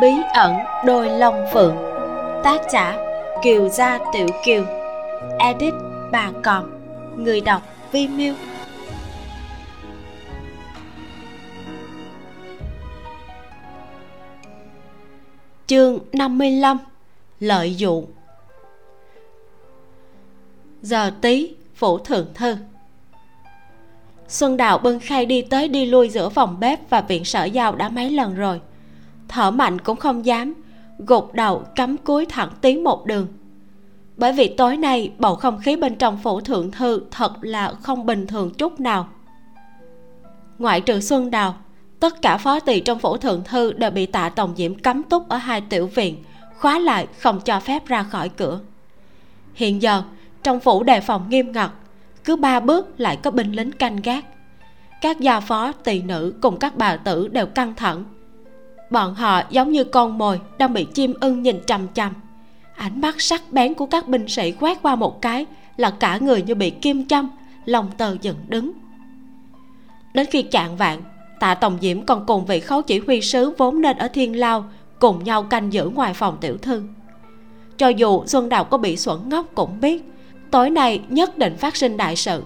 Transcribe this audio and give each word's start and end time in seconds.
bí 0.00 0.14
ẩn 0.34 0.56
đôi 0.84 1.10
long 1.10 1.46
phượng 1.52 1.76
tác 2.44 2.60
giả, 2.72 2.96
kiều 3.42 3.68
gia 3.68 3.98
tiểu 4.12 4.26
kiều. 4.44 4.64
Edit, 5.38 5.74
bà 6.12 6.30
còn 6.42 6.70
người 7.16 7.40
đọc, 7.40 7.62
vi 7.92 8.08
Miu. 8.08 8.34
Chương 15.66 15.98
55 16.12 16.78
lợi 17.40 17.74
dụng. 17.74 18.06
Giờ 20.82 21.10
tí 21.20 21.54
phủ 21.74 21.98
thượng 21.98 22.34
thư. 22.34 22.56
Xuân 24.28 24.56
đào 24.56 24.78
bưng 24.78 25.00
khay 25.00 25.26
đi 25.26 25.42
tới 25.42 25.68
đi 25.68 25.86
lui 25.86 26.08
giữa 26.08 26.28
phòng 26.28 26.60
bếp 26.60 26.90
và 26.90 27.00
viện 27.00 27.24
sở 27.24 27.44
giao 27.44 27.74
đã 27.74 27.88
mấy 27.88 28.10
lần 28.10 28.34
rồi 28.34 28.60
thở 29.28 29.50
mạnh 29.50 29.78
cũng 29.78 29.96
không 29.96 30.26
dám, 30.26 30.54
gục 30.98 31.34
đầu 31.34 31.64
cắm 31.74 31.96
cúi 31.96 32.26
thẳng 32.26 32.50
tiến 32.60 32.84
một 32.84 33.06
đường. 33.06 33.26
Bởi 34.16 34.32
vì 34.32 34.48
tối 34.48 34.76
nay 34.76 35.12
bầu 35.18 35.34
không 35.34 35.58
khí 35.58 35.76
bên 35.76 35.94
trong 35.94 36.18
phủ 36.22 36.40
thượng 36.40 36.70
thư 36.70 37.02
thật 37.10 37.32
là 37.40 37.72
không 37.82 38.06
bình 38.06 38.26
thường 38.26 38.54
chút 38.54 38.80
nào. 38.80 39.08
Ngoại 40.58 40.80
trừ 40.80 41.00
xuân 41.00 41.30
đào, 41.30 41.56
tất 42.00 42.22
cả 42.22 42.36
phó 42.36 42.60
tỳ 42.60 42.80
trong 42.80 42.98
phủ 42.98 43.16
thượng 43.16 43.44
thư 43.44 43.72
đều 43.72 43.90
bị 43.90 44.06
tạ 44.06 44.28
tổng 44.28 44.54
diễm 44.56 44.74
cấm 44.74 45.02
túc 45.02 45.28
ở 45.28 45.36
hai 45.36 45.60
tiểu 45.60 45.86
viện, 45.86 46.24
khóa 46.58 46.78
lại 46.78 47.06
không 47.18 47.40
cho 47.40 47.60
phép 47.60 47.86
ra 47.86 48.02
khỏi 48.02 48.28
cửa. 48.28 48.60
Hiện 49.54 49.82
giờ, 49.82 50.02
trong 50.42 50.60
phủ 50.60 50.82
đề 50.82 51.00
phòng 51.00 51.28
nghiêm 51.28 51.52
ngặt, 51.52 51.70
cứ 52.24 52.36
ba 52.36 52.60
bước 52.60 53.00
lại 53.00 53.16
có 53.16 53.30
binh 53.30 53.52
lính 53.52 53.72
canh 53.72 53.96
gác. 53.96 54.24
Các 55.00 55.20
gia 55.20 55.40
phó, 55.40 55.72
tỳ 55.72 56.02
nữ 56.02 56.34
cùng 56.42 56.58
các 56.58 56.76
bà 56.76 56.96
tử 56.96 57.28
đều 57.28 57.46
căng 57.46 57.74
thẳng 57.74 58.04
bọn 58.90 59.14
họ 59.14 59.42
giống 59.50 59.72
như 59.72 59.84
con 59.84 60.18
mồi 60.18 60.40
đang 60.58 60.72
bị 60.72 60.84
chim 60.84 61.14
ưng 61.20 61.42
nhìn 61.42 61.60
chằm 61.66 61.88
chằm. 61.94 62.12
Ánh 62.76 63.00
mắt 63.00 63.20
sắc 63.20 63.52
bén 63.52 63.74
của 63.74 63.86
các 63.86 64.08
binh 64.08 64.28
sĩ 64.28 64.52
quét 64.52 64.82
qua 64.82 64.96
một 64.96 65.22
cái 65.22 65.46
là 65.76 65.90
cả 65.90 66.18
người 66.18 66.42
như 66.42 66.54
bị 66.54 66.70
kim 66.70 67.06
châm, 67.06 67.30
lòng 67.64 67.90
tờ 67.98 68.16
dựng 68.22 68.36
đứng. 68.48 68.72
Đến 70.14 70.26
khi 70.30 70.42
chạng 70.42 70.76
vạn, 70.76 71.02
tạ 71.40 71.54
tổng 71.54 71.78
diễm 71.80 72.02
còn 72.02 72.26
cùng 72.26 72.46
vị 72.46 72.60
khấu 72.60 72.82
chỉ 72.82 72.98
huy 73.06 73.20
sứ 73.20 73.50
vốn 73.58 73.80
nên 73.80 73.96
ở 73.96 74.08
thiên 74.08 74.38
lao 74.38 74.64
cùng 74.98 75.24
nhau 75.24 75.42
canh 75.42 75.72
giữ 75.72 75.88
ngoài 75.88 76.14
phòng 76.14 76.36
tiểu 76.40 76.56
thư. 76.56 76.82
Cho 77.76 77.88
dù 77.88 78.24
xuân 78.26 78.48
đào 78.48 78.64
có 78.64 78.78
bị 78.78 78.96
xuẩn 78.96 79.28
ngốc 79.28 79.46
cũng 79.54 79.80
biết, 79.80 80.12
tối 80.50 80.70
nay 80.70 81.00
nhất 81.08 81.38
định 81.38 81.56
phát 81.56 81.76
sinh 81.76 81.96
đại 81.96 82.16
sự. 82.16 82.42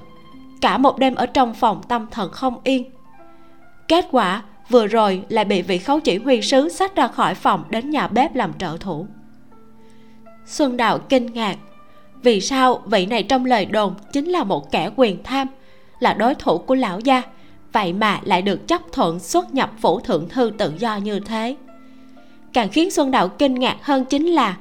Cả 0.61 0.79
một 0.79 0.99
đêm 0.99 1.15
ở 1.15 1.27
trong 1.27 1.55
phòng 1.55 1.83
tâm 1.89 2.07
thần 2.11 2.31
không 2.33 2.61
yên. 2.65 2.91
Kết 3.89 4.07
quả 4.11 4.43
vừa 4.73 4.87
rồi 4.87 5.23
lại 5.29 5.45
bị 5.45 5.63
vị 5.63 5.79
khấu 5.79 6.01
chỉ 6.01 6.19
huy 6.19 6.43
sứ 6.43 6.69
xách 6.69 6.97
ra 6.97 7.09
khỏi 7.09 7.35
phòng 7.35 7.65
đến 7.71 7.91
nhà 7.91 8.09
bếp 8.09 8.35
làm 8.35 8.53
trợ 8.59 8.77
thủ. 8.81 9.07
Xuân 10.47 10.77
đạo 10.77 10.99
kinh 10.99 11.27
ngạc. 11.27 11.57
Vì 12.23 12.41
sao 12.41 12.83
vị 12.87 13.07
này 13.07 13.23
trong 13.23 13.45
lời 13.45 13.65
đồn 13.65 13.95
chính 14.13 14.27
là 14.27 14.45
một 14.45 14.71
kẻ 14.71 14.91
quyền 14.97 15.23
tham, 15.23 15.49
là 16.01 16.15
đối 16.15 16.35
thủ 16.35 16.59
của 16.59 16.75
lão 16.75 17.01
gia, 17.01 17.23
vậy 17.73 17.93
mà 17.93 18.21
lại 18.25 18.43
được 18.43 18.69
chấp 18.69 18.81
thuận 18.93 19.19
xuất 19.19 19.55
nhập 19.55 19.73
phủ 19.81 20.01
thượng 20.01 20.29
thư 20.29 20.53
tự 20.59 20.73
do 20.79 20.97
như 20.97 21.21
thế? 21.21 21.57
Càng 22.53 22.69
khiến 22.69 22.91
xuân 22.91 23.11
đạo 23.11 23.29
kinh 23.29 23.55
ngạc 23.55 23.77
hơn 23.83 24.05
chính 24.05 24.27
là, 24.27 24.57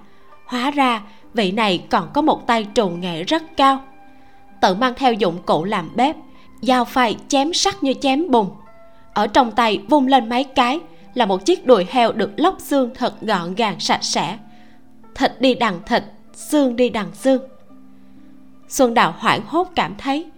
hóa 0.45 0.71
ra 0.71 1.01
vị 1.33 1.51
này 1.51 1.83
còn 1.89 2.09
có 2.13 2.21
một 2.21 2.47
tay 2.47 2.67
trù 2.73 2.89
nghệ 2.89 3.23
rất 3.23 3.43
cao. 3.57 3.83
Tự 4.61 4.75
mang 4.75 4.93
theo 4.97 5.13
dụng 5.13 5.37
cụ 5.45 5.63
làm 5.63 5.89
bếp, 5.95 6.15
dao 6.61 6.85
phay 6.85 7.17
chém 7.27 7.53
sắt 7.53 7.83
như 7.83 7.93
chém 8.01 8.31
bùn 8.31 8.47
ở 9.13 9.27
trong 9.27 9.51
tay 9.51 9.79
vung 9.89 10.07
lên 10.07 10.29
mấy 10.29 10.43
cái, 10.43 10.79
là 11.13 11.25
một 11.25 11.45
chiếc 11.45 11.65
đùi 11.65 11.85
heo 11.89 12.11
được 12.11 12.31
lóc 12.37 12.55
xương 12.59 12.89
thật 12.95 13.21
gọn 13.21 13.55
gàng, 13.55 13.79
sạch 13.79 14.03
sẽ. 14.03 14.37
Thịt 15.15 15.31
đi 15.39 15.53
đằng 15.53 15.79
thịt, 15.85 16.03
xương 16.33 16.75
đi 16.75 16.89
đằng 16.89 17.13
xương. 17.13 17.41
Xuân 18.67 18.93
đào 18.93 19.13
hoảng 19.17 19.41
hốt 19.45 19.71
cảm 19.75 19.95
thấy, 19.97 20.29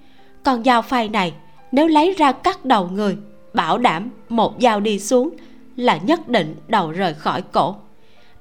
con 0.44 0.64
dao 0.64 0.82
phay 0.82 1.10
này 1.10 1.34
nếu 1.72 1.88
lấy 1.88 2.14
ra 2.18 2.32
cắt 2.32 2.66
đầu 2.66 2.90
người, 2.90 3.18
bảo 3.54 3.78
đảm 3.78 4.10
một 4.30 4.56
dao 4.62 4.80
đi 4.80 5.00
xuống 5.00 5.30
là 5.76 5.98
nhất 5.98 6.28
định 6.28 6.56
đầu 6.68 6.92
rời 6.92 7.14
khỏi 7.14 7.42
cổ. 7.42 7.76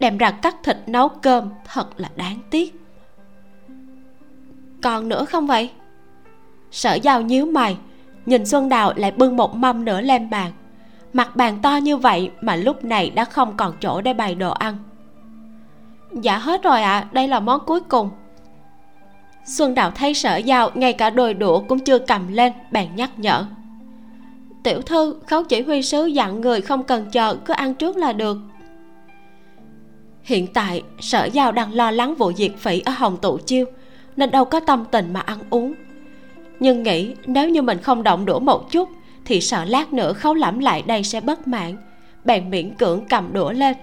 Đem 0.00 0.18
ra 0.18 0.30
cắt 0.30 0.56
thịt 0.62 0.76
nấu 0.86 1.08
cơm 1.08 1.50
thật 1.64 2.00
là 2.00 2.10
đáng 2.16 2.38
tiếc. 2.50 2.74
Còn 4.82 5.08
nữa 5.08 5.24
không 5.24 5.46
vậy? 5.46 5.70
Sở 6.70 6.94
giao 6.94 7.22
nhíu 7.22 7.46
mày 7.46 7.76
nhìn 8.26 8.46
xuân 8.46 8.68
đào 8.68 8.92
lại 8.96 9.10
bưng 9.10 9.36
một 9.36 9.54
mâm 9.54 9.84
nữa 9.84 10.00
lên 10.00 10.30
bàn. 10.30 10.52
Mặt 11.12 11.36
bàn 11.36 11.58
to 11.62 11.76
như 11.76 11.96
vậy 11.96 12.30
mà 12.40 12.56
lúc 12.56 12.84
này 12.84 13.10
đã 13.10 13.24
không 13.24 13.56
còn 13.56 13.72
chỗ 13.80 14.00
để 14.00 14.14
bày 14.14 14.34
đồ 14.34 14.50
ăn. 14.50 14.76
Dạ 16.12 16.38
hết 16.38 16.62
rồi 16.62 16.82
ạ 16.82 16.98
à, 16.98 17.08
đây 17.12 17.28
là 17.28 17.40
món 17.40 17.60
cuối 17.66 17.80
cùng. 17.80 18.10
Xuân 19.44 19.74
đào 19.74 19.90
thấy 19.90 20.14
sở 20.14 20.36
giao 20.36 20.70
ngay 20.74 20.92
cả 20.92 21.10
đôi 21.10 21.34
đũa 21.34 21.60
cũng 21.60 21.78
chưa 21.78 21.98
cầm 21.98 22.28
lên 22.28 22.52
bèn 22.70 22.88
nhắc 22.96 23.18
nhở. 23.18 23.44
Tiểu 24.62 24.82
thư 24.82 25.16
khấu 25.26 25.44
chỉ 25.44 25.62
huy 25.62 25.82
sứ 25.82 26.06
dặn 26.06 26.40
người 26.40 26.60
không 26.60 26.82
cần 26.82 27.10
chờ 27.10 27.34
cứ 27.44 27.52
ăn 27.54 27.74
trước 27.74 27.96
là 27.96 28.12
được. 28.12 28.38
Hiện 30.22 30.46
tại 30.54 30.82
sở 31.00 31.24
giao 31.24 31.52
đang 31.52 31.74
lo 31.74 31.90
lắng 31.90 32.14
vụ 32.14 32.32
diệt 32.32 32.52
phỉ 32.58 32.80
ở 32.80 32.92
hồng 32.92 33.16
tụ 33.16 33.38
chiêu 33.38 33.64
nên 34.16 34.30
đâu 34.30 34.44
có 34.44 34.60
tâm 34.60 34.84
tình 34.90 35.12
mà 35.12 35.20
ăn 35.20 35.38
uống 35.50 35.74
nhưng 36.62 36.82
nghĩ 36.82 37.14
nếu 37.26 37.48
như 37.48 37.62
mình 37.62 37.78
không 37.78 38.02
động 38.02 38.24
đũa 38.24 38.38
một 38.38 38.70
chút, 38.70 38.88
thì 39.24 39.40
sợ 39.40 39.64
lát 39.64 39.92
nữa 39.92 40.12
khấu 40.12 40.34
lẫm 40.34 40.58
lại 40.58 40.82
đây 40.86 41.04
sẽ 41.04 41.20
bất 41.20 41.48
mãn. 41.48 41.76
Bèn 42.24 42.50
miễn 42.50 42.74
cưỡng 42.74 43.04
cầm 43.08 43.32
đũa 43.32 43.52
lên, 43.52 43.76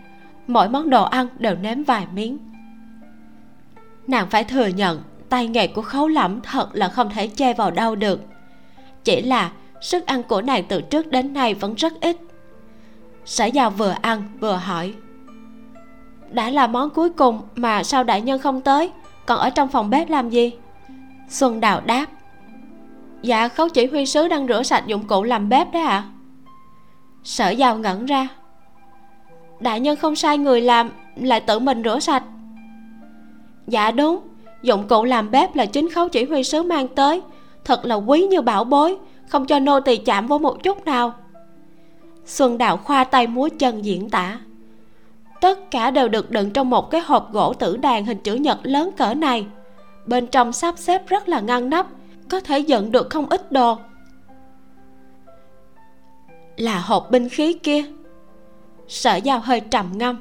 mỗi 0.47 0.69
món 0.69 0.89
đồ 0.89 1.03
ăn 1.03 1.27
đều 1.37 1.55
nếm 1.55 1.83
vài 1.83 2.05
miếng. 2.13 2.37
Nàng 4.07 4.29
phải 4.29 4.43
thừa 4.43 4.67
nhận, 4.67 5.01
tay 5.29 5.47
nghề 5.47 5.67
của 5.67 5.81
khấu 5.81 6.07
lẫm 6.07 6.41
thật 6.41 6.69
là 6.73 6.89
không 6.89 7.09
thể 7.09 7.27
chê 7.27 7.53
vào 7.53 7.71
đâu 7.71 7.95
được. 7.95 8.21
Chỉ 9.03 9.21
là 9.21 9.51
sức 9.81 10.05
ăn 10.05 10.23
của 10.23 10.41
nàng 10.41 10.63
từ 10.69 10.81
trước 10.81 11.07
đến 11.07 11.33
nay 11.33 11.53
vẫn 11.53 11.75
rất 11.75 11.93
ít. 12.01 12.17
Sở 13.25 13.45
giao 13.45 13.69
vừa 13.69 13.95
ăn 14.01 14.23
vừa 14.39 14.55
hỏi, 14.55 14.93
đã 16.31 16.49
là 16.49 16.67
món 16.67 16.89
cuối 16.89 17.09
cùng 17.09 17.41
mà 17.55 17.83
sao 17.83 18.03
đại 18.03 18.21
nhân 18.21 18.39
không 18.39 18.61
tới? 18.61 18.91
Còn 19.25 19.39
ở 19.39 19.49
trong 19.49 19.67
phòng 19.67 19.89
bếp 19.89 20.09
làm 20.09 20.29
gì? 20.29 20.51
Xuân 21.29 21.59
đào 21.59 21.81
đáp 21.85 22.05
dạ 23.21 23.47
khấu 23.47 23.69
chỉ 23.69 23.85
huy 23.85 24.05
sứ 24.05 24.27
đang 24.27 24.47
rửa 24.47 24.63
sạch 24.63 24.87
dụng 24.87 25.07
cụ 25.07 25.23
làm 25.23 25.49
bếp 25.49 25.71
đấy 25.71 25.81
ạ. 25.81 25.89
À? 25.89 26.09
sở 27.23 27.49
giàu 27.49 27.77
ngẩn 27.77 28.05
ra. 28.05 28.27
Đại 29.59 29.79
nhân 29.79 29.95
không 29.95 30.15
sai 30.15 30.37
người 30.37 30.61
làm, 30.61 30.89
lại 31.15 31.39
tự 31.39 31.59
mình 31.59 31.83
rửa 31.83 31.99
sạch. 31.99 32.23
Dạ 33.67 33.91
đúng. 33.91 34.19
Dụng 34.61 34.87
cụ 34.87 35.03
làm 35.03 35.31
bếp 35.31 35.55
là 35.55 35.65
chính 35.65 35.89
khấu 35.89 36.09
chỉ 36.09 36.25
huy 36.25 36.43
sứ 36.43 36.63
mang 36.63 36.87
tới. 36.87 37.21
Thật 37.65 37.85
là 37.85 37.95
quý 37.95 38.27
như 38.27 38.41
bảo 38.41 38.63
bối, 38.63 38.97
không 39.27 39.45
cho 39.45 39.59
nô 39.59 39.79
tỳ 39.79 39.97
chạm 39.97 40.27
vô 40.27 40.37
một 40.37 40.63
chút 40.63 40.85
nào. 40.85 41.13
Xuân 42.25 42.57
đạo 42.57 42.77
khoa 42.77 43.03
tay 43.03 43.27
múa 43.27 43.49
chân 43.59 43.85
diễn 43.85 44.09
tả. 44.09 44.39
Tất 45.41 45.71
cả 45.71 45.91
đều 45.91 46.09
được 46.09 46.31
đựng 46.31 46.51
trong 46.51 46.69
một 46.69 46.91
cái 46.91 47.01
hộp 47.01 47.33
gỗ 47.33 47.53
tử 47.53 47.77
đàn 47.77 48.05
hình 48.05 48.17
chữ 48.17 48.35
nhật 48.35 48.59
lớn 48.63 48.89
cỡ 48.97 49.13
này. 49.13 49.45
Bên 50.05 50.27
trong 50.27 50.53
sắp 50.53 50.75
xếp 50.77 51.07
rất 51.07 51.29
là 51.29 51.39
ngăn 51.39 51.69
nắp 51.69 51.87
có 52.29 52.39
thể 52.39 52.59
dẫn 52.59 52.91
được 52.91 53.09
không 53.09 53.29
ít 53.29 53.51
đồ 53.51 53.77
là 56.59 56.79
hộp 56.79 57.11
binh 57.11 57.29
khí 57.29 57.53
kia. 57.53 57.83
Sở 58.87 59.15
giao 59.15 59.39
hơi 59.39 59.59
trầm 59.59 59.89
ngâm. 59.93 60.19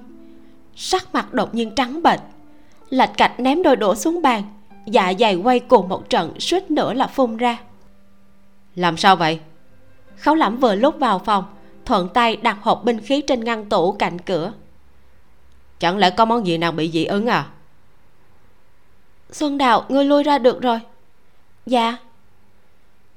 Sắc 0.76 1.14
mặt 1.14 1.34
đột 1.34 1.54
nhiên 1.54 1.74
trắng 1.74 2.02
bệch. 2.02 2.20
Lạch 2.90 3.10
cạch 3.16 3.40
ném 3.40 3.62
đôi 3.62 3.76
đũa 3.76 3.94
xuống 3.94 4.22
bàn. 4.22 4.42
Dạ 4.86 5.12
dày 5.18 5.34
quay 5.34 5.60
cùng 5.60 5.88
một 5.88 6.10
trận 6.10 6.40
suýt 6.40 6.70
nữa 6.70 6.92
là 6.92 7.06
phun 7.06 7.36
ra. 7.36 7.58
Làm 8.74 8.96
sao 8.96 9.16
vậy? 9.16 9.40
Khấu 10.16 10.34
lẫm 10.34 10.56
vừa 10.56 10.74
lúc 10.74 10.98
vào 10.98 11.18
phòng 11.18 11.44
thuận 11.84 12.08
tay 12.08 12.36
đặt 12.36 12.58
hộp 12.62 12.84
binh 12.84 13.00
khí 13.00 13.20
trên 13.20 13.44
ngăn 13.44 13.68
tủ 13.68 13.92
cạnh 13.92 14.18
cửa. 14.18 14.52
Chẳng 15.78 15.98
lẽ 15.98 16.10
có 16.10 16.24
món 16.24 16.46
gì 16.46 16.58
nào 16.58 16.72
bị 16.72 16.90
dị 16.90 17.04
ứng 17.04 17.26
à? 17.26 17.46
Xuân 19.30 19.58
đào 19.58 19.84
ngươi 19.88 20.04
lui 20.04 20.22
ra 20.22 20.38
được 20.38 20.62
rồi 20.62 20.80
dạ. 21.70 21.96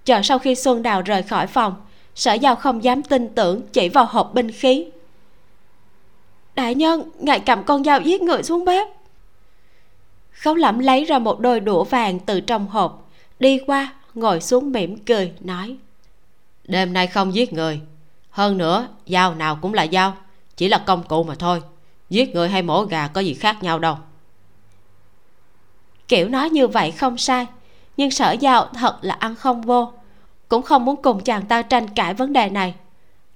Chờ 0.06 0.22
sau 0.24 0.40
khi 0.40 0.56
xuân 0.56 0.84
đào 0.84 1.02
rời 1.02 1.24
khỏi 1.24 1.48
phòng 1.48 1.76
sở 2.16 2.34
giao 2.34 2.56
không 2.56 2.84
dám 2.84 3.04
tin 3.04 3.30
tưởng 3.36 3.62
chỉ 3.74 3.90
vào 3.90 4.06
hộp 4.06 4.34
binh 4.34 4.52
khí. 4.52 4.86
Đại 6.56 6.76
nhân 6.76 7.12
ngài 7.20 7.40
cầm 7.40 7.64
con 7.64 7.84
dao 7.84 8.02
giết 8.02 8.22
người 8.22 8.44
xuống 8.44 8.66
bếp. 8.66 8.88
Khấu 10.32 10.56
lẩm 10.56 10.80
lấy 10.80 11.06
ra 11.06 11.20
một 11.20 11.40
đôi 11.40 11.60
đũa 11.60 11.84
vàng 11.84 12.20
từ 12.20 12.42
trong 12.42 12.68
hộp 12.68 13.10
đi 13.40 13.60
qua 13.68 13.94
ngồi 14.14 14.42
xuống 14.42 14.72
mỉm 14.72 14.98
cười 14.98 15.32
nói. 15.40 15.78
Đêm 16.68 16.94
nay 16.94 17.08
không 17.08 17.34
giết 17.34 17.54
người. 17.54 17.82
Hơn 18.30 18.58
nữa 18.58 18.88
dao 19.08 19.36
nào 19.36 19.60
cũng 19.62 19.74
là 19.74 19.88
dao 19.92 20.18
chỉ 20.58 20.68
là 20.68 20.78
công 20.78 21.04
cụ 21.04 21.24
mà 21.24 21.36
thôi. 21.36 21.62
Giết 22.10 22.36
người 22.36 22.50
hay 22.50 22.62
mổ 22.62 22.84
gà 22.84 23.08
có 23.08 23.22
gì 23.22 23.34
khác 23.34 23.64
nhau 23.64 23.80
đâu. 23.80 23.98
Kiểu 26.08 26.30
nói 26.30 26.50
như 26.50 26.68
vậy 26.68 26.92
không 26.92 27.18
sai 27.18 27.48
nhưng 28.02 28.12
sở 28.12 28.32
giao 28.32 28.68
thật 28.74 28.98
là 29.02 29.14
ăn 29.14 29.36
không 29.36 29.62
vô. 29.62 29.92
Cũng 30.48 30.62
không 30.62 30.86
muốn 30.86 31.02
cùng 31.02 31.24
chàng 31.24 31.46
ta 31.46 31.62
tranh 31.62 31.88
cãi 31.88 32.14
vấn 32.14 32.34
đề 32.34 32.50
này. 32.50 32.76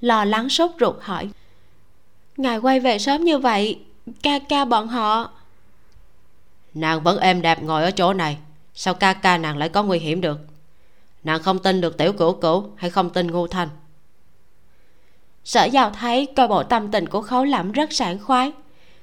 Lo 0.01 0.25
lắng 0.25 0.49
sốt 0.49 0.71
ruột 0.79 0.95
hỏi. 1.01 1.29
Ngài 2.37 2.57
quay 2.57 2.79
về 2.79 2.99
sớm 2.99 3.23
như 3.23 3.37
vậy 3.37 3.79
ca 4.23 4.39
ca 4.39 4.65
bọn 4.65 4.87
họ. 4.87 5.31
Nàng 6.73 7.03
vẫn 7.03 7.19
êm 7.19 7.41
đẹp 7.41 7.63
ngồi 7.63 7.83
ở 7.83 7.91
chỗ 7.91 8.13
này. 8.13 8.37
Sao 8.73 8.93
ca 8.93 9.13
ca 9.13 9.37
nàng 9.37 9.57
lại 9.57 9.69
có 9.69 9.83
nguy 9.83 9.99
hiểm 9.99 10.21
được? 10.21 10.39
Nàng 11.23 11.43
không 11.43 11.59
tin 11.59 11.81
được 11.81 11.97
tiểu 11.97 12.13
cửu 12.13 12.33
cửu 12.33 12.69
hay 12.75 12.89
không 12.89 13.09
tin 13.09 13.31
ngu 13.31 13.47
thanh? 13.47 13.69
Sở 15.43 15.65
giao 15.65 15.89
thấy 15.89 16.27
coi 16.35 16.47
bộ 16.47 16.63
tâm 16.63 16.91
tình 16.91 17.07
của 17.07 17.21
khấu 17.21 17.43
lẩm 17.43 17.71
rất 17.71 17.93
sảng 17.93 18.19
khoái. 18.19 18.51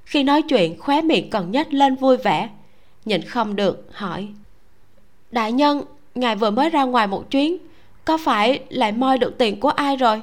Khi 0.04 0.22
nói 0.22 0.42
chuyện 0.42 0.78
khóe 0.80 1.02
miệng 1.02 1.30
còn 1.30 1.50
nhếch 1.50 1.72
lên 1.72 1.96
vui 1.96 2.16
vẻ. 2.16 2.48
Nhìn 3.04 3.22
không 3.22 3.56
được 3.56 3.88
hỏi 3.92 4.28
đại 5.32 5.52
nhân, 5.52 5.84
ngài 6.14 6.36
vừa 6.36 6.50
mới 6.50 6.70
ra 6.70 6.82
ngoài 6.82 7.06
một 7.06 7.30
chuyến. 7.30 7.56
Có 8.04 8.18
phải 8.24 8.64
lại 8.68 8.92
moi 8.92 9.18
được 9.18 9.38
tiền 9.38 9.60
của 9.60 9.68
ai 9.68 9.96
rồi? 9.96 10.22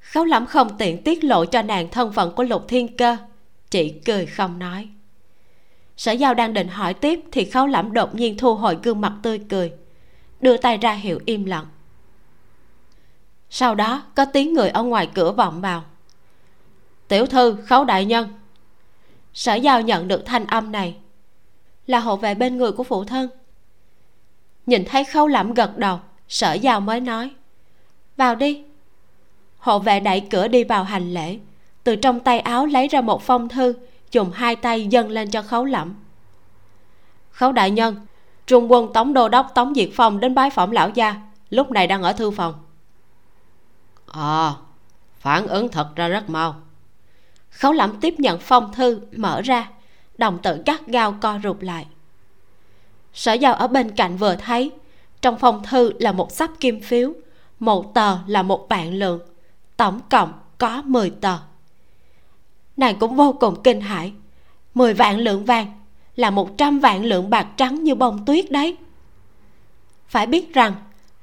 Khấu 0.00 0.24
lẩm 0.24 0.46
không 0.46 0.78
tiện 0.78 1.02
tiết 1.02 1.24
lộ 1.24 1.44
cho 1.44 1.62
nàng 1.62 1.88
thân 1.88 2.12
phận 2.12 2.32
của 2.32 2.42
lục 2.42 2.64
thiên 2.68 2.96
cơ. 2.96 3.16
Chỉ 3.70 3.90
cười 4.04 4.26
không 4.26 4.58
nói. 4.58 4.88
Sở 5.96 6.12
giao 6.12 6.34
đang 6.34 6.54
định 6.54 6.68
hỏi 6.68 6.94
tiếp 6.94 7.20
thì 7.32 7.44
khấu 7.44 7.66
lẩm 7.66 7.92
đột 7.92 8.14
nhiên 8.14 8.38
thu 8.38 8.54
hồi 8.54 8.78
gương 8.82 9.00
mặt 9.00 9.12
tươi 9.22 9.40
cười, 9.48 9.72
đưa 10.40 10.56
tay 10.56 10.76
ra 10.76 10.92
hiệu 10.92 11.20
im 11.26 11.44
lặng. 11.44 11.66
Sau 13.50 13.74
đó, 13.74 14.02
có 14.14 14.24
tiếng 14.24 14.54
người 14.54 14.68
ở 14.68 14.82
ngoài 14.82 15.08
cửa 15.14 15.32
vọng 15.32 15.60
vào. 15.60 15.84
Tiểu 17.08 17.26
thư, 17.26 17.56
khấu 17.66 17.84
đại 17.84 18.04
nhân. 18.04 18.28
Sở 19.34 19.54
giao 19.54 19.80
nhận 19.80 20.08
được 20.08 20.22
thanh 20.26 20.46
âm 20.46 20.72
này 20.72 20.96
là 21.86 21.98
hộ 22.00 22.16
vệ 22.16 22.34
bên 22.34 22.56
người 22.56 22.72
của 22.72 22.84
phụ 22.84 23.04
thân. 23.04 23.30
Nhìn 24.66 24.84
thấy 24.84 25.04
khấu 25.04 25.26
lẩm 25.26 25.54
gật 25.54 25.78
đầu 25.78 26.00
sở 26.28 26.52
giao 26.52 26.80
mới 26.80 27.00
nói 27.00 27.30
vào 28.16 28.34
đi. 28.34 28.64
Hộ 29.58 29.78
vệ 29.78 30.00
đẩy 30.00 30.20
cửa 30.20 30.48
đi 30.48 30.64
vào 30.64 30.84
hành 30.84 31.14
lễ 31.14 31.38
từ 31.84 31.96
trong 31.96 32.20
tay 32.20 32.40
áo 32.40 32.66
lấy 32.66 32.88
ra 32.88 33.00
một 33.00 33.22
phong 33.22 33.48
thư 33.48 33.74
dùng 34.12 34.30
hai 34.34 34.56
tay 34.56 34.86
dâng 34.86 35.10
lên 35.10 35.30
cho 35.30 35.42
khấu 35.42 35.64
lẩm 35.64 35.94
khấu 37.30 37.52
đại 37.52 37.70
nhân 37.70 38.06
trung 38.46 38.72
quân 38.72 38.92
tống 38.92 39.12
đô 39.12 39.28
đốc 39.28 39.50
tống 39.54 39.74
diệt 39.74 39.88
phong 39.94 40.20
đến 40.20 40.34
bái 40.34 40.50
phỏng 40.50 40.72
lão 40.72 40.88
gia 40.88 41.16
lúc 41.50 41.70
này 41.70 41.86
đang 41.86 42.02
ở 42.02 42.12
thư 42.12 42.30
phòng. 42.30 42.54
À 44.06 44.52
phản 45.18 45.46
ứng 45.46 45.68
thật 45.68 45.88
ra 45.96 46.08
rất 46.08 46.30
mau. 46.30 46.54
Khấu 47.50 47.72
lẩm 47.72 48.00
tiếp 48.00 48.14
nhận 48.18 48.38
phong 48.38 48.72
thư 48.72 49.00
mở 49.16 49.40
ra 49.40 49.68
đồng 50.18 50.38
tử 50.38 50.62
gắt 50.66 50.86
gao 50.86 51.16
co 51.20 51.40
rụt 51.42 51.62
lại. 51.62 51.86
Sở 53.14 53.32
giao 53.32 53.54
ở 53.54 53.66
bên 53.66 53.90
cạnh 53.90 54.16
vừa 54.16 54.36
thấy, 54.36 54.70
trong 55.20 55.38
phong 55.38 55.62
thư 55.64 55.92
là 55.98 56.12
một 56.12 56.32
sắp 56.32 56.50
kim 56.60 56.80
phiếu, 56.80 57.12
một 57.58 57.94
tờ 57.94 58.18
là 58.26 58.42
một 58.42 58.66
vạn 58.68 58.94
lượng, 58.94 59.20
tổng 59.76 60.00
cộng 60.10 60.32
có 60.58 60.82
10 60.82 61.10
tờ. 61.10 61.38
Nàng 62.76 62.98
cũng 62.98 63.16
vô 63.16 63.36
cùng 63.40 63.62
kinh 63.62 63.80
hãi. 63.80 64.12
10 64.74 64.94
vạn 64.94 65.18
lượng 65.18 65.44
vàng 65.44 65.66
là 66.16 66.30
100 66.30 66.78
vạn 66.78 67.04
lượng 67.04 67.30
bạc 67.30 67.46
trắng 67.56 67.84
như 67.84 67.94
bông 67.94 68.24
tuyết 68.24 68.50
đấy. 68.50 68.76
Phải 70.08 70.26
biết 70.26 70.54
rằng, 70.54 70.74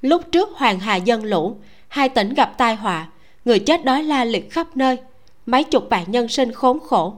lúc 0.01 0.21
trước 0.31 0.49
hoàng 0.55 0.79
hà 0.79 0.95
dân 0.95 1.23
lũ, 1.23 1.57
hai 1.87 2.09
tỉnh 2.09 2.33
gặp 2.33 2.53
tai 2.57 2.75
họa, 2.75 3.07
người 3.45 3.59
chết 3.59 3.85
đói 3.85 4.03
la 4.03 4.23
liệt 4.23 4.51
khắp 4.51 4.77
nơi, 4.77 4.97
mấy 5.45 5.63
chục 5.63 5.87
vạn 5.89 6.11
nhân 6.11 6.27
sinh 6.27 6.51
khốn 6.51 6.79
khổ. 6.79 7.15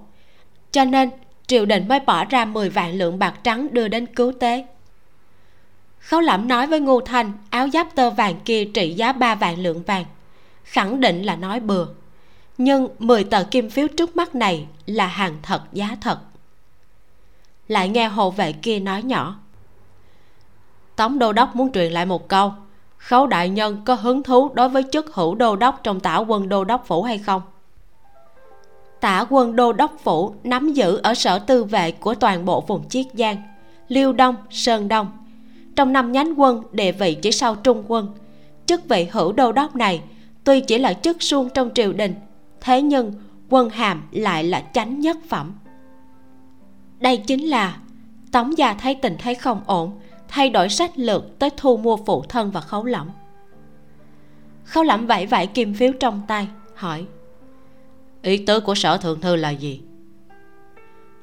Cho 0.71 0.85
nên 0.85 1.09
triều 1.51 1.65
đình 1.65 1.87
mới 1.87 1.99
bỏ 1.99 2.25
ra 2.25 2.45
10 2.45 2.69
vạn 2.69 2.93
lượng 2.93 3.19
bạc 3.19 3.33
trắng 3.43 3.67
đưa 3.71 3.87
đến 3.87 4.05
cứu 4.05 4.31
tế. 4.39 4.65
Khấu 5.99 6.21
lẩm 6.21 6.47
nói 6.47 6.67
với 6.67 6.79
ngô 6.79 7.01
thanh, 7.01 7.31
áo 7.49 7.67
giáp 7.73 7.95
tơ 7.95 8.09
vàng 8.09 8.39
kia 8.45 8.65
trị 8.65 8.93
giá 8.93 9.11
ba 9.11 9.35
vạn 9.35 9.59
lượng 9.59 9.83
vàng. 9.83 10.05
Khẳng 10.63 10.99
định 10.99 11.23
là 11.23 11.35
nói 11.35 11.59
bừa. 11.59 11.87
Nhưng 12.57 12.87
10 12.99 13.23
tờ 13.23 13.43
kim 13.43 13.69
phiếu 13.69 13.87
trước 13.87 14.15
mắt 14.15 14.35
này 14.35 14.67
là 14.85 15.07
hàng 15.07 15.37
thật 15.43 15.61
giá 15.73 15.97
thật. 16.01 16.19
Lại 17.67 17.89
nghe 17.89 18.07
hộ 18.07 18.31
vệ 18.31 18.51
kia 18.51 18.79
nói 18.79 19.03
nhỏ. 19.03 19.39
Tống 20.95 21.19
đô 21.19 21.33
đốc 21.33 21.55
muốn 21.55 21.71
truyền 21.71 21.91
lại 21.91 22.05
một 22.05 22.27
câu. 22.27 22.53
Khấu 22.97 23.27
đại 23.27 23.49
nhân 23.49 23.81
có 23.85 23.93
hứng 23.93 24.23
thú 24.23 24.49
đối 24.53 24.69
với 24.69 24.83
chức 24.91 25.15
hữu 25.15 25.35
đô 25.35 25.55
đốc 25.55 25.79
trong 25.83 25.99
tảo 25.99 26.25
quân 26.27 26.49
đô 26.49 26.63
đốc 26.63 26.87
phủ 26.87 27.03
hay 27.03 27.17
không? 27.17 27.41
Tả 29.01 29.25
quân 29.29 29.55
đô 29.55 29.73
đốc 29.73 29.95
phủ 30.03 30.33
nắm 30.43 30.73
giữ 30.73 30.99
ở 31.03 31.13
sở 31.13 31.39
tư 31.39 31.63
vệ 31.63 31.91
của 31.91 32.15
toàn 32.15 32.45
bộ 32.45 32.61
vùng 32.61 32.89
chiết 32.89 33.05
giang, 33.13 33.37
liêu 33.87 34.13
đông, 34.13 34.35
sơn 34.49 34.87
đông. 34.87 35.07
Trong 35.75 35.93
năm 35.93 36.11
nhánh 36.11 36.33
quân, 36.39 36.63
địa 36.71 36.91
vị 36.91 37.17
chỉ 37.21 37.31
sau 37.31 37.55
trung 37.55 37.83
quân. 37.87 38.13
Chức 38.65 38.89
vị 38.89 39.07
hữu 39.11 39.31
đô 39.31 39.51
đốc 39.51 39.75
này 39.75 40.01
tuy 40.43 40.59
chỉ 40.61 40.77
là 40.77 40.93
chức 40.93 41.23
suông 41.23 41.49
trong 41.53 41.69
triều 41.75 41.93
đình, 41.93 42.15
thế 42.61 42.81
nhưng 42.81 43.13
quân 43.49 43.69
hàm 43.69 44.03
lại 44.11 44.43
là 44.43 44.63
chánh 44.73 44.99
nhất 44.99 45.17
phẩm. 45.29 45.53
Đây 46.99 47.17
chính 47.17 47.49
là, 47.49 47.77
tống 48.31 48.57
gia 48.57 48.73
thấy 48.73 48.95
tình 48.95 49.15
thế 49.19 49.33
không 49.33 49.61
ổn, 49.65 49.99
thay 50.27 50.49
đổi 50.49 50.69
sách 50.69 50.91
lược 50.95 51.39
tới 51.39 51.49
thu 51.57 51.77
mua 51.77 51.97
phụ 51.97 52.21
thân 52.21 52.51
và 52.51 52.61
khấu 52.61 52.85
lẫm. 52.85 53.09
Khấu 54.63 54.83
lẫm 54.83 55.07
vẫy 55.07 55.25
vẫy 55.25 55.47
kim 55.47 55.73
phiếu 55.73 55.91
trong 55.99 56.21
tay, 56.27 56.47
hỏi 56.75 57.05
ý 58.21 58.37
tứ 58.37 58.59
của 58.59 58.75
sở 58.75 58.97
thượng 58.97 59.21
thư 59.21 59.35
là 59.35 59.49
gì? 59.49 59.81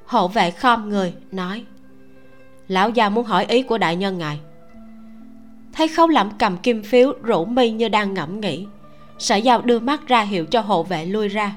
Hộ 0.06 0.28
vệ 0.28 0.50
khom 0.50 0.88
người, 0.88 1.14
nói, 1.32 1.64
lão 2.68 2.90
già 2.90 3.08
muốn 3.08 3.24
hỏi 3.24 3.44
ý 3.44 3.62
của 3.62 3.78
đại 3.78 3.96
nhân 3.96 4.18
ngài. 4.18 4.40
Thấy 5.72 5.88
khấu 5.88 6.08
lẩm 6.08 6.30
cầm 6.38 6.56
kim 6.56 6.82
phiếu 6.82 7.12
rủ 7.22 7.44
mi 7.44 7.70
như 7.70 7.88
đang 7.88 8.14
ngẫm 8.14 8.40
nghĩ, 8.40 8.66
sở 9.18 9.36
giao 9.36 9.62
đưa 9.62 9.78
mắt 9.78 10.06
ra 10.06 10.22
hiệu 10.22 10.46
cho 10.46 10.60
hộ 10.60 10.82
vệ 10.82 11.06
lui 11.06 11.28
ra. 11.28 11.54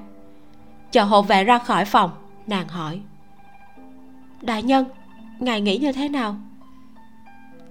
Chờ 0.92 1.04
hộ 1.04 1.22
vệ 1.22 1.44
ra 1.44 1.60
khỏi 1.60 1.86
phòng, 1.86 2.12
nàng 2.48 2.68
hỏi, 2.68 3.00
đại 4.42 4.64
nhân, 4.64 4.86
ngài 5.40 5.62
nghĩ 5.62 5.78
như 5.78 5.92
thế 5.92 6.10
nào? 6.10 6.36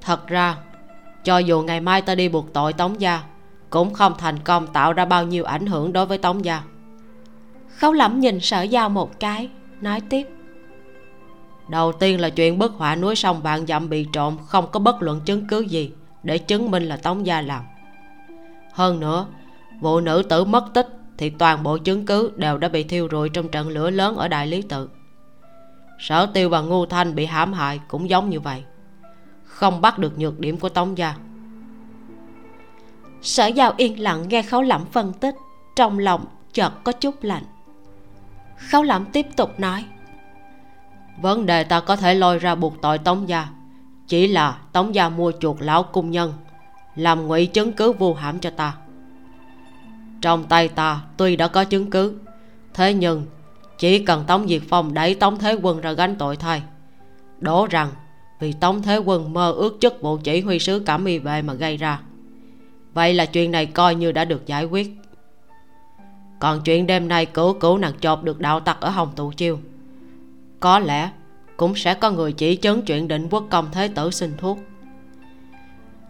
Thật 0.00 0.26
ra, 0.26 0.56
cho 1.24 1.38
dù 1.38 1.62
ngày 1.62 1.80
mai 1.80 2.02
ta 2.02 2.14
đi 2.14 2.28
buộc 2.28 2.52
tội 2.52 2.72
tống 2.72 3.00
gia, 3.00 3.22
cũng 3.70 3.94
không 3.94 4.14
thành 4.18 4.38
công 4.38 4.66
tạo 4.66 4.92
ra 4.92 5.04
bao 5.04 5.24
nhiêu 5.26 5.44
ảnh 5.44 5.66
hưởng 5.66 5.92
đối 5.92 6.06
với 6.06 6.18
tống 6.18 6.44
gia 6.44 6.62
khấu 7.80 7.92
lẩm 7.92 8.20
nhìn 8.20 8.40
sở 8.40 8.62
giao 8.62 8.90
một 8.90 9.20
cái 9.20 9.48
nói 9.80 10.00
tiếp. 10.00 10.28
Đầu 11.68 11.92
tiên 11.92 12.20
là 12.20 12.30
chuyện 12.30 12.58
bức 12.58 12.72
họa 12.72 12.96
núi 12.96 13.16
sông 13.16 13.42
vạn 13.42 13.66
dặm 13.66 13.88
bị 13.88 14.06
trộm 14.12 14.36
không 14.46 14.66
có 14.72 14.80
bất 14.80 15.02
luận 15.02 15.20
chứng 15.24 15.46
cứ 15.46 15.60
gì 15.60 15.92
để 16.22 16.38
chứng 16.38 16.70
minh 16.70 16.82
là 16.82 16.96
tống 16.96 17.26
gia 17.26 17.40
làm 17.40 17.64
hơn 18.72 19.00
nữa 19.00 19.26
vụ 19.80 20.00
nữ 20.00 20.22
tử 20.28 20.44
mất 20.44 20.64
tích 20.74 20.88
thì 21.18 21.30
toàn 21.30 21.62
bộ 21.62 21.78
chứng 21.78 22.06
cứ 22.06 22.32
đều 22.36 22.58
đã 22.58 22.68
bị 22.68 22.84
thiêu 22.84 23.08
rụi 23.10 23.28
trong 23.28 23.48
trận 23.48 23.68
lửa 23.68 23.90
lớn 23.90 24.16
ở 24.16 24.28
đại 24.28 24.46
lý 24.46 24.62
tự. 24.62 24.88
Sở 25.98 26.26
tiêu 26.26 26.48
và 26.48 26.60
ngu 26.60 26.86
thanh 26.86 27.14
bị 27.14 27.26
hãm 27.26 27.52
hại 27.52 27.80
cũng 27.88 28.10
giống 28.10 28.30
như 28.30 28.40
vậy 28.40 28.64
không 29.44 29.80
bắt 29.80 29.98
được 29.98 30.18
nhược 30.18 30.40
điểm 30.40 30.56
của 30.56 30.68
tống 30.68 30.98
gia. 30.98 31.14
Sở 33.22 33.46
giao 33.46 33.72
yên 33.76 34.00
lặng 34.00 34.28
nghe 34.28 34.42
khấu 34.42 34.62
lẩm 34.62 34.84
phân 34.92 35.12
tích 35.12 35.34
trong 35.76 35.98
lòng 35.98 36.24
chợt 36.52 36.70
có 36.84 36.92
chút 36.92 37.24
lạnh 37.24 37.44
khấu 38.68 38.82
lẩm 38.82 39.04
tiếp 39.04 39.26
tục 39.36 39.60
nói. 39.60 39.84
Vấn 41.20 41.46
đề 41.46 41.64
ta 41.64 41.80
có 41.80 41.96
thể 41.96 42.14
lôi 42.14 42.38
ra 42.38 42.54
buộc 42.54 42.82
tội 42.82 42.98
tống 42.98 43.28
gia. 43.28 43.48
Chỉ 44.08 44.26
là 44.26 44.58
tống 44.72 44.94
gia 44.94 45.08
mua 45.08 45.32
chuộc 45.40 45.62
lão 45.62 45.82
cung 45.82 46.10
nhân, 46.10 46.32
làm 46.96 47.26
ngụy 47.26 47.46
chứng 47.46 47.72
cứ 47.72 47.92
vu 47.92 48.14
hãm 48.14 48.38
cho 48.38 48.50
ta. 48.50 48.76
Trong 50.22 50.44
tay 50.44 50.68
ta 50.68 51.00
tuy 51.16 51.36
đã 51.36 51.48
có 51.48 51.64
chứng 51.64 51.90
cứ, 51.90 52.18
thế 52.74 52.94
nhưng 52.94 53.26
chỉ 53.78 54.04
cần 54.04 54.24
tống 54.26 54.48
diệt 54.48 54.62
phong 54.68 54.94
đẩy 54.94 55.14
tống 55.14 55.38
thế 55.38 55.56
quân 55.62 55.80
ra 55.80 55.92
gánh 55.92 56.16
tội 56.16 56.36
thay. 56.36 56.62
Đổ 57.38 57.66
rằng 57.70 57.88
vì 58.40 58.52
tống 58.52 58.82
thế 58.82 58.98
quân 58.98 59.32
mơ 59.32 59.52
ước 59.52 59.78
chức 59.80 60.02
vụ 60.02 60.18
chỉ 60.24 60.40
huy 60.40 60.58
sứ 60.58 60.82
cảm 60.86 61.04
y 61.04 61.18
vệ 61.18 61.42
mà 61.42 61.54
gây 61.54 61.76
ra. 61.76 62.00
Vậy 62.94 63.14
là 63.14 63.26
chuyện 63.26 63.50
này 63.50 63.66
coi 63.66 63.94
như 63.94 64.12
đã 64.12 64.24
được 64.24 64.46
giải 64.46 64.64
quyết 64.64 64.96
còn 66.40 66.60
chuyện 66.60 66.86
đêm 66.86 67.08
nay 67.08 67.26
cứu 67.26 67.54
cứu 67.54 67.78
nàng 67.78 67.98
chộp 68.00 68.22
được 68.22 68.40
đạo 68.40 68.60
tặc 68.60 68.80
ở 68.80 68.90
hồng 68.90 69.12
tụ 69.16 69.32
chiêu. 69.32 69.58
Có 70.60 70.78
lẽ 70.78 71.10
cũng 71.56 71.74
sẽ 71.76 71.94
có 71.94 72.10
người 72.10 72.32
chỉ 72.32 72.56
chứng 72.56 72.82
chuyện 72.82 73.08
định 73.08 73.28
quốc 73.30 73.44
công 73.50 73.68
thế 73.72 73.88
tử 73.88 74.10
xin 74.10 74.36
thuốc. 74.36 74.58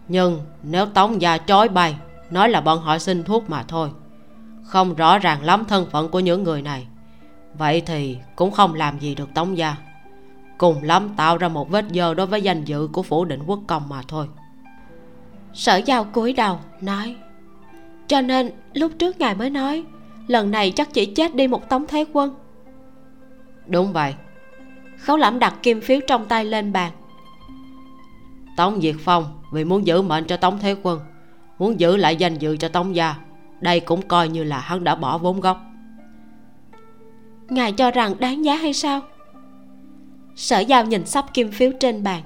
Nhưng 0.07 0.41
nếu 0.63 0.85
tống 0.85 1.21
gia 1.21 1.37
chối 1.37 1.69
bay, 1.69 1.95
nói 2.29 2.49
là 2.49 2.61
bọn 2.61 2.79
họ 2.81 2.97
xin 2.97 3.23
thuốc 3.23 3.49
mà 3.49 3.63
thôi, 3.63 3.89
không 4.63 4.95
rõ 4.95 5.17
ràng 5.17 5.43
lắm 5.43 5.65
thân 5.67 5.89
phận 5.91 6.09
của 6.09 6.19
những 6.19 6.43
người 6.43 6.61
này. 6.61 6.87
Vậy 7.57 7.81
thì 7.81 8.17
cũng 8.35 8.51
không 8.51 8.73
làm 8.73 8.99
gì 8.99 9.15
được 9.15 9.33
tống 9.33 9.57
gia, 9.57 9.75
cùng 10.57 10.83
lắm 10.83 11.09
tạo 11.17 11.37
ra 11.37 11.47
một 11.47 11.69
vết 11.69 11.85
dơ 11.93 12.13
đối 12.13 12.27
với 12.27 12.41
danh 12.41 12.63
dự 12.63 12.87
của 12.93 13.03
phủ 13.03 13.25
định 13.25 13.43
quốc 13.45 13.59
công 13.67 13.89
mà 13.89 14.01
thôi. 14.07 14.27
Sở 15.53 15.75
giao 15.75 16.03
cúi 16.03 16.33
đầu, 16.33 16.59
nói, 16.81 17.15
cho 18.07 18.21
nên 18.21 18.51
lúc 18.73 18.91
trước 18.99 19.19
ngài 19.19 19.35
mới 19.35 19.49
nói 19.49 19.83
lần 20.31 20.51
này 20.51 20.71
chắc 20.71 20.93
chỉ 20.93 21.05
chết 21.05 21.35
đi 21.35 21.47
một 21.47 21.69
tống 21.69 21.87
thế 21.87 22.05
quân. 22.13 22.35
Đúng 23.67 23.93
vậy. 23.93 24.15
Khấu 24.97 25.17
lẩm 25.17 25.39
đặt 25.39 25.55
kim 25.63 25.81
phiếu 25.81 25.99
trong 26.07 26.25
tay 26.25 26.45
lên 26.45 26.73
bàn. 26.73 26.91
Tống 28.57 28.81
diệt 28.81 28.95
phong 28.99 29.41
vì 29.51 29.63
muốn 29.63 29.87
giữ 29.87 30.01
mệnh 30.01 30.25
cho 30.25 30.37
tống 30.37 30.59
thế 30.59 30.75
quân 30.83 30.99
muốn 31.59 31.79
giữ 31.79 31.97
lại 31.97 32.15
danh 32.15 32.37
dự 32.37 32.57
cho 32.57 32.67
tống 32.67 32.95
gia 32.95 33.15
đây 33.61 33.79
cũng 33.79 34.01
coi 34.01 34.29
như 34.29 34.43
là 34.43 34.59
hắn 34.59 34.83
đã 34.83 34.95
bỏ 34.95 35.17
vốn 35.17 35.39
gốc. 35.39 35.61
Ngài 37.49 37.71
cho 37.71 37.91
rằng 37.91 38.13
đáng 38.19 38.45
giá 38.45 38.55
hay 38.55 38.73
sao? 38.73 39.01
Sở 40.35 40.59
giao 40.59 40.85
nhìn 40.85 41.05
sắp 41.05 41.33
kim 41.33 41.51
phiếu 41.51 41.71
trên 41.79 42.03
bàn. 42.03 42.23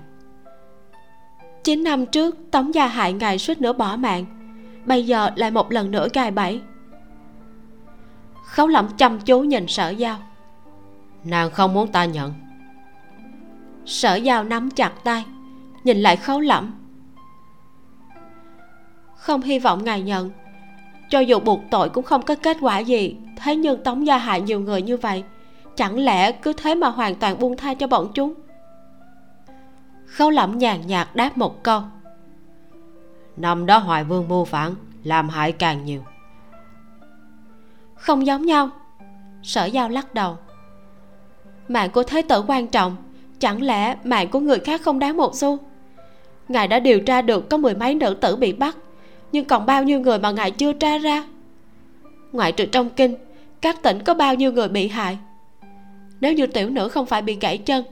Chín 1.63 1.83
năm 1.83 2.05
trước 2.05 2.37
tống 2.51 2.73
gia 2.73 2.87
hại 2.87 3.13
ngài 3.13 3.37
suýt 3.37 3.61
nữa 3.61 3.73
bỏ 3.73 3.95
mạng 3.95 4.25
bây 4.85 5.05
giờ 5.05 5.29
lại 5.35 5.51
một 5.51 5.71
lần 5.71 5.91
nữa 5.91 6.07
gài 6.13 6.31
bẫy 6.31 6.61
khấu 8.55 8.67
lẩm 8.67 8.87
chăm 8.97 9.19
chú 9.19 9.41
nhìn 9.41 9.67
sở 9.67 9.89
giao. 9.89 10.17
Nàng 11.23 11.51
không 11.51 11.73
muốn 11.73 11.91
ta 11.91 12.05
nhận. 12.05 12.33
Sở 13.85 14.15
giao 14.15 14.43
nắm 14.43 14.71
chặt 14.71 14.91
tay 15.03 15.25
nhìn 15.83 15.97
lại 15.97 16.15
khấu 16.15 16.39
lẩm 16.39 16.73
không 19.15 19.41
hy 19.41 19.59
vọng 19.59 19.83
ngài 19.83 20.01
nhận. 20.01 20.31
Cho 21.09 21.19
dù 21.19 21.39
buộc 21.39 21.59
tội 21.71 21.89
cũng 21.89 22.03
không 22.03 22.21
có 22.21 22.35
kết 22.35 22.57
quả 22.61 22.79
gì. 22.79 23.17
Thế 23.43 23.55
nhưng 23.55 23.83
tống 23.83 24.07
gia 24.07 24.17
hại 24.17 24.41
nhiều 24.41 24.59
người 24.59 24.81
như 24.81 24.97
vậy 24.97 25.23
chẳng 25.75 25.99
lẽ 25.99 26.31
cứ 26.31 26.53
thế 26.53 26.75
mà 26.75 26.87
hoàn 26.87 27.15
toàn 27.15 27.39
buông 27.39 27.57
tha 27.57 27.73
cho 27.73 27.87
bọn 27.87 28.11
chúng? 28.13 28.33
Khấu 30.05 30.29
lẩm 30.29 30.57
nhàn 30.57 30.87
nhạt 30.87 31.15
đáp 31.15 31.37
một 31.37 31.63
câu. 31.63 31.81
Năm 33.37 33.65
đó 33.65 33.77
hoài 33.77 34.03
vương 34.03 34.27
mưu 34.27 34.45
phản 34.45 34.75
làm 35.03 35.29
hại 35.29 35.51
càng 35.51 35.85
nhiều 35.85 36.03
không 38.05 38.25
giống 38.25 38.45
nhau. 38.45 38.69
Sở 39.43 39.65
giao 39.65 39.89
lắc 39.89 40.13
đầu. 40.13 40.37
Mạng 41.67 41.89
của 41.89 42.03
thế 42.03 42.21
tử 42.21 42.43
quan 42.47 42.67
trọng, 42.67 42.95
chẳng 43.39 43.61
lẽ 43.61 43.95
mạng 44.03 44.27
của 44.27 44.39
người 44.39 44.59
khác 44.59 44.81
không 44.81 44.99
đáng 44.99 45.17
một 45.17 45.35
xu? 45.35 45.57
Ngài 46.47 46.67
đã 46.67 46.79
điều 46.79 46.99
tra 46.99 47.21
được 47.21 47.49
có 47.49 47.57
mười 47.57 47.75
mấy 47.75 47.95
nữ 47.95 48.13
tử 48.13 48.35
bị 48.35 48.53
bắt, 48.53 48.77
nhưng 49.31 49.45
còn 49.45 49.65
bao 49.65 49.83
nhiêu 49.83 49.99
người 49.99 50.19
mà 50.19 50.31
ngài 50.31 50.51
chưa 50.51 50.73
tra 50.73 50.97
ra? 50.97 51.25
Ngoại 52.31 52.51
trừ 52.51 52.65
trong 52.65 52.89
kinh, 52.89 53.15
các 53.61 53.81
tỉnh 53.81 54.03
có 54.03 54.13
bao 54.13 54.35
nhiêu 54.35 54.51
người 54.51 54.67
bị 54.67 54.87
hại? 54.87 55.17
Nếu 56.21 56.33
như 56.33 56.47
tiểu 56.47 56.69
nữ 56.69 56.87
không 56.87 57.05
phải 57.05 57.21
bị 57.21 57.37
gãy 57.41 57.57
chân, 57.57 57.83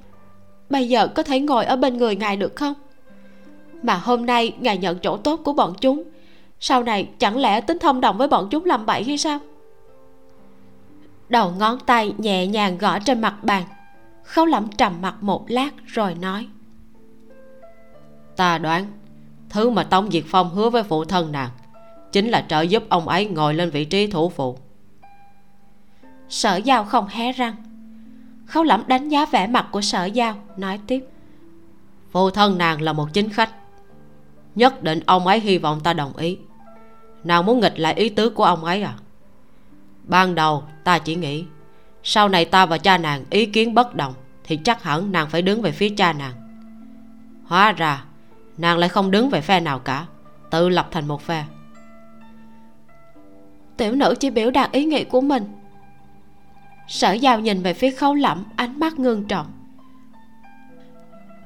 bây 0.69 0.89
giờ 0.89 1.07
có 1.07 1.23
thể 1.23 1.39
ngồi 1.39 1.65
ở 1.65 1.75
bên 1.75 1.97
người 1.97 2.15
ngài 2.15 2.37
được 2.37 2.55
không? 2.55 2.73
Mà 3.83 3.95
hôm 3.95 4.25
nay 4.25 4.53
ngài 4.59 4.77
nhận 4.77 4.99
chỗ 4.99 5.17
tốt 5.17 5.41
của 5.43 5.53
bọn 5.53 5.73
chúng, 5.81 6.03
sau 6.59 6.83
này 6.83 7.09
chẳng 7.19 7.37
lẽ 7.37 7.61
tính 7.61 7.79
thông 7.79 8.01
đồng 8.01 8.17
với 8.17 8.27
bọn 8.27 8.47
chúng 8.51 8.65
làm 8.65 8.85
bậy 8.85 9.03
hay 9.03 9.17
sao? 9.17 9.39
Đầu 11.33 11.51
ngón 11.51 11.79
tay 11.79 12.13
nhẹ 12.17 12.47
nhàng 12.47 12.77
gõ 12.77 12.99
trên 12.99 13.21
mặt 13.21 13.43
bàn. 13.43 13.63
Khấu 14.23 14.45
lẩm 14.45 14.67
trầm 14.77 15.01
mặt 15.01 15.15
một 15.21 15.45
lát 15.47 15.69
rồi 15.85 16.15
nói 16.15 16.47
ta 18.35 18.57
đoán 18.57 18.85
thứ 19.49 19.69
mà 19.69 19.83
tống 19.83 20.11
diệt 20.11 20.23
phong 20.27 20.49
hứa 20.49 20.69
với 20.69 20.83
phụ 20.83 21.05
thân 21.05 21.31
nàng 21.31 21.49
chính 22.11 22.29
là 22.29 22.45
trợ 22.49 22.61
giúp 22.61 22.83
ông 22.89 23.07
ấy 23.07 23.25
ngồi 23.25 23.53
lên 23.53 23.69
vị 23.69 23.85
trí 23.85 24.07
thủ 24.07 24.29
phụ. 24.29 24.57
Sở 26.29 26.55
giao 26.55 26.83
không 26.83 27.07
hé 27.07 27.31
răng. 27.31 27.55
Khấu 28.45 28.63
lẩm 28.63 28.83
đánh 28.87 29.09
giá 29.09 29.25
vẻ 29.25 29.47
mặt 29.47 29.67
của 29.71 29.81
sở 29.81 30.05
giao 30.05 30.35
nói 30.57 30.79
tiếp 30.87 31.05
phụ 32.11 32.29
thân 32.29 32.57
nàng 32.57 32.81
là 32.81 32.93
một 32.93 33.07
chính 33.13 33.29
khách 33.29 33.49
nhất 34.55 34.83
định 34.83 34.99
ông 35.05 35.27
ấy 35.27 35.39
hy 35.39 35.57
vọng 35.57 35.79
ta 35.79 35.93
đồng 35.93 36.17
ý. 36.17 36.37
Nàng 37.23 37.45
muốn 37.45 37.59
nghịch 37.59 37.79
lại 37.79 37.93
ý 37.93 38.09
tứ 38.09 38.29
của 38.29 38.43
ông 38.43 38.63
ấy 38.65 38.81
à 38.81 38.95
ban 40.03 40.35
đầu, 40.35 40.63
ta 40.83 40.99
chỉ 40.99 41.15
nghĩ, 41.15 41.45
sau 42.03 42.29
này 42.29 42.45
ta 42.45 42.65
và 42.65 42.77
cha 42.77 42.97
nàng 42.97 43.23
ý 43.29 43.45
kiến 43.45 43.73
bất 43.73 43.95
đồng, 43.95 44.13
thì 44.43 44.57
chắc 44.57 44.83
hẳn 44.83 45.11
nàng 45.11 45.29
phải 45.29 45.41
đứng 45.41 45.61
về 45.61 45.71
phía 45.71 45.89
cha 45.89 46.13
nàng. 46.13 46.33
Hóa 47.45 47.71
ra, 47.71 48.03
nàng 48.57 48.77
lại 48.77 48.89
không 48.89 49.11
đứng 49.11 49.29
về 49.29 49.41
phe 49.41 49.59
nào 49.59 49.79
cả, 49.79 50.05
tự 50.49 50.69
lập 50.69 50.87
thành 50.91 51.07
một 51.07 51.21
phe. 51.21 51.45
Tiểu 53.77 53.95
nữ 53.95 54.15
chỉ 54.19 54.29
biểu 54.29 54.51
đạt 54.51 54.71
ý 54.71 54.85
nghĩ 54.85 55.03
của 55.03 55.21
mình. 55.21 55.43
Sở 56.87 57.13
giao 57.13 57.39
nhìn 57.39 57.61
về 57.61 57.73
phía 57.73 57.91
khấu 57.91 58.13
lẩm 58.13 58.43
ánh 58.55 58.79
mắt 58.79 58.99
ngưng 58.99 59.23
trọng. 59.27 59.47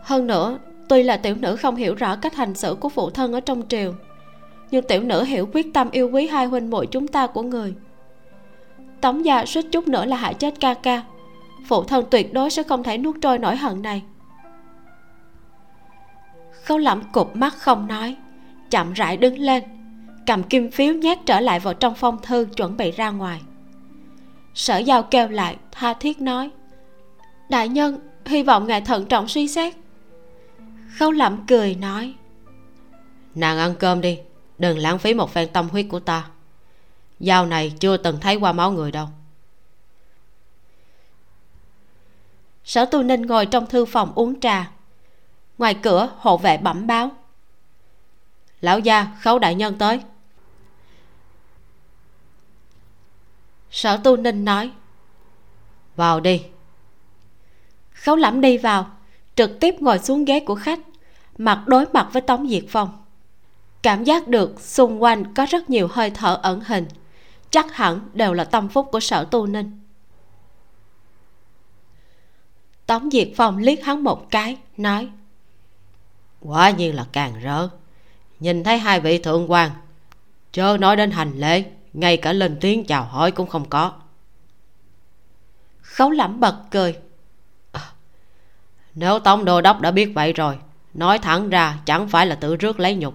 Hơn 0.03 0.27
nữa, 0.27 0.57
tuy 0.89 1.03
là 1.03 1.17
tiểu 1.17 1.35
nữ 1.35 1.55
không 1.55 1.75
hiểu 1.75 1.95
rõ 1.95 2.15
cách 2.15 2.35
hành 2.35 2.55
xử 2.55 2.75
của 2.75 2.89
phụ 2.89 3.09
thân 3.09 3.33
ở 3.33 3.39
trong 3.39 3.67
triều, 3.67 3.93
nhưng 4.71 4.87
tiểu 4.87 5.03
nữ 5.03 5.23
hiểu 5.23 5.49
quyết 5.53 5.73
tâm 5.73 5.91
yêu 5.91 6.09
quý 6.13 6.27
hai 6.27 6.45
huynh 6.45 6.69
muội 6.69 6.87
chúng 6.87 7.07
ta 7.07 7.27
của 7.27 7.41
người 7.41 7.75
tống 9.01 9.25
gia 9.25 9.45
suýt 9.45 9.65
chút 9.71 9.87
nữa 9.87 10.05
là 10.05 10.17
hại 10.17 10.33
chết 10.33 10.53
ca 10.59 10.73
ca. 10.73 11.03
Phụ 11.67 11.83
thân 11.83 12.05
tuyệt 12.11 12.33
đối 12.33 12.49
sẽ 12.49 12.63
không 12.63 12.83
thể 12.83 12.97
nuốt 12.97 13.15
trôi 13.21 13.39
nỗi 13.39 13.55
hận 13.55 13.81
này. 13.81 14.03
Khâu 16.63 16.77
lẩm 16.77 17.03
cụp 17.11 17.35
mắt 17.35 17.53
không 17.57 17.87
nói, 17.87 18.15
chậm 18.69 18.93
rãi 18.93 19.17
đứng 19.17 19.39
lên, 19.39 19.63
cầm 20.25 20.43
kim 20.43 20.71
phiếu 20.71 20.93
nhét 20.93 21.17
trở 21.25 21.39
lại 21.39 21.59
vào 21.59 21.73
trong 21.73 21.95
phong 21.95 22.21
thư 22.21 22.47
chuẩn 22.55 22.77
bị 22.77 22.91
ra 22.91 23.09
ngoài. 23.09 23.41
Sở 24.53 24.77
giao 24.77 25.03
kêu 25.03 25.27
lại, 25.27 25.57
tha 25.71 25.93
thiết 25.93 26.21
nói, 26.21 26.49
đại 27.49 27.69
nhân, 27.69 27.99
hy 28.25 28.43
vọng 28.43 28.67
ngài 28.67 28.81
thận 28.81 29.05
trọng 29.05 29.27
suy 29.27 29.47
xét. 29.47 29.73
Khâu 30.97 31.11
lẩm 31.11 31.45
cười 31.47 31.75
nói, 31.75 32.13
nàng 33.35 33.57
ăn 33.57 33.75
cơm 33.79 34.01
đi, 34.01 34.19
đừng 34.57 34.77
lãng 34.77 34.99
phí 34.99 35.13
một 35.13 35.33
phen 35.33 35.49
tâm 35.53 35.69
huyết 35.69 35.85
của 35.89 35.99
ta 35.99 36.27
dao 37.19 37.45
này 37.45 37.73
chưa 37.79 37.97
từng 37.97 38.19
thấy 38.19 38.35
qua 38.35 38.51
máu 38.51 38.71
người 38.71 38.91
đâu. 38.91 39.07
Sở 42.63 42.85
tu 42.85 43.03
ninh 43.03 43.21
ngồi 43.21 43.45
trong 43.45 43.65
thư 43.65 43.85
phòng 43.85 44.11
uống 44.15 44.39
trà. 44.39 44.71
Ngoài 45.57 45.73
cửa, 45.73 46.09
hộ 46.17 46.37
vệ 46.37 46.57
bẩm 46.57 46.87
báo. 46.87 47.11
Lão 48.61 48.79
gia, 48.79 49.07
khấu 49.21 49.39
đại 49.39 49.55
nhân 49.55 49.77
tới. 49.77 49.99
Sở 53.71 53.97
tu 53.97 54.17
ninh 54.17 54.45
nói, 54.45 54.71
vào 55.95 56.19
đi. 56.19 56.43
Khấu 57.91 58.15
lẩm 58.15 58.41
đi 58.41 58.57
vào, 58.57 58.91
trực 59.35 59.59
tiếp 59.59 59.75
ngồi 59.79 59.99
xuống 59.99 60.25
ghế 60.25 60.39
của 60.39 60.55
khách, 60.55 60.79
mặt 61.37 61.63
đối 61.67 61.85
mặt 61.93 62.09
với 62.13 62.21
tống 62.21 62.49
diệt 62.49 62.63
phong. 62.69 63.03
Cảm 63.81 64.03
giác 64.03 64.27
được 64.27 64.61
xung 64.61 65.03
quanh 65.03 65.33
có 65.33 65.45
rất 65.49 65.69
nhiều 65.69 65.87
hơi 65.91 66.09
thở 66.09 66.39
ẩn 66.43 66.61
hình 66.61 66.87
chắc 67.49 67.75
hẳn 67.75 68.09
đều 68.13 68.33
là 68.33 68.43
tâm 68.43 68.69
phúc 68.69 68.89
của 68.91 68.99
sở 68.99 69.27
tu 69.31 69.47
ninh. 69.47 69.79
Tống 72.85 73.09
diệt 73.11 73.29
phong 73.35 73.57
liếc 73.57 73.83
hắn 73.83 74.03
một 74.03 74.31
cái 74.31 74.57
nói 74.77 75.09
quả 76.41 76.69
nhiên 76.69 76.95
là 76.95 77.05
càng 77.11 77.39
rỡ. 77.39 77.69
Nhìn 78.39 78.63
thấy 78.63 78.77
hai 78.77 78.99
vị 78.99 79.17
thượng 79.17 79.51
quan 79.51 79.71
chớ 80.51 80.77
nói 80.79 80.95
đến 80.95 81.11
hành 81.11 81.39
lễ 81.39 81.63
ngay 81.93 82.17
cả 82.17 82.33
lên 82.33 82.57
tiếng 82.61 82.85
chào 82.85 83.03
hỏi 83.03 83.31
cũng 83.31 83.47
không 83.47 83.69
có. 83.69 83.91
Khấu 85.81 86.11
lẩm 86.11 86.39
bật 86.39 86.55
cười 86.71 86.97
à, 87.71 87.81
nếu 88.95 89.19
tống 89.19 89.45
đô 89.45 89.61
đốc 89.61 89.81
đã 89.81 89.91
biết 89.91 90.11
vậy 90.15 90.33
rồi 90.33 90.57
nói 90.93 91.19
thẳng 91.19 91.49
ra 91.49 91.79
chẳng 91.85 92.07
phải 92.07 92.27
là 92.27 92.35
tự 92.35 92.55
rước 92.55 92.79
lấy 92.79 92.95
nhục. 92.95 93.13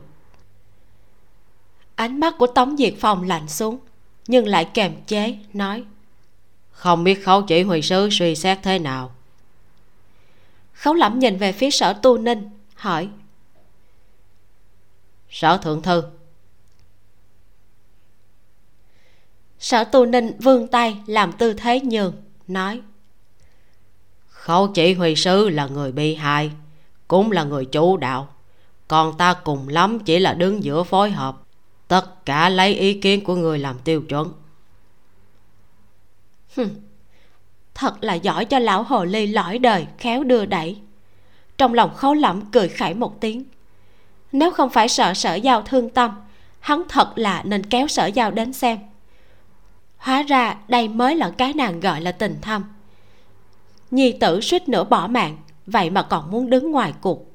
Ánh 1.94 2.20
mắt 2.20 2.34
của 2.38 2.46
tống 2.46 2.76
diệt 2.76 2.94
phong 3.00 3.22
lạnh 3.22 3.48
xuống 3.48 3.78
nhưng 4.26 4.46
lại 4.46 4.68
kềm 4.74 4.92
chế, 5.06 5.38
nói, 5.52 5.84
không 6.70 7.04
biết 7.04 7.24
khấu 7.24 7.42
chỉ 7.42 7.62
huy 7.62 7.82
sứ 7.82 8.08
suy 8.10 8.34
xét 8.34 8.58
thế 8.62 8.78
nào? 8.78 9.12
Khấu 10.72 10.94
lẩm 10.94 11.18
nhìn 11.18 11.36
về 11.36 11.52
phía 11.52 11.70
sở 11.70 11.92
tu 11.92 12.18
ninh, 12.18 12.50
hỏi, 12.74 13.08
sở 15.30 15.56
thượng 15.56 15.82
thư? 15.82 16.02
Sở 19.58 19.84
tu 19.84 20.06
ninh 20.06 20.32
vươn 20.38 20.68
tay 20.68 20.96
làm 21.06 21.32
tư 21.32 21.54
thế 21.54 21.80
nhường, 21.80 22.14
nói, 22.48 22.80
khấu 24.28 24.68
chỉ 24.68 24.94
huy 24.94 25.16
sứ 25.16 25.48
là 25.48 25.66
người 25.66 25.92
bị 25.92 26.14
hại 26.14 26.50
cũng 27.08 27.32
là 27.32 27.44
người 27.44 27.64
chủ 27.64 27.96
đạo, 27.96 28.28
còn 28.88 29.18
ta 29.18 29.34
cùng 29.34 29.68
lắm 29.68 29.98
chỉ 29.98 30.18
là 30.18 30.34
đứng 30.34 30.64
giữa 30.64 30.82
phối 30.82 31.10
hợp 31.10 31.41
tất 31.92 32.26
cả 32.26 32.48
lấy 32.48 32.74
ý 32.74 32.94
kiến 32.94 33.24
của 33.24 33.34
người 33.34 33.58
làm 33.58 33.78
tiêu 33.78 34.02
chuẩn. 34.02 34.32
Thật 37.74 38.04
là 38.04 38.14
giỏi 38.14 38.44
cho 38.44 38.58
lão 38.58 38.82
hồ 38.82 39.04
ly 39.04 39.26
lõi 39.26 39.58
đời, 39.58 39.86
khéo 39.98 40.24
đưa 40.24 40.44
đẩy. 40.44 40.80
Trong 41.58 41.74
lòng 41.74 41.94
khấu 41.94 42.14
lẩm 42.14 42.40
cười 42.52 42.68
khẩy 42.68 42.94
một 42.94 43.20
tiếng. 43.20 43.44
Nếu 44.32 44.50
không 44.50 44.70
phải 44.70 44.88
sợ 44.88 45.14
sở 45.14 45.34
giao 45.34 45.62
thương 45.62 45.90
tâm, 45.90 46.20
hắn 46.60 46.82
thật 46.88 47.12
là 47.16 47.42
nên 47.42 47.66
kéo 47.66 47.88
sở 47.88 48.06
giao 48.06 48.30
đến 48.30 48.52
xem. 48.52 48.78
Hóa 49.96 50.22
ra 50.22 50.56
đây 50.68 50.88
mới 50.88 51.16
là 51.16 51.30
cái 51.30 51.52
nàng 51.52 51.80
gọi 51.80 52.00
là 52.00 52.12
tình 52.12 52.36
thâm. 52.42 52.64
Nhi 53.90 54.12
tử 54.20 54.40
suýt 54.40 54.68
nữa 54.68 54.84
bỏ 54.84 55.06
mạng, 55.06 55.36
vậy 55.66 55.90
mà 55.90 56.02
còn 56.02 56.30
muốn 56.30 56.50
đứng 56.50 56.70
ngoài 56.72 56.92
cuộc. 57.00 57.32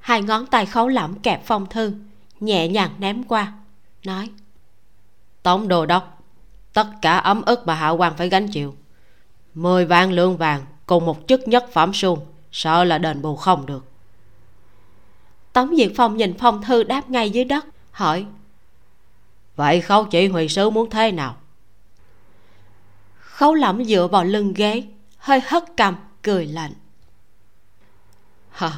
Hai 0.00 0.22
ngón 0.22 0.46
tay 0.46 0.66
khấu 0.66 0.88
lẩm 0.88 1.18
kẹp 1.18 1.46
phong 1.46 1.66
thư 1.66 1.94
nhẹ 2.42 2.68
nhàng 2.68 2.90
ném 2.98 3.22
qua, 3.24 3.52
nói, 4.04 4.30
tống 5.42 5.68
đồ 5.68 5.86
đốc, 5.86 6.22
tất 6.72 6.86
cả 7.02 7.16
ấm 7.16 7.42
ức 7.42 7.66
mà 7.66 7.74
hạ 7.74 7.90
quan 7.90 8.16
phải 8.16 8.28
gánh 8.28 8.48
chịu. 8.48 8.74
Mười 9.54 9.84
vạn 9.84 10.12
lương 10.12 10.36
vàng 10.36 10.62
cùng 10.86 11.06
một 11.06 11.18
chức 11.28 11.48
nhất 11.48 11.64
phẩm 11.72 11.94
suông, 11.94 12.26
sợ 12.52 12.84
là 12.84 12.98
đền 12.98 13.22
bù 13.22 13.36
không 13.36 13.66
được. 13.66 13.88
Tống 15.52 15.76
diệt 15.76 15.92
phong 15.96 16.16
nhìn 16.16 16.38
phong 16.38 16.62
thư 16.62 16.82
đáp 16.82 17.10
ngay 17.10 17.30
dưới 17.30 17.44
đất, 17.44 17.64
hỏi, 17.90 18.26
vậy 19.56 19.80
khấu 19.80 20.04
chỉ 20.04 20.28
huy 20.28 20.48
sứ 20.48 20.70
muốn 20.70 20.90
thế 20.90 21.12
nào? 21.12 21.36
Khấu 23.18 23.54
lẫm 23.54 23.84
dựa 23.84 24.08
vào 24.12 24.24
lưng 24.24 24.54
ghế, 24.54 24.82
hơi 25.18 25.40
hất 25.46 25.64
cầm, 25.76 25.96
cười 26.22 26.46
lạnh. 26.46 26.72
Hả, 28.50 28.72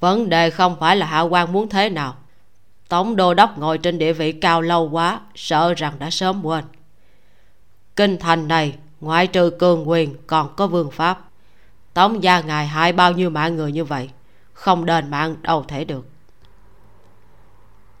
vấn 0.00 0.28
đề 0.28 0.50
không 0.50 0.76
phải 0.80 0.96
là 0.96 1.06
hạ 1.06 1.20
quan 1.20 1.52
muốn 1.52 1.68
thế 1.68 1.88
nào 1.88 2.16
tổng 2.88 3.16
đô 3.16 3.34
đốc 3.34 3.58
ngồi 3.58 3.78
trên 3.78 3.98
địa 3.98 4.12
vị 4.12 4.32
cao 4.32 4.62
lâu 4.62 4.90
quá 4.90 5.20
sợ 5.34 5.74
rằng 5.74 5.94
đã 5.98 6.10
sớm 6.10 6.46
quên. 6.46 6.64
Kinh 7.96 8.18
thành 8.18 8.48
này 8.48 8.78
ngoại 9.00 9.26
trừ 9.26 9.50
cường 9.50 9.88
quyền 9.88 10.16
còn 10.26 10.56
có 10.56 10.66
vương 10.66 10.90
pháp. 10.90 11.30
Tống 11.94 12.22
gia 12.22 12.40
ngài 12.40 12.66
hại 12.66 12.92
bao 12.92 13.12
nhiêu 13.12 13.30
mạng 13.30 13.56
người 13.56 13.72
như 13.72 13.84
vậy 13.84 14.10
không 14.52 14.86
đền 14.86 15.10
mạng 15.10 15.36
đâu 15.42 15.64
thể 15.68 15.84
được. 15.84 16.06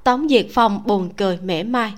Tống 0.04 0.28
diệt 0.28 0.46
phong 0.54 0.86
buồn 0.86 1.10
cười 1.14 1.38
mỉa 1.42 1.62
mai. 1.62 1.94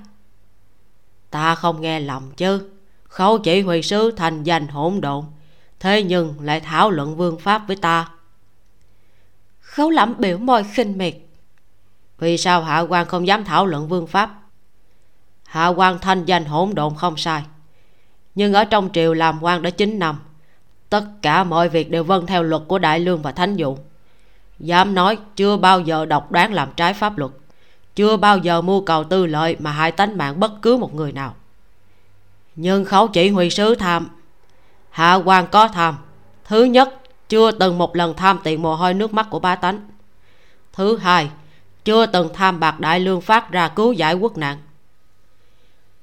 Ta 1.29 1.55
không 1.55 1.81
nghe 1.81 1.99
lầm 1.99 2.31
chứ. 2.31 2.69
Khấu 3.03 3.37
chỉ 3.37 3.61
huy 3.61 3.81
sứ 3.81 4.11
thành 4.11 4.43
danh 4.43 4.67
hỗn 4.67 5.01
độn 5.01 5.25
thế 5.79 6.03
nhưng 6.03 6.35
lại 6.41 6.59
thảo 6.59 6.91
luận 6.91 7.17
vương 7.17 7.39
pháp 7.39 7.67
với 7.67 7.75
ta. 7.75 8.09
Khấu 9.59 9.89
lẩm 9.89 10.15
biểu 10.17 10.37
môi 10.37 10.63
khinh 10.63 10.97
miệt 10.97 11.15
vì 12.21 12.37
sao 12.37 12.63
hạ 12.63 12.79
quan 12.79 13.05
không 13.05 13.27
dám 13.27 13.45
thảo 13.45 13.65
luận 13.65 13.87
vương 13.87 14.07
pháp? 14.07 14.41
Hạ 15.43 15.67
quan 15.67 15.99
thanh 15.99 16.25
danh 16.25 16.45
hỗn 16.45 16.75
độn 16.75 16.95
không 16.95 17.17
sai. 17.17 17.43
Nhưng 18.35 18.53
ở 18.53 18.63
trong 18.63 18.89
triều 18.93 19.13
làm 19.13 19.43
quan 19.43 19.61
đã 19.61 19.69
9 19.69 19.99
năm, 19.99 20.19
tất 20.89 21.03
cả 21.21 21.43
mọi 21.43 21.69
việc 21.69 21.91
đều 21.91 22.03
vâng 22.03 22.25
theo 22.25 22.43
luật 22.43 22.61
của 22.67 22.79
đại 22.79 22.99
lương 22.99 23.21
và 23.21 23.31
thánh 23.31 23.55
dụ. 23.55 23.77
Dám 24.59 24.95
nói 24.95 25.17
chưa 25.35 25.57
bao 25.57 25.79
giờ 25.79 26.05
độc 26.05 26.31
đoán 26.31 26.53
làm 26.53 26.69
trái 26.75 26.93
pháp 26.93 27.17
luật, 27.17 27.31
chưa 27.95 28.17
bao 28.17 28.37
giờ 28.37 28.61
mưu 28.61 28.81
cầu 28.81 29.03
tư 29.03 29.25
lợi 29.25 29.55
mà 29.59 29.71
hại 29.71 29.91
tánh 29.91 30.17
mạng 30.17 30.39
bất 30.39 30.51
cứ 30.61 30.77
một 30.77 30.93
người 30.93 31.11
nào. 31.11 31.35
Nhưng 32.55 32.85
khấu 32.85 33.07
chỉ 33.07 33.29
huy 33.29 33.49
sứ 33.49 33.75
tham, 33.75 34.07
hạ 34.89 35.15
quan 35.15 35.47
có 35.51 35.67
tham. 35.67 35.97
Thứ 36.45 36.63
nhất, 36.63 36.93
chưa 37.29 37.51
từng 37.51 37.77
một 37.77 37.95
lần 37.95 38.13
tham 38.15 38.39
tiền 38.43 38.61
mồ 38.61 38.75
hôi 38.75 38.93
nước 38.93 39.13
mắt 39.13 39.27
của 39.29 39.39
ba 39.39 39.55
tánh. 39.55 39.89
Thứ 40.73 40.97
hai 40.97 41.29
chưa 41.85 42.05
từng 42.05 42.29
tham 42.33 42.59
bạc 42.59 42.79
đại 42.79 42.99
lương 42.99 43.21
phát 43.21 43.51
ra 43.51 43.67
cứu 43.67 43.93
giải 43.93 44.13
quốc 44.13 44.37
nạn. 44.37 44.57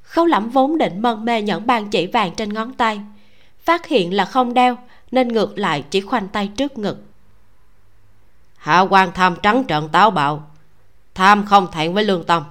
Khấu 0.02 0.26
lẩm 0.26 0.50
vốn 0.50 0.78
định 0.78 1.02
mân 1.02 1.24
mê 1.24 1.42
nhẫn 1.42 1.66
bàn 1.66 1.90
chỉ 1.90 2.06
vàng 2.06 2.34
trên 2.34 2.52
ngón 2.52 2.74
tay. 2.74 3.00
Phát 3.60 3.86
hiện 3.86 4.14
là 4.14 4.24
không 4.24 4.54
đeo, 4.54 4.78
nên 5.10 5.28
ngược 5.28 5.58
lại 5.58 5.84
chỉ 5.90 6.00
khoanh 6.00 6.28
tay 6.28 6.48
trước 6.48 6.78
ngực. 6.78 7.02
Hạ 8.56 8.80
quan 8.80 9.12
tham 9.14 9.36
trắng 9.42 9.64
trợn 9.68 9.88
táo 9.88 10.10
bạo. 10.10 10.50
Tham 11.14 11.46
không 11.46 11.70
thẹn 11.72 11.94
với 11.94 12.04
lương 12.04 12.24
tâm. 12.24 12.44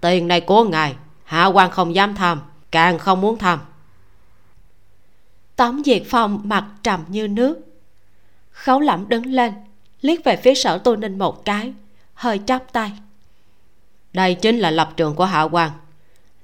Tiền 0.00 0.28
này 0.28 0.40
của 0.40 0.64
ngài, 0.64 0.96
hạ 1.24 1.46
quan 1.46 1.70
không 1.70 1.94
dám 1.94 2.14
tham, 2.14 2.40
càng 2.70 2.98
không 2.98 3.20
muốn 3.20 3.38
tham. 3.38 3.60
Tống 5.56 5.82
diệt 5.84 6.02
phong 6.06 6.40
mặt 6.44 6.64
trầm 6.82 7.04
như 7.08 7.28
nước. 7.28 7.58
Khấu 8.50 8.80
lẩm 8.80 9.08
đứng 9.08 9.26
lên, 9.26 9.54
liếc 10.00 10.24
về 10.24 10.36
phía 10.36 10.54
sở 10.54 10.78
tu 10.78 10.96
ninh 10.96 11.18
một 11.18 11.44
cái 11.44 11.72
hơi 12.18 12.40
chắp 12.46 12.72
tay. 12.72 12.92
Đây 14.12 14.34
chính 14.34 14.58
là 14.58 14.70
lập 14.70 14.92
trường 14.96 15.14
của 15.14 15.24
hạ 15.24 15.42
quan 15.42 15.70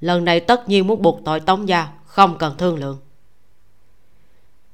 lần 0.00 0.24
này 0.24 0.40
tất 0.40 0.68
nhiên 0.68 0.86
muốn 0.86 1.02
buộc 1.02 1.20
tội 1.24 1.40
tống 1.40 1.68
gia, 1.68 1.88
không 2.04 2.38
cần 2.38 2.56
thương 2.58 2.78
lượng. 2.78 2.98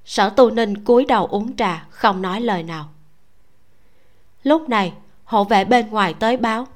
Sở 0.04 0.30
tu 0.30 0.50
ninh 0.50 0.84
cúi 0.84 1.04
đầu 1.04 1.26
uống 1.26 1.56
trà, 1.56 1.86
không 1.90 2.22
nói 2.22 2.40
lời 2.40 2.62
nào. 2.62 2.88
Lúc 4.42 4.68
này, 4.68 4.92
hộ 5.24 5.44
vệ 5.44 5.64
bên 5.64 5.90
ngoài 5.90 6.14
tới 6.14 6.36
báo. 6.36 6.66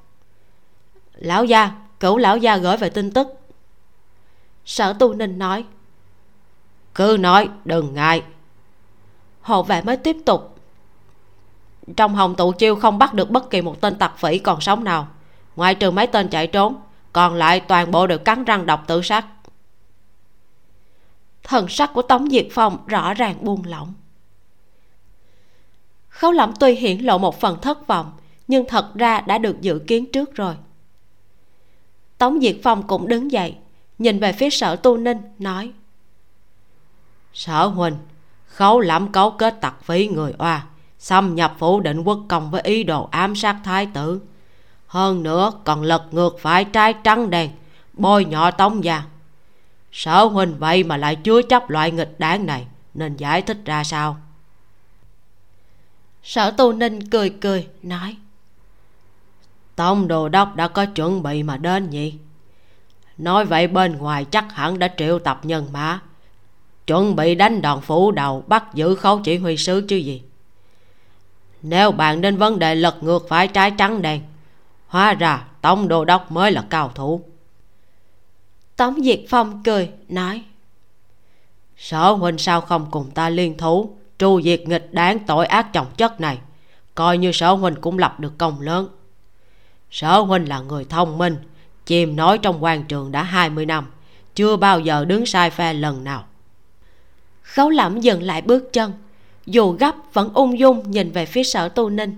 Lão 1.15 1.45
gia, 1.45 1.71
cửu 2.01 2.17
lão 2.17 2.37
gia 2.37 2.57
gửi 2.57 2.77
về 2.77 2.91
tin 2.91 3.13
tức. 3.13 3.29
Sở 4.65 4.93
tu 4.93 5.15
ninh 5.15 5.39
nói, 5.39 5.65
cứ 6.95 7.17
nói, 7.21 7.49
đừng 7.65 7.95
ngại. 7.95 8.23
Hộ 9.41 9.63
vệ 9.63 9.83
mới 9.83 9.97
tiếp 9.97 10.17
tục 10.27 10.54
trong 11.97 12.15
hồng 12.15 12.35
tụ 12.35 12.53
chiêu 12.53 12.77
không 12.77 12.99
bắt 12.99 13.15
được 13.15 13.31
bất 13.31 13.51
kỳ 13.51 13.63
một 13.63 13.81
tên 13.81 13.95
tặc 13.95 14.19
phỉ 14.19 14.39
còn 14.39 14.61
sống 14.61 14.85
nào. 14.85 15.09
Ngoại 15.57 15.75
trừ 15.75 15.91
mấy 15.91 16.07
tên 16.07 16.29
chạy 16.29 16.47
trốn, 16.47 16.75
còn 17.13 17.35
lại 17.35 17.61
toàn 17.61 17.91
bộ 17.91 18.07
đều 18.07 18.19
cắn 18.19 18.45
răng 18.45 18.67
độc 18.67 18.85
tự 18.87 19.03
sát 19.03 19.27
thần 21.45 21.69
sắc 21.69 21.91
của 21.95 22.03
tống 22.03 22.31
diệt 22.31 22.47
phong 22.51 22.79
rõ 22.87 23.15
ràng 23.15 23.37
buông 23.41 23.63
lỏng. 23.67 23.95
Khấu 26.09 26.33
lẩm 26.33 26.53
tuy 26.61 26.75
hiển 26.75 26.99
lộ 26.99 27.19
một 27.19 27.41
phần 27.41 27.59
thất 27.63 27.87
vọng, 27.87 28.13
nhưng 28.49 28.65
thật 28.69 28.95
ra 28.95 29.21
đã 29.21 29.39
được 29.39 29.61
dự 29.61 29.79
kiến 29.79 30.13
trước 30.13 30.35
rồi. 30.35 30.55
Tống 32.19 32.41
diệt 32.41 32.57
phong 32.63 32.87
cũng 32.87 33.09
đứng 33.09 33.33
dậy, 33.33 33.57
nhìn 33.99 34.21
về 34.21 34.33
phía 34.33 34.51
sở 34.51 34.77
tu 34.77 34.97
ninh, 34.97 35.19
nói, 35.39 35.73
sở 37.33 37.67
huynh 37.67 37.97
khấu 38.47 38.81
lẩm 38.81 39.13
cấu 39.13 39.31
kết 39.31 39.61
tặc 39.61 39.83
phí 39.83 40.09
người 40.09 40.33
oa 40.39 40.67
xâm 41.05 41.35
nhập 41.35 41.55
phủ 41.59 41.81
định 41.81 42.01
quốc 42.01 42.19
công 42.29 42.51
với 42.51 42.61
ý 42.63 42.85
đồ 42.85 43.09
ám 43.11 43.37
sát 43.37 43.57
thái 43.65 43.87
tử. 43.87 44.21
Hơn 44.87 45.23
nữa 45.23 45.53
còn 45.65 45.83
lật 45.83 46.05
ngược 46.11 46.37
phải 46.41 46.65
trái 46.65 46.95
trắng 47.05 47.31
đen 47.31 47.51
bôi 47.93 48.25
nhọ 48.25 48.51
tống 48.51 48.85
gia. 48.85 49.03
Sở 49.93 50.25
huynh 50.25 50.59
vậy 50.59 50.85
mà 50.85 50.97
lại 50.97 51.17
chứa 51.17 51.43
chấp 51.43 51.71
loại 51.71 51.91
nghịch 51.91 52.15
đáng 52.19 52.47
này 52.47 52.67
nên 52.95 53.17
giải 53.17 53.43
thích 53.43 53.59
ra 53.65 53.85
sao? 53.85 54.17
Sở 56.23 56.51
tu 56.51 56.73
ninh 56.73 57.11
cười 57.11 57.31
cười 57.31 57.69
nói. 57.83 58.17
Tông 59.77 60.09
đồ 60.09 60.29
đốc 60.29 60.57
đã 60.57 60.69
có 60.69 60.87
chuẩn 60.87 61.23
bị 61.23 61.43
mà 61.43 61.57
đến 61.57 61.91
nhỉ? 61.91 62.15
Nói 63.19 63.45
vậy 63.45 63.67
bên 63.67 63.97
ngoài 63.99 64.25
chắc 64.25 64.53
hẳn 64.53 64.79
đã 64.79 64.89
triệu 64.97 65.19
tập 65.19 65.41
nhân 65.43 65.69
mã 65.73 66.01
chuẩn 66.87 67.17
bị 67.17 67.35
đánh 67.35 67.63
đòn 67.63 67.81
phủ 67.81 68.11
đầu 68.11 68.45
bắt 68.47 68.65
giữ 68.75 68.95
khấu 68.95 69.21
chỉ 69.25 69.37
huy 69.37 69.57
sứ 69.57 69.85
chứ 69.89 69.97
gì 69.97 70.23
nếu 71.67 71.93
bạn 71.93 72.21
đến 72.21 72.37
vấn 72.37 72.59
đề 72.59 72.75
lật 72.75 73.03
ngược 73.03 73.29
phải 73.29 73.49
trái 73.49 73.71
trắng 73.71 74.03
đen 74.03 74.23
hóa 74.87 75.15
ra 75.15 75.45
tống 75.61 75.89
đô 75.89 76.05
đốc 76.05 76.33
mới 76.33 76.53
là 76.53 76.65
cao 76.71 76.93
thủ. 76.95 77.21
Tống 78.77 79.03
diệt 79.05 79.21
phong 79.29 79.63
cười 79.63 79.91
nói 80.09 80.43
sở 81.77 82.11
huynh 82.11 82.39
sao 82.39 82.61
không 82.61 82.87
cùng 82.91 83.11
ta 83.11 83.29
liên 83.29 83.57
thủ 83.59 83.97
tru 84.19 84.41
diệt 84.43 84.61
nghịch 84.67 84.93
đáng 84.93 85.19
tội 85.19 85.47
ác 85.47 85.73
trọng 85.73 85.87
chất 85.97 86.21
này 86.21 86.39
coi 86.95 87.19
như 87.19 87.33
sở 87.33 87.53
huynh 87.53 87.75
cũng 87.81 87.99
lập 87.99 88.21
được 88.21 88.39
công 88.39 88.61
lớn. 88.61 88.89
Sở 89.91 90.19
huynh 90.19 90.49
là 90.49 90.61
người 90.61 90.85
thông 90.85 91.19
minh 91.19 91.37
chìm 91.87 92.17
nói 92.17 92.39
trong 92.39 92.65
quan 92.65 92.85
trường 92.85 93.13
đã 93.13 93.23
20 93.23 93.67
năm 93.67 93.87
chưa 94.35 94.57
bao 94.57 94.81
giờ 94.81 95.05
đứng 95.05 95.27
sai 95.27 95.51
phe 95.51 95.73
lần 95.73 96.05
nào. 96.05 96.25
Khấu 97.43 97.71
lẩm 97.71 98.01
dừng 98.01 98.23
lại 98.23 98.43
bước 98.43 98.73
chân 98.73 98.93
dù 99.47 99.73
gấp, 99.73 99.95
vẫn 100.13 100.31
ung 100.35 100.59
dung 100.59 100.91
nhìn 100.91 101.13
về 101.13 101.27
phía 101.27 101.45
sở 101.45 101.69
tu 101.69 101.91
ninh. 101.91 102.17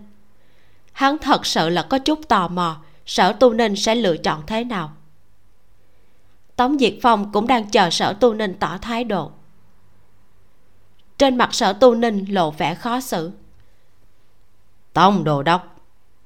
Hắn 0.92 1.18
thật 1.18 1.46
sự 1.46 1.68
là 1.68 1.82
có 1.82 1.98
chút 1.98 2.28
tò 2.28 2.48
mò, 2.48 2.80
sở 3.06 3.32
tu 3.32 3.52
ninh 3.52 3.76
sẽ 3.76 3.94
lựa 3.94 4.16
chọn 4.16 4.42
thế 4.46 4.64
nào? 4.64 4.92
Tống 6.56 6.78
diệt 6.78 6.94
phong 7.02 7.32
cũng 7.32 7.46
đang 7.46 7.70
chờ 7.70 7.90
sở 7.90 8.12
tu 8.12 8.34
ninh 8.34 8.54
tỏ 8.60 8.78
thái 8.82 9.04
độ. 9.04 9.30
Trên 11.18 11.36
mặt 11.36 11.54
sở 11.54 11.72
tu 11.72 11.94
ninh 11.94 12.24
lộ 12.28 12.50
vẻ 12.50 12.74
khó 12.74 13.00
xử. 13.00 13.30
Tống 14.92 15.24
đồ 15.24 15.42
đốc, 15.42 15.76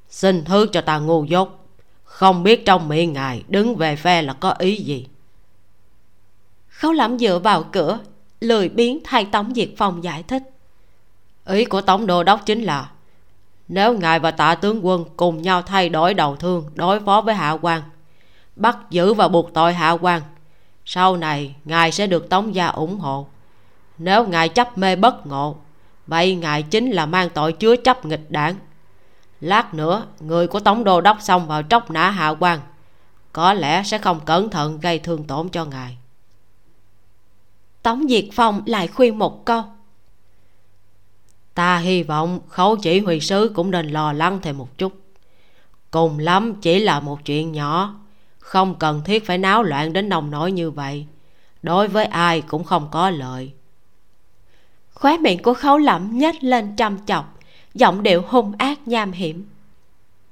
xin 0.09 0.45
thứ 0.45 0.67
cho 0.73 0.81
ta 0.81 0.99
ngu 0.99 1.25
dốt. 1.25 1.67
Không 2.05 2.43
biết 2.43 2.67
trong 2.67 2.89
miệng 2.89 3.13
ngài 3.13 3.45
đứng 3.49 3.77
về 3.77 3.97
phe 3.97 4.23
là 4.23 4.33
có 4.33 4.51
ý 4.59 4.77
gì? 4.77 5.07
Khấu 6.69 6.93
lẩm 6.93 7.19
dựa 7.19 7.39
vào 7.39 7.63
cửa, 7.73 7.99
lười 8.41 8.69
biến 8.69 8.99
thay 9.05 9.25
tống 9.25 9.55
diệt 9.55 9.69
phong 9.77 10.05
giải 10.05 10.23
thích 10.23 10.43
ý 11.47 11.65
của 11.65 11.81
tổng 11.81 12.07
đô 12.07 12.23
đốc 12.23 12.47
chính 12.47 12.63
là, 12.63 12.91
nếu 13.69 13.99
ngài 13.99 14.19
và 14.19 14.31
tạ 14.31 14.55
tướng 14.55 14.87
quân 14.87 15.05
cùng 15.17 15.43
nhau 15.43 15.63
thay 15.63 15.89
đổi 15.89 16.15
đầu 16.15 16.37
thương 16.37 16.71
đối 16.75 17.01
phó 17.01 17.21
với 17.21 17.35
hạ 17.35 17.57
quan, 17.63 17.83
bắt 18.57 18.79
giữ 18.91 19.15
và 19.15 19.29
buộc 19.29 19.55
tội 19.55 19.75
hạ 19.75 19.91
quan, 19.91 20.23
sau 20.85 21.17
này 21.17 21.55
ngài 21.65 21.93
sẽ 21.93 22.07
được 22.07 22.29
tống 22.29 22.55
gia 22.55 22.67
ủng 22.67 22.99
hộ. 22.99 23.27
Nếu 23.99 24.27
ngài 24.27 24.49
chấp 24.49 24.79
mê 24.79 24.97
bất 24.97 25.27
ngộ, 25.27 25.57
vậy 26.07 26.35
ngài 26.35 26.63
chính 26.63 26.91
là 26.91 27.07
mang 27.07 27.31
tội 27.31 27.53
chứa 27.53 27.77
chấp 27.77 28.05
nghịch 28.05 28.31
đảng. 28.31 28.57
Lát 29.41 29.75
nữa, 29.75 30.07
người 30.21 30.47
của 30.47 30.61
tống 30.61 30.85
đô 30.85 31.01
đốc 31.01 31.17
xong 31.21 31.47
vào 31.47 31.63
tróc 31.63 31.91
nã 31.91 32.11
hạ 32.11 32.35
quan, 32.41 32.61
có 33.33 33.53
lẽ 33.53 33.83
sẽ 33.83 33.99
không 33.99 34.21
cẩn 34.21 34.51
thận 34.51 34.81
gây 34.81 34.99
thương 34.99 35.25
tổn 35.25 35.49
cho 35.49 35.65
ngài. 35.65 35.97
Tống 37.83 38.09
diệt 38.09 38.25
phong 38.33 38.63
lại 38.67 38.89
khuyên 38.89 39.19
một 39.19 39.45
câu 39.45 39.63
ta 41.61 41.79
hy 41.79 42.03
vọng 42.03 42.41
khấu 42.49 42.77
chỉ 42.77 43.01
huy 43.01 43.21
sứ 43.21 43.53
cũng 43.55 43.71
nên 43.71 43.89
lo 43.89 44.13
lắng 44.13 44.39
thêm 44.43 44.59
một 44.59 44.79
chút. 44.79 44.93
Cùng 45.91 46.19
lắm 46.19 46.55
chỉ 46.55 46.81
là 46.81 47.01
một 47.01 47.25
chuyện 47.25 47.53
nhỏ, 47.53 47.95
không 48.39 48.75
cần 48.75 49.03
thiết 49.05 49.27
phải 49.27 49.39
náo 49.39 49.63
loạn 49.63 49.93
đến 49.93 50.09
nông 50.09 50.31
nổi 50.31 50.53
như 50.53 50.71
vậy. 50.71 51.07
Đối 51.63 51.89
với 51.89 52.05
ai 52.05 52.41
cũng 52.41 52.65
không 52.65 52.89
có 52.91 53.11
lợi. 53.11 53.53
Khóe 54.95 55.17
miệng 55.19 55.43
của 55.43 55.55
khấu 55.55 55.79
lẩm 55.79 56.19
nhếch 56.19 56.45
lên 56.45 56.77
chăm 56.77 57.07
chọc, 57.07 57.39
giọng 57.75 58.03
điệu 58.03 58.23
hung 58.29 58.53
ác 58.59 58.89
nham 58.89 59.13
hiểm. 59.13 59.49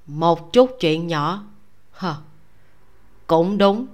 Một 0.06 0.52
chút 0.52 0.70
chuyện 0.80 1.06
nhỏ. 1.06 1.42
Hờ, 1.90 2.14
cũng 3.26 3.58
đúng. 3.58 3.86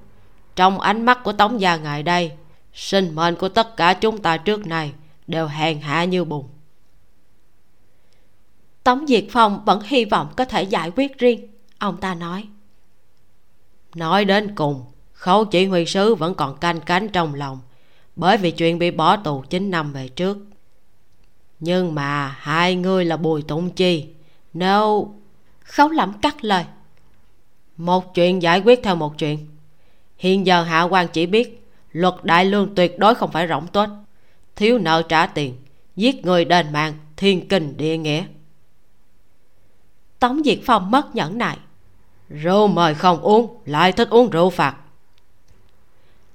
Trong 0.56 0.80
ánh 0.80 1.04
mắt 1.04 1.24
của 1.24 1.32
tống 1.32 1.60
gia 1.60 1.76
ngài 1.76 2.02
đây, 2.02 2.32
sinh 2.74 3.14
mệnh 3.14 3.36
của 3.36 3.48
tất 3.48 3.76
cả 3.76 3.94
chúng 3.94 4.22
ta 4.22 4.36
trước 4.36 4.66
này 4.66 4.92
đều 5.26 5.46
hèn 5.46 5.80
hạ 5.80 6.04
như 6.04 6.24
bùn 6.24 6.53
tống 8.84 9.06
diệt 9.06 9.24
phong 9.30 9.64
vẫn 9.64 9.80
hy 9.84 10.04
vọng 10.04 10.28
có 10.36 10.44
thể 10.44 10.62
giải 10.62 10.90
quyết 10.96 11.18
riêng 11.18 11.48
ông 11.78 11.96
ta 11.96 12.14
nói. 12.14 12.48
Nói 13.94 14.24
đến 14.24 14.54
cùng 14.54 14.84
khấu 15.12 15.44
chỉ 15.44 15.66
huy 15.66 15.86
sứ 15.86 16.14
vẫn 16.14 16.34
còn 16.34 16.56
canh 16.56 16.80
cánh 16.80 17.08
trong 17.08 17.34
lòng 17.34 17.58
bởi 18.16 18.36
vì 18.36 18.50
chuyện 18.50 18.78
bị 18.78 18.90
bỏ 18.90 19.16
tù 19.16 19.44
9 19.50 19.70
năm 19.70 19.92
về 19.92 20.08
trước. 20.08 20.38
Nhưng 21.60 21.94
mà 21.94 22.36
hai 22.38 22.74
người 22.74 23.04
là 23.04 23.16
bùi 23.16 23.42
tụng 23.42 23.70
chi 23.70 24.06
nếu 24.52 25.14
khấu 25.60 25.88
lẩm 25.88 26.12
cắt 26.12 26.44
lời. 26.44 26.64
Một 27.76 28.14
chuyện 28.14 28.42
giải 28.42 28.60
quyết 28.60 28.80
theo 28.82 28.96
một 28.96 29.18
chuyện. 29.18 29.46
Hiện 30.16 30.46
giờ 30.46 30.62
hạ 30.62 30.82
quan 30.82 31.08
chỉ 31.12 31.26
biết 31.26 31.64
luật 31.92 32.14
đại 32.22 32.44
lương 32.44 32.74
tuyệt 32.74 32.98
đối 32.98 33.14
không 33.14 33.32
phải 33.32 33.48
rỗng 33.48 33.66
tuếch 33.66 33.88
thiếu 34.56 34.78
nợ 34.78 35.02
trả 35.02 35.26
tiền 35.26 35.56
giết 35.96 36.24
người 36.24 36.44
đền 36.44 36.72
mạng 36.72 36.94
thiên 37.16 37.48
kinh 37.48 37.76
địa 37.76 37.96
nghĩa 37.96 38.24
tống 40.24 40.42
diệt 40.44 40.58
phong 40.64 40.90
mất 40.90 41.14
nhẫn 41.16 41.38
nại. 41.38 41.58
Rượu 42.28 42.66
mời 42.66 42.94
không 42.94 43.20
uống, 43.20 43.56
lại 43.64 43.92
thích 43.92 44.10
uống 44.10 44.30
rượu 44.30 44.50
phạt. 44.50 44.76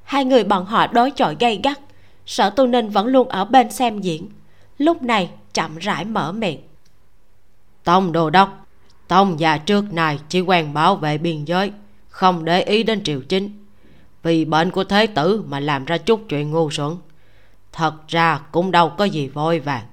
Hai 0.04 0.26
người 0.26 0.44
bọn 0.44 0.66
họ 0.66 0.88
đối 0.88 1.12
chọi 1.12 1.36
gay 1.40 1.60
gắt, 1.64 1.80
sở 2.26 2.50
tu 2.50 2.68
ninh 2.68 2.90
vẫn 2.90 3.08
luôn 3.08 3.30
ở 3.30 3.46
bên 3.46 3.72
xem 3.72 4.00
diễn, 4.00 4.30
lúc 4.78 5.02
này 5.02 5.30
chậm 5.54 5.78
rãi 5.78 6.06
mở 6.06 6.32
miệng. 6.32 6.60
Tông 7.84 8.12
đồ 8.12 8.30
đốc, 8.30 8.66
tông 9.08 9.40
già 9.40 9.58
trước 9.58 9.94
này 9.94 10.20
chỉ 10.30 10.42
quen 10.42 10.74
bảo 10.74 10.96
vệ 10.96 11.18
biên 11.18 11.46
giới, 11.46 11.72
không 12.10 12.46
để 12.46 12.62
ý 12.62 12.84
đến 12.84 13.04
triều 13.04 13.22
chính. 13.22 13.66
Vì 14.24 14.46
bệnh 14.46 14.72
của 14.72 14.84
thế 14.84 15.08
tử 15.08 15.44
mà 15.48 15.60
làm 15.60 15.86
ra 15.86 15.98
chút 15.98 16.22
chuyện 16.30 16.52
ngu 16.52 16.72
xuẩn, 16.72 16.96
thật 17.72 17.94
ra 18.08 18.40
cũng 18.52 18.72
đâu 18.72 18.90
có 18.90 19.06
gì 19.06 19.28
vội 19.28 19.60
vàng. 19.60 19.86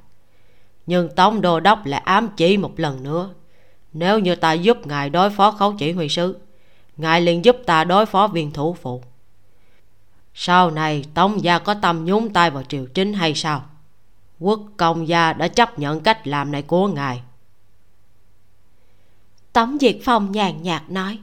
Nhưng 0.87 1.09
tống 1.15 1.41
đô 1.41 1.61
đốc 1.61 1.87
lại 1.87 2.03
ám 2.05 2.29
chỉ 2.37 2.57
một 2.57 2.81
lần 2.81 3.03
nữa 3.03 3.31
nếu 3.99 4.19
như 4.19 4.35
ta 4.35 4.53
giúp 4.53 4.87
ngài 4.87 5.11
đối 5.11 5.31
phó 5.31 5.51
khấu 5.51 5.73
chỉ 5.73 5.93
huy 5.93 6.09
sứ 6.09 6.39
ngài 6.97 7.21
liền 7.21 7.45
giúp 7.45 7.57
ta 7.67 7.85
đối 7.85 8.07
phó 8.07 8.27
viên 8.27 8.51
thủ 8.51 8.77
phụ. 8.83 9.03
Sau 10.35 10.71
này 10.71 11.05
tống 11.15 11.43
gia 11.43 11.59
có 11.59 11.75
tâm 11.75 12.05
nhúng 12.05 12.33
tay 12.33 12.51
vào 12.51 12.63
triều 12.63 12.87
chính 12.87 13.13
hay 13.13 13.35
sao? 13.35 13.65
Quốc 14.39 14.61
công 14.77 15.09
gia 15.09 15.33
đã 15.33 15.49
chấp 15.49 15.79
nhận 15.79 16.01
cách 16.01 16.27
làm 16.27 16.53
này 16.53 16.63
của 16.63 16.89
ngài. 16.89 17.23
Tống 19.53 19.77
diệt 19.81 19.97
phong 20.05 20.33
nhàn 20.33 20.63
nhạt 20.63 20.91
nói 20.91 21.19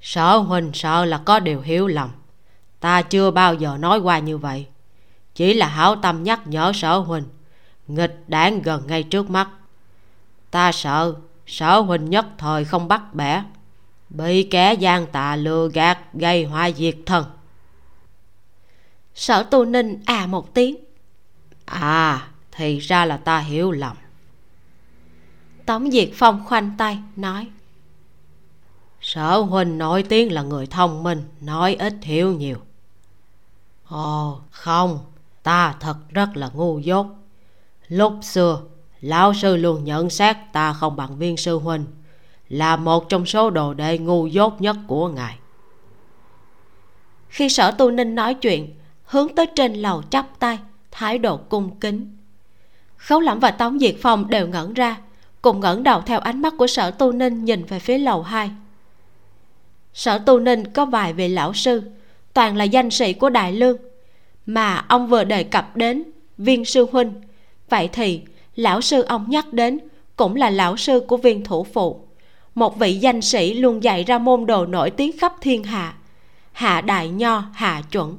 sở 0.00 0.36
huynh 0.36 0.70
sợ 0.74 1.04
là 1.04 1.18
có 1.18 1.40
điều 1.40 1.60
hiểu 1.60 1.86
lầm. 1.86 2.10
Ta 2.80 3.02
chưa 3.02 3.30
bao 3.30 3.54
giờ 3.54 3.76
nói 3.76 3.98
qua 3.98 4.18
như 4.18 4.38
vậy. 4.38 4.66
Chỉ 5.34 5.54
là 5.54 5.68
hảo 5.68 5.96
tâm 5.96 6.22
nhắc 6.22 6.46
nhở 6.46 6.72
sở 6.74 6.98
huynh 6.98 7.24
nghịch 7.88 8.24
đảng 8.26 8.62
gần 8.62 8.86
ngay 8.86 9.02
trước 9.02 9.30
mắt. 9.30 9.48
Ta 10.50 10.72
sợ 10.72 11.14
sở 11.46 11.78
huynh 11.78 12.10
nhất 12.10 12.26
thời 12.38 12.64
không 12.64 12.88
bắt 12.88 13.14
bẻ. 13.14 13.42
Bị 14.10 14.42
kẻ 14.42 14.74
gian 14.74 15.06
tà 15.06 15.36
lừa 15.36 15.68
gạt 15.68 15.98
gây 16.14 16.44
hoa 16.44 16.70
diệt 16.70 16.96
thân 17.06 17.24
sở 19.14 19.42
tu 19.42 19.64
ninh 19.64 20.02
à 20.06 20.26
một 20.26 20.54
tiếng. 20.54 20.76
À 21.64 22.28
thì 22.52 22.78
ra 22.78 23.04
là 23.04 23.16
ta 23.16 23.38
hiểu 23.38 23.70
lầm. 23.70 23.96
Tống 25.66 25.90
diệt 25.90 26.08
phong 26.14 26.44
khoanh 26.44 26.74
tay 26.78 26.98
nói. 27.16 27.50
Sở 29.00 29.38
huynh 29.38 29.78
nổi 29.78 30.02
tiếng 30.02 30.32
là 30.32 30.42
người 30.42 30.66
thông 30.66 31.02
minh 31.02 31.22
nói 31.40 31.74
ít 31.74 31.94
hiểu 32.02 32.32
nhiều. 32.32 32.56
Ồ 33.88 34.40
không 34.50 34.98
ta 35.42 35.74
thật 35.80 35.96
rất 36.08 36.36
là 36.36 36.50
ngu 36.54 36.78
dốt. 36.78 37.06
Lúc 37.88 38.14
xưa 38.22 38.62
lão 39.04 39.34
sư 39.34 39.56
luôn 39.56 39.84
nhận 39.84 40.10
xét 40.10 40.36
ta 40.52 40.72
không 40.72 40.96
bằng 40.96 41.18
viên 41.18 41.36
sư 41.36 41.58
huynh, 41.58 41.84
là 42.48 42.76
một 42.76 43.08
trong 43.08 43.26
số 43.26 43.50
đồ 43.50 43.74
đệ 43.74 43.98
ngu 43.98 44.26
dốt 44.26 44.60
nhất 44.60 44.76
của 44.86 45.08
ngài. 45.08 45.36
Khi 47.28 47.48
sở 47.48 47.70
tu 47.70 47.90
ninh 47.90 48.14
nói 48.14 48.34
chuyện, 48.34 48.74
hướng 49.04 49.34
tới 49.34 49.46
trên 49.46 49.74
lầu 49.74 50.02
chắp 50.10 50.26
tay, 50.38 50.58
thái 50.90 51.18
độ 51.18 51.36
cung 51.36 51.80
kính. 51.80 52.16
Khấu 52.96 53.20
lẫm 53.20 53.40
và 53.40 53.50
tống 53.50 53.78
diệt 53.78 53.94
phong 54.00 54.30
đều 54.30 54.48
ngẩn 54.48 54.74
ra, 54.74 54.96
cùng 55.42 55.60
ngẩng 55.60 55.82
đầu 55.82 56.00
theo 56.00 56.20
ánh 56.20 56.42
mắt 56.42 56.54
của 56.58 56.66
sở 56.66 56.90
tu 56.90 57.12
ninh 57.12 57.44
nhìn 57.44 57.64
về 57.64 57.78
phía 57.78 57.98
lầu 57.98 58.22
hai. 58.22 58.50
Sở 59.94 60.18
tu 60.18 60.40
ninh 60.40 60.72
có 60.72 60.84
vài 60.84 61.12
vị 61.12 61.28
lão 61.28 61.54
sư, 61.54 61.82
toàn 62.32 62.56
là 62.56 62.64
danh 62.64 62.90
sĩ 62.90 63.12
của 63.12 63.30
đại 63.30 63.52
lương, 63.52 63.76
mà 64.46 64.84
ông 64.88 65.06
vừa 65.06 65.24
đề 65.24 65.44
cập 65.44 65.76
đến 65.76 66.04
viên 66.38 66.64
sư 66.64 66.86
huynh, 66.92 67.12
vậy 67.68 67.88
thì 67.92 68.22
lão 68.56 68.80
sư 68.80 69.02
ông 69.02 69.26
nhắc 69.28 69.52
đến 69.52 69.78
cũng 70.16 70.36
là 70.36 70.50
lão 70.50 70.76
sư 70.76 71.00
của 71.08 71.16
viên 71.16 71.44
thủ 71.44 71.64
phụ. 71.64 72.00
Một 72.54 72.78
vị 72.78 72.94
danh 72.94 73.20
sĩ 73.20 73.54
luôn 73.54 73.82
dạy 73.82 74.04
ra 74.04 74.18
môn 74.18 74.46
đồ 74.46 74.66
nổi 74.66 74.90
tiếng 74.90 75.18
khắp 75.18 75.34
thiên 75.40 75.64
hạ. 75.64 75.94
Hạ 76.52 76.80
đại 76.80 77.08
nho, 77.08 77.42
hạ 77.54 77.82
chuẩn. 77.90 78.18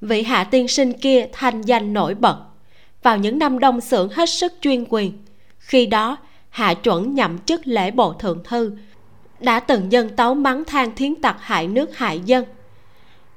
Vị 0.00 0.22
hạ 0.22 0.44
tiên 0.44 0.68
sinh 0.68 0.92
kia 0.92 1.26
thanh 1.32 1.62
danh 1.62 1.92
nổi 1.92 2.14
bật. 2.14 2.36
Vào 3.02 3.16
những 3.16 3.38
năm 3.38 3.58
đông 3.58 3.80
xưởng 3.80 4.08
hết 4.08 4.28
sức 4.28 4.52
chuyên 4.60 4.84
quyền, 4.88 5.12
khi 5.58 5.86
đó 5.86 6.16
hạ 6.50 6.74
chuẩn 6.74 7.14
nhậm 7.14 7.38
chức 7.38 7.66
lễ 7.66 7.90
bộ 7.90 8.12
thượng 8.12 8.44
thư, 8.44 8.76
đã 9.40 9.60
từng 9.60 9.92
dân 9.92 10.16
tấu 10.16 10.34
mắng 10.34 10.64
than 10.64 10.94
thiến 10.94 11.14
tặc 11.14 11.36
hại 11.40 11.68
nước 11.68 11.96
hại 11.96 12.20
dân. 12.20 12.44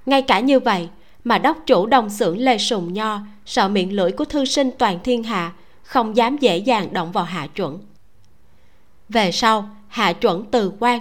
Ngay 0.06 0.21
cả 0.21 0.39
như 0.39 0.60
vậy 0.60 0.89
mà 1.23 1.38
đốc 1.38 1.58
chủ 1.65 1.86
đồng 1.86 2.10
xưởng 2.10 2.38
lê 2.38 2.58
sùng 2.58 2.93
nho 2.93 3.19
sợ 3.45 3.67
miệng 3.67 3.95
lưỡi 3.95 4.12
của 4.12 4.25
thư 4.25 4.45
sinh 4.45 4.71
toàn 4.77 4.99
thiên 5.03 5.23
hạ, 5.23 5.53
không 5.84 6.17
dám 6.17 6.38
dễ 6.38 6.58
dàng 6.58 6.93
động 6.93 7.12
vào 7.12 7.23
hạ 7.23 7.47
chuẩn. 7.47 7.79
Về 9.10 9.31
sau, 9.31 9.69
hạ 9.88 10.13
chuẩn 10.13 10.45
từ 10.51 10.71
quan, 10.79 10.99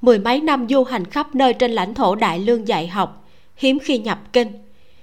mười 0.00 0.18
mấy 0.18 0.40
năm 0.40 0.66
du 0.68 0.84
hành 0.84 1.04
khắp 1.04 1.34
nơi 1.34 1.54
trên 1.54 1.72
lãnh 1.72 1.94
thổ 1.94 2.14
đại 2.14 2.38
lương 2.38 2.68
dạy 2.68 2.88
học, 2.88 3.24
hiếm 3.56 3.78
khi 3.78 3.98
nhập 3.98 4.18
kinh. 4.32 4.52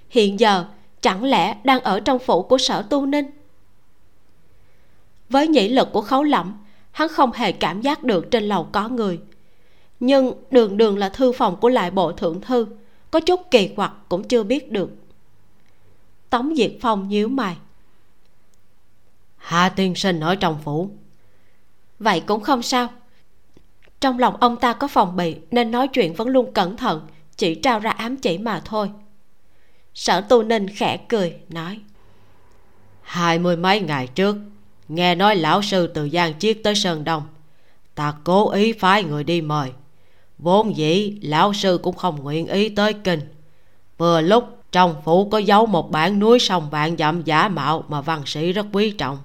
Hiện 0.09 0.39
giờ, 0.39 0.65
chẳng 1.01 1.23
lẽ 1.23 1.57
đang 1.63 1.79
ở 1.79 1.99
trong 1.99 2.19
phủ 2.19 2.43
của 2.43 2.57
sở 2.57 2.81
tu 2.81 3.05
ninh? 3.05 3.25
Với 5.29 5.47
nhĩ 5.47 5.69
lực 5.69 5.89
của 5.93 6.01
khấu 6.01 6.23
lẩm 6.23 6.57
hắn 6.91 7.07
không 7.07 7.31
hề 7.31 7.51
cảm 7.51 7.81
giác 7.81 8.03
được 8.03 8.31
trên 8.31 8.43
lầu 8.43 8.67
có 8.71 8.89
người. 8.89 9.19
Nhưng 9.99 10.33
đường 10.51 10.77
đường 10.77 10.97
là 10.97 11.09
thư 11.09 11.31
phòng 11.31 11.55
của 11.55 11.69
lại 11.69 11.91
bộ 11.91 12.11
thượng 12.11 12.41
thư, 12.41 12.67
có 13.11 13.19
chút 13.19 13.51
kỳ 13.51 13.67
quặc 13.67 13.91
cũng 14.09 14.23
chưa 14.23 14.43
biết 14.43 14.71
được 14.71 14.89
tống 16.31 16.53
diệt 16.55 16.71
phong 16.81 17.09
nhíu 17.09 17.27
mày. 17.27 17.57
Hạ 19.37 19.69
tiên 19.69 19.95
sinh 19.95 20.19
ở 20.19 20.35
trong 20.35 20.59
phủ. 20.63 20.89
Vậy 21.99 22.19
cũng 22.19 22.41
không 22.41 22.61
sao. 22.61 22.87
Trong 23.99 24.19
lòng 24.19 24.37
ông 24.39 24.57
ta 24.57 24.73
có 24.73 24.87
phòng 24.87 25.15
bị 25.15 25.35
nên 25.51 25.71
nói 25.71 25.87
chuyện 25.87 26.13
vẫn 26.13 26.27
luôn 26.27 26.53
cẩn 26.53 26.77
thận 26.77 27.07
chỉ 27.37 27.55
trao 27.55 27.79
ra 27.79 27.91
ám 27.91 28.17
chỉ 28.17 28.37
mà 28.37 28.61
thôi. 28.65 28.91
Sở 29.93 30.21
tu 30.21 30.43
ninh 30.43 30.67
khẽ 30.67 30.97
cười 31.09 31.35
nói. 31.49 31.79
Hai 33.01 33.39
mươi 33.39 33.57
mấy 33.57 33.79
ngày 33.79 34.07
trước 34.07 34.35
nghe 34.87 35.15
nói 35.15 35.35
lão 35.35 35.61
sư 35.61 35.87
từ 35.87 36.09
giang 36.09 36.39
chiết 36.39 36.57
tới 36.63 36.75
sơn 36.75 37.03
đông. 37.03 37.23
Ta 37.95 38.13
cố 38.23 38.51
ý 38.51 38.73
phái 38.73 39.03
người 39.03 39.23
đi 39.23 39.41
mời. 39.41 39.71
Vốn 40.37 40.77
dĩ 40.77 41.19
lão 41.21 41.53
sư 41.53 41.79
cũng 41.83 41.95
không 41.95 42.23
nguyện 42.23 42.47
ý 42.47 42.69
tới 42.69 42.93
kinh. 42.93 43.19
Vừa 43.97 44.21
lúc 44.21 44.60
trong 44.71 45.01
phủ 45.05 45.29
có 45.29 45.37
giấu 45.37 45.65
một 45.65 45.91
bản 45.91 46.19
núi 46.19 46.39
sông 46.39 46.69
vạn 46.69 46.97
dặm 46.97 47.23
giả 47.23 47.47
mạo 47.47 47.83
mà 47.87 48.01
văn 48.01 48.21
sĩ 48.25 48.53
rất 48.53 48.65
quý 48.73 48.91
trọng. 48.91 49.17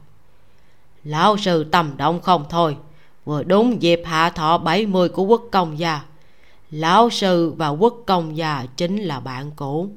Lão 1.04 1.36
sư 1.36 1.64
tâm 1.64 1.96
động 1.96 2.20
không 2.20 2.44
thôi, 2.48 2.76
vừa 3.24 3.42
đúng 3.42 3.82
dịp 3.82 4.02
hạ 4.04 4.30
thọ 4.30 4.58
70 4.58 5.08
của 5.08 5.22
quốc 5.22 5.42
công 5.52 5.78
gia. 5.78 6.00
Lão 6.70 7.10
sư 7.10 7.54
và 7.56 7.68
quốc 7.68 7.94
công 8.06 8.36
gia 8.36 8.66
chính 8.76 9.02
là 9.02 9.20
bạn 9.20 9.50
cũ. 9.56 9.88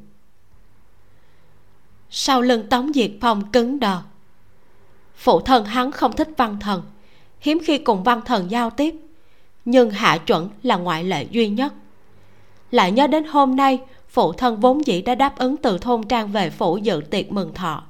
Sau 2.09 2.41
lưng 2.41 2.69
tống 2.69 2.91
diệt 2.93 3.12
phong 3.21 3.51
cứng 3.51 3.79
đờ. 3.79 4.01
Phụ 5.15 5.41
thân 5.41 5.65
hắn 5.65 5.91
không 5.91 6.15
thích 6.15 6.29
văn 6.38 6.57
thần, 6.59 6.83
hiếm 7.39 7.59
khi 7.65 7.77
cùng 7.77 8.03
văn 8.03 8.21
thần 8.25 8.51
giao 8.51 8.69
tiếp, 8.69 8.95
nhưng 9.65 9.89
hạ 9.89 10.17
chuẩn 10.17 10.49
là 10.63 10.77
ngoại 10.77 11.03
lệ 11.03 11.27
duy 11.31 11.49
nhất. 11.49 11.73
Lại 12.71 12.91
nhớ 12.91 13.07
đến 13.07 13.23
hôm 13.23 13.55
nay 13.55 13.79
phụ 14.19 14.34
thân 14.34 14.60
vốn 14.60 14.88
dĩ 14.88 15.01
đã 15.01 15.15
đáp 15.15 15.38
ứng 15.38 15.58
từ 15.58 15.77
thôn 15.77 16.08
trang 16.08 16.32
về 16.32 16.49
phủ 16.49 16.77
dự 16.77 17.01
tiệc 17.10 17.32
mừng 17.32 17.53
thọ. 17.53 17.84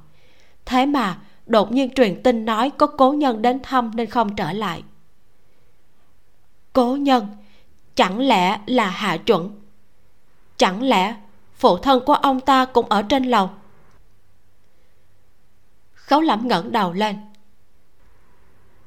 Thế 0.64 0.86
mà, 0.86 1.18
đột 1.46 1.72
nhiên 1.72 1.90
truyền 1.94 2.22
tin 2.22 2.44
nói 2.44 2.70
có 2.78 2.86
cố 2.86 3.12
nhân 3.12 3.42
đến 3.42 3.60
thăm 3.62 3.90
nên 3.94 4.10
không 4.10 4.36
trở 4.36 4.52
lại. 4.52 4.82
Cố 6.72 6.96
nhân, 6.96 7.26
chẳng 7.94 8.18
lẽ 8.18 8.60
là 8.66 8.90
hạ 8.90 9.16
chuẩn? 9.16 9.60
Chẳng 10.56 10.82
lẽ 10.82 11.16
phụ 11.54 11.76
thân 11.76 12.04
của 12.06 12.14
ông 12.14 12.40
ta 12.40 12.64
cũng 12.64 12.86
ở 12.88 13.02
trên 13.02 13.24
lầu? 13.24 13.50
Khấu 15.94 16.20
lẩm 16.20 16.48
ngẩng 16.48 16.72
đầu 16.72 16.92
lên. 16.92 17.16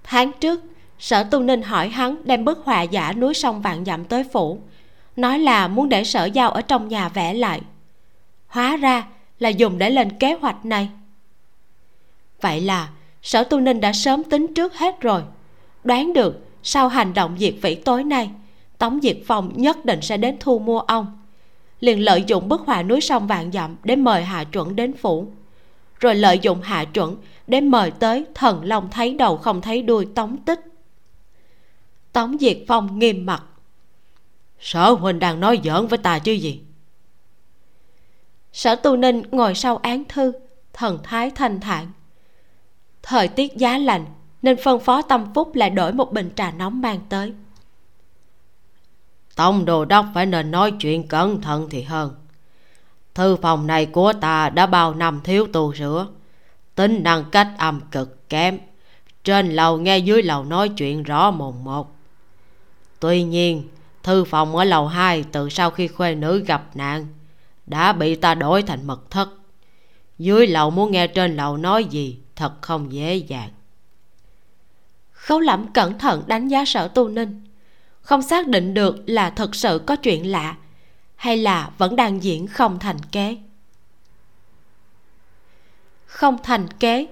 Tháng 0.03 0.31
trước, 0.39 0.61
sở 0.99 1.23
tu 1.23 1.39
ninh 1.39 1.61
hỏi 1.61 1.89
hắn 1.89 2.15
đem 2.23 2.45
bức 2.45 2.59
họa 2.65 2.81
giả 2.81 3.13
núi 3.13 3.33
sông 3.33 3.61
vạn 3.61 3.85
dặm 3.85 4.05
tới 4.05 4.23
phủ 4.33 4.59
nói 5.15 5.39
là 5.39 5.67
muốn 5.67 5.89
để 5.89 6.03
sở 6.03 6.25
giao 6.25 6.51
ở 6.51 6.61
trong 6.61 6.87
nhà 6.87 7.09
vẽ 7.09 7.33
lại. 7.33 7.61
Hóa 8.47 8.77
ra 8.77 9.07
là 9.39 9.49
dùng 9.49 9.77
để 9.77 9.89
lên 9.89 10.17
kế 10.19 10.33
hoạch 10.33 10.65
này. 10.65 10.89
Vậy 12.41 12.61
là, 12.61 12.89
sở 13.21 13.43
tu 13.43 13.59
ninh 13.59 13.81
đã 13.81 13.93
sớm 13.93 14.23
tính 14.23 14.53
trước 14.53 14.75
hết 14.75 15.01
rồi. 15.01 15.21
Đoán 15.83 16.13
được 16.13 16.47
sau 16.63 16.87
hành 16.87 17.13
động 17.13 17.35
diệt 17.39 17.53
vĩ 17.61 17.75
tối 17.75 18.03
nay, 18.03 18.29
tống 18.77 18.99
diệt 19.03 19.17
phong 19.25 19.51
nhất 19.55 19.85
định 19.85 20.01
sẽ 20.01 20.17
đến 20.17 20.37
thu 20.39 20.59
mua 20.59 20.79
ông. 20.79 21.19
Liền 21.79 21.99
lợi 21.99 22.23
dụng 22.27 22.49
bức 22.49 22.61
họa 22.61 22.83
núi 22.83 23.01
sông 23.01 23.27
vạn 23.27 23.51
dặm 23.51 23.75
để 23.83 23.95
mời 23.95 24.23
hạ 24.23 24.43
chuẩn 24.43 24.75
đến 24.75 24.93
phủ. 24.93 25.27
Rồi 25.99 26.15
lợi 26.15 26.39
dụng 26.39 26.61
hạ 26.61 26.85
chuẩn 26.85 27.15
để 27.47 27.61
mời 27.61 27.91
tới 27.91 28.25
thần 28.33 28.65
long 28.65 28.89
thấy 28.91 29.13
đầu 29.13 29.37
không 29.37 29.61
thấy 29.61 29.81
đuôi 29.81 30.07
tống 30.15 30.37
tích. 30.37 30.59
Tống 32.13 32.37
diệt 32.39 32.57
phong 32.67 32.99
nghiêm 32.99 33.25
mặt 33.25 33.43
sở 34.63 34.91
huynh 34.91 35.19
đang 35.19 35.39
nói 35.39 35.61
giỡn 35.63 35.87
với 35.87 35.97
ta 35.97 36.19
chứ 36.19 36.31
gì? 36.31 36.61
Sở 38.53 38.75
tu 38.75 38.95
ninh 38.95 39.23
ngồi 39.31 39.55
sau 39.55 39.77
án 39.77 40.03
thư 40.09 40.33
thần 40.73 40.99
thái 41.03 41.31
thanh 41.31 41.59
thản. 41.59 41.91
Thời 43.01 43.27
tiết 43.27 43.57
giá 43.57 43.77
lạnh 43.77 44.05
nên 44.41 44.57
phân 44.63 44.79
phó 44.79 45.01
tâm 45.01 45.33
phúc 45.33 45.55
lại 45.55 45.69
đổi 45.69 45.93
một 45.93 46.13
bình 46.13 46.31
trà 46.35 46.51
nóng 46.51 46.81
mang 46.81 46.99
tới. 47.09 47.33
Tông 49.35 49.65
đồ 49.65 49.85
đốc 49.85 50.05
phải 50.13 50.25
nên 50.25 50.51
nói 50.51 50.73
chuyện 50.79 51.07
cẩn 51.07 51.41
thận 51.41 51.67
thì 51.69 51.81
hơn. 51.81 52.15
Thư 53.13 53.35
phòng 53.35 53.67
này 53.67 53.85
của 53.85 54.13
ta 54.13 54.49
đã 54.49 54.65
bao 54.65 54.93
năm 54.93 55.21
thiếu 55.23 55.47
tu 55.53 55.73
sửa. 55.73 56.07
Tính 56.75 57.03
năng 57.03 57.25
cách 57.31 57.47
âm 57.57 57.81
cực 57.91 58.29
kém. 58.29 58.59
Trên 59.23 59.51
lầu 59.51 59.77
nghe 59.77 59.97
dưới 59.97 60.23
lầu 60.23 60.43
nói 60.43 60.69
chuyện 60.69 61.03
rõ 61.03 61.31
mồn 61.31 61.63
một. 61.63 61.95
Tuy 62.99 63.23
nhiên 63.23 63.69
thư 64.03 64.23
phòng 64.23 64.55
ở 64.55 64.63
lầu 64.63 64.87
hai 64.87 65.23
từ 65.31 65.49
sau 65.49 65.71
khi 65.71 65.87
khuê 65.87 66.15
nữ 66.15 66.43
gặp 66.47 66.75
nạn 66.75 67.07
đã 67.65 67.93
bị 67.93 68.15
ta 68.15 68.35
đổi 68.35 68.61
thành 68.61 68.87
mật 68.87 69.11
thất. 69.11 69.29
Dưới 70.19 70.47
lầu 70.47 70.69
muốn 70.69 70.91
nghe 70.91 71.07
trên 71.07 71.35
lầu 71.35 71.57
nói 71.57 71.85
gì 71.85 72.17
thật 72.35 72.61
không 72.61 72.93
dễ 72.93 73.15
dàng. 73.15 73.49
Khấu 75.11 75.39
lẩm 75.39 75.67
cẩn 75.73 75.99
thận 75.99 76.23
đánh 76.27 76.47
giá 76.47 76.65
sở 76.65 76.87
tu 76.87 77.09
ninh. 77.09 77.41
Không 78.01 78.21
xác 78.21 78.47
định 78.47 78.73
được 78.73 78.95
là 79.05 79.29
thật 79.29 79.55
sự 79.55 79.81
có 79.85 79.95
chuyện 79.95 80.31
lạ 80.31 80.55
hay 81.15 81.37
là 81.37 81.69
vẫn 81.77 81.95
đang 81.95 82.23
diễn 82.23 82.47
không 82.47 82.79
thành 82.79 82.99
kế. 83.11 83.37
Không 86.05 86.37
thành 86.43 86.67
kế 86.79 87.07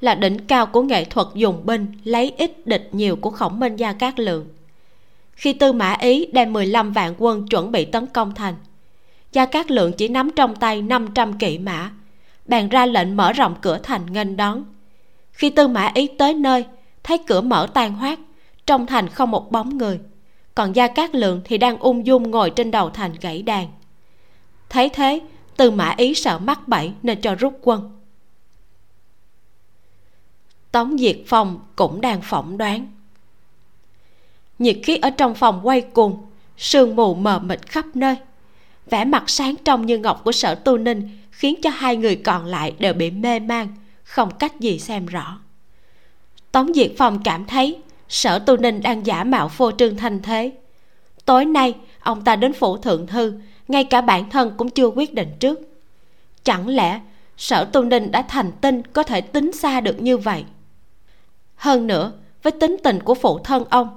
là 0.00 0.14
đỉnh 0.14 0.46
cao 0.46 0.66
của 0.66 0.82
nghệ 0.82 1.04
thuật 1.04 1.26
dùng 1.34 1.66
binh 1.66 1.92
lấy 2.04 2.32
ít 2.38 2.66
địch 2.66 2.88
nhiều 2.92 3.16
của 3.16 3.30
khổng 3.30 3.60
minh 3.60 3.76
gia 3.76 3.92
cát 3.92 4.20
lượng 4.20 4.48
khi 5.36 5.52
tư 5.52 5.72
mã 5.72 5.96
ý 6.00 6.26
đem 6.32 6.52
15 6.52 6.92
vạn 6.92 7.14
quân 7.18 7.48
chuẩn 7.48 7.72
bị 7.72 7.84
tấn 7.84 8.06
công 8.06 8.34
thành. 8.34 8.54
Gia 9.32 9.46
cát 9.46 9.70
lượng 9.70 9.92
chỉ 9.92 10.08
nắm 10.08 10.30
trong 10.36 10.56
tay 10.56 10.82
500 10.82 11.38
kỵ 11.38 11.58
mã, 11.58 11.90
bèn 12.46 12.68
ra 12.68 12.86
lệnh 12.86 13.16
mở 13.16 13.32
rộng 13.32 13.54
cửa 13.60 13.78
thành 13.82 14.12
nghênh 14.12 14.36
đón. 14.36 14.64
Khi 15.32 15.50
tư 15.50 15.68
mã 15.68 15.90
ý 15.94 16.06
tới 16.18 16.34
nơi, 16.34 16.64
thấy 17.04 17.18
cửa 17.18 17.40
mở 17.40 17.68
tan 17.74 17.92
hoác, 17.92 18.18
trong 18.66 18.86
thành 18.86 19.08
không 19.08 19.30
một 19.30 19.52
bóng 19.52 19.78
người, 19.78 20.00
còn 20.54 20.76
gia 20.76 20.88
cát 20.88 21.14
lượng 21.14 21.40
thì 21.44 21.58
đang 21.58 21.78
ung 21.78 22.06
dung 22.06 22.30
ngồi 22.30 22.50
trên 22.50 22.70
đầu 22.70 22.90
thành 22.90 23.12
gãy 23.20 23.42
đàn. 23.42 23.68
Thấy 24.68 24.88
thế, 24.88 25.20
tư 25.56 25.70
mã 25.70 25.94
ý 25.96 26.14
sợ 26.14 26.38
mắc 26.38 26.68
bẫy 26.68 26.92
nên 27.02 27.20
cho 27.20 27.34
rút 27.34 27.58
quân. 27.62 28.00
Tống 30.72 30.98
diệt 30.98 31.16
phong 31.26 31.60
cũng 31.76 32.00
đang 32.00 32.22
phỏng 32.22 32.58
đoán 32.58 32.95
nhiệt 34.58 34.76
khí 34.82 34.96
ở 34.96 35.10
trong 35.10 35.34
phòng 35.34 35.60
quay 35.62 35.80
cuồng, 35.80 36.26
sương 36.56 36.96
mù 36.96 37.14
mờ 37.14 37.38
mịt 37.38 37.66
khắp 37.66 37.84
nơi. 37.94 38.16
Vẻ 38.90 39.04
mặt 39.04 39.24
sáng 39.26 39.54
trong 39.64 39.86
như 39.86 39.98
ngọc 39.98 40.20
của 40.24 40.32
sở 40.32 40.54
tu 40.54 40.78
ninh 40.78 41.18
khiến 41.30 41.54
cho 41.62 41.70
hai 41.70 41.96
người 41.96 42.16
còn 42.16 42.46
lại 42.46 42.74
đều 42.78 42.94
bị 42.94 43.10
mê 43.10 43.38
man, 43.38 43.68
không 44.04 44.30
cách 44.38 44.60
gì 44.60 44.78
xem 44.78 45.06
rõ. 45.06 45.38
Tống 46.52 46.74
diệt 46.74 46.92
phong 46.98 47.22
cảm 47.22 47.44
thấy 47.44 47.78
sở 48.08 48.38
tu 48.38 48.56
ninh 48.56 48.82
đang 48.82 49.06
giả 49.06 49.24
mạo 49.24 49.48
phô 49.48 49.70
trương 49.72 49.96
thanh 49.96 50.22
thế. 50.22 50.52
Tối 51.24 51.44
nay, 51.44 51.74
ông 52.00 52.24
ta 52.24 52.36
đến 52.36 52.52
phủ 52.52 52.76
thượng 52.76 53.06
thư, 53.06 53.40
ngay 53.68 53.84
cả 53.84 54.00
bản 54.00 54.30
thân 54.30 54.52
cũng 54.56 54.70
chưa 54.70 54.86
quyết 54.86 55.14
định 55.14 55.28
trước. 55.40 55.60
Chẳng 56.44 56.68
lẽ 56.68 57.00
sở 57.36 57.64
tu 57.64 57.84
ninh 57.84 58.10
đã 58.10 58.22
thành 58.22 58.52
tinh 58.60 58.82
có 58.92 59.02
thể 59.02 59.20
tính 59.20 59.52
xa 59.52 59.80
được 59.80 60.02
như 60.02 60.16
vậy? 60.16 60.44
Hơn 61.56 61.86
nữa, 61.86 62.12
với 62.42 62.52
tính 62.52 62.76
tình 62.84 63.00
của 63.00 63.14
phụ 63.14 63.38
thân 63.38 63.64
ông 63.70 63.88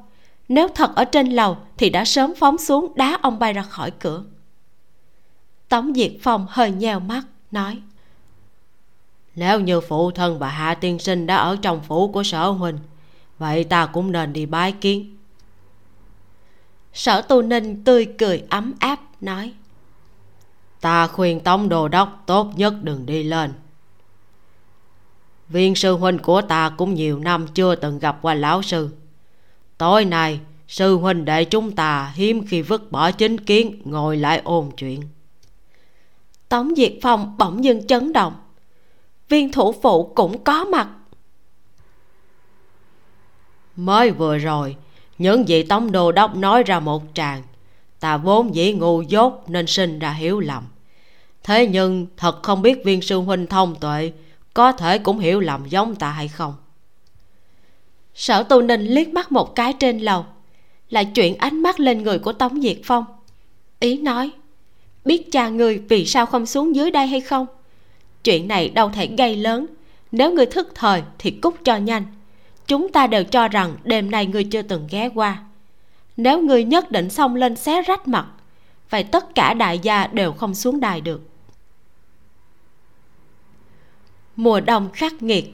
nếu 0.49 0.67
thật 0.67 0.95
ở 0.95 1.05
trên 1.05 1.27
lầu 1.27 1.57
thì 1.77 1.89
đã 1.89 2.05
sớm 2.05 2.33
phóng 2.35 2.57
xuống 2.57 2.93
đá 2.95 3.19
ông 3.21 3.39
bay 3.39 3.53
ra 3.53 3.62
khỏi 3.62 3.91
cửa. 3.91 4.23
Tống 5.69 5.93
diệt 5.95 6.12
phong 6.21 6.45
hơi 6.49 6.71
nheo 6.71 6.99
mắt 6.99 7.23
nói 7.51 7.81
nếu 9.39 9.59
như 9.59 9.81
phụ 9.81 10.12
thân 10.12 10.39
và 10.39 10.49
hạ 10.49 10.73
tiên 10.73 10.99
sinh 10.99 11.27
đã 11.27 11.35
ở 11.35 11.57
trong 11.62 11.81
phủ 11.83 12.12
của 12.12 12.23
sở 12.23 12.49
huynh 12.49 12.79
vậy 13.38 13.63
ta 13.63 13.85
cũng 13.85 14.12
nên 14.12 14.33
đi 14.33 14.45
bái 14.45 14.71
kiến. 14.71 15.17
Sở 16.93 17.21
tu 17.21 17.41
ninh 17.41 17.83
tươi 17.83 18.07
cười 18.17 18.43
ấm 18.49 18.73
áp 18.79 18.99
nói 19.21 19.53
ta 20.81 21.07
khuyên 21.07 21.39
tống 21.39 21.69
đồ 21.69 21.88
đốc 21.88 22.23
tốt 22.25 22.51
nhất 22.55 22.73
đừng 22.81 23.05
đi 23.05 23.23
lên. 23.23 23.53
Viên 25.49 25.75
sư 25.75 25.93
huynh 25.93 26.19
của 26.19 26.41
ta 26.41 26.69
cũng 26.77 26.93
nhiều 26.93 27.19
năm 27.19 27.47
chưa 27.47 27.75
từng 27.75 27.99
gặp 27.99 28.19
qua 28.21 28.33
lão 28.33 28.62
sư 28.62 28.89
tối 29.80 30.06
nay, 30.06 30.39
sư 30.68 30.96
huynh 30.96 31.26
đệ 31.26 31.46
chúng 31.46 31.72
ta 31.72 32.12
hiếm 32.15 32.48
khi 32.48 32.62
vứt 32.62 32.92
bỏ 32.92 33.12
chính 33.12 33.38
kiến, 33.38 33.82
ngồi 33.86 34.18
lại 34.18 34.42
ôn 34.44 34.70
chuyện. 34.78 35.02
Tống 36.50 36.76
diệt 36.76 36.94
phong 37.02 37.36
bỗng 37.38 37.63
dưng 37.63 37.88
chấn 37.88 38.13
động. 38.13 38.34
Viên 39.30 39.52
thủ 39.52 39.76
phụ 39.82 40.13
cũng 40.15 40.44
có 40.44 40.65
mặt. 40.65 40.89
Mới 43.76 44.12
vừa 44.12 44.38
rồi, 44.38 44.76
những 45.18 45.46
vị 45.46 45.63
tống 45.63 45.92
đô 45.92 46.12
đốc 46.12 46.36
nói 46.36 46.63
ra 46.63 46.80
một 46.80 47.04
tràng. 47.13 47.44
Ta 48.00 48.18
vốn 48.18 48.56
dĩ 48.56 48.74
ngu 48.74 49.02
dốt 49.02 49.44
nên 49.48 49.68
sinh 49.68 50.00
ra 50.00 50.12
hiểu 50.12 50.39
lầm. 50.39 50.63
Thế 51.44 51.68
nhưng 51.68 52.08
thật 52.18 52.44
không 52.44 52.62
biết 52.62 52.86
viên 52.86 53.02
sư 53.02 53.18
huynh 53.18 53.48
thông 53.48 53.76
tuệ 53.76 54.12
có 54.54 54.72
thể 54.72 54.98
cũng 54.98 55.20
hiểu 55.20 55.39
lầm 55.39 55.70
giống 55.70 55.96
ta 55.96 56.12
hay 56.12 56.28
không? 56.28 56.54
Sở 58.19 58.43
tu 58.43 58.62
ninh 58.62 58.82
liếc 58.82 59.08
mắt 59.08 59.32
một 59.32 59.55
cái 59.55 59.73
trên 59.73 59.99
lầu, 59.99 60.25
lại 60.89 61.05
chuyển 61.05 61.38
ánh 61.38 61.62
mắt 61.62 61.79
lên 61.79 62.03
người 62.03 62.19
của 62.19 62.34
tống 62.34 62.62
diệt 62.62 62.77
phong. 62.84 63.05
Ý 63.79 63.97
nói, 63.97 64.32
biết 65.05 65.32
cha 65.32 65.49
người 65.49 65.77
vì 65.89 66.05
sao 66.05 66.25
không 66.25 66.45
xuống 66.45 66.75
dưới 66.75 66.91
đây 66.91 67.08
hay 67.08 67.21
không? 67.21 67.45
Chuyện 68.23 68.47
này 68.47 68.69
đâu 68.69 68.89
thể 68.89 69.08
gây 69.17 69.36
lớn. 69.36 69.65
Nếu 70.12 70.32
người 70.34 70.45
thức 70.45 70.71
thời 70.75 71.03
thì 71.19 71.32
cút 71.32 71.55
cho 71.63 71.77
nhanh. 71.77 72.03
Chúng 72.67 72.91
ta 72.91 73.08
đều 73.08 73.23
cho 73.23 73.47
rằng 73.47 73.75
đêm 73.84 74.12
nay 74.12 74.25
người 74.25 74.43
chưa 74.43 74.62
từng 74.62 74.88
ghé 74.89 75.10
qua. 75.15 75.43
Nếu 76.17 76.41
người 76.41 76.63
nhất 76.63 76.91
định 76.91 77.10
xông 77.10 77.36
lên 77.36 77.55
xé 77.55 77.82
rách 77.82 78.08
mặt, 78.08 78.27
vậy 78.89 79.03
tất 79.03 79.36
cả 79.36 79.53
đại 79.53 79.79
gia 79.79 80.08
đều 80.08 80.32
không 80.32 80.55
xuống 80.55 80.79
đài 80.79 81.01
được. 81.01 81.21
Mùa 84.36 84.60
đông 84.60 84.89
khắc 84.93 85.23
nghiệt, 85.23 85.53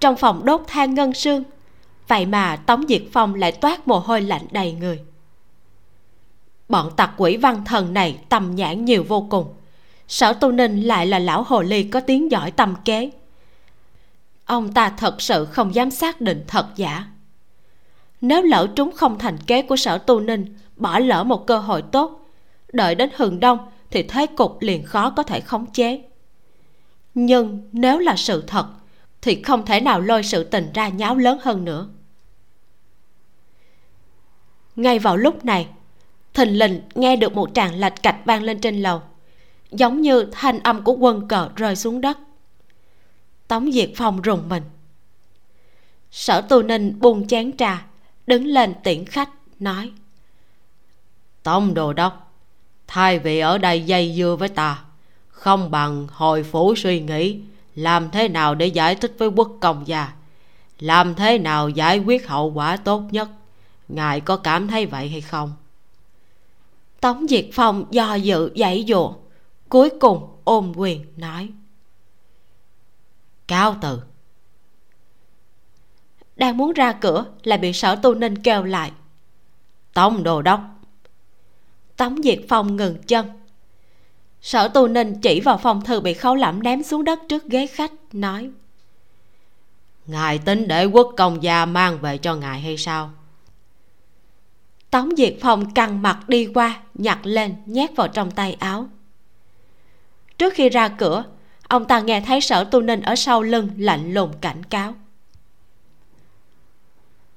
trong 0.00 0.16
phòng 0.16 0.44
đốt 0.44 0.60
than 0.66 0.94
ngân 0.94 1.14
sương 1.14 1.44
vậy 2.08 2.26
mà 2.26 2.56
tống 2.56 2.84
diệt 2.88 3.02
phong 3.12 3.34
lại 3.34 3.52
toát 3.52 3.88
mồ 3.88 3.98
hôi 3.98 4.20
lạnh 4.20 4.46
đầy 4.50 4.72
người. 4.72 5.00
Bọn 6.68 6.90
tặc 6.96 7.10
quỷ 7.16 7.36
văn 7.36 7.64
thần 7.64 7.94
này 7.94 8.18
tầm 8.28 8.54
nhãn 8.54 8.84
nhiều 8.84 9.04
vô 9.08 9.26
cùng. 9.30 9.54
Sở 10.08 10.32
tu 10.32 10.52
ninh 10.52 10.82
lại 10.82 11.06
là 11.06 11.18
lão 11.18 11.42
hồ 11.42 11.62
ly 11.62 11.82
có 11.82 12.00
tiếng 12.00 12.30
giỏi 12.30 12.50
tâm 12.50 12.74
kế. 12.84 13.10
Ông 14.44 14.72
ta 14.72 14.88
thật 14.96 15.20
sự 15.22 15.44
không 15.44 15.74
dám 15.74 15.90
xác 15.90 16.20
định 16.20 16.44
thật 16.48 16.66
giả. 16.76 17.04
Nếu 18.20 18.42
lỡ 18.42 18.68
trúng 18.76 18.92
không 18.92 19.18
thành 19.18 19.38
kế 19.38 19.62
của 19.62 19.76
sở 19.76 19.98
tu 19.98 20.20
ninh, 20.20 20.56
bỏ 20.76 20.98
lỡ 20.98 21.24
một 21.24 21.46
cơ 21.46 21.58
hội 21.58 21.82
tốt, 21.82 22.26
đợi 22.72 22.94
đến 22.94 23.10
hừng 23.16 23.40
đông 23.40 23.58
thì 23.90 24.02
thế 24.02 24.26
cục 24.26 24.56
liền 24.60 24.82
khó 24.82 25.10
có 25.10 25.22
thể 25.22 25.40
khống 25.40 25.66
chế. 25.66 26.02
Nhưng 27.14 27.68
nếu 27.72 27.98
là 27.98 28.16
sự 28.16 28.44
thật, 28.46 28.66
thì 29.22 29.42
không 29.42 29.66
thể 29.66 29.80
nào 29.80 30.00
lôi 30.00 30.22
sự 30.22 30.44
tình 30.44 30.70
ra 30.74 30.88
nháo 30.88 31.16
lớn 31.16 31.38
hơn 31.42 31.64
nữa 31.64 31.88
ngay 34.78 34.98
vào 34.98 35.16
lúc 35.16 35.44
này 35.44 35.68
thình 36.34 36.58
lình 36.58 36.80
nghe 36.94 37.16
được 37.16 37.34
một 37.34 37.50
tràng 37.54 37.74
lạch 37.74 38.02
cạch 38.02 38.16
vang 38.24 38.42
lên 38.42 38.60
trên 38.60 38.82
lầu, 38.82 39.02
giống 39.70 40.00
như 40.00 40.26
thanh 40.32 40.60
âm 40.60 40.82
của 40.82 40.92
quân 40.92 41.28
cờ 41.28 41.48
rơi 41.56 41.76
xuống 41.76 42.00
đất. 42.00 42.18
Tống 43.48 43.72
diệt 43.72 43.90
phong 43.96 44.22
rùng 44.22 44.48
mình. 44.48 44.62
Sở 46.10 46.40
tu 46.40 46.62
ninh 46.62 47.00
buông 47.00 47.26
chén 47.28 47.56
trà, 47.56 47.86
đứng 48.26 48.46
lên 48.46 48.74
tiễn 48.84 49.04
khách, 49.04 49.30
nói, 49.60 49.92
tống 51.42 51.74
đồ 51.74 51.92
đốc, 51.92 52.32
thay 52.86 53.18
vì 53.18 53.38
ở 53.38 53.58
đây 53.58 53.82
dây 53.82 54.14
dưa 54.16 54.36
với 54.38 54.48
ta, 54.48 54.84
không 55.28 55.70
bằng 55.70 56.06
hồi 56.10 56.42
phủ 56.42 56.74
suy 56.76 57.00
nghĩ, 57.00 57.40
làm 57.74 58.10
thế 58.10 58.28
nào 58.28 58.54
để 58.54 58.66
giải 58.66 58.94
thích 58.94 59.14
với 59.18 59.28
quốc 59.28 59.50
công 59.60 59.86
gia? 59.86 60.12
Làm 60.78 61.14
thế 61.14 61.38
nào 61.38 61.68
giải 61.68 61.98
quyết 61.98 62.28
hậu 62.28 62.52
quả 62.52 62.76
tốt 62.76 63.02
nhất? 63.10 63.28
Ngài 63.88 64.20
có 64.20 64.36
cảm 64.36 64.68
thấy 64.68 64.86
vậy 64.86 65.08
hay 65.08 65.20
không? 65.20 65.52
Tống 67.00 67.26
diệt 67.28 67.46
phong 67.52 67.84
do 67.90 68.14
dự 68.14 68.52
dãy 68.56 68.84
dụa 68.88 69.14
cuối 69.68 69.90
cùng 70.00 70.36
ôm 70.44 70.72
quyền 70.76 71.06
nói. 71.16 71.48
Cáo 73.46 73.76
từ. 73.80 74.00
Đang 76.36 76.56
muốn 76.56 76.72
ra 76.72 76.92
cửa 76.92 77.24
lại 77.42 77.58
bị 77.58 77.72
sở 77.72 77.96
tu 77.96 78.14
ninh 78.14 78.42
kêu 78.42 78.62
lại. 78.62 78.92
Tống 79.94 80.22
đồ 80.22 80.42
đốc. 80.42 80.60
Tống 81.96 82.22
diệt 82.22 82.38
phong 82.48 82.76
ngừng 82.76 83.02
chân. 83.02 83.26
Sở 84.40 84.68
tu 84.68 84.88
ninh 84.88 85.20
chỉ 85.20 85.40
vào 85.40 85.58
phòng 85.58 85.84
thư 85.84 86.00
bị 86.00 86.14
khấu 86.14 86.34
lẫm 86.34 86.62
ném 86.62 86.82
xuống 86.82 87.04
đất 87.04 87.18
trước 87.28 87.44
ghế 87.44 87.66
khách, 87.66 87.92
nói. 88.12 88.50
Ngài 90.06 90.38
tính 90.38 90.68
để 90.68 90.84
quốc 90.84 91.14
công 91.16 91.42
gia 91.42 91.66
mang 91.66 91.98
về 91.98 92.18
cho 92.18 92.34
ngài 92.36 92.60
hay 92.60 92.76
sao? 92.76 93.10
Tống 94.90 95.16
diệt 95.16 95.34
phong 95.40 95.74
căng 95.74 96.02
mặt 96.02 96.28
đi 96.28 96.48
qua 96.54 96.80
nhặt 96.94 97.18
lên 97.22 97.54
nhét 97.66 97.96
vào 97.96 98.08
trong 98.08 98.30
tay 98.30 98.56
áo. 98.60 98.88
Trước 100.38 100.54
khi 100.54 100.68
ra 100.68 100.88
cửa 100.88 101.24
ông 101.68 101.84
ta 101.84 102.00
nghe 102.00 102.20
thấy 102.20 102.40
sở 102.40 102.64
tu 102.64 102.80
ninh 102.80 103.00
ở 103.00 103.16
sau 103.16 103.42
lưng 103.42 103.70
lạnh 103.76 104.14
lùng 104.14 104.32
cảnh 104.40 104.62
cáo. 104.64 104.94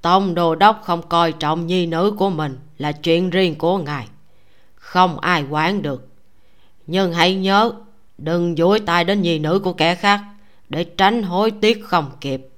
Tông 0.02 0.34
đồ 0.34 0.54
đốc 0.54 0.80
không 0.84 1.02
coi 1.08 1.32
trọng 1.32 1.66
nhi 1.66 1.86
nữ 1.86 2.14
của 2.18 2.30
mình 2.30 2.58
là 2.78 2.92
chuyện 2.92 3.30
riêng 3.30 3.54
của 3.58 3.78
ngài. 3.78 4.08
Không 4.74 5.18
ai 5.18 5.44
quản 5.50 5.82
được. 5.82 6.08
Nhưng 6.86 7.12
hãy 7.12 7.34
nhớ 7.34 7.72
đừng 8.18 8.58
dối 8.58 8.80
tay 8.80 9.04
đến 9.04 9.22
nhi 9.22 9.38
nữ 9.38 9.58
của 9.58 9.72
kẻ 9.72 9.94
khác 9.94 10.20
để 10.68 10.84
tránh 10.84 11.22
hối 11.22 11.50
tiếc 11.50 11.84
không 11.84 12.10
kịp. 12.20 12.48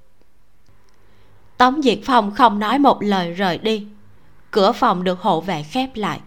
Tống 1.57 1.83
diệt 1.83 1.99
phong 2.05 2.35
không 2.35 2.59
nói 2.59 2.79
một 2.79 3.03
lời 3.03 3.33
rời 3.33 3.59
đi 3.59 3.87
cửa 4.55 4.73
phòng 4.73 5.05
được 5.05 5.21
hộ 5.21 5.41
vệ 5.41 5.63
khép 5.63 5.91
lại. 5.95 6.21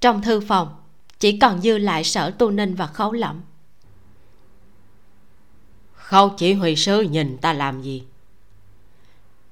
Trong 0.00 0.22
thư 0.22 0.40
phòng 0.40 0.74
chỉ 1.18 1.38
còn 1.38 1.60
dư 1.60 1.78
lại 1.78 2.04
sở 2.04 2.30
tu 2.30 2.50
ninh 2.50 2.74
và 2.74 2.86
khấu 2.86 3.12
lẫm. 3.12 3.40
Khâu 5.94 6.28
chỉ 6.28 6.52
huy 6.52 6.76
sứ 6.76 7.00
nhìn 7.00 7.38
ta 7.38 7.52
làm 7.52 7.82
gì? 7.82 8.04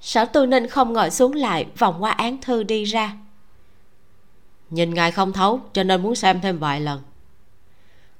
Sở 0.00 0.24
tu 0.24 0.46
ninh 0.46 0.66
không 0.66 0.92
ngồi 0.92 1.10
xuống 1.10 1.32
lại 1.32 1.66
vòng 1.78 2.02
qua 2.02 2.10
án 2.10 2.40
thư 2.40 2.62
đi 2.62 2.84
ra. 2.84 3.16
Nhìn 4.70 4.94
ngài 4.94 5.12
không 5.12 5.32
thấu 5.32 5.60
cho 5.72 5.82
nên 5.82 6.02
muốn 6.02 6.14
xem 6.14 6.40
thêm 6.40 6.58
vài 6.58 6.80
lần. 6.80 7.02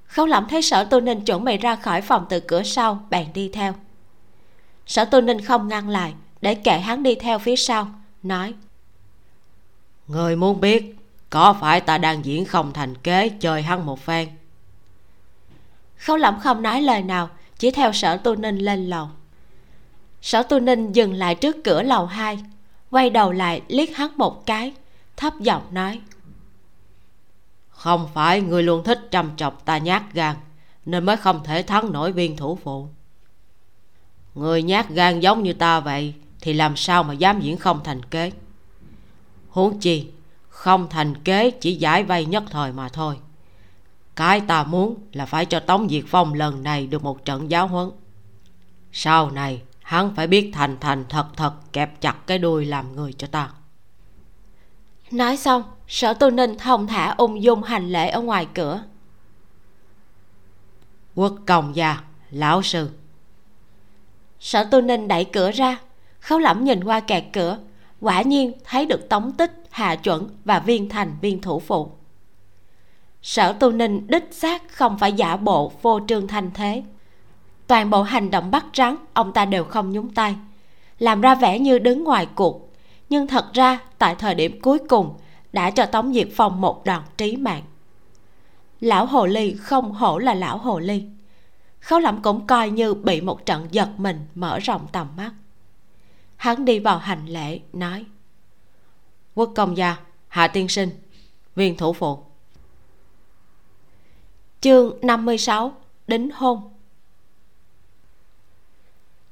Khấu 0.07 0.26
lẩm 0.26 0.46
thấy 0.48 0.62
sở 0.62 0.85
tu 0.85 1.00
ninh 1.00 1.24
chuẩn 1.24 1.44
bị 1.44 1.57
ra 1.57 1.76
khỏi 1.76 2.00
phòng 2.00 2.26
từ 2.29 2.40
cửa 2.40 2.62
sau 2.62 3.07
bèn 3.11 3.33
đi 3.35 3.50
theo. 3.53 3.74
Sở 4.87 5.05
tu 5.05 5.20
ninh 5.20 5.40
không 5.40 5.68
ngăn 5.68 5.88
lại 5.88 6.14
để 6.40 6.55
kệ 6.55 6.79
hắn 6.79 7.03
đi 7.03 7.14
theo 7.14 7.38
phía 7.38 7.57
sau 7.57 7.99
nói, 8.22 8.54
người 10.06 10.37
muốn 10.37 10.61
biết 10.61 10.96
có 11.30 11.56
phải 11.61 11.80
ta 11.80 11.98
đang 11.98 12.24
diễn 12.24 12.44
không 12.44 12.72
thành 12.72 12.94
kế 12.94 13.28
chơi 13.28 13.62
hăng 13.62 13.87
một 13.87 14.00
phen? 14.00 14.28
Khấu 15.96 16.16
lẩm 16.16 16.40
không 16.40 16.62
nói 16.62 16.83
lời 16.83 17.02
nào, 17.02 17.30
chỉ 17.59 17.70
theo 17.70 17.92
sở 17.92 18.16
tu 18.16 18.37
ninh 18.37 18.59
lên 18.59 18.87
lầu. 18.87 19.09
Sở 20.22 20.42
tu 20.42 20.61
ninh 20.61 20.92
dừng 20.92 21.14
lại 21.14 21.35
trước 21.35 21.56
cửa 21.64 21.83
lầu 21.83 22.06
hai, 22.06 22.38
quay 22.90 23.11
đầu 23.11 23.33
lại 23.33 23.62
liếc 23.68 23.96
hắn 23.96 24.11
một 24.16 24.46
cái, 24.46 24.74
thấp 25.16 25.33
giọng 25.40 25.62
nói, 25.70 26.00
không 27.80 28.09
phải 28.14 28.40
người 28.40 28.62
luôn 28.62 28.85
thích 28.85 29.09
chăm 29.11 29.30
chọc 29.37 29.64
ta 29.64 29.78
nhát 29.78 30.02
gan, 30.12 30.37
nên 30.87 31.04
mới 31.04 31.16
không 31.16 31.44
thể 31.44 31.62
thắng 31.62 31.92
nổi 31.92 32.12
viên 32.12 32.37
thủ 32.37 32.59
phụ. 32.64 32.88
Người 34.35 34.62
nhát 34.62 34.88
gan 34.88 35.20
giống 35.20 35.42
như 35.42 35.52
ta 35.52 35.80
vậy 35.80 36.14
thì 36.40 36.53
làm 36.53 36.76
sao 36.76 37.03
mà 37.03 37.14
dám 37.14 37.40
diễn 37.40 37.57
không 37.57 37.81
thành 37.85 38.03
kế? 38.03 38.33
Huống 39.48 39.81
chi 39.81 40.11
không 40.48 40.88
thành 40.90 41.14
kế 41.24 41.50
chỉ 41.50 41.74
giải 41.74 42.05
vay 42.05 42.24
nhất 42.24 42.42
thời 42.50 42.72
mà 42.72 42.88
thôi. 42.88 43.18
Cái 44.16 44.40
ta 44.40 44.64
muốn 44.64 44.94
là 45.12 45.26
phải 45.26 45.46
cho 45.46 45.61
tống 45.61 45.88
diệt 45.88 46.05
phong 46.07 46.35
lần 46.35 46.62
này 46.62 46.87
được 46.87 47.05
một 47.05 47.24
trận 47.24 47.50
giáo 47.50 47.66
huấn. 47.66 47.90
Sau 48.92 49.31
này 49.31 49.62
hắn 49.83 50.14
phải 50.14 50.26
biết 50.26 50.50
thành 50.55 50.76
thành 50.81 51.05
thật 51.09 51.26
thật 51.37 51.53
kẹp 51.72 52.00
chặt 52.00 52.16
cái 52.26 52.38
đuôi 52.38 52.66
làm 52.66 52.96
người 52.96 53.12
cho 53.12 53.26
ta. 53.26 53.50
Nói 55.11 55.37
xong 55.37 55.62
sở 55.88 56.14
tu 56.14 56.31
ninh 56.31 56.59
thông 56.59 56.87
thả 56.87 57.14
ung 57.18 57.42
dung 57.42 57.62
hành 57.62 57.88
lễ 57.88 58.09
ở 58.09 58.20
ngoài 58.20 58.46
cửa. 58.55 58.83
Quốc 61.14 61.35
công 61.46 61.76
gia 61.76 62.00
lão 62.31 62.62
sư. 62.62 62.90
Sở 64.40 64.64
tu 64.64 64.81
ninh 64.81 65.09
đẩy 65.09 65.24
cửa 65.24 65.50
ra 65.50 65.79
khấu 66.20 66.38
lẩm 66.38 66.64
nhìn 66.64 66.85
qua 66.85 67.00
kẹt 67.00 67.24
cửa, 67.33 67.59
quả 68.00 68.22
nhiên 68.22 68.52
thấy 68.64 68.87
được 68.87 69.09
tống 69.09 69.33
tích 69.33 69.52
hạ 69.70 69.96
chuẩn 69.96 70.28
và 70.44 70.59
viên 70.59 70.88
thành, 70.88 71.16
viên 71.20 71.40
thủ 71.40 71.59
phụ. 71.61 71.90
Sở 73.22 73.52
tu 73.52 73.70
ninh 73.70 74.06
đích 74.06 74.28
xác 74.30 74.62
không 74.72 74.98
phải 74.98 75.12
giả 75.12 75.37
bộ 75.37 75.72
vô 75.83 76.00
trương 76.09 76.28
thanh 76.28 76.50
thế. 76.54 76.83
Toàn 77.66 77.90
bộ 77.90 78.02
hành 78.02 78.30
động 78.30 78.50
bắt 78.50 78.64
rắn 78.74 78.96
ông 79.12 79.33
ta 79.33 79.44
đều 79.44 79.64
không 79.64 79.92
nhúng 79.92 80.14
tay. 80.14 80.37
Làm 80.98 81.20
ra 81.20 81.35
vẻ 81.35 81.59
như 81.59 81.78
đứng 81.78 82.04
ngoài 82.04 82.26
cuộc, 82.35 82.72
nhưng 83.09 83.26
thật 83.26 83.52
ra 83.52 83.78
tại 83.98 84.14
thời 84.14 84.35
điểm 84.35 84.61
cuối 84.61 84.78
cùng 84.88 85.14
đã 85.52 85.70
cho 85.70 85.87
tống 85.87 86.12
diệt 86.12 86.28
phong 86.35 86.61
một 86.61 86.85
đòn 86.85 87.02
trí 87.16 87.37
mạng. 87.37 87.62
Lão 88.80 89.06
hồ 89.06 89.26
ly 89.26 89.54
không 89.54 89.92
hổ 89.92 90.18
là 90.18 90.35
lão 90.35 90.59
hồ 90.59 90.78
ly. 90.78 91.04
Khấu 91.80 91.98
lẩm 91.98 92.22
cũng 92.22 92.46
coi 92.46 92.70
như 92.70 92.94
bị 92.94 93.20
một 93.20 93.46
trận 93.46 93.68
giật 93.70 93.88
mình 93.96 94.26
mở 94.35 94.59
rộng 94.59 94.87
tầm 94.92 95.06
mắt 95.16 95.30
hắn 96.40 96.64
đi 96.64 96.79
vào 96.79 96.98
hành 96.98 97.26
lễ, 97.26 97.61
nói, 97.72 98.05
quốc 99.35 99.53
công 99.57 99.76
gia, 99.76 99.96
hạ 100.29 100.48
tiên 100.48 100.68
sinh, 100.68 100.90
viên 101.57 101.76
thủ 101.76 101.92
phụ. 101.92 102.18
Chương 104.61 104.96
56 105.03 105.72
đính 106.07 106.31
hôn. 106.35 106.72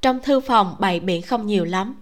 Trong 0.03 0.21
thư 0.23 0.41
phòng 0.41 0.77
bày 0.79 1.01
biện 1.01 1.23
không 1.23 1.47
nhiều 1.47 1.65
lắm. 1.65 1.95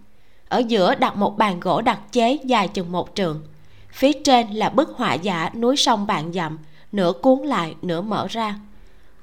Ở 0.48 0.62
giữa 0.68 0.94
đặt 0.94 1.16
một 1.16 1.38
bàn 1.38 1.60
gỗ 1.60 1.80
đặc 1.80 2.00
chế 2.12 2.38
dài 2.44 2.68
chừng 2.68 2.92
một 2.92 3.10
trượng. 3.14 3.42
Phía 3.90 4.12
trên 4.24 4.50
là 4.50 4.68
bức 4.68 4.88
họa 4.96 5.14
giả 5.14 5.50
núi 5.54 5.76
sông 5.76 6.06
bạn 6.06 6.32
dặm, 6.32 6.58
nửa 6.92 7.12
cuốn 7.22 7.38
lại, 7.38 7.74
nửa 7.82 8.00
mở 8.00 8.26
ra. 8.30 8.58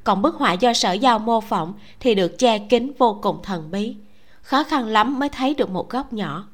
Còn 0.04 0.22
bức 0.22 0.36
họa 0.36 0.54
do 0.54 0.74
sở 0.74 0.94
giao 0.94 1.20
mô 1.20 1.42
phỏng 1.42 1.74
thì 2.00 2.16
được 2.16 2.40
che 2.40 2.60
kín 2.60 2.92
vô 2.98 3.20
cùng 3.22 3.40
thần 3.44 3.72
bí 3.72 3.96
khó 4.44 4.64
khăn 4.64 4.86
lắm 4.88 5.20
mới 5.20 5.30
thấy 5.30 5.54
được 5.54 5.70
một 5.70 5.90
góc 5.90 6.14
nhỏ. 6.14 6.48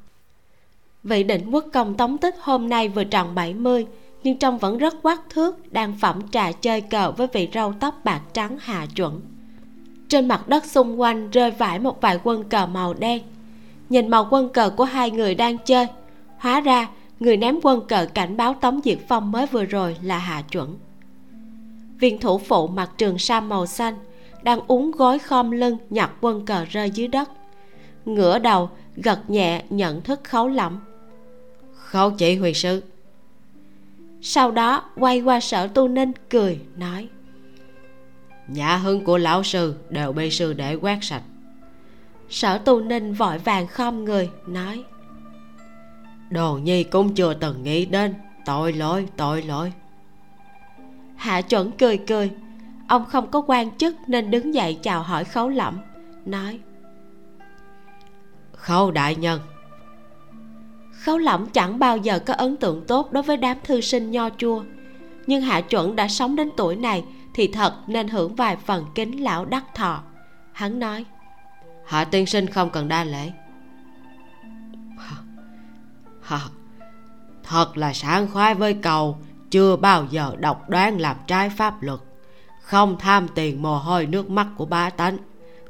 Vị 1.03 1.23
định 1.23 1.51
quốc 1.51 1.65
công 1.73 1.97
tống 1.97 2.17
tích 2.17 2.35
hôm 2.41 2.69
nay 2.69 2.89
vừa 2.89 3.03
tròn 3.03 3.35
70 3.35 3.85
nhưng 4.23 4.37
trông 4.37 4.57
vẫn 4.57 4.77
rất 4.77 4.95
quát 5.01 5.21
thước, 5.29 5.73
đang 5.73 5.93
phẩm 6.01 6.21
trà 6.31 6.51
chơi 6.51 6.81
cờ 6.81 7.11
với 7.11 7.27
vị 7.33 7.49
râu 7.53 7.73
tóc 7.79 7.95
bạc 8.03 8.21
trắng 8.33 8.57
hạ 8.59 8.85
chuẩn. 8.95 9.21
Trên 10.07 10.27
mặt 10.27 10.47
đất 10.47 10.65
xung 10.65 11.01
quanh 11.01 11.29
rơi 11.31 11.51
vãi 11.51 11.79
một 11.79 12.01
vài 12.01 12.19
quân 12.23 12.43
cờ 12.43 12.65
màu 12.65 12.93
đen. 12.93 13.21
Nhìn 13.89 14.07
màu 14.07 14.27
quân 14.31 14.49
cờ 14.49 14.69
của 14.69 14.83
hai 14.83 15.11
người 15.11 15.35
đang 15.35 15.57
chơi, 15.57 15.87
hóa 16.37 16.61
ra 16.61 16.87
người 17.19 17.37
ném 17.37 17.59
quân 17.63 17.87
cờ 17.87 18.07
cảnh 18.13 18.37
báo 18.37 18.53
tống 18.53 18.79
diệt 18.83 18.97
phong 19.07 19.31
mới 19.31 19.45
vừa 19.45 19.65
rồi 19.65 19.97
là 20.03 20.17
hạ 20.17 20.41
chuẩn. 20.41 20.77
Viên 21.99 22.19
thủ 22.19 22.37
phụ 22.37 22.67
mặc 22.67 22.91
trường 22.97 23.17
sa 23.17 23.41
màu 23.41 23.65
xanh, 23.65 23.95
đang 24.43 24.59
uống 24.67 24.91
gối 24.91 25.19
khom 25.19 25.51
lưng 25.51 25.77
nhặt 25.89 26.11
quân 26.21 26.45
cờ 26.45 26.65
rơi 26.65 26.91
dưới 26.91 27.07
đất 27.07 27.29
ngửa 28.15 28.39
đầu 28.39 28.69
gật 28.95 29.29
nhẹ 29.29 29.63
nhận 29.69 30.01
thức 30.01 30.19
khấu 30.23 30.47
lẩm 30.47 30.79
khấu 31.75 32.11
chỉ 32.11 32.35
huy 32.35 32.53
sứ 32.53 32.81
sau 34.21 34.51
đó 34.51 34.83
quay 34.95 35.21
qua 35.21 35.39
sở 35.39 35.67
tu 35.67 35.87
ninh 35.87 36.11
cười 36.29 36.59
nói. 36.77 37.07
Nhà 38.47 38.77
hưng 38.77 39.03
của 39.03 39.17
lão 39.17 39.43
sư 39.43 39.75
đều 39.89 40.11
bị 40.11 40.31
sư 40.31 40.53
để 40.53 40.75
quét 40.75 40.97
sạch. 41.01 41.23
Sở 42.29 42.57
tu 42.57 42.81
ninh 42.81 43.13
vội 43.13 43.37
vàng 43.37 43.67
khom 43.67 44.05
người 44.05 44.29
nói. 44.47 44.83
Đồ 46.29 46.53
nhi 46.53 46.83
cũng 46.83 47.15
chưa 47.15 47.33
từng 47.33 47.63
nghĩ 47.63 47.85
đến. 47.85 48.13
Tội 48.45 48.73
lỗi 48.73 49.07
tội 49.17 49.41
lỗi. 49.41 49.73
Hạ 51.15 51.41
chuẩn 51.41 51.71
cười 51.71 51.97
cười. 51.97 52.31
Ông 52.87 53.05
không 53.05 53.31
có 53.31 53.41
quan 53.47 53.77
chức 53.77 53.95
nên 54.07 54.31
đứng 54.31 54.53
dậy 54.53 54.79
chào 54.83 55.03
hỏi 55.03 55.23
khấu 55.23 55.49
lẩm 55.49 55.77
nói 56.25 56.59
khấu 58.59 58.91
đại 58.91 59.15
nhân. 59.15 59.41
Khấu 60.91 61.17
lẩm 61.17 61.49
chẳng 61.49 61.79
bao 61.79 61.97
giờ 61.97 62.19
có 62.19 62.33
ấn 62.33 62.57
tượng 62.57 62.85
tốt 62.87 63.11
đối 63.11 63.23
với 63.23 63.37
đám 63.37 63.57
thư 63.63 63.81
sinh 63.81 64.11
nho 64.11 64.29
chua. 64.37 64.63
Nhưng 65.27 65.41
hạ 65.41 65.61
chuẩn 65.61 65.95
đã 65.95 66.07
sống 66.07 66.35
đến 66.35 66.49
tuổi 66.57 66.75
này 66.75 67.03
thì 67.33 67.47
thật 67.47 67.73
nên 67.87 68.07
hưởng 68.07 68.35
vài 68.35 68.55
phần 68.55 68.85
kính 68.95 69.23
lão 69.23 69.45
đắc 69.45 69.65
thọ. 69.75 70.03
Hắn 70.51 70.79
nói 70.79 71.05
hạ 71.85 72.03
tiên 72.03 72.25
sinh 72.25 72.47
không 72.47 72.69
cần 72.69 72.87
đa 72.87 73.03
lễ. 73.03 73.31
Hả? 76.21 76.39
Thật 77.43 77.77
là 77.77 77.93
sảng 77.93 78.27
khoái 78.31 78.55
với 78.55 78.73
cầu 78.73 79.17
chưa 79.49 79.75
bao 79.75 80.05
giờ 80.09 80.35
độc 80.39 80.69
đoán 80.69 80.99
làm 80.99 81.15
trái 81.27 81.49
pháp 81.49 81.83
luật. 81.83 81.99
Không 82.61 82.99
tham 82.99 83.27
tiền 83.35 83.61
mồ 83.61 83.77
hôi 83.77 84.05
nước 84.05 84.29
mắt 84.29 84.47
của 84.57 84.65
ba 84.65 84.89
tánh 84.89 85.17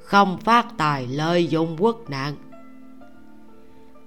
không 0.04 0.38
phát 0.38 0.66
tài 0.78 1.08
lợi 1.08 1.48
dụng 1.48 1.76
quốc 1.80 2.10
nạn 2.10 2.36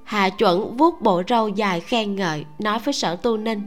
hạ 0.04 0.28
chuẩn 0.28 0.76
vuốt 0.76 1.02
bộ 1.02 1.22
râu 1.28 1.48
dài 1.48 1.80
khen 1.80 2.16
ngợi 2.16 2.44
nói 2.58 2.78
với 2.78 2.94
sở 2.94 3.16
tu 3.16 3.36
ninh. 3.36 3.62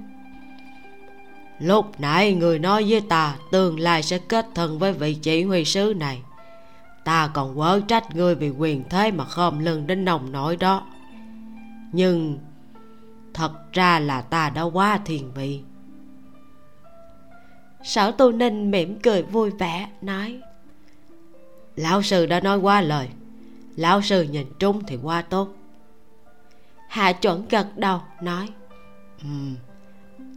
Lúc 1.60 2.00
nãy 2.00 2.34
người 2.34 2.60
nói 2.60 2.86
với 2.90 3.02
ta 3.02 3.36
tương 3.52 3.80
lai 3.80 4.04
sẽ 4.04 4.18
kết 4.18 4.48
thân 4.56 4.80
với 4.80 4.94
vị 4.94 5.14
chỉ 5.14 5.44
huy 5.44 5.66
sứ 5.66 5.94
này. 5.98 6.22
Ta 7.04 7.28
còn 7.34 7.56
quở 7.56 7.82
trách 7.88 8.16
ngươi 8.16 8.36
vì 8.36 8.50
quyền 8.50 8.84
thế 8.90 9.12
mà 9.12 9.26
khom 9.26 9.60
lưng 9.60 9.88
đến 9.88 10.06
nồng 10.06 10.32
nổi 10.32 10.58
đó. 10.58 10.86
Nhưng 11.92 12.40
thật 13.34 13.52
ra 13.74 14.00
là 14.00 14.22
ta 14.22 14.50
đã 14.50 14.62
quá 14.62 15.00
thiền 15.06 15.32
vị. 15.32 15.62
Sở 17.84 18.12
tu 18.12 18.32
ninh 18.32 18.72
mỉm 18.72 19.00
cười 19.00 19.24
vui 19.24 19.50
vẻ 19.50 19.90
nói. 20.02 20.40
Lão 21.76 22.02
sư 22.02 22.26
đã 22.26 22.40
nói 22.40 22.58
quá 22.58 22.82
lời. 22.82 23.10
Lão 23.76 24.02
sư 24.02 24.22
nhìn 24.22 24.48
trúng 24.60 24.84
thì 24.88 24.98
quá 25.04 25.22
tốt 25.22 25.50
hạ 26.96 27.12
chuẩn 27.12 27.48
gật 27.50 27.78
đầu 27.78 28.02
nói. 28.22 28.50
Um, 29.24 29.56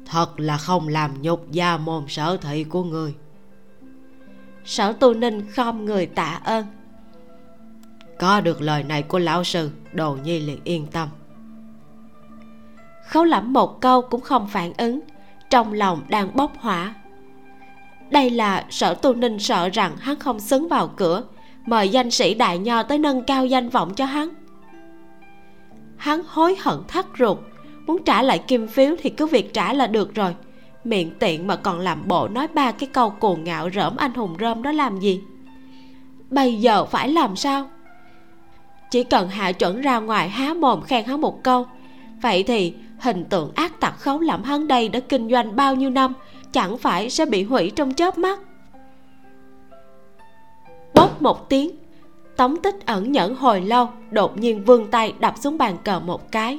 thật 0.07 0.41
là 0.41 0.57
không 0.57 0.89
làm 0.89 1.23
nhục 1.23 1.51
gia 1.51 1.77
môn 1.77 2.05
sở 2.09 2.37
thị 2.37 2.65
của 2.65 2.85
người. 2.85 3.15
Sở 4.65 4.93
tu 4.93 5.15
ninh 5.15 5.51
khom 5.51 5.85
người 5.85 6.07
tạ 6.07 6.41
ơn. 6.45 6.67
Có 8.19 8.41
được 8.41 8.61
lời 8.61 8.83
này 8.83 9.03
của 9.03 9.19
lão 9.19 9.45
sư 9.45 9.71
đồ 9.93 10.17
nhi 10.25 10.39
liền 10.41 10.61
yên 10.65 10.87
tâm. 10.87 11.09
Khấu 13.09 13.25
lẩm 13.25 13.53
một 13.53 13.81
câu 13.81 14.03
cũng 14.03 14.21
không 14.21 14.49
phản 14.49 14.73
ứng 14.79 15.01
trong 15.51 15.73
lòng 15.73 16.03
đang 16.09 16.37
bốc 16.37 16.53
hỏa. 16.59 16.95
Đây 18.11 18.31
là 18.31 18.67
sở 18.71 18.95
tu 18.95 19.15
ninh 19.15 19.39
sợ 19.39 19.69
rằng 19.69 19.97
hắn 19.97 20.19
không 20.19 20.41
xứng 20.41 20.69
vào 20.69 20.89
cửa 20.97 21.23
mời 21.67 21.89
danh 21.89 22.11
sĩ 22.11 22.35
đại 22.35 22.59
nho 22.59 22.83
tới 22.83 22.99
nâng 22.99 23.23
cao 23.23 23.47
danh 23.47 23.69
vọng 23.69 23.95
cho 23.95 24.05
hắn 24.05 24.38
hắn 25.99 26.23
hối 26.27 26.57
hận 26.61 26.79
thắt 26.89 27.07
ruột. 27.19 27.39
Muốn 27.87 28.03
trả 28.05 28.23
lại 28.23 28.39
kim 28.39 28.69
phiếu 28.69 28.97
thì 29.03 29.11
cứ 29.11 29.27
việc 29.27 29.55
trả 29.55 29.73
là 29.73 29.87
được 29.87 30.15
rồi. 30.15 30.35
Miệng 30.85 31.11
tiện 31.19 31.47
mà 31.47 31.57
còn 31.57 31.79
làm 31.79 32.09
bộ 32.09 32.29
nói 32.29 32.49
ba 32.49 32.73
cái 32.73 32.89
câu 32.93 33.11
cuồng 33.11 33.45
ngạo 33.45 33.71
rỡm 33.71 33.97
anh 33.97 34.15
hùng 34.15 34.37
rơm 34.41 34.63
đó 34.63 34.73
làm 34.73 35.01
gì? 35.01 35.21
Bây 36.31 36.55
giờ 36.55 36.85
phải 36.85 37.09
làm 37.09 37.37
sao? 37.37 37.71
Chỉ 38.91 39.05
cần 39.05 39.29
hạ 39.29 39.53
chuẩn 39.53 39.81
ra 39.81 39.99
ngoài 39.99 40.29
há 40.29 40.55
mồm 40.55 40.83
khen 40.83 41.05
hắn 41.05 41.21
một 41.21 41.43
câu. 41.43 41.67
Vậy 42.23 42.43
thì 42.43 42.75
hình 42.99 43.25
tượng 43.25 43.53
ác 43.55 43.81
tặc 43.81 43.99
khấu 43.99 44.21
lẫm 44.21 44.43
hắn 44.43 44.69
đây 44.69 44.89
đã 44.89 45.01
kinh 45.01 45.31
doanh 45.31 45.57
bao 45.57 45.75
nhiêu 45.75 45.91
năm, 45.91 46.13
chẳng 46.53 46.79
phải 46.79 47.11
sẽ 47.11 47.27
bị 47.27 47.43
hủy 47.43 47.71
trong 47.77 47.95
chớp 47.95 48.19
mắt? 48.19 48.41
Bóp 50.95 51.23
một 51.23 51.49
tiếng 51.49 51.71
tống 52.39 52.57
tích 52.63 52.87
ẩn 52.87 53.13
nhẫn 53.13 53.35
hồi 53.35 53.61
lâu 53.61 53.89
đột 54.11 54.39
nhiên 54.39 54.65
vươn 54.65 54.91
tay 54.91 55.15
đập 55.19 55.35
xuống 55.41 55.59
bàn 55.59 55.77
cờ 55.85 56.01
một 56.01 56.33
cái. 56.33 56.59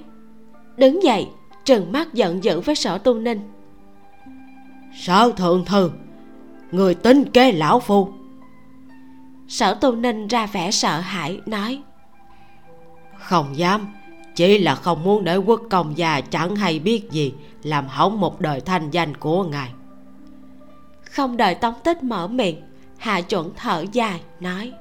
Đứng 0.78 1.04
dậy 1.04 1.28
trừng 1.66 1.92
mắt 1.92 2.14
giận 2.14 2.44
dữ 2.44 2.60
với 2.60 2.76
sở 2.76 2.98
tu 2.98 3.14
ninh. 3.14 3.42
Sở 5.02 5.32
thượng 5.38 5.66
thư 5.66 5.92
người 6.72 6.96
tính 6.96 7.26
kế 7.34 7.52
lão 7.52 7.80
phu. 7.80 8.10
Sở 9.48 9.74
tu 9.74 9.96
ninh 9.96 10.28
ra 10.28 10.46
vẻ 10.46 10.72
sợ 10.72 11.00
hãi 11.00 11.42
nói. 11.46 11.82
Không 13.20 13.58
dám 13.58 13.88
chỉ 14.36 14.58
là 14.58 14.76
không 14.76 15.04
muốn 15.04 15.24
để 15.24 15.38
quốc 15.38 15.62
công 15.70 15.98
già 15.98 16.22
chẳng 16.22 16.56
hay 16.56 16.80
biết 16.80 17.12
gì 17.12 17.34
làm 17.64 17.88
hỏng 17.88 18.20
một 18.20 18.42
đời 18.42 18.62
thanh 18.62 18.92
danh 18.92 19.18
của 19.18 19.44
ngài. 19.44 19.70
Không 21.12 21.38
đợi 21.38 21.56
tống 21.56 21.76
tích 21.84 22.04
mở 22.04 22.28
miệng 22.28 22.62
hạ 22.98 23.22
chuẩn 23.22 23.52
thở 23.56 23.86
dài 23.92 24.22
nói 24.40 24.74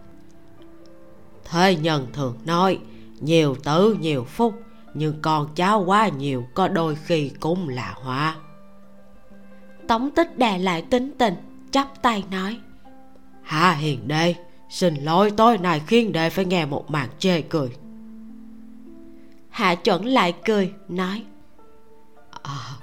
thế 1.51 1.77
nhân 1.77 2.07
thường 2.13 2.39
nói 2.45 2.79
nhiều 3.21 3.57
tử 3.65 3.97
nhiều 4.01 4.25
phúc 4.25 4.63
nhưng 4.95 5.23
con 5.23 5.55
cháu 5.55 5.81
quá 5.87 6.09
nhiều 6.09 6.47
có 6.55 6.69
đôi 6.69 6.95
khi 6.95 7.31
cũng 7.41 7.69
là 7.69 7.95
họa. 8.03 8.37
Tống 9.89 10.11
tích 10.11 10.39
đè 10.39 10.59
lại 10.59 10.83
tính 10.83 11.13
tình 11.19 11.35
chắp 11.71 12.03
tay 12.03 12.25
nói 12.31 12.61
hạ 13.43 13.73
hiền 13.73 14.09
đệ 14.09 14.35
xin 14.69 14.95
lỗi 14.95 15.31
tối 15.31 15.59
nay 15.59 15.83
khiến 15.87 16.13
đệ 16.13 16.31
phải 16.31 16.45
nghe 16.45 16.67
một 16.67 16.91
màn 16.91 17.09
chê 17.19 17.41
cười. 17.41 17.71
Hạ 19.51 19.75
chuẩn 19.75 20.07
lại 20.07 20.35
cười 20.45 20.73
nói 20.89 21.25
ờ, 22.31 22.53
à, 22.53 22.77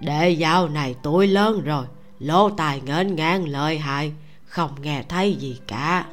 đệ 0.00 0.30
dạo 0.30 0.68
này 0.68 0.94
tuổi 1.02 1.26
lớn 1.26 1.64
rồi 1.64 1.86
lỗ 2.18 2.50
tài 2.50 2.80
nghênh 2.80 3.14
ngang 3.14 3.48
lợi 3.48 3.78
hại 3.78 4.12
không 4.44 4.70
nghe 4.82 5.02
thấy 5.08 5.34
gì 5.34 5.60
cả 5.66 6.06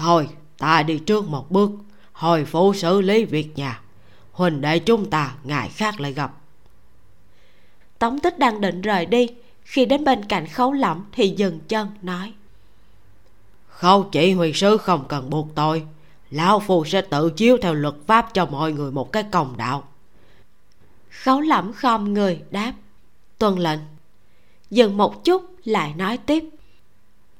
thôi 0.00 0.28
ta 0.58 0.82
đi 0.82 0.98
trước 0.98 1.28
một 1.28 1.50
bước 1.50 1.70
hồi 2.12 2.44
phủ 2.44 2.74
xử 2.74 3.00
lý 3.00 3.24
việc 3.24 3.58
nhà. 3.58 3.80
Huỳnh 4.32 4.60
đệ 4.60 4.78
chúng 4.78 5.10
ta 5.10 5.34
ngày 5.44 5.68
khác 5.68 6.00
lại 6.00 6.12
gặp. 6.12 6.32
Tống 7.98 8.18
tích 8.18 8.38
đang 8.38 8.60
định 8.60 8.80
rời 8.80 9.06
đi 9.06 9.28
khi 9.62 9.84
đến 9.86 10.04
bên 10.04 10.24
cạnh 10.24 10.46
khấu 10.46 10.72
lẩm 10.72 11.04
thì 11.12 11.28
dừng 11.28 11.60
chân 11.68 11.88
nói. 12.02 12.32
Khâu 13.68 14.02
chỉ 14.02 14.32
huy 14.32 14.52
sứ 14.52 14.76
không 14.76 15.04
cần 15.08 15.30
buộc 15.30 15.48
tôi 15.54 15.86
lão 16.30 16.60
phu 16.60 16.84
sẽ 16.84 17.02
tự 17.02 17.30
chiếu 17.30 17.56
theo 17.62 17.74
luật 17.74 17.94
pháp 18.06 18.34
cho 18.34 18.46
mọi 18.46 18.72
người 18.72 18.92
một 18.92 19.12
cái 19.12 19.22
công 19.22 19.56
đạo. 19.56 19.88
Khấu 21.10 21.40
lẩm 21.40 21.72
khom 21.72 22.14
người 22.14 22.42
đáp. 22.50 22.72
Tuân 23.38 23.58
lệnh. 23.58 23.80
Dừng 24.70 24.96
một 24.96 25.24
chút 25.24 25.54
lại 25.64 25.94
nói 25.94 26.18
tiếp. 26.18 26.44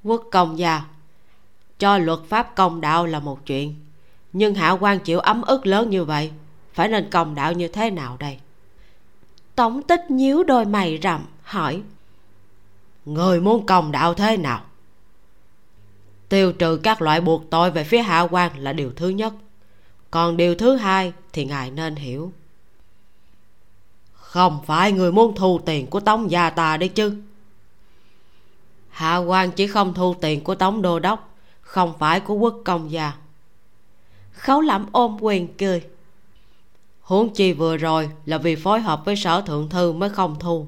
Quốc 0.03 0.23
công 0.31 0.59
gia 0.59 0.85
cho 1.81 1.99
luật 1.99 2.19
pháp 2.29 2.55
công 2.57 2.81
đạo 2.81 3.07
là 3.07 3.21
một 3.21 3.47
chuyện. 3.47 3.75
Nhưng 4.33 4.55
hạ 4.55 4.71
quan 4.71 4.99
chịu 4.99 5.21
ấm 5.21 5.43
ức 5.43 5.67
lớn 5.67 5.91
như 5.91 6.05
vậy, 6.05 6.31
phải 6.75 6.89
nên 6.89 7.11
công 7.11 7.35
đạo 7.35 7.53
như 7.53 7.69
thế 7.69 7.91
nào 7.91 8.17
đây? 8.21 8.39
Tống 9.55 9.83
tích 9.83 10.11
nhíu 10.11 10.45
đôi 10.45 10.65
mày 10.65 10.99
rậm, 11.03 11.25
hỏi. 11.43 11.83
Người 13.05 13.41
muốn 13.41 13.67
công 13.67 13.93
đạo 13.93 14.15
thế 14.15 14.37
nào? 14.37 14.63
Tiêu 16.29 16.53
trừ 16.53 16.77
các 16.77 17.03
loại 17.03 17.21
buộc 17.21 17.51
tội 17.51 17.71
về 17.71 17.85
phía 17.85 18.03
hạ 18.03 18.21
quan 18.21 18.59
là 18.59 18.73
điều 18.73 18.93
thứ 18.97 19.09
nhất. 19.09 19.33
Còn 20.11 20.37
điều 20.37 20.55
thứ 20.55 20.77
hai 20.77 21.13
thì 21.33 21.45
ngài 21.45 21.71
nên 21.71 21.97
hiểu. 21.97 22.33
Không 24.13 24.61
phải 24.67 24.93
người 24.93 25.13
muốn 25.13 25.35
thu 25.35 25.61
tiền 25.67 25.87
của 25.87 26.01
tống 26.01 26.31
gia 26.31 26.51
ta 26.51 26.77
đấy 26.77 26.89
chứ. 26.89 27.17
Hạ 28.91 29.17
quan 29.17 29.51
chỉ 29.51 29.67
không 29.67 29.95
thu 29.95 30.15
tiền 30.21 30.45
của 30.45 30.55
tống 30.55 30.83
đô 30.83 30.99
đốc 30.99 31.30
không 31.71 31.93
phải 31.99 32.21
của 32.21 32.35
quốc 32.35 32.55
công 32.65 32.91
gia 32.91 33.13
khấu 34.33 34.61
lẩm 34.61 34.87
ôm 34.93 35.17
quyền 35.21 35.55
cười. 35.55 35.83
Huống 37.01 37.35
chi 37.35 37.53
vừa 37.53 37.77
rồi 37.77 38.11
là 38.25 38.39
vì 38.39 38.57
phối 38.57 38.81
hợp 38.81 39.05
với 39.05 39.17
sở 39.17 39.41
thượng 39.41 39.69
thư 39.69 39.93
mới 39.93 40.11
không 40.11 40.37
thu. 40.41 40.67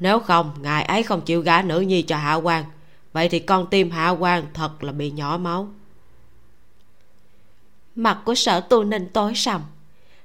Nếu 0.00 0.18
không, 0.18 0.50
ngài 0.60 0.84
ấy 0.84 1.02
không 1.02 1.20
chịu 1.20 1.40
gả 1.40 1.62
nữ 1.62 1.80
nhi 1.80 2.02
cho 2.02 2.16
hạ 2.16 2.34
quan 2.34 2.64
vậy 3.12 3.28
thì 3.28 3.38
con 3.38 3.66
tim 3.66 3.90
hạ 3.90 4.10
quan 4.10 4.44
thật 4.54 4.84
là 4.84 4.92
bị 4.92 5.10
nhỏ 5.10 5.38
máu. 5.42 5.68
Mặt 7.94 8.18
của 8.24 8.34
sở 8.34 8.60
tu 8.60 8.84
ninh 8.84 9.08
tối 9.12 9.32
sầm. 9.34 9.60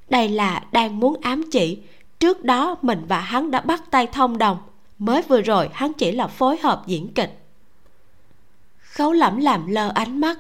Đây 0.10 0.30
là 0.30 0.64
đang 0.72 1.00
muốn 1.00 1.16
ám 1.22 1.44
chỉ. 1.52 1.80
Trước 2.20 2.44
đó 2.44 2.76
mình 2.82 3.06
và 3.08 3.20
hắn 3.20 3.52
đã 3.52 3.62
bắt 3.62 3.84
tay 3.92 4.08
thông 4.08 4.38
đồng. 4.38 4.58
Mới 5.00 5.22
vừa 5.22 5.42
rồi 5.42 5.70
hắn 5.74 5.94
chỉ 5.94 6.12
là 6.12 6.28
phối 6.28 6.58
hợp 6.58 6.84
diễn 6.88 7.14
kịch 7.14 7.41
khấu 8.92 9.14
lẩm 9.14 9.38
làm 9.38 9.68
lơ 9.68 9.92
ánh 9.96 10.22
mắt. 10.22 10.40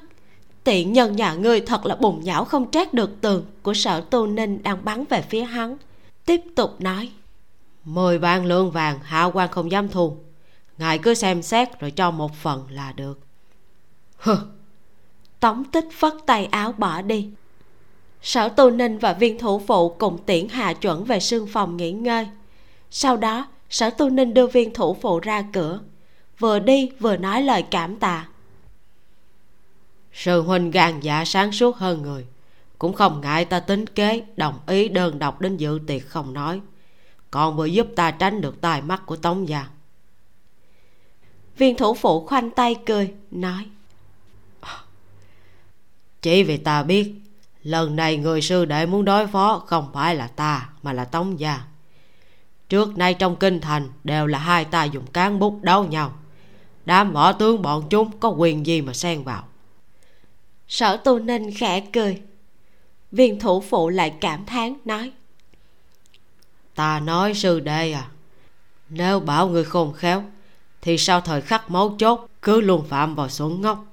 Tiện 0.63 0.93
nhân 0.93 1.15
nhà 1.15 1.33
ngươi 1.33 1.61
thật 1.61 1.85
là 1.85 1.95
bùng 1.95 2.23
nhão 2.23 2.45
không 2.45 2.71
trát 2.71 2.93
được 2.93 3.21
tường 3.21 3.45
của 3.61 3.73
sở 3.73 4.01
tu 4.01 4.27
ninh 4.27 4.63
đang 4.63 4.85
bắn 4.85 5.03
về 5.09 5.21
phía 5.21 5.43
hắn. 5.43 5.77
Tiếp 6.25 6.41
tục 6.55 6.81
nói. 6.81 7.11
Mười 7.83 8.19
vạn 8.19 8.45
lượng 8.45 8.71
vàng 8.71 8.99
hạ 9.03 9.23
quan 9.33 9.49
không 9.51 9.71
dám 9.71 9.89
thu. 9.89 10.17
Ngài 10.77 10.97
cứ 10.97 11.13
xem 11.13 11.41
xét 11.41 11.79
rồi 11.79 11.91
cho 11.91 12.11
một 12.11 12.35
phần 12.35 12.65
là 12.69 12.93
được. 12.95 13.19
Hừ. 14.17 14.37
Tống 15.39 15.63
tích 15.63 15.87
phất 15.93 16.13
tay 16.25 16.45
áo 16.45 16.71
bỏ 16.71 17.01
đi. 17.01 17.29
Sở 18.21 18.49
tu 18.49 18.69
ninh 18.69 18.97
và 18.97 19.13
viên 19.13 19.39
thủ 19.39 19.61
phụ 19.67 19.89
cùng 19.89 20.17
tiễn 20.25 20.47
hạ 20.49 20.73
chuẩn 20.73 21.03
về 21.03 21.19
sương 21.19 21.47
phòng 21.47 21.77
nghỉ 21.77 21.91
ngơi. 21.91 22.27
Sau 22.91 23.17
đó 23.17 23.47
sở 23.69 23.89
tu 23.89 24.09
ninh 24.09 24.33
đưa 24.33 24.47
viên 24.47 24.73
thủ 24.73 24.97
phụ 25.01 25.19
ra 25.19 25.43
cửa. 25.53 25.79
Vừa 26.39 26.59
đi 26.59 26.91
vừa 26.99 27.17
nói 27.17 27.41
lời 27.41 27.63
cảm 27.71 27.95
tạ 27.95 28.27
sư 30.13 30.41
huynh 30.41 30.71
gan 30.71 30.99
dạ 30.99 31.25
sáng 31.25 31.51
suốt 31.51 31.77
hơn 31.77 32.01
người. 32.01 32.25
Cũng 32.79 32.93
không 32.93 33.21
ngại 33.21 33.45
ta 33.45 33.59
tính 33.59 33.87
kế 33.87 34.23
đồng 34.37 34.59
ý 34.67 34.89
đơn 34.89 35.19
độc 35.19 35.41
đến 35.41 35.57
dự 35.57 35.79
tiệc 35.87 36.07
không 36.07 36.33
nói. 36.33 36.61
Còn 37.31 37.57
vừa 37.57 37.65
giúp 37.65 37.87
ta 37.95 38.11
tránh 38.11 38.41
được 38.41 38.61
tai 38.61 38.81
mắt 38.81 39.05
của 39.05 39.15
tống 39.15 39.47
gia. 39.47 39.67
Viên 41.57 41.77
thủ 41.77 41.93
phụ 41.93 42.27
khoanh 42.27 42.51
tay 42.51 42.75
cười 42.85 43.13
nói. 43.31 43.65
Chỉ 46.21 46.43
vì 46.43 46.57
ta 46.57 46.83
biết 46.83 47.13
lần 47.63 47.95
này 47.95 48.17
người 48.17 48.41
sư 48.41 48.65
đệ 48.65 48.85
muốn 48.85 49.05
đối 49.05 49.27
phó 49.27 49.59
không 49.59 49.89
phải 49.93 50.15
là 50.15 50.27
ta 50.27 50.69
mà 50.83 50.93
là 50.93 51.05
tống 51.05 51.39
gia. 51.39 51.61
Trước 52.69 52.97
nay 52.97 53.13
trong 53.13 53.35
kinh 53.35 53.61
thành 53.61 53.89
đều 54.03 54.27
là 54.27 54.39
hai 54.39 54.65
ta 54.65 54.83
dùng 54.83 55.07
cán 55.07 55.39
bút 55.39 55.61
đấu 55.61 55.83
nhau. 55.85 56.13
Đám 56.85 57.11
võ 57.13 57.31
tướng 57.31 57.61
bọn 57.61 57.83
chúng 57.89 58.19
có 58.19 58.29
quyền 58.29 58.65
gì 58.65 58.81
mà 58.81 58.93
xen 58.93 59.23
vào 59.23 59.43
sở 60.71 60.97
tu 60.97 61.19
ninh 61.19 61.51
khẽ 61.51 61.79
cười. 61.93 62.21
Viên 63.11 63.39
thủ 63.39 63.61
phụ 63.61 63.89
lại 63.89 64.13
cảm 64.21 64.45
thán 64.45 64.73
nói. 64.85 65.11
Ta 66.75 66.99
nói 66.99 67.33
sư 67.33 67.59
đệ 67.59 67.91
à 67.91 68.07
nếu 68.89 69.19
bảo 69.19 69.47
người 69.47 69.63
khôn 69.63 69.93
khéo 69.93 70.23
thì 70.81 70.97
sao 70.97 71.21
thời 71.21 71.41
khắc 71.41 71.71
máu 71.71 71.95
chốt 71.99 72.29
cứ 72.41 72.61
luôn 72.61 72.85
phạm 72.87 73.15
vào 73.15 73.29
xuẩn 73.29 73.61
ngốc. 73.61 73.85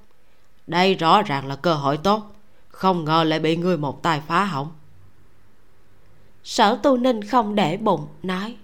Đây 0.67 0.95
rõ 0.95 1.21
ràng 1.21 1.47
là 1.47 1.55
cơ 1.55 1.73
hội 1.73 1.97
tốt 1.97 2.35
không 2.69 3.05
ngờ 3.05 3.23
lại 3.23 3.39
bị 3.39 3.55
ngươi 3.55 3.77
một 3.77 4.03
tay 4.03 4.21
phá 4.27 4.43
hỏng. 4.43 4.71
Sở 6.43 6.79
tu 6.83 6.97
ninh 6.97 7.23
không 7.23 7.55
để 7.55 7.77
bụng 7.77 8.07
nói. 8.23 8.57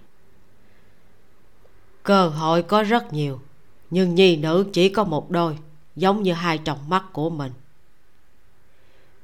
Cơ 2.02 2.28
hội 2.28 2.62
có 2.62 2.82
rất 2.82 3.12
nhiều 3.12 3.40
nhưng 3.90 4.14
nhi 4.14 4.36
nữ 4.36 4.66
chỉ 4.72 4.88
có 4.88 5.04
một 5.04 5.30
đôi 5.30 5.58
giống 5.96 6.22
như 6.22 6.32
hai 6.32 6.60
tròng 6.64 6.88
mắt 6.88 7.04
của 7.12 7.30
mình 7.30 7.52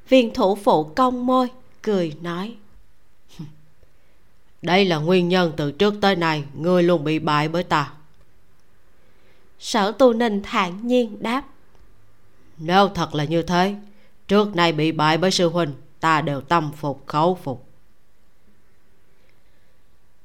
viên 0.09 0.35
thủ 0.35 0.55
phụ 0.55 0.85
cong 0.85 1.27
môi 1.27 1.49
cười 1.83 2.17
nói. 2.23 2.55
Đây 4.63 4.85
là 4.85 4.99
nguyên 4.99 5.29
nhân 5.29 5.53
từ 5.57 5.73
trước 5.73 5.95
tới 6.01 6.17
nay 6.17 6.45
ngươi 6.55 6.83
luôn 6.83 7.05
bị 7.05 7.19
bại 7.19 7.49
bởi 7.49 7.63
ta. 7.63 7.93
Sở 9.59 9.93
tu 9.93 10.13
ninh 10.13 10.43
thản 10.43 10.87
nhiên 10.87 11.23
đáp. 11.23 11.45
Nếu 12.59 12.89
thật 12.89 13.15
là 13.15 13.25
như 13.25 13.43
thế 13.43 13.75
trước 14.29 14.57
nay 14.57 14.73
bị 14.73 14.93
bại 14.93 15.19
bởi 15.19 15.31
sư 15.31 15.49
huynh 15.49 15.73
ta 16.01 16.21
đều 16.21 16.41
tâm 16.41 16.71
phục 16.77 17.07
khẩu 17.07 17.35
phục. 17.35 17.67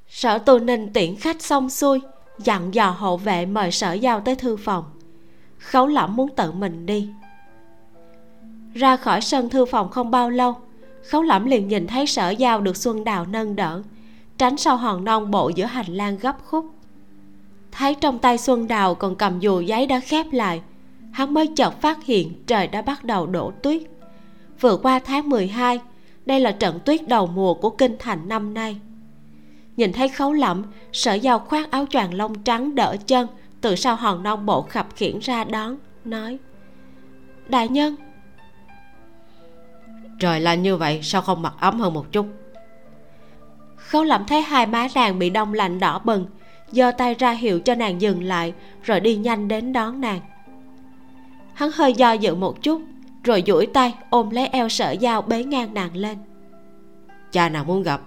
Sở 0.09 0.37
tu 0.37 0.59
ninh 0.59 0.93
tiễn 0.93 1.15
khách 1.15 1.41
xong 1.41 1.69
xuôi 1.69 2.01
dặn 2.37 2.73
dò 2.73 2.89
hộ 2.89 3.17
vệ 3.17 3.45
mời 3.45 3.71
sở 3.71 3.93
giao 3.93 4.21
tới 4.21 4.35
thư 4.35 4.57
phòng. 4.57 4.91
Khấu 5.59 5.87
lẩm 5.87 6.15
muốn 6.15 6.35
tự 6.35 6.51
mình 6.51 6.85
đi 6.85 7.09
ra 8.73 8.97
khỏi 8.97 9.21
sân 9.21 9.49
thư 9.49 9.65
phòng 9.65 9.89
không 9.89 10.11
bao 10.11 10.29
lâu, 10.29 10.55
khấu 11.09 11.21
lẩm 11.21 11.45
liền 11.45 11.67
nhìn 11.67 11.87
thấy 11.87 12.07
sở 12.07 12.29
giao 12.29 12.61
được 12.61 12.77
xuân 12.77 13.03
đào 13.03 13.25
nâng 13.25 13.55
đỡ, 13.55 13.81
tránh 14.37 14.57
sau 14.57 14.77
hòn 14.77 15.03
non 15.03 15.31
bộ 15.31 15.49
giữa 15.49 15.65
hành 15.65 15.93
lang 15.93 16.17
gấp 16.21 16.37
khúc. 16.45 16.65
Thấy 17.71 17.95
trong 17.95 18.19
tay 18.19 18.37
xuân 18.37 18.67
đào 18.67 18.95
còn 18.95 19.15
cầm 19.15 19.39
dù 19.39 19.61
giấy 19.61 19.85
đã 19.87 19.99
khép 19.99 20.25
lại, 20.31 20.61
hắn 21.11 21.33
mới 21.33 21.47
chợt 21.47 21.81
phát 21.81 22.05
hiện 22.05 22.43
trời 22.47 22.67
đã 22.67 22.81
bắt 22.81 23.03
đầu 23.03 23.27
đổ 23.27 23.51
tuyết. 23.63 23.81
Vừa 24.61 24.77
qua 24.77 24.99
tháng 24.99 25.29
12 25.29 25.79
đây 26.25 26.39
là 26.39 26.51
trận 26.51 26.79
tuyết 26.85 27.07
đầu 27.07 27.27
mùa 27.27 27.53
của 27.53 27.69
kinh 27.69 27.95
thành 27.99 28.27
năm 28.29 28.53
nay. 28.53 28.79
Nhìn 29.77 29.93
thấy 29.93 30.09
khấu 30.09 30.33
lẩm 30.33 30.63
sở 30.93 31.13
giao 31.13 31.39
khoác 31.39 31.71
áo 31.71 31.85
choàng 31.89 32.13
lông 32.13 32.43
trắng 32.43 32.75
đỡ 32.75 32.95
chân, 33.07 33.27
từ 33.61 33.75
sau 33.75 33.95
hòn 33.95 34.23
non 34.23 34.45
bộ 34.45 34.61
khập 34.61 34.87
khiển 34.95 35.19
ra 35.19 35.43
đón, 35.43 35.77
nói, 36.05 36.37
đại 37.47 37.67
nhân 37.67 37.95
trời 40.19 40.39
lạnh 40.39 40.63
như 40.63 40.77
vậy 40.77 40.99
sao 41.03 41.21
không 41.21 41.41
mặc 41.41 41.53
ấm 41.59 41.79
hơn 41.79 41.93
một 41.93 42.11
chút? 42.11 42.27
Khấu 43.75 44.03
lẩm 44.03 44.25
thấy 44.25 44.41
hai 44.41 44.65
má 44.65 44.87
nàng 44.95 45.19
bị 45.19 45.29
đông 45.29 45.53
lạnh 45.53 45.79
đỏ 45.79 45.99
bừng 45.99 46.25
giơ 46.71 46.91
tay 46.91 47.13
ra 47.13 47.31
hiệu 47.31 47.59
cho 47.59 47.75
nàng 47.75 48.01
dừng 48.01 48.23
lại 48.23 48.53
rồi 48.83 48.99
đi 48.99 49.15
nhanh 49.15 49.47
đến 49.47 49.73
đón 49.73 50.01
nàng. 50.01 50.19
Hắn 51.53 51.71
hơi 51.73 51.93
do 51.93 52.11
dự 52.11 52.35
một 52.35 52.63
chút 52.63 52.81
rồi 53.23 53.43
duỗi 53.47 53.65
tay 53.65 53.93
ôm 54.09 54.29
lấy 54.29 54.47
eo 54.47 54.69
sở 54.69 54.95
dao 55.01 55.21
bế 55.21 55.43
ngang 55.43 55.73
nàng 55.73 55.95
lên. 55.95 56.17
Cha 57.31 57.49
nàng 57.49 57.67
muốn 57.67 57.83
gặp 57.83 58.01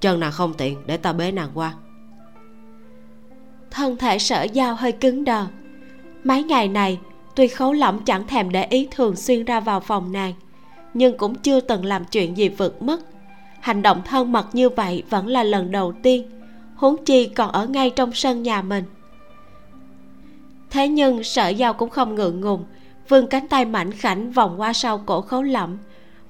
chân 0.00 0.20
nàng 0.20 0.32
không 0.32 0.54
tiện 0.54 0.86
để 0.86 0.96
ta 0.96 1.12
bế 1.12 1.32
nàng 1.32 1.50
qua. 1.54 1.74
Thân 3.70 3.96
thể 3.96 4.18
sở 4.18 4.46
dao 4.54 4.74
hơi 4.74 4.92
cứng 4.92 5.24
đờ. 5.24 5.46
Mấy 6.24 6.42
ngày 6.42 6.68
này 6.68 6.98
tuy 7.36 7.48
khấu 7.48 7.72
lẩm 7.72 8.04
chẳng 8.04 8.26
thèm 8.26 8.52
để 8.52 8.64
ý 8.64 8.88
thường 8.90 9.16
xuyên 9.16 9.44
ra 9.44 9.60
vào 9.60 9.80
phòng 9.80 10.12
nàng 10.12 10.32
nhưng 10.94 11.16
cũng 11.16 11.34
chưa 11.34 11.60
từng 11.60 11.84
làm 11.84 12.04
chuyện 12.04 12.36
gì 12.36 12.48
vượt 12.48 12.82
mất 12.82 13.00
hành 13.62 13.82
động 13.82 14.02
thân 14.04 14.32
mật 14.32 14.46
như 14.54 14.68
vậy 14.68 15.02
vẫn 15.10 15.26
là 15.26 15.42
lần 15.42 15.70
đầu 15.70 15.92
tiên. 16.02 16.30
Huống 16.74 17.04
chi 17.04 17.26
còn 17.26 17.50
ở 17.52 17.66
ngay 17.66 17.90
trong 17.90 18.12
sân 18.12 18.42
nhà 18.42 18.62
mình. 18.62 18.84
Thế 20.70 20.88
nhưng 20.88 21.24
sở 21.24 21.48
giao 21.48 21.72
cũng 21.72 21.90
không 21.90 22.14
ngượng 22.14 22.40
ngùng, 22.40 22.64
vươn 23.08 23.26
cánh 23.26 23.48
tay 23.48 23.64
mảnh 23.64 23.92
khảnh 23.92 24.32
vòng 24.32 24.60
qua 24.60 24.72
sau 24.72 24.98
cổ 24.98 25.20
khấu 25.20 25.42
lẩm 25.42 25.78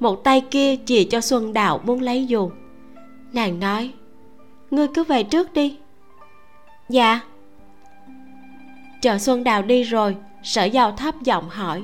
một 0.00 0.24
tay 0.24 0.40
kia 0.40 0.76
chỉ 0.76 1.04
cho 1.04 1.20
xuân 1.20 1.52
đạo 1.52 1.80
muốn 1.84 2.00
lấy 2.00 2.26
dù. 2.26 2.50
Nàng 3.32 3.60
nói, 3.60 3.92
ngươi 4.70 4.88
cứ 4.88 5.04
về 5.04 5.22
trước 5.22 5.52
đi. 5.52 5.76
Dạ. 6.88 7.20
Chờ 9.02 9.18
xuân 9.18 9.44
đào 9.44 9.62
đi 9.62 9.82
rồi, 9.82 10.16
sở 10.42 10.64
giao 10.64 10.92
thấp 10.92 11.14
giọng 11.22 11.48
hỏi, 11.48 11.82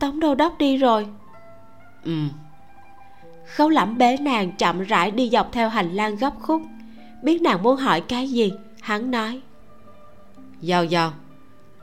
tống 0.00 0.20
đô 0.20 0.34
đốc 0.34 0.58
đi 0.58 0.76
rồi 0.76 1.06
ừ. 2.04 2.12
Khấu 3.46 3.68
lẩm 3.68 3.98
bế 3.98 4.16
nàng 4.16 4.52
chậm 4.52 4.80
rãi 4.80 5.10
đi 5.10 5.28
dọc 5.30 5.52
theo 5.52 5.68
hành 5.68 5.92
lang 5.92 6.16
gấp 6.16 6.32
khúc 6.40 6.62
biết 7.22 7.42
nàng 7.42 7.62
muốn 7.62 7.76
hỏi 7.76 8.00
cái 8.00 8.28
gì 8.28 8.52
hắn 8.80 9.10
nói. 9.10 9.40
Giao 10.60 10.84
giao. 10.84 11.12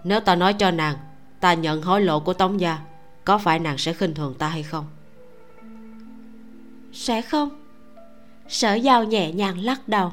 Nếu 0.04 0.20
ta 0.20 0.36
nói 0.36 0.54
cho 0.54 0.72
nàng 0.72 0.96
ta 1.40 1.54
nhận 1.54 1.82
hối 1.82 2.02
lộ 2.02 2.20
của 2.20 2.34
tống 2.34 2.60
gia 2.60 2.80
có 3.26 3.38
phải 3.38 3.60
nàng 3.60 3.78
sẽ 3.78 3.94
khinh 3.94 4.14
thường 4.14 4.34
ta 4.34 4.48
hay 4.48 4.64
không? 4.64 4.86
Sẽ 6.94 7.22
không. 7.22 7.50
Sở 8.48 8.74
giao 8.74 9.04
nhẹ 9.04 9.32
nhàng 9.32 9.60
lắc 9.60 9.88
đầu. 9.88 10.12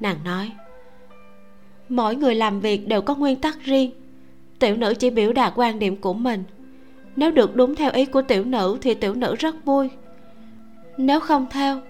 Nàng 0.00 0.24
nói 0.24 0.52
mỗi 1.88 2.16
người 2.16 2.34
làm 2.34 2.60
việc 2.60 2.88
đều 2.88 3.02
có 3.02 3.14
nguyên 3.14 3.40
tắc 3.40 3.60
riêng. 3.64 3.90
Tiểu 4.58 4.76
nữ 4.76 4.94
chỉ 4.98 5.10
biểu 5.10 5.32
đạt 5.32 5.52
quan 5.56 5.78
điểm 5.78 5.96
của 5.96 6.14
mình 6.14 6.44
nếu 7.16 7.30
được 7.30 7.56
đúng 7.56 7.74
theo 7.74 7.90
ý 7.92 8.04
của 8.04 8.22
tiểu 8.22 8.44
nữ 8.44 8.78
thì 8.82 8.94
tiểu 8.94 9.14
nữ 9.14 9.34
rất 9.34 9.64
vui. 9.64 9.90
Nếu 10.96 11.20
không 11.20 11.46
theo, 11.50 11.80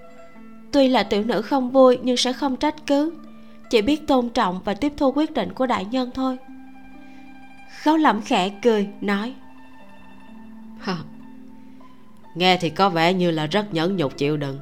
tuy 0.73 0.89
là 0.89 1.03
tiểu 1.03 1.25
nữ 1.25 1.43
không 1.43 1.71
vui 1.71 1.99
nhưng 2.03 2.17
sẽ 2.17 2.33
không 2.33 2.57
trách 2.57 2.87
cứ, 2.87 3.13
chỉ 3.71 3.83
biết 3.83 4.07
tôn 4.07 4.29
trọng 4.29 4.61
và 4.65 4.75
tiếp 4.75 4.93
thu 4.97 5.13
quyết 5.13 5.33
định 5.33 5.53
của 5.53 5.67
đại 5.67 5.85
nhân 5.85 6.11
thôi. 6.15 6.37
Khấu 7.83 7.97
lẩm 7.97 8.21
khẽ 8.21 8.51
cười, 8.63 8.89
nói 9.01 9.35
nghe 12.35 12.57
thì 12.57 12.71
có 12.71 12.91
vẻ 12.91 13.13
như 13.13 13.31
là 13.31 13.47
rất 13.47 13.75
nhẫn 13.75 13.97
nhục 13.97 14.17
chịu 14.17 14.37
đựng, 14.37 14.59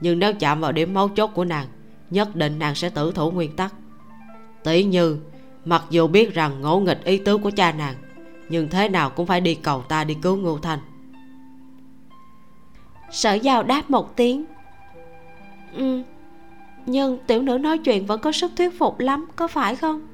nhưng 0.00 0.18
nếu 0.18 0.34
chạm 0.34 0.60
vào 0.60 0.72
điểm 0.72 0.94
mấu 0.94 1.08
chốt 1.08 1.30
của 1.34 1.44
nàng, 1.44 1.66
nhất 2.10 2.36
định 2.36 2.58
nàng 2.58 2.74
sẽ 2.74 2.88
tử 2.88 3.12
thủ 3.14 3.30
nguyên 3.30 3.56
tắc. 3.56 3.74
Tỷ 4.64 4.84
như, 4.84 5.18
mặc 5.64 5.84
dù 5.90 6.06
biết 6.06 6.34
rằng 6.34 6.60
ngỗ 6.60 6.80
nghịch 6.80 7.04
ý 7.04 7.18
tứ 7.18 7.38
của 7.38 7.50
cha 7.50 7.72
nàng 7.72 7.94
nhưng 8.48 8.68
thế 8.68 8.88
nào 8.88 9.10
cũng 9.10 9.26
phải 9.26 9.40
đi 9.40 9.54
cầu 9.54 9.82
ta 9.82 10.04
đi 10.04 10.14
cứu 10.14 10.36
ngưu 10.36 10.58
thanh. 10.58 10.78
Sở 13.10 13.34
giao 13.34 13.62
đáp 13.62 13.90
một 13.90 14.16
tiếng. 14.16 14.44
Ừ 15.76 16.02
nhưng 16.86 17.18
tiểu 17.26 17.42
nữ 17.42 17.58
nói 17.58 17.78
chuyện 17.78 18.06
vẫn 18.06 18.20
có 18.20 18.32
sức 18.32 18.52
thuyết 18.56 18.78
phục 18.78 19.00
lắm 19.00 19.26
có 19.36 19.48
phải 19.48 19.76
không? 19.76 20.06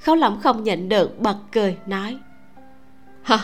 Khấu 0.00 0.16
lẩm 0.16 0.40
không 0.40 0.64
nhịn 0.64 0.88
được 0.88 1.20
bật 1.20 1.36
cười 1.52 1.76
nói. 1.86 2.18
Ha 3.22 3.38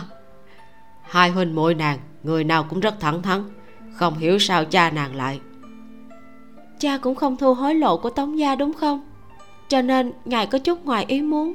hai 1.03 1.31
huynh 1.31 1.55
muội 1.55 1.75
nàng 1.75 1.99
người 2.23 2.45
nào 2.45 2.64
cũng 2.64 2.81
rất 2.81 3.01
thẳng 3.01 3.23
thắn 3.23 3.45
không 3.93 4.19
hiểu 4.19 4.39
sao 4.39 4.64
cha 4.64 4.91
nàng 4.91 5.14
lại. 5.14 5.41
Cha 6.79 6.99
cũng 6.99 7.14
không 7.14 7.37
thu 7.37 7.55
hối 7.55 7.75
lộ 7.75 7.97
của 7.97 8.11
tống 8.11 8.39
gia 8.39 8.55
đúng 8.55 8.73
không? 8.73 9.07
Cho 9.69 9.83
nên 9.83 10.12
ngài 10.25 10.47
có 10.47 10.59
chút 10.59 10.85
ngoài 10.85 11.05
ý 11.09 11.23
muốn 11.23 11.55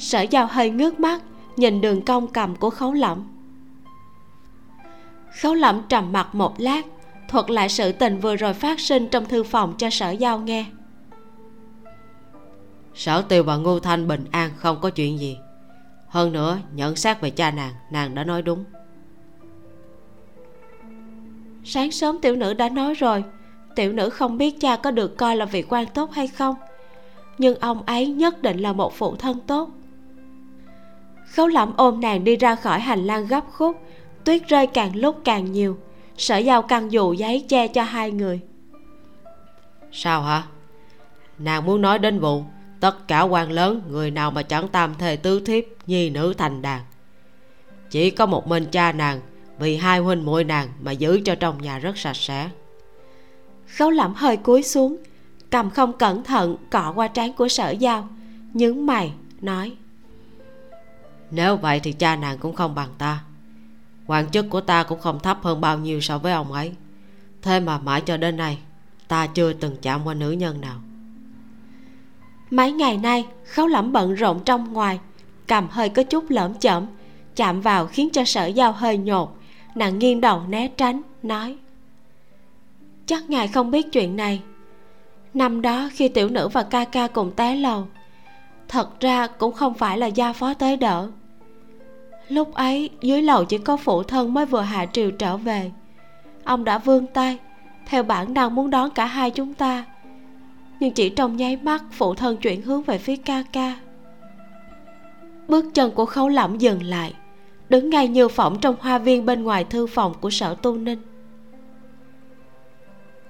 sở 0.00 0.20
giao 0.20 0.46
hơi 0.46 0.70
ngước 0.70 1.00
mắt 1.00 1.22
nhìn 1.56 1.80
đường 1.80 2.04
cong 2.04 2.28
cầm 2.28 2.56
của 2.56 2.70
khấu 2.70 2.92
lẩm 2.92 3.24
khấu 5.40 5.54
lẩm 5.54 5.82
trầm 5.88 6.12
mặt 6.12 6.34
một 6.34 6.60
lát 6.60 6.82
thuật 7.30 7.50
lại 7.50 7.68
sự 7.68 7.92
tình 7.92 8.18
vừa 8.18 8.36
rồi 8.36 8.52
phát 8.52 8.80
sinh 8.80 9.08
trong 9.08 9.24
thư 9.24 9.42
phòng 9.42 9.74
cho 9.78 9.90
sở 9.90 10.10
giao 10.10 10.38
nghe. 10.38 10.66
Sở 12.94 13.22
tiêu 13.22 13.42
và 13.42 13.56
ngô 13.56 13.80
thanh 13.80 14.08
bình 14.08 14.24
an 14.30 14.50
không 14.56 14.80
có 14.80 14.90
chuyện 14.90 15.18
gì. 15.18 15.38
Hơn 16.08 16.32
nữa 16.32 16.58
nhận 16.74 16.96
xét 16.96 17.20
về 17.20 17.30
cha 17.30 17.50
nàng 17.50 17.72
nàng 17.92 18.14
đã 18.14 18.24
nói 18.24 18.42
đúng. 18.42 18.64
Sáng 21.64 21.90
sớm 21.90 22.18
tiểu 22.22 22.36
nữ 22.36 22.54
đã 22.54 22.68
nói 22.68 22.94
rồi 22.94 23.24
tiểu 23.76 23.92
nữ 23.92 24.10
không 24.10 24.38
biết 24.38 24.60
cha 24.60 24.76
có 24.76 24.90
được 24.90 25.16
coi 25.16 25.36
là 25.36 25.44
vị 25.44 25.64
quan 25.68 25.86
tốt 25.94 26.12
hay 26.12 26.28
không. 26.28 26.54
Nhưng 27.38 27.58
ông 27.58 27.82
ấy 27.82 28.06
nhất 28.06 28.42
định 28.42 28.58
là 28.58 28.72
một 28.72 28.94
phụ 28.94 29.16
thân 29.16 29.40
tốt 29.46 29.70
khấu 31.34 31.46
lẩm 31.46 31.72
ôm 31.76 32.00
nàng 32.00 32.24
đi 32.24 32.36
ra 32.36 32.54
khỏi 32.54 32.80
hành 32.80 33.06
lang 33.06 33.26
gấp 33.26 33.44
khúc 33.52 33.76
tuyết 34.24 34.48
rơi 34.48 34.66
càng 34.66 34.96
lúc 34.96 35.20
càng 35.24 35.52
nhiều. 35.52 35.78
Sở 36.16 36.36
giao 36.36 36.62
căng 36.62 36.92
dù 36.92 37.12
giấy 37.12 37.44
che 37.48 37.68
cho 37.68 37.82
hai 37.82 38.10
người. 38.10 38.40
Sao 39.92 40.22
hả? 40.22 40.42
Nàng 41.38 41.66
muốn 41.66 41.82
nói 41.82 41.98
đến 41.98 42.20
vụ 42.20 42.44
tất 42.80 43.08
cả 43.08 43.22
quan 43.22 43.52
lớn 43.52 43.82
người 43.88 44.10
nào 44.10 44.30
mà 44.30 44.42
chẳng 44.42 44.68
tam 44.68 44.94
thề 44.94 45.16
tứ 45.16 45.40
thiếp 45.40 45.64
nhi 45.86 46.10
nữ 46.10 46.34
thành 46.38 46.62
đàn. 46.62 46.80
Chỉ 47.90 48.10
có 48.10 48.26
một 48.26 48.46
mình 48.46 48.64
cha 48.64 48.92
nàng 48.92 49.20
vì 49.58 49.76
hai 49.76 49.98
huynh 49.98 50.24
muội 50.24 50.44
nàng 50.44 50.68
mà 50.80 50.92
giữ 50.92 51.20
cho 51.24 51.34
trong 51.34 51.62
nhà 51.62 51.78
rất 51.78 51.98
sạch 51.98 52.16
sẽ. 52.16 52.50
Khấu 53.66 53.90
lẩm 53.90 54.14
hơi 54.14 54.36
cúi 54.36 54.62
xuống 54.62 54.96
cầm 55.50 55.70
không 55.70 55.92
cẩn 55.92 56.24
thận 56.24 56.56
cọ 56.70 56.92
qua 56.96 57.08
trán 57.08 57.32
của 57.32 57.48
sở 57.48 57.70
giao 57.70 58.08
nhướng 58.54 58.86
mày 58.86 59.12
nói 59.40 59.72
nếu 61.30 61.56
vậy 61.56 61.80
thì 61.80 61.92
cha 61.92 62.16
nàng 62.16 62.38
cũng 62.38 62.54
không 62.54 62.74
bằng 62.74 62.88
ta. 62.98 63.20
Quan 64.06 64.30
chức 64.30 64.50
của 64.50 64.60
ta 64.60 64.82
cũng 64.82 65.00
không 65.00 65.20
thấp 65.20 65.38
hơn 65.42 65.60
bao 65.60 65.78
nhiêu 65.78 66.00
so 66.00 66.18
với 66.18 66.32
ông 66.32 66.52
ấy. 66.52 66.72
Thế 67.42 67.60
mà 67.60 67.78
mãi 67.78 68.00
cho 68.00 68.16
đến 68.16 68.36
nay, 68.36 68.58
ta 69.08 69.26
chưa 69.26 69.52
từng 69.52 69.76
chạm 69.82 70.00
qua 70.04 70.14
nữ 70.14 70.30
nhân 70.30 70.60
nào. 70.60 70.80
Mấy 72.50 72.72
ngày 72.72 72.98
nay, 72.98 73.26
khấu 73.44 73.66
lẩm 73.66 73.92
bận 73.92 74.14
rộn 74.14 74.40
trong 74.44 74.72
ngoài, 74.72 75.00
cầm 75.46 75.68
hơi 75.70 75.88
có 75.88 76.02
chút 76.02 76.24
lởm 76.28 76.54
chởm, 76.54 76.86
chạm 77.36 77.60
vào 77.60 77.86
khiến 77.86 78.10
cho 78.12 78.24
sở 78.24 78.46
giao 78.46 78.72
hơi 78.72 78.98
nhột. 78.98 79.36
Nàng 79.74 79.98
nghiêng 79.98 80.20
đầu 80.20 80.42
né 80.48 80.68
tránh, 80.68 81.02
nói, 81.22 81.56
chắc 83.06 83.30
ngài 83.30 83.48
không 83.48 83.70
biết 83.70 83.92
chuyện 83.92 84.16
này. 84.16 84.42
Năm 85.34 85.62
đó 85.62 85.88
khi 85.92 86.08
tiểu 86.08 86.28
nữ 86.28 86.48
và 86.48 86.62
ca 86.62 86.84
ca 86.84 87.06
cùng 87.06 87.32
té 87.36 87.54
lầu, 87.54 87.86
thật 88.68 89.00
ra 89.00 89.26
cũng 89.26 89.52
không 89.52 89.74
phải 89.74 89.98
là 89.98 90.06
gia 90.06 90.32
phó 90.32 90.54
tới 90.54 90.76
đỡ 90.76 91.10
lúc 92.30 92.54
ấy, 92.54 92.90
dưới 93.00 93.22
lầu 93.22 93.44
chỉ 93.44 93.58
có 93.58 93.76
phụ 93.76 94.02
thân 94.02 94.34
mới 94.34 94.46
vừa 94.46 94.60
hạ 94.60 94.86
triều 94.86 95.10
trở 95.10 95.36
về. 95.36 95.70
Ông 96.44 96.64
đã 96.64 96.78
vươn 96.78 97.06
tay, 97.06 97.38
theo 97.86 98.02
bản 98.02 98.34
năng 98.34 98.54
muốn 98.54 98.70
đón 98.70 98.90
cả 98.90 99.04
hai 99.04 99.30
chúng 99.30 99.54
ta. 99.54 99.84
Nhưng 100.80 100.90
chỉ 100.90 101.08
trong 101.08 101.36
nháy 101.36 101.56
mắt, 101.56 101.84
phụ 101.92 102.14
thân 102.14 102.36
chuyển 102.36 102.62
hướng 102.62 102.82
về 102.82 102.98
phía 102.98 103.16
ca 103.16 103.42
ca. 103.52 103.76
Bước 105.48 105.64
chân 105.74 105.90
của 105.90 106.06
khấu 106.06 106.28
lẩm 106.28 106.58
dừng 106.58 106.82
lại, 106.82 107.14
đứng 107.68 107.90
ngay 107.90 108.08
như 108.08 108.28
phỏng 108.28 108.60
trong 108.60 108.74
hoa 108.80 108.98
viên 108.98 109.26
bên 109.26 109.42
ngoài 109.42 109.64
thư 109.64 109.86
phòng 109.86 110.14
của 110.20 110.30
sở 110.30 110.54
tu 110.54 110.76
ninh. 110.76 111.02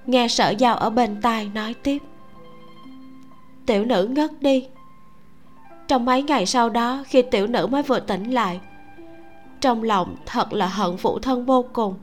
Nghe 0.05 0.27
sở 0.27 0.49
giao 0.49 0.75
ở 0.75 0.89
bên 0.89 1.21
tai 1.21 1.51
nói 1.53 1.73
tiếp, 1.83 1.97
tiểu 3.65 3.85
nữ 3.85 4.07
ngất 4.11 4.41
đi. 4.41 4.67
Trong 5.87 6.05
mấy 6.05 6.23
ngày 6.23 6.45
sau 6.45 6.69
đó, 6.69 7.03
khi 7.07 7.21
tiểu 7.21 7.47
nữ 7.47 7.67
mới 7.67 7.83
vừa 7.83 7.99
tỉnh 7.99 8.31
lại 8.31 8.59
trong 9.61 9.83
lòng 9.83 10.15
thật 10.25 10.53
là 10.53 10.67
hận 10.67 10.97
phụ 10.97 11.19
thân 11.19 11.45
vô 11.45 11.65
cùng. 11.73 11.95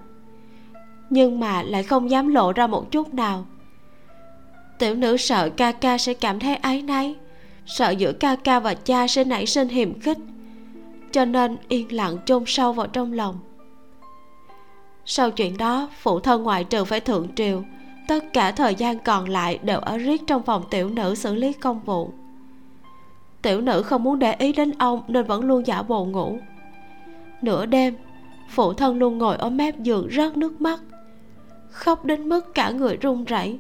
Nhưng 1.11 1.41
mà 1.41 1.63
lại 1.63 1.83
không 1.83 2.11
dám 2.11 2.29
lộ 2.29 2.53
ra 2.53 2.67
một 2.67 2.91
chút 2.91 3.15
nào. 3.15 3.47
Tiểu 4.79 4.95
nữ 4.95 5.17
sợ 5.17 5.49
ca 5.57 5.73
ca 5.73 5.99
sẽ 5.99 6.15
cảm 6.15 6.41
thấy 6.41 6.57
áy 6.57 6.83
náy, 6.83 7.15
sợ 7.67 7.91
giữa 7.91 8.13
ca 8.13 8.37
ca 8.37 8.61
và 8.61 8.75
cha 8.75 9.07
sẽ 9.07 9.25
nảy 9.25 9.47
sinh 9.47 9.69
hiềm 9.69 10.01
khích, 10.01 10.19
cho 11.13 11.25
nên 11.25 11.57
yên 11.69 11.93
lặng 11.93 12.17
chôn 12.27 12.45
sâu 12.47 12.73
vào 12.73 12.87
trong 12.87 13.13
lòng. 13.13 13.39
Sau 15.05 15.31
chuyện 15.31 15.57
đó, 15.57 15.89
phụ 16.01 16.21
thân 16.21 16.43
ngoại 16.43 16.65
trừ 16.65 16.85
phải 16.85 17.01
thượng 17.01 17.29
triều, 17.35 17.63
tất 18.09 18.33
cả 18.33 18.53
thời 18.53 18.75
gian 18.75 18.99
còn 18.99 19.29
lại 19.29 19.59
đều 19.63 19.79
ở 19.79 19.97
riết 19.97 20.23
trong 20.27 20.43
phòng 20.43 20.65
tiểu 20.71 20.89
nữ 20.89 21.15
xử 21.15 21.35
lý 21.35 21.53
công 21.53 21.81
vụ. 21.81 22.11
Tiểu 23.43 23.61
nữ 23.61 23.83
không 23.83 24.03
muốn 24.03 24.19
để 24.19 24.35
ý 24.35 24.53
đến 24.53 24.73
ông 24.79 25.03
nên 25.09 25.27
vẫn 25.27 25.45
luôn 25.45 25.67
giả 25.67 25.83
bộ 25.83 26.05
ngủ 26.05 26.39
nửa 27.43 27.67
đêm 27.67 27.95
phụ 28.49 28.73
thân 28.73 28.99
luôn 28.99 29.19
ngồi 29.19 29.37
ở 29.37 29.51
mép 29.51 29.79
giường 29.79 30.09
rớt 30.13 30.37
nước 30.37 30.61
mắt. 30.61 30.81
Khóc 31.71 32.05
đến 32.05 32.29
mức 32.29 32.55
cả 32.55 32.71
người 32.71 32.97
run 32.97 33.25
rẩy 33.25 33.59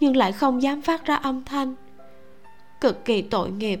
nhưng 0.00 0.16
lại 0.16 0.32
không 0.32 0.62
dám 0.62 0.82
phát 0.82 1.04
ra 1.04 1.14
âm 1.14 1.44
thanh. 1.44 1.74
Cực 2.80 3.04
kỳ 3.04 3.22
tội 3.22 3.50
nghiệp. 3.50 3.80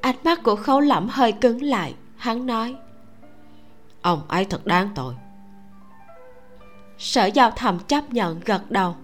Ánh 0.00 0.16
mắt 0.24 0.42
của 0.42 0.56
khấu 0.56 0.80
lẩm 0.80 1.08
hơi 1.10 1.32
cứng 1.32 1.62
lại 1.62 1.94
hắn 2.16 2.46
nói 2.46 2.76
ông 4.02 4.22
ấy 4.28 4.44
thật 4.44 4.66
đáng 4.66 4.88
tội. 4.94 5.14
Sở 6.98 7.26
giao 7.26 7.50
thầm 7.50 7.78
chấp 7.78 8.12
nhận 8.12 8.40
gật 8.44 8.70
đầu. 8.70 8.96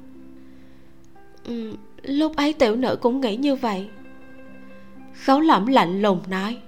Ừ, 1.45 1.77
lúc 2.03 2.37
ấy 2.37 2.53
tiểu 2.53 2.77
nữ 2.77 2.99
cũng 3.03 3.21
nghĩ 3.21 3.37
như 3.37 3.57
vậy. 3.57 3.89
Khấu 5.25 5.41
lẩm 5.41 5.67
lạnh 5.67 6.03
lùng 6.03 6.21
nói 6.29 6.59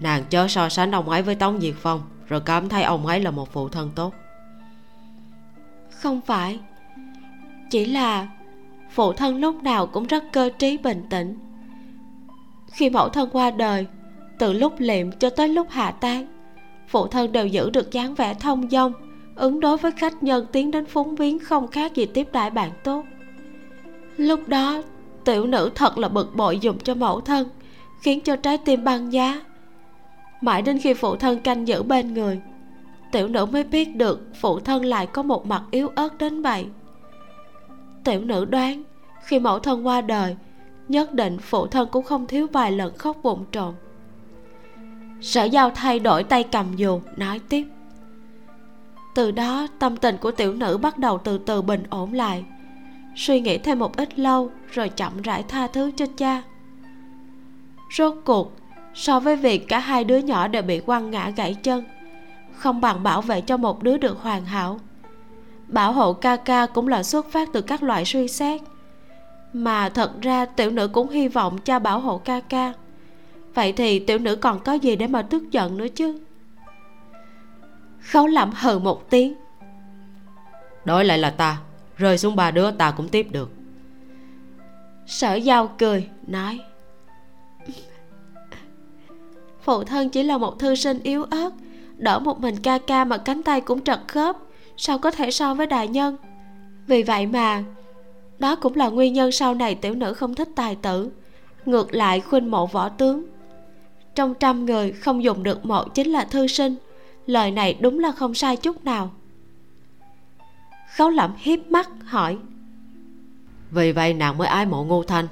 nàng 0.00 0.24
chớ 0.30 0.48
so 0.48 0.68
sánh 0.68 0.92
ông 0.92 1.08
ấy 1.08 1.22
với 1.22 1.34
tống 1.34 1.60
diệt 1.60 1.74
phong, 1.78 2.02
rồi 2.28 2.40
cảm 2.40 2.68
thấy 2.68 2.82
ông 2.82 3.06
ấy 3.06 3.20
là 3.20 3.30
một 3.30 3.52
phụ 3.52 3.68
thân 3.68 3.90
tốt. 3.94 4.14
Không 5.90 6.20
phải. 6.20 6.60
Chỉ 7.70 7.84
là 7.84 8.28
phụ 8.90 9.12
thân 9.12 9.36
lúc 9.36 9.62
nào 9.62 9.86
cũng 9.86 10.06
rất 10.06 10.24
cơ 10.32 10.50
trí 10.58 10.76
bình 10.76 11.06
tĩnh. 11.10 11.38
Khi 12.72 12.90
mẫu 12.90 13.08
thân 13.08 13.28
qua 13.32 13.50
đời, 13.50 13.86
từ 14.38 14.52
lúc 14.52 14.74
liệm 14.78 15.12
cho 15.12 15.30
tới 15.30 15.48
lúc 15.48 15.66
hạ 15.70 15.90
táng, 15.90 16.26
phụ 16.88 17.06
thân 17.06 17.32
đều 17.32 17.46
giữ 17.46 17.70
được 17.70 17.92
dáng 17.92 18.14
vẻ 18.14 18.34
thông 18.34 18.70
dong, 18.70 18.92
ứng 19.34 19.60
đối 19.60 19.76
với 19.76 19.92
khách 19.92 20.22
nhân 20.22 20.46
tiến 20.52 20.70
đến 20.70 20.86
phúng 20.86 21.14
viếng 21.14 21.38
không 21.38 21.68
khác 21.68 21.94
gì 21.94 22.06
tiếp 22.06 22.28
đại 22.32 22.50
bạn 22.50 22.70
tốt. 22.84 23.04
Lúc 24.16 24.48
đó, 24.48 24.82
tiểu 25.24 25.46
nữ 25.46 25.70
thật 25.74 25.98
là 25.98 26.08
bực 26.08 26.36
bội 26.36 26.58
dùng 26.58 26.78
cho 26.78 26.94
mẫu 26.94 27.20
thân, 27.20 27.48
khiến 28.00 28.20
cho 28.20 28.36
trái 28.36 28.58
tim 28.58 28.84
băng 28.84 29.12
giá 29.12 29.40
mãi 30.40 30.62
đến 30.62 30.78
khi 30.78 30.94
phụ 30.94 31.16
thân 31.16 31.40
canh 31.40 31.68
giữ 31.68 31.82
bên 31.82 32.14
người, 32.14 32.40
tiểu 33.12 33.28
nữ 33.28 33.46
mới 33.46 33.64
biết 33.64 33.96
được 33.96 34.26
phụ 34.40 34.60
thân 34.60 34.84
lại 34.84 35.06
có 35.06 35.22
một 35.22 35.46
mặt 35.46 35.62
yếu 35.70 35.88
ớt 35.94 36.18
đến 36.18 36.42
vậy. 36.42 36.66
Tiểu 38.04 38.20
nữ 38.20 38.44
đoán, 38.44 38.82
khi 39.24 39.38
mẫu 39.38 39.58
thân 39.58 39.86
qua 39.86 40.00
đời, 40.00 40.36
nhất 40.88 41.14
định 41.14 41.38
phụ 41.38 41.66
thân 41.66 41.88
cũng 41.92 42.04
không 42.04 42.26
thiếu 42.26 42.46
vài 42.52 42.72
lần 42.72 42.96
khóc 42.98 43.16
vụn 43.22 43.44
trộm 43.52 43.74
sở 45.20 45.44
giao 45.44 45.70
thay 45.70 45.98
đổi 45.98 46.24
tay 46.24 46.42
cầm 46.42 46.76
dù 46.76 47.00
nói 47.16 47.40
tiếp. 47.48 47.66
Từ 49.14 49.30
đó, 49.30 49.66
tâm 49.78 49.96
tình 49.96 50.16
của 50.16 50.30
tiểu 50.30 50.52
nữ 50.52 50.78
bắt 50.78 50.98
đầu 50.98 51.18
từ 51.18 51.38
từ 51.38 51.62
bình 51.62 51.82
ổn 51.90 52.12
lại. 52.12 52.44
Suy 53.16 53.40
nghĩ 53.40 53.58
thêm 53.58 53.78
một 53.78 53.96
ít 53.96 54.18
lâu, 54.18 54.50
rồi 54.70 54.88
chậm 54.88 55.22
rãi 55.22 55.42
tha 55.42 55.66
thứ 55.66 55.90
cho 55.96 56.06
cha. 56.16 56.42
Rốt 57.96 58.14
cuộc 58.24 58.52
so 58.98 59.20
với 59.20 59.36
việc 59.36 59.68
cả 59.68 59.78
hai 59.78 60.04
đứa 60.04 60.18
nhỏ 60.18 60.48
đều 60.48 60.62
bị 60.62 60.80
quăng 60.80 61.10
ngã 61.10 61.30
gãy 61.30 61.54
chân 61.54 61.84
không 62.52 62.80
bằng 62.80 63.02
bảo 63.02 63.22
vệ 63.22 63.40
cho 63.40 63.56
một 63.56 63.82
đứa 63.82 63.98
được 63.98 64.18
hoàn 64.20 64.44
hảo. 64.44 64.80
Bảo 65.68 65.92
hộ 65.92 66.12
ca 66.12 66.36
ca 66.36 66.66
cũng 66.66 66.88
là 66.88 67.02
xuất 67.02 67.32
phát 67.32 67.48
từ 67.52 67.60
các 67.60 67.82
loại 67.82 68.04
suy 68.04 68.28
xét. 68.28 68.60
Mà 69.52 69.88
thật 69.88 70.12
ra 70.22 70.46
tiểu 70.46 70.70
nữ 70.70 70.88
cũng 70.88 71.08
hy 71.08 71.28
vọng 71.28 71.58
cha 71.58 71.78
bảo 71.78 72.00
hộ 72.00 72.18
ca 72.18 72.40
ca. 72.40 72.72
Vậy 73.54 73.72
thì 73.72 73.98
tiểu 73.98 74.18
nữ 74.18 74.36
còn 74.36 74.60
có 74.60 74.72
gì 74.72 74.96
để 74.96 75.06
mà 75.06 75.22
tức 75.22 75.50
giận 75.50 75.76
nữa 75.76 75.88
chứ? 75.88 76.20
Khấu 78.00 78.26
lẩm 78.26 78.50
hừ 78.60 78.78
một 78.78 79.10
tiếng. 79.10 79.34
Đổi 80.84 81.04
lại 81.04 81.18
là 81.18 81.30
ta 81.30 81.58
rơi 81.96 82.18
xuống 82.18 82.36
ba 82.36 82.50
đứa 82.50 82.70
ta 82.70 82.90
cũng 82.90 83.08
tiếp 83.08 83.26
được. 83.30 83.50
Sở 85.06 85.34
giao 85.34 85.68
cười 85.78 86.08
nói 86.26 86.60
phụ 89.68 89.84
thân 89.84 90.08
chỉ 90.08 90.22
là 90.22 90.38
một 90.38 90.58
thư 90.58 90.74
sinh 90.74 91.00
yếu 91.02 91.24
ớt. 91.24 91.50
Đỡ 91.96 92.18
một 92.18 92.40
mình 92.40 92.56
ca 92.62 92.78
ca 92.78 93.04
mà 93.04 93.18
cánh 93.18 93.42
tay 93.42 93.60
cũng 93.60 93.84
trật 93.84 94.00
khớp 94.08 94.36
sao 94.76 94.98
có 94.98 95.10
thể 95.10 95.30
so 95.30 95.54
với 95.54 95.66
đại 95.66 95.88
nhân? 95.88 96.16
Vì 96.86 97.02
vậy 97.02 97.26
mà 97.26 97.64
đó 98.38 98.56
cũng 98.56 98.76
là 98.76 98.88
nguyên 98.88 99.12
nhân 99.12 99.32
sau 99.32 99.54
này 99.54 99.74
tiểu 99.74 99.94
nữ 99.94 100.14
không 100.14 100.34
thích 100.34 100.48
tài 100.54 100.76
tử. 100.76 101.10
Ngược 101.66 101.94
lại 101.94 102.20
khuynh 102.20 102.50
mộ 102.50 102.66
võ 102.66 102.88
tướng 102.88 103.26
trong 104.14 104.34
trăm 104.34 104.66
người 104.66 104.92
không 104.92 105.22
dùng 105.22 105.42
được 105.42 105.66
một 105.66 105.94
chính 105.94 106.10
là 106.10 106.24
thư 106.24 106.46
sinh 106.46 106.76
lời 107.26 107.50
này 107.50 107.76
đúng 107.80 107.98
là 107.98 108.12
không 108.12 108.34
sai 108.34 108.56
chút 108.56 108.84
nào. 108.84 109.10
Khấu 110.96 111.10
lẩm 111.10 111.34
hiếp 111.38 111.70
mắt 111.70 111.90
hỏi 112.04 112.38
vì 113.70 113.92
vậy 113.92 114.14
nàng 114.14 114.38
mới 114.38 114.48
ái 114.48 114.66
mộ 114.66 114.84
ngô 114.84 115.02
thanh. 115.02 115.28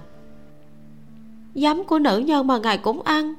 Giấm 1.54 1.84
của 1.84 1.98
nữ 1.98 2.18
nhân 2.18 2.46
mà 2.46 2.58
ngài 2.58 2.78
cũng 2.78 3.02
ăn 3.02 3.34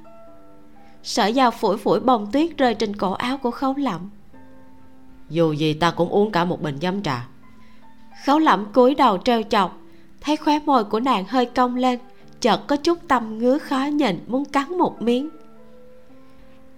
sở 1.08 1.32
dao 1.32 1.52
phủi 1.52 1.78
phủi 1.78 2.00
bông 2.00 2.32
tuyết 2.32 2.58
rơi 2.58 2.74
trên 2.74 2.96
cổ 2.96 3.12
áo 3.12 3.38
của 3.38 3.52
khấu 3.52 3.74
lẩm 3.78 4.10
dù 5.30 5.52
gì 5.52 5.74
ta 5.74 5.92
cũng 5.92 6.10
uống 6.10 6.32
cả 6.32 6.46
một 6.46 6.62
bình 6.62 6.78
giấm 6.82 7.04
trà. 7.04 7.28
Khấu 8.26 8.40
lẩm 8.40 8.66
cúi 8.74 8.96
đầu 8.96 9.18
trêu 9.18 9.44
chọc 9.44 9.78
thấy 10.22 10.38
khóe 10.38 10.60
môi 10.66 10.84
của 10.84 11.00
nàng 11.00 11.26
hơi 11.28 11.46
cong 11.46 11.76
lên 11.76 12.00
chợt 12.42 12.58
có 12.68 12.76
chút 12.76 12.98
tâm 13.08 13.38
ngứa 13.38 13.58
khó 13.58 13.86
nhìn 13.86 14.24
muốn 14.28 14.46
cắn 14.46 14.78
một 14.78 15.02
miếng. 15.02 15.30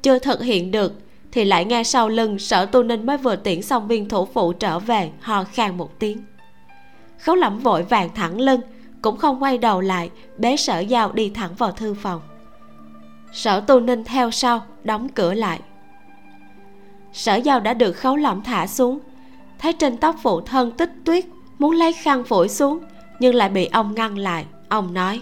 Chưa 0.01 0.19
thực 0.19 0.41
hiện 0.41 0.71
được 0.71 0.93
thì 1.31 1.45
lại 1.45 1.65
nghe 1.65 1.83
sau 1.83 2.09
lưng 2.09 2.39
sở 2.39 2.65
tu 2.65 2.83
ninh 2.83 3.05
mới 3.05 3.17
vừa 3.17 3.35
tiễn 3.35 3.61
xong 3.61 3.87
viên 3.87 4.09
thủ 4.09 4.25
phụ 4.25 4.53
trở 4.53 4.79
về 4.79 5.11
hò 5.19 5.43
khan 5.43 5.77
một 5.77 5.99
tiếng. 5.99 6.17
Khấu 7.19 7.35
lẩm 7.35 7.59
vội 7.59 7.83
vàng 7.83 8.09
thẳng 8.15 8.39
lưng 8.39 8.61
cũng 9.01 9.17
không 9.17 9.43
quay 9.43 9.57
đầu 9.57 9.81
lại 9.81 10.09
bế 10.37 10.55
sở 10.55 10.79
giao 10.79 11.11
đi 11.11 11.29
thẳng 11.29 11.55
vào 11.57 11.71
thư 11.71 11.93
phòng 11.93 12.21
sở 13.31 13.59
tu 13.59 13.79
ninh 13.79 14.03
theo 14.03 14.31
sau 14.31 14.63
đóng 14.83 15.09
cửa 15.09 15.33
lại. 15.33 15.59
Sở 17.13 17.35
giao 17.35 17.59
đã 17.59 17.73
được 17.73 17.93
khấu 17.93 18.15
lẩm 18.15 18.43
thả 18.43 18.67
xuống. 18.67 18.99
Thấy 19.59 19.73
trên 19.73 19.97
tóc 19.97 20.15
phụ 20.21 20.41
thân 20.41 20.71
tích 20.71 20.91
tuyết 21.05 21.25
muốn 21.59 21.75
lấy 21.75 21.93
khăn 21.93 22.23
phổi 22.23 22.49
xuống 22.49 22.79
nhưng 23.19 23.35
lại 23.35 23.49
bị 23.49 23.65
ông 23.65 23.95
ngăn 23.95 24.17
lại. 24.17 24.45
Ông 24.69 24.93
nói 24.93 25.21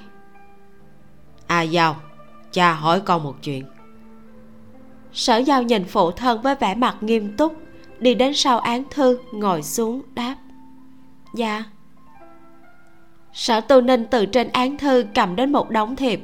à 1.48 1.62
giao 1.62 1.96
cha 2.52 2.74
hỏi 2.74 3.02
con 3.02 3.24
một 3.24 3.36
chuyện. 3.44 3.66
Sở 5.14 5.38
giao 5.38 5.64
nhìn 5.64 5.86
phụ 5.86 6.12
thân 6.12 6.42
với 6.42 6.56
vẻ 6.56 6.76
mặt 6.76 6.98
nghiêm 7.02 7.38
túc 7.38 7.56
đi 8.00 8.16
đến 8.16 8.34
sau 8.34 8.60
án 8.60 8.84
thư 8.92 9.20
ngồi 9.32 9.64
xuống 9.64 10.02
đáp. 10.16 10.36
Dạ. 11.34 11.64
Sở 13.34 13.62
tu 13.62 13.82
ninh 13.82 14.06
từ 14.12 14.26
trên 14.26 14.50
án 14.50 14.78
thư 14.78 15.06
cầm 15.16 15.36
đến 15.36 15.52
một 15.52 15.70
đống 15.70 15.96
thiệp 15.96 16.22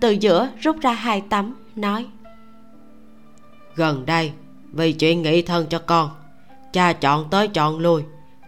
từ 0.00 0.10
giữa 0.10 0.48
rút 0.60 0.80
ra 0.80 0.92
hai 0.92 1.20
tấm 1.20 1.54
nói 1.76 2.06
gần 3.74 4.06
đây 4.06 4.32
vì 4.72 4.92
chuyện 4.92 5.22
nghị 5.22 5.42
thân 5.42 5.66
cho 5.70 5.78
con 5.78 6.10
cha 6.72 6.92
chọn 6.92 7.30
tới 7.30 7.48
chọn 7.48 7.78
lui. 7.78 8.02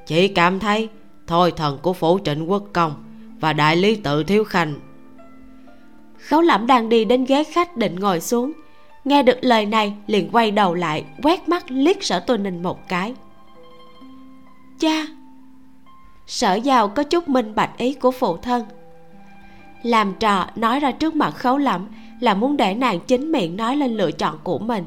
Chỉ 0.07 0.29
cảm 0.29 0.61
thấy 0.61 0.89
thôi 1.27 1.53
thần 1.57 1.79
của 1.83 1.93
phủ 1.93 2.19
trịnh 2.25 2.51
quốc 2.51 2.65
công 2.73 3.05
và 3.41 3.53
đại 3.53 3.77
lý 3.77 3.97
tự 3.97 4.25
thiếu 4.25 4.45
khanh. 4.45 4.75
Khấu 6.19 6.41
lẩm 6.41 6.67
đang 6.67 6.89
đi 6.89 7.05
đến 7.05 7.25
ghế 7.25 7.45
khách 7.45 7.77
định 7.77 7.97
ngồi 8.01 8.21
xuống. 8.21 8.53
Nghe 9.05 9.23
được 9.23 9.39
lời 9.41 9.67
này 9.67 9.95
liền 10.07 10.31
quay 10.33 10.51
đầu 10.51 10.75
lại 10.75 11.05
quét 11.23 11.49
mắt 11.49 11.65
liếc 11.69 12.05
sở 12.05 12.21
tu 12.21 12.37
ninh 12.37 12.63
một 12.63 12.89
cái. 12.89 13.15
Cha. 14.79 15.07
Sở 16.27 16.55
giàu 16.55 16.89
có 16.89 17.03
chút 17.03 17.29
minh 17.29 17.55
bạch 17.55 17.79
ý 17.79 17.95
của 17.95 18.11
phụ 18.11 18.37
thân 18.37 18.65
làm 19.87 20.15
trò 20.21 20.47
nói 20.57 20.81
ra 20.81 20.91
trước 20.91 21.15
mặt 21.15 21.31
khấu 21.31 21.59
lẩm 21.59 21.89
là 22.21 22.35
muốn 22.35 22.57
để 22.57 22.75
nàng 22.75 23.01
chính 23.01 23.33
miệng 23.33 23.57
nói 23.57 23.77
lên 23.77 23.97
lựa 23.97 24.11
chọn 24.11 24.39
của 24.43 24.59
mình. 24.59 24.85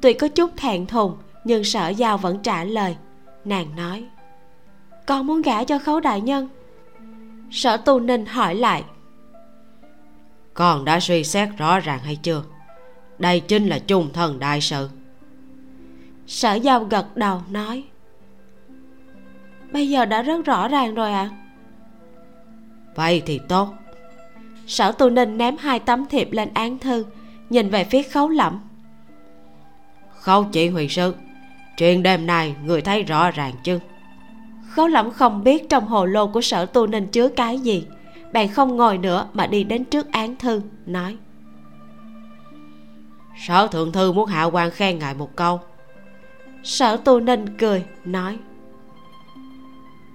Tuy 0.00 0.12
có 0.12 0.28
chút 0.28 0.50
thẹn 0.56 0.86
thùng 0.86 1.16
nhưng 1.44 1.64
sở 1.64 1.88
giao 1.88 2.18
vẫn 2.18 2.38
trả 2.42 2.64
lời. 2.64 2.96
Nàng 3.44 3.76
nói 3.76 4.04
con 5.06 5.26
muốn 5.26 5.42
gả 5.42 5.64
cho 5.64 5.78
khấu 5.78 6.00
đại 6.00 6.20
nhân. 6.20 6.48
Sở 7.50 7.76
tu 7.76 8.00
ninh 8.00 8.26
hỏi 8.26 8.54
lại 8.54 8.84
con 10.54 10.84
đã 10.84 11.00
suy 11.00 11.24
xét 11.24 11.48
rõ 11.58 11.80
ràng 11.80 11.98
hay 11.98 12.16
chưa? 12.16 12.42
Đây 13.18 13.40
chính 13.40 13.66
là 13.66 13.78
chung 13.78 14.12
thần 14.12 14.38
đại 14.38 14.60
sự. 14.60 14.88
Sở 16.26 16.54
giao 16.54 16.84
gật 16.84 17.16
đầu 17.16 17.42
nói 17.50 17.84
bây 19.72 19.88
giờ 19.88 20.04
đã 20.04 20.22
rất 20.22 20.44
rõ 20.44 20.68
ràng 20.68 20.94
rồi 20.94 21.12
ạ. 21.12 21.30
À? 21.32 21.36
vậy 22.94 23.22
thì 23.26 23.40
tốt 23.48 23.74
sở 24.66 24.92
tu 24.92 25.10
ninh 25.10 25.38
ném 25.38 25.56
hai 25.56 25.80
tấm 25.80 26.06
thiệp 26.06 26.32
lên 26.32 26.48
án 26.54 26.78
thư 26.78 27.04
nhìn 27.50 27.68
về 27.68 27.84
phía 27.84 28.02
khấu 28.02 28.28
lẩm 28.28 28.60
khấu 30.20 30.44
chỉ 30.44 30.68
huyền 30.68 30.88
sư 30.88 31.14
chuyện 31.76 32.02
đêm 32.02 32.26
nay 32.26 32.54
người 32.64 32.82
thấy 32.82 33.02
rõ 33.02 33.30
ràng 33.30 33.54
chứ? 33.62 33.78
Khấu 34.68 34.86
lẩm 34.86 35.10
không 35.10 35.44
biết 35.44 35.68
trong 35.68 35.86
hồ 35.86 36.06
lô 36.06 36.26
của 36.26 36.40
sở 36.40 36.66
tu 36.66 36.86
ninh 36.86 37.06
chứa 37.06 37.28
cái 37.28 37.58
gì. 37.58 37.86
Bèn 38.32 38.48
không 38.48 38.76
ngồi 38.76 38.98
nữa 38.98 39.28
mà 39.32 39.46
đi 39.46 39.64
đến 39.64 39.84
trước 39.84 40.12
án 40.12 40.36
thư 40.36 40.62
nói. 40.86 41.16
Sở 43.46 43.66
thượng 43.66 43.92
thư 43.92 44.12
muốn 44.12 44.26
hạ 44.26 44.44
quan 44.44 44.70
khen 44.70 44.98
ngài 44.98 45.14
một 45.14 45.36
câu. 45.36 45.60
Sở 46.62 46.96
tu 46.96 47.20
ninh 47.20 47.58
cười 47.58 47.84
nói. 48.04 48.38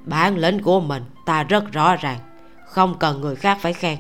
Bản 0.05 0.37
lĩnh 0.37 0.59
của 0.59 0.79
mình 0.79 1.03
ta 1.25 1.43
rất 1.43 1.71
rõ 1.71 1.95
ràng 1.95 2.19
không 2.65 2.95
cần 2.99 3.21
người 3.21 3.35
khác 3.35 3.57
phải 3.61 3.73
khen 3.73 3.97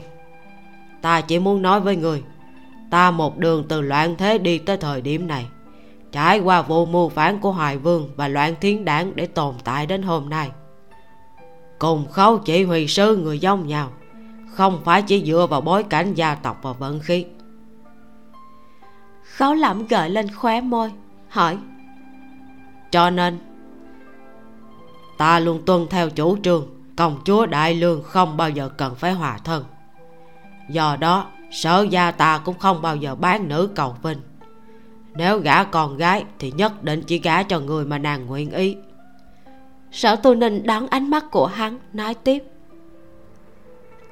ta 1.01 1.21
chỉ 1.21 1.39
muốn 1.39 1.61
nói 1.61 1.79
với 1.79 1.95
người 1.95 2.23
ta 2.91 3.11
một 3.11 3.37
đường 3.37 3.63
từ 3.67 3.81
loạn 3.81 4.15
thế 4.17 4.37
đi 4.37 4.57
tới 4.57 4.77
thời 4.77 5.01
điểm 5.01 5.27
này. 5.27 5.47
Trải 6.11 6.39
qua 6.39 6.61
vụ 6.61 6.85
mưu 6.85 7.09
phản 7.09 7.39
của 7.39 7.51
hoài 7.51 7.77
vương 7.77 8.09
và 8.15 8.27
loạn 8.27 8.55
thiên 8.61 8.85
đảng 8.85 9.15
để 9.15 9.25
tồn 9.25 9.55
tại 9.63 9.85
đến 9.85 10.01
hôm 10.01 10.29
nay. 10.29 10.51
Cùng 11.79 12.07
khấu 12.11 12.37
chỉ 12.37 12.63
huy 12.63 12.87
sư 12.87 13.17
người 13.17 13.39
giống 13.39 13.67
nhau 13.67 13.89
không 14.53 14.81
phải 14.83 15.01
chỉ 15.01 15.25
dựa 15.25 15.47
vào 15.49 15.61
bối 15.61 15.83
cảnh 15.83 16.13
gia 16.13 16.35
tộc 16.35 16.59
và 16.61 16.73
vận 16.73 16.99
khí. 16.99 17.25
Khấu 19.23 19.53
lẩm 19.53 19.87
gợi 19.87 20.09
lên 20.09 20.35
khóe 20.35 20.61
môi 20.61 20.91
hỏi. 21.29 21.57
Cho 22.91 23.09
nên 23.09 23.39
ta 25.17 25.39
luôn 25.39 25.61
tuân 25.65 25.87
theo 25.89 26.09
chủ 26.09 26.37
trương 26.43 26.67
công 26.95 27.21
chúa 27.25 27.45
đại 27.45 27.75
lương 27.75 28.03
không 28.03 28.37
bao 28.37 28.49
giờ 28.49 28.69
cần 28.69 28.95
phải 28.95 29.13
hòa 29.13 29.37
thân 29.43 29.63
do 30.69 30.95
đó 30.99 31.27
sở 31.51 31.87
gia 31.89 32.11
ta 32.11 32.37
cũng 32.37 32.59
không 32.59 32.81
bao 32.81 32.95
giờ 32.95 33.15
bán 33.15 33.47
nữ 33.47 33.69
cầu 33.75 33.95
vinh. 34.03 34.21
Nếu 35.15 35.39
gả 35.39 35.63
con 35.63 35.97
gái 35.97 36.25
thì 36.39 36.51
nhất 36.51 36.83
định 36.83 37.03
chỉ 37.07 37.19
gả 37.19 37.43
cho 37.43 37.59
người 37.59 37.85
mà 37.85 37.97
nàng 37.97 38.25
nguyện 38.25 38.51
ý. 38.51 38.77
Sở 39.91 40.15
tu 40.15 40.35
ninh 40.35 40.63
đón 40.65 40.87
ánh 40.87 41.09
mắt 41.09 41.25
của 41.31 41.47
hắn 41.47 41.79
nói 41.93 42.13
tiếp. 42.13 42.43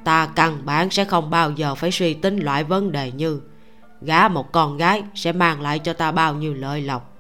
Ta 0.04 0.28
căn 0.36 0.58
bản 0.66 0.90
sẽ 0.90 1.06
không 1.06 1.30
bao 1.30 1.52
giờ 1.52 1.76
phải 1.76 1.92
suy 1.92 2.14
tính 2.14 2.38
loại 2.38 2.64
vấn 2.64 2.92
đề 2.92 3.12
như 3.12 3.42
gả 4.02 4.28
một 4.28 4.52
con 4.52 4.78
gái 4.78 5.04
sẽ 5.16 5.32
mang 5.32 5.62
lại 5.62 5.80
cho 5.80 5.94
ta 5.94 6.12
bao 6.12 6.34
nhiêu 6.34 6.54
lợi 6.54 6.82
lộc. 6.82 7.16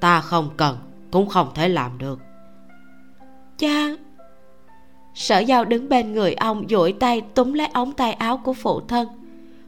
Ta 0.00 0.20
không 0.20 0.50
cần 0.56 0.78
cũng 1.10 1.28
không 1.28 1.50
thể 1.54 1.68
làm 1.68 1.98
được. 1.98 2.18
Cha 3.58 3.88
sở 5.14 5.38
giao 5.38 5.64
đứng 5.64 5.88
bên 5.88 6.12
người 6.12 6.34
ông 6.34 6.64
duỗi 6.68 6.92
tay 6.92 7.20
túm 7.20 7.52
lấy 7.52 7.66
ống 7.66 7.92
tay 7.92 8.12
áo 8.12 8.36
của 8.36 8.54
phụ 8.54 8.80
thân. 8.80 9.08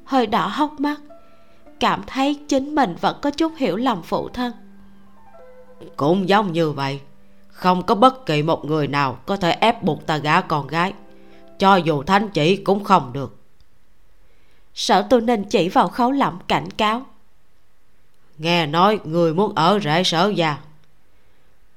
Hơi 0.05 0.27
đỏ 0.27 0.47
hốc 0.47 0.81
mắt. 0.81 1.01
Cảm 1.81 2.03
thấy 2.07 2.41
chính 2.49 2.75
mình 2.75 2.97
vẫn 3.01 3.19
có 3.23 3.31
chút 3.31 3.53
hiểu 3.57 3.77
lầm 3.77 4.03
phụ 4.03 4.29
thân. 4.29 4.53
Cũng 5.97 6.29
giống 6.29 6.53
như 6.53 6.71
vậy 6.71 7.01
không 7.49 7.83
có 7.83 7.95
bất 7.95 8.27
kỳ 8.27 8.43
một 8.43 8.65
người 8.65 8.89
nào 8.89 9.19
có 9.27 9.37
thể 9.37 9.51
ép 9.51 9.83
buộc 9.83 10.07
ta 10.07 10.17
gả 10.17 10.41
con 10.41 10.67
gái. 10.67 10.93
Cho 11.59 11.77
dù 11.77 12.03
thánh 12.03 12.29
chỉ 12.29 12.57
cũng 12.57 12.85
không 12.85 13.13
được. 13.13 13.37
Sở 14.75 15.03
tu 15.03 15.21
ninh 15.21 15.45
chỉ 15.45 15.69
vào 15.69 15.89
khấu 15.89 16.11
lẩm 16.11 16.39
cảnh 16.49 16.71
cáo. 16.71 17.07
Nghe 18.39 18.67
nói 18.67 19.01
người 19.05 19.35
muốn 19.35 19.53
ở 19.55 19.79
rễ 19.83 20.03
sở 20.05 20.33
gia. 20.37 20.57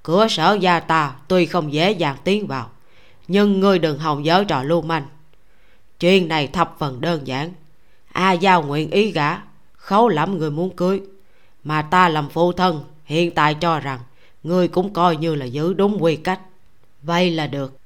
Cửa 0.03 0.27
sở 0.29 0.57
gia 0.61 0.79
ta 0.79 1.15
tuy 1.27 1.45
không 1.45 1.73
dễ 1.73 1.91
dàng 1.91 2.15
tiến 2.23 2.47
vào 2.47 2.69
nhưng 3.29 3.59
ngươi 3.59 3.79
đừng 3.79 3.99
hòng 3.99 4.25
giới 4.25 4.45
trò 4.45 4.63
lưu 4.63 4.81
manh. 4.81 5.07
Chuyện 5.99 6.27
này 6.27 6.47
thập 6.47 6.75
phần 6.79 7.01
đơn 7.01 7.27
giản. 7.27 7.51
A 8.11 8.31
giao 8.31 8.63
nguyện 8.63 8.91
ý 8.91 9.11
gả, 9.11 9.41
khấu 9.73 10.07
lắm 10.07 10.37
người 10.37 10.51
muốn 10.51 10.75
cưới. 10.75 11.01
Mà 11.63 11.81
ta 11.81 12.09
làm 12.09 12.29
phụ 12.29 12.51
thân, 12.51 12.83
hiện 13.05 13.31
tại 13.35 13.53
cho 13.53 13.79
rằng 13.79 13.99
ngươi 14.43 14.67
cũng 14.67 14.93
coi 14.93 15.17
như 15.17 15.35
là 15.35 15.45
giữ 15.45 15.73
đúng 15.73 16.03
quy 16.03 16.15
cách. 16.15 16.41
Vậy 17.01 17.31
là 17.31 17.47
được. 17.47 17.77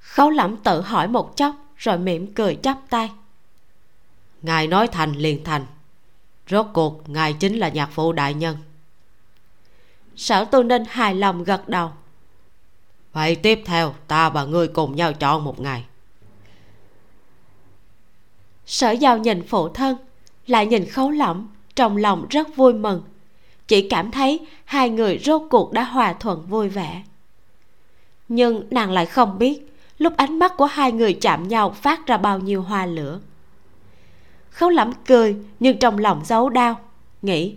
Khấu 0.00 0.30
lẩm 0.30 0.56
tự 0.56 0.80
hỏi 0.80 1.08
một 1.08 1.36
chốc, 1.36 1.56
rồi 1.76 1.98
mỉm 1.98 2.34
cười 2.34 2.58
chắp 2.62 2.78
tay. 2.90 3.10
Ngài 4.42 4.66
nói 4.66 4.88
thành 4.88 5.12
liền 5.12 5.44
thành. 5.44 5.66
Rốt 6.48 6.66
cuộc, 6.74 7.08
ngài 7.08 7.32
chính 7.32 7.58
là 7.58 7.68
nhạc 7.68 7.90
phụ 7.92 8.12
đại 8.12 8.34
nhân. 8.34 8.56
Sở 10.16 10.44
tu 10.44 10.62
ninh 10.62 10.84
hài 10.88 11.14
lòng 11.14 11.44
gật 11.44 11.68
đầu 11.68 11.92
vậy 13.12 13.36
tiếp 13.36 13.62
theo, 13.64 13.94
ta 14.08 14.30
và 14.30 14.44
ngươi 14.44 14.68
cùng 14.68 14.96
nhau 14.96 15.12
chọn 15.12 15.44
một 15.44 15.60
ngày. 15.60 15.84
Sở 18.66 18.90
giao 18.90 19.18
nhìn 19.18 19.42
phụ 19.48 19.68
thân, 19.68 19.96
lại 20.46 20.66
nhìn 20.66 20.86
khấu 20.86 21.10
lỏng 21.10 21.48
trong 21.74 21.96
lòng 21.96 22.26
rất 22.30 22.56
vui 22.56 22.74
mừng. 22.74 23.02
Chỉ 23.68 23.88
cảm 23.88 24.10
thấy 24.10 24.46
hai 24.64 24.90
người 24.90 25.18
rốt 25.18 25.42
cuộc 25.50 25.72
đã 25.72 25.84
hòa 25.84 26.12
thuận 26.12 26.46
vui 26.46 26.68
vẻ. 26.68 27.02
Nhưng 28.28 28.66
nàng 28.70 28.90
lại 28.90 29.06
không 29.06 29.38
biết 29.38 29.72
lúc 29.98 30.12
ánh 30.16 30.38
mắt 30.38 30.56
của 30.56 30.66
hai 30.66 30.92
người 30.92 31.14
chạm 31.14 31.48
nhau 31.48 31.70
phát 31.70 32.06
ra 32.06 32.16
bao 32.16 32.38
nhiêu 32.38 32.62
hoa 32.62 32.86
lửa. 32.86 33.20
Khấu 34.50 34.70
lẩm 34.70 34.92
cười, 35.06 35.36
nhưng 35.60 35.78
trong 35.78 35.98
lòng 35.98 36.22
giấu 36.24 36.48
đau, 36.48 36.80
nghĩ, 37.22 37.54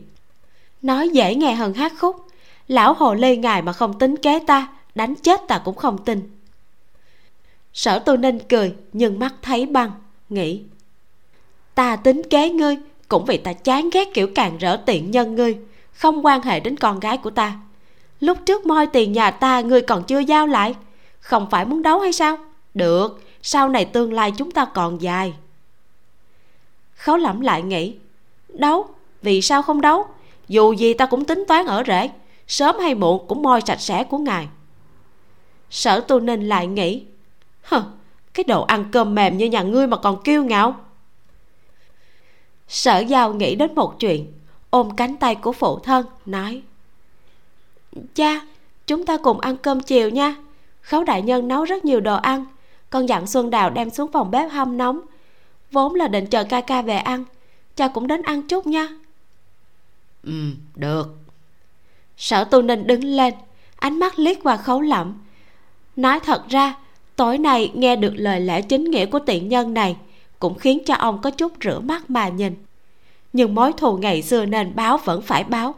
nói 0.81 1.09
dễ 1.09 1.35
nghe 1.35 1.53
hơn 1.53 1.73
hát 1.73 1.93
khúc, 1.99 2.27
lão 2.67 2.93
hồ 2.93 3.13
lê 3.13 3.35
ngài 3.35 3.61
mà 3.61 3.73
không 3.73 3.99
tính 3.99 4.17
kế 4.17 4.39
ta 4.47 4.67
đánh 4.95 5.15
chết 5.15 5.41
ta 5.47 5.57
cũng 5.57 5.75
không 5.75 6.05
tin. 6.05 6.39
Sở 7.73 7.99
tô 7.99 8.17
ninh 8.17 8.39
cười, 8.39 8.75
nhưng 8.93 9.19
mắt 9.19 9.33
thấy 9.41 9.65
băng, 9.65 9.91
nghĩ, 10.29 10.63
ta 11.75 11.95
tính 11.95 12.21
kế 12.29 12.49
ngươi 12.49 12.77
cũng 13.07 13.25
vì 13.25 13.37
ta 13.37 13.53
chán 13.53 13.89
ghét 13.93 14.13
kiểu 14.13 14.27
càng 14.35 14.57
rỡ 14.57 14.77
tiện 14.77 15.11
nhân 15.11 15.35
ngươi, 15.35 15.57
không 15.91 16.25
quan 16.25 16.41
hệ 16.41 16.59
đến 16.59 16.77
con 16.77 16.99
gái 16.99 17.17
của 17.17 17.29
ta. 17.29 17.59
Lúc 18.19 18.37
trước 18.45 18.65
moi 18.65 18.87
tiền 18.87 19.11
nhà 19.11 19.31
ta, 19.31 19.61
ngươi 19.61 19.81
còn 19.81 20.03
chưa 20.03 20.19
giao 20.19 20.47
lại, 20.47 20.75
không 21.19 21.47
phải 21.51 21.65
muốn 21.65 21.81
đấu 21.81 21.99
hay 21.99 22.13
sao? 22.13 22.37
Được, 22.73 23.21
sau 23.41 23.69
này 23.69 23.85
tương 23.85 24.13
lai 24.13 24.31
chúng 24.37 24.51
ta 24.51 24.65
còn 24.65 25.01
dài. 25.01 25.33
Khấu 26.95 27.17
lẩm 27.17 27.41
lại 27.41 27.61
nghĩ, 27.61 27.95
đấu, 28.49 28.87
vì 29.21 29.41
sao 29.41 29.61
không 29.61 29.81
đấu? 29.81 30.07
Dù 30.47 30.73
gì 30.73 30.93
ta 30.93 31.05
cũng 31.05 31.25
tính 31.25 31.43
toán 31.47 31.65
ở 31.65 31.83
rễ, 31.87 32.09
sớm 32.47 32.75
hay 32.79 32.95
muộn 32.95 33.27
cũng 33.27 33.41
moi 33.41 33.61
sạch 33.61 33.81
sẽ 33.81 34.03
của 34.03 34.17
ngài 34.17 34.47
sở 35.69 35.99
tu 35.99 36.19
ninh 36.19 36.47
lại 36.47 36.67
nghĩ. 36.67 37.03
Hờ 37.61 37.83
cái 38.33 38.43
đồ 38.43 38.63
ăn 38.63 38.85
cơm 38.91 39.15
mềm 39.15 39.37
như 39.37 39.45
nhà 39.45 39.61
ngươi 39.61 39.87
mà 39.87 39.97
còn 39.97 40.23
kiêu 40.23 40.43
ngạo. 40.43 40.75
Sở 42.67 42.99
giao 42.99 43.33
nghĩ 43.33 43.55
đến 43.55 43.75
một 43.75 43.99
chuyện 43.99 44.31
ôm 44.69 44.95
cánh 44.95 45.17
tay 45.17 45.35
của 45.35 45.51
phụ 45.51 45.79
thân 45.79 46.05
nói 46.25 46.61
cha 48.15 48.41
chúng 48.87 49.05
ta 49.05 49.17
cùng 49.17 49.39
ăn 49.39 49.57
cơm 49.57 49.79
chiều 49.79 50.09
nha. 50.09 50.35
Khấu 50.81 51.03
đại 51.03 51.21
nhân 51.21 51.47
nấu 51.47 51.63
rất 51.63 51.85
nhiều 51.85 51.99
đồ 51.99 52.15
ăn. 52.15 52.45
Con 52.89 53.09
dặn 53.09 53.27
xuân 53.27 53.49
đào 53.49 53.69
đem 53.69 53.89
xuống 53.89 54.11
phòng 54.11 54.31
bếp 54.31 54.51
hâm 54.51 54.77
nóng. 54.77 55.01
Vốn 55.71 55.95
là 55.95 56.07
định 56.07 56.25
chờ 56.25 56.43
ca 56.43 56.61
ca 56.61 56.81
về 56.81 56.97
ăn. 56.97 57.25
Cha 57.75 57.87
cũng 57.87 58.07
đến 58.07 58.21
ăn 58.21 58.47
chút 58.47 58.67
nha. 58.67 58.87
Ừ 60.23 60.51
được. 60.75 61.07
Sở 62.17 62.43
tu 62.43 62.61
ninh 62.61 62.87
đứng 62.87 63.03
lên 63.03 63.33
ánh 63.75 63.99
mắt 63.99 64.19
liếc 64.19 64.37
qua 64.43 64.57
khấu 64.57 64.81
lẩm 64.81 65.24
nói 65.95 66.19
thật 66.19 66.49
ra, 66.49 66.75
tối 67.15 67.37
nay 67.37 67.71
nghe 67.73 67.95
được 67.95 68.13
lời 68.15 68.39
lẽ 68.39 68.61
chính 68.61 68.83
nghĩa 68.83 69.05
của 69.05 69.19
tiện 69.19 69.49
nhân 69.49 69.73
này 69.73 69.95
cũng 70.39 70.59
khiến 70.59 70.79
cho 70.85 70.95
ông 70.95 71.21
có 71.21 71.29
chút 71.29 71.53
rửa 71.63 71.79
mắt 71.79 72.09
mà 72.09 72.29
nhìn. 72.29 72.55
Nhưng 73.33 73.55
mối 73.55 73.73
thù 73.73 73.97
ngày 73.97 74.21
xưa 74.21 74.45
nên 74.45 74.75
báo 74.75 74.97
vẫn 74.97 75.21
phải 75.21 75.43
báo, 75.43 75.75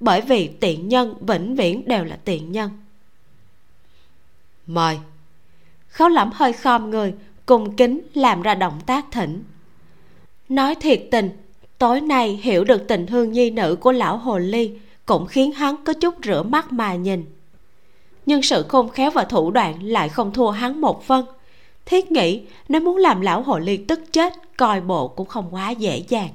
bởi 0.00 0.20
vì 0.20 0.48
tiện 0.48 0.88
nhân 0.88 1.14
vĩnh 1.20 1.56
viễn 1.56 1.88
đều 1.88 2.04
là 2.04 2.18
tiện 2.24 2.52
nhân. 2.52 2.70
Mời. 4.66 4.98
Khấu 5.88 6.08
lẩm 6.08 6.30
hơi 6.34 6.52
khom 6.52 6.90
người 6.90 7.14
cùng 7.46 7.76
kính 7.76 8.00
làm 8.14 8.42
ra 8.42 8.54
động 8.54 8.80
tác 8.86 9.06
thỉnh. 9.12 9.44
Nói 10.48 10.74
thiệt 10.74 11.02
tình, 11.10 11.30
tối 11.78 12.00
nay 12.00 12.40
hiểu 12.42 12.64
được 12.64 12.88
tình 12.88 13.06
thương 13.06 13.32
nhi 13.32 13.50
nữ 13.50 13.76
của 13.80 13.92
lão 13.92 14.16
hồ 14.16 14.38
ly 14.38 14.70
cũng 15.06 15.26
khiến 15.26 15.52
hắn 15.52 15.84
có 15.84 15.92
chút 15.92 16.14
rửa 16.24 16.42
mắt 16.42 16.72
mà 16.72 16.94
nhìn 16.94 17.24
nhưng 18.30 18.42
sự 18.42 18.64
khôn 18.68 18.88
khéo 18.88 19.10
và 19.10 19.24
thủ 19.24 19.50
đoạn 19.50 19.82
lại 19.82 20.08
không 20.08 20.32
thua 20.32 20.50
hắn 20.50 20.80
một 20.80 21.04
phân 21.04 21.26
thiết 21.86 22.12
nghĩ, 22.12 22.42
nếu 22.68 22.80
muốn 22.80 22.96
làm 22.96 23.20
lão 23.20 23.42
hồ 23.42 23.58
ly 23.58 23.76
tức 23.76 24.00
chết, 24.12 24.32
coi 24.56 24.80
bộ 24.80 25.08
cũng 25.08 25.26
không 25.28 25.54
quá 25.54 25.70
dễ 25.70 26.04
dàng. 26.08 26.28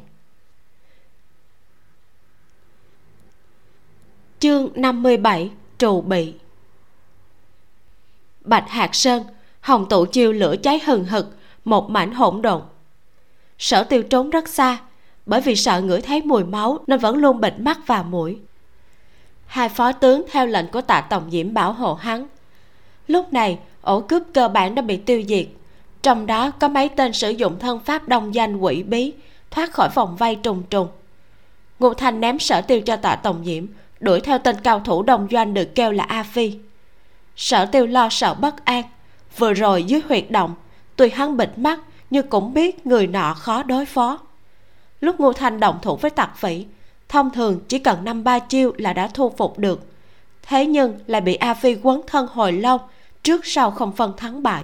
Chương 4.39 4.69
57 4.75 5.51
trù 5.77 6.01
bị 6.01 6.33
bạch 8.41 8.69
hạt 8.69 8.95
sơn, 8.95 9.23
hồng 9.61 9.85
tụ 9.89 10.05
chiêu 10.05 10.31
lửa 10.31 10.55
cháy 10.63 10.79
hừng 10.85 11.05
hực, 11.05 11.37
một 11.65 11.89
mảnh 11.89 12.13
hỗn 12.13 12.41
độn. 12.41 12.61
Sở 13.59 13.83
tiêu 13.83 14.03
trốn 14.03 14.29
rất 14.29 14.47
xa, 14.47 14.77
bởi 15.25 15.41
vì 15.41 15.55
sợ 15.55 15.81
ngửi 15.81 16.01
thấy 16.01 16.21
mùi 16.21 16.43
máu 16.43 16.79
nên 16.87 16.99
vẫn 16.99 17.17
luôn 17.17 17.41
bịt 17.41 17.53
mắt 17.59 17.79
và 17.87 18.03
mũi 18.03 18.39
hai 19.45 19.69
phó 19.69 19.91
tướng 19.91 20.25
theo 20.31 20.45
lệnh 20.45 20.67
của 20.67 20.81
tạ 20.81 21.01
tổng 21.01 21.31
diễm 21.31 21.53
bảo 21.53 21.73
hộ 21.73 21.93
hắn. 21.93 22.27
Lúc 23.07 23.33
này, 23.33 23.59
ổ 23.81 24.01
cướp 24.01 24.23
cơ 24.33 24.47
bản 24.47 24.75
đã 24.75 24.81
bị 24.81 24.97
tiêu 24.97 25.23
diệt. 25.27 25.45
Trong 26.01 26.25
đó 26.25 26.51
có 26.51 26.67
mấy 26.67 26.89
tên 26.89 27.13
sử 27.13 27.29
dụng 27.29 27.59
thân 27.59 27.79
pháp 27.79 28.07
đông 28.07 28.35
danh 28.35 28.57
quỷ 28.57 28.83
bí, 28.83 29.13
thoát 29.51 29.71
khỏi 29.71 29.89
vòng 29.95 30.15
vây 30.15 30.35
trùng 30.35 30.63
trùng. 30.69 30.87
Ngô 31.79 31.93
thanh 31.93 32.21
ném 32.21 32.39
sở 32.39 32.61
tiêu 32.61 32.81
cho 32.81 32.95
tạ 32.95 33.15
tổng 33.15 33.43
diễm, 33.45 33.65
đuổi 33.99 34.19
theo 34.19 34.39
tên 34.39 34.55
cao 34.63 34.79
thủ 34.79 35.03
đồng 35.03 35.27
doanh 35.31 35.53
được 35.53 35.75
kêu 35.75 35.91
là 35.91 36.03
a 36.03 36.23
phi. 36.23 36.53
Sở 37.35 37.65
tiêu 37.65 37.87
lo 37.87 38.09
sợ 38.11 38.33
bất 38.33 38.65
an, 38.65 38.83
vừa 39.37 39.53
rồi 39.53 39.83
dưới 39.83 40.01
huyệt 40.07 40.31
động, 40.31 40.55
tuy 40.95 41.09
hắn 41.09 41.37
bịt 41.37 41.57
mắt, 41.57 41.79
nhưng 42.09 42.27
cũng 42.27 42.53
biết 42.53 42.87
người 42.87 43.07
nọ 43.07 43.33
khó 43.33 43.63
đối 43.63 43.85
phó. 43.85 44.19
Lúc 45.01 45.19
ngô 45.19 45.33
thanh 45.33 45.59
động 45.59 45.79
thủ 45.81 45.95
với 45.95 46.11
tặc 46.11 46.37
phỉ 46.37 46.65
thông 47.15 47.31
thường 47.31 47.59
chỉ 47.67 47.79
cần 47.79 48.03
năm 48.03 48.23
ba 48.23 48.39
chiêu 48.39 48.73
là 48.77 48.93
đã 48.93 49.07
thu 49.07 49.33
phục 49.37 49.59
được. 49.59 49.87
Thế 50.43 50.65
nhưng 50.65 50.99
lại 51.07 51.21
bị 51.21 51.35
a 51.35 51.53
phi 51.53 51.75
quấn 51.83 52.01
thân 52.07 52.27
hồi 52.27 52.51
lâu, 52.51 52.77
trước 53.23 53.45
sau 53.45 53.71
không 53.71 53.91
phân 53.91 54.13
thắng 54.17 54.43
bại. 54.43 54.63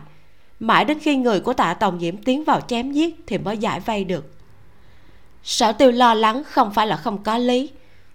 Mãi 0.60 0.86
đến 0.86 1.00
khi 1.00 1.16
người 1.16 1.40
của 1.40 1.54
tạ 1.54 1.74
tòng 1.74 2.00
diễm 2.00 2.18
tiến 2.18 2.44
vào 2.44 2.62
chém 2.62 2.92
giết 2.92 3.16
thì 3.28 3.38
mới 3.38 3.58
giải 3.58 3.80
vây 3.80 4.04
được. 4.04 4.34
Sở 5.44 5.72
tiêu 5.72 5.92
lo 5.92 6.14
lắng 6.14 6.44
không 6.44 6.74
phải 6.74 6.88
là 6.88 6.98
không 6.98 7.24
có 7.24 7.38
lý. 7.38 7.70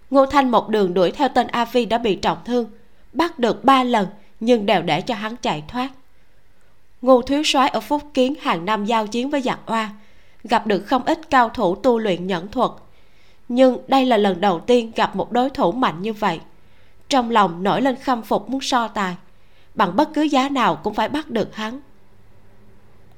Ngô 0.09 0.25
thanh 0.25 0.51
một 0.51 0.69
đường 0.69 0.93
đuổi 0.93 1.11
theo 1.11 1.29
tên 1.29 1.47
a 1.47 1.65
phi 1.65 1.85
đã 1.85 1.97
bị 1.97 2.15
trọng 2.15 2.37
thương, 2.45 2.69
bắt 3.13 3.39
được 3.39 3.63
ba 3.63 3.83
lần 3.83 4.07
nhưng 4.39 4.65
đều 4.65 4.81
để 4.81 5.01
cho 5.01 5.15
hắn 5.15 5.35
chạy 5.35 5.63
thoát. 5.67 5.89
Ngô 7.01 7.21
thiếu 7.21 7.41
soái 7.45 7.69
ở 7.69 7.79
phúc 7.79 8.01
kiến 8.13 8.35
hàng 8.41 8.65
năm 8.65 8.85
giao 8.85 9.07
chiến 9.07 9.29
với 9.29 9.41
giặc 9.41 9.59
oa, 9.65 9.89
gặp 10.43 10.67
được 10.67 10.79
không 10.79 11.03
ít 11.05 11.29
cao 11.29 11.49
thủ 11.49 11.75
tu 11.75 11.99
luyện 11.99 12.27
nhẫn 12.27 12.47
thuật 12.47 12.71
nhưng 13.49 13.77
đây 13.87 14.05
là 14.05 14.17
lần 14.17 14.41
đầu 14.41 14.59
tiên 14.59 14.91
gặp 14.95 15.15
một 15.15 15.31
đối 15.31 15.49
thủ 15.49 15.71
mạnh 15.71 16.01
như 16.01 16.13
vậy. 16.13 16.39
Trong 17.09 17.29
lòng 17.29 17.63
nổi 17.63 17.81
lên 17.81 17.95
khâm 17.95 18.21
phục 18.21 18.49
muốn 18.49 18.61
so 18.61 18.87
tài, 18.87 19.15
bằng 19.75 19.95
bất 19.95 20.13
cứ 20.13 20.21
giá 20.21 20.49
nào 20.49 20.75
cũng 20.75 20.93
phải 20.93 21.09
bắt 21.09 21.29
được 21.29 21.55
hắn. 21.55 21.79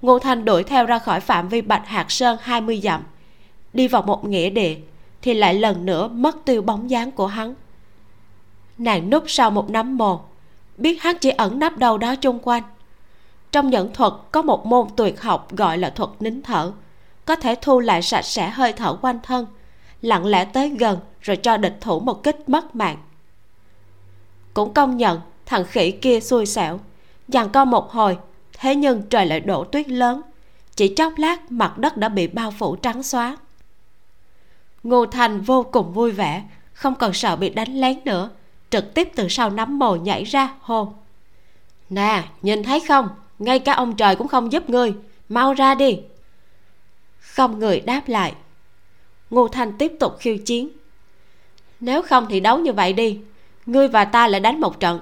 Ngô 0.02 0.20
thanh 0.20 0.46
đuổi 0.46 0.64
theo 0.64 0.86
ra 0.86 1.00
khỏi 1.00 1.20
phạm 1.20 1.50
vi 1.50 1.62
bạch 1.62 1.88
hạt 1.88 2.12
sơn 2.12 2.38
20 2.42 2.80
dặm, 2.84 3.04
đi 3.74 3.88
vào 3.88 4.02
một 4.02 4.26
nghĩa 4.26 4.50
địa 4.50 4.78
thì 5.22 5.34
lại 5.34 5.54
lần 5.54 5.86
nữa 5.86 6.08
mất 6.08 6.46
tiêu 6.46 6.62
bóng 6.62 6.90
dáng 6.90 7.12
của 7.12 7.28
hắn. 7.28 7.56
Nàng 8.78 9.10
núp 9.10 9.24
sau 9.28 9.52
một 9.52 9.70
nắm 9.70 9.98
mồ, 9.98 10.22
biết 10.78 11.02
hắn 11.02 11.18
chỉ 11.22 11.30
ẩn 11.30 11.60
nấp 11.60 11.78
đâu 11.78 11.98
đó 11.98 12.16
chung 12.16 12.40
quanh. 12.44 12.64
Trong 13.52 13.70
nhẫn 13.70 13.94
thuật 13.94 14.14
có 14.32 14.42
một 14.42 14.66
môn 14.66 14.88
tuyệt 14.96 15.22
học 15.22 15.56
gọi 15.56 15.78
là 15.78 15.90
thuật 15.90 16.10
nín 16.20 16.42
thở, 16.42 16.72
có 17.26 17.36
thể 17.36 17.56
thu 17.62 17.80
lại 17.80 18.02
sạch 18.02 18.26
sẽ 18.26 18.50
hơi 18.50 18.74
thở 18.74 18.98
quanh 19.02 19.20
thân 19.24 19.46
lặng 20.02 20.26
lẽ 20.26 20.46
tới 20.46 20.70
gần 20.70 21.00
rồi 21.22 21.38
cho 21.38 21.58
địch 21.58 21.78
thủ 21.82 22.00
một 22.00 22.24
kích 22.24 22.50
mất 22.50 22.76
mạng. 22.76 22.98
Cũng 24.54 24.74
công 24.74 24.98
nhận, 24.98 25.22
thằng 25.46 25.66
khỉ 25.66 25.92
kia 25.92 26.20
xui 26.20 26.46
xẻo. 26.46 26.80
Dàn 27.28 27.50
co 27.50 27.66
một 27.66 27.92
hồi, 27.92 28.18
thế 28.54 28.76
nhưng 28.76 29.02
trời 29.02 29.26
lại 29.26 29.40
đổ 29.40 29.64
tuyết 29.64 29.90
lớn. 29.90 30.22
Chỉ 30.76 30.88
chốc 30.96 31.14
lát, 31.18 31.52
mặt 31.52 31.78
đất 31.78 31.98
đã 31.98 32.10
bị 32.10 32.28
bao 32.28 32.52
phủ 32.52 32.76
trắng 32.76 33.04
xóa. 33.04 33.38
Ngô 34.84 35.06
thành 35.06 35.42
vô 35.42 35.64
cùng 35.64 35.94
vui 35.94 36.12
vẻ, 36.12 36.44
không 36.74 36.96
còn 36.96 37.14
sợ 37.14 37.36
bị 37.36 37.50
đánh 37.50 37.82
lén 37.82 38.00
nữa, 38.06 38.30
trực 38.70 38.94
tiếp 38.94 39.12
từ 39.16 39.28
sau 39.30 39.50
nắm 39.50 39.80
mồi 39.80 40.00
nhảy 40.00 40.24
ra, 40.24 40.54
hô. 40.62 40.94
Nè, 41.90 42.24
nhìn 42.42 42.64
thấy 42.64 42.80
không? 42.80 43.10
Ngay 43.40 43.60
cả 43.60 43.74
ông 43.74 43.96
trời 43.96 44.16
cũng 44.16 44.28
không 44.28 44.52
giúp 44.52 44.70
ngươi. 44.70 44.94
Mau 45.30 45.54
ra 45.54 45.76
đi. 45.76 46.00
Không 47.20 47.60
người 47.60 47.80
đáp 47.80 48.02
lại 48.08 48.34
ngô 49.30 49.48
thanh 49.48 49.78
tiếp 49.78 49.92
tục 50.00 50.16
khiêu 50.20 50.38
chiến. 50.38 50.70
Nếu 51.80 52.02
không 52.02 52.26
thì 52.30 52.40
đấu 52.40 52.60
như 52.60 52.74
vậy 52.74 52.94
đi. 52.94 53.20
Ngươi 53.66 53.88
và 53.88 54.06
ta 54.06 54.28
lại 54.28 54.40
đánh 54.40 54.62
một 54.62 54.80
trận. 54.80 55.00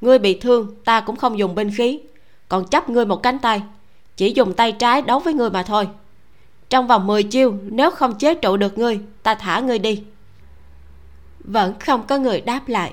Ngươi 0.00 0.18
bị 0.18 0.38
thương, 0.40 0.74
ta 0.84 1.00
cũng 1.00 1.16
không 1.16 1.38
dùng 1.38 1.54
binh 1.54 1.70
khí. 1.76 2.00
Còn 2.48 2.66
chấp 2.68 2.88
ngươi 2.88 3.06
một 3.06 3.22
cánh 3.22 3.38
tay, 3.38 3.62
chỉ 4.16 4.32
dùng 4.36 4.54
tay 4.54 4.72
trái 4.72 5.02
đấu 5.02 5.18
với 5.18 5.34
ngươi 5.34 5.50
mà 5.50 5.62
thôi. 5.62 5.88
Trong 6.68 6.86
vòng 6.86 7.06
10 7.06 7.22
chiêu, 7.22 7.54
nếu 7.62 7.90
không 7.90 8.18
chế 8.18 8.34
trụ 8.34 8.56
được 8.56 8.78
ngươi, 8.78 9.00
ta 9.22 9.34
thả 9.34 9.60
ngươi 9.60 9.78
đi. 9.78 10.02
Vẫn 11.40 11.74
không 11.78 12.06
có 12.06 12.18
người 12.18 12.40
đáp 12.40 12.68
lại. 12.68 12.92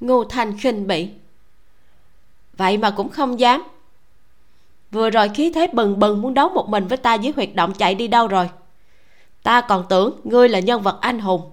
Ngô 0.00 0.24
thanh 0.24 0.58
khinh 0.58 0.86
bỉ. 0.86 1.08
Vậy 2.56 2.76
mà 2.78 2.90
cũng 2.90 3.08
không 3.08 3.40
dám. 3.40 3.62
Vừa 4.90 5.10
rồi 5.10 5.28
khí 5.28 5.52
thế 5.54 5.66
bừng 5.72 5.98
bừng 5.98 6.22
muốn 6.22 6.34
đấu 6.34 6.48
một 6.48 6.68
mình 6.68 6.88
với 6.88 6.98
ta 6.98 7.14
dưới 7.14 7.32
huyệt 7.36 7.50
động 7.54 7.72
chạy 7.74 7.94
đi 7.94 8.08
đâu 8.08 8.28
rồi? 8.28 8.50
Ta 9.48 9.60
còn 9.60 9.84
tưởng 9.88 10.20
ngươi 10.24 10.48
là 10.48 10.58
nhân 10.60 10.82
vật 10.82 10.98
anh 11.00 11.18
hùng. 11.18 11.50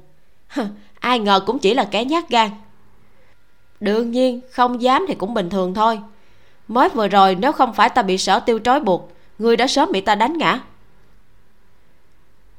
Ai 1.00 1.20
ngờ 1.20 1.40
cũng 1.46 1.60
chỉ 1.60 1.74
là 1.74 1.88
kẻ 1.92 2.06
nhát 2.06 2.30
gan. 2.30 2.50
Đương 3.80 4.12
nhiên, 4.12 4.42
không 4.52 4.82
dám 4.82 5.06
thì 5.08 5.16
cũng 5.16 5.34
bình 5.34 5.50
thường 5.50 5.74
thôi. 5.74 6.00
Mới 6.68 6.90
vừa 6.90 7.08
rồi, 7.08 7.36
nếu 7.36 7.52
không 7.52 7.74
phải 7.74 7.90
ta 7.90 8.02
bị 8.02 8.18
sở 8.18 8.40
tiêu 8.40 8.60
trói 8.60 8.80
buộc, 8.80 9.12
ngươi 9.40 9.58
đã 9.58 9.68
sớm 9.68 9.92
bị 9.92 10.02
ta 10.02 10.16
đánh 10.16 10.38
ngã. 10.38 10.60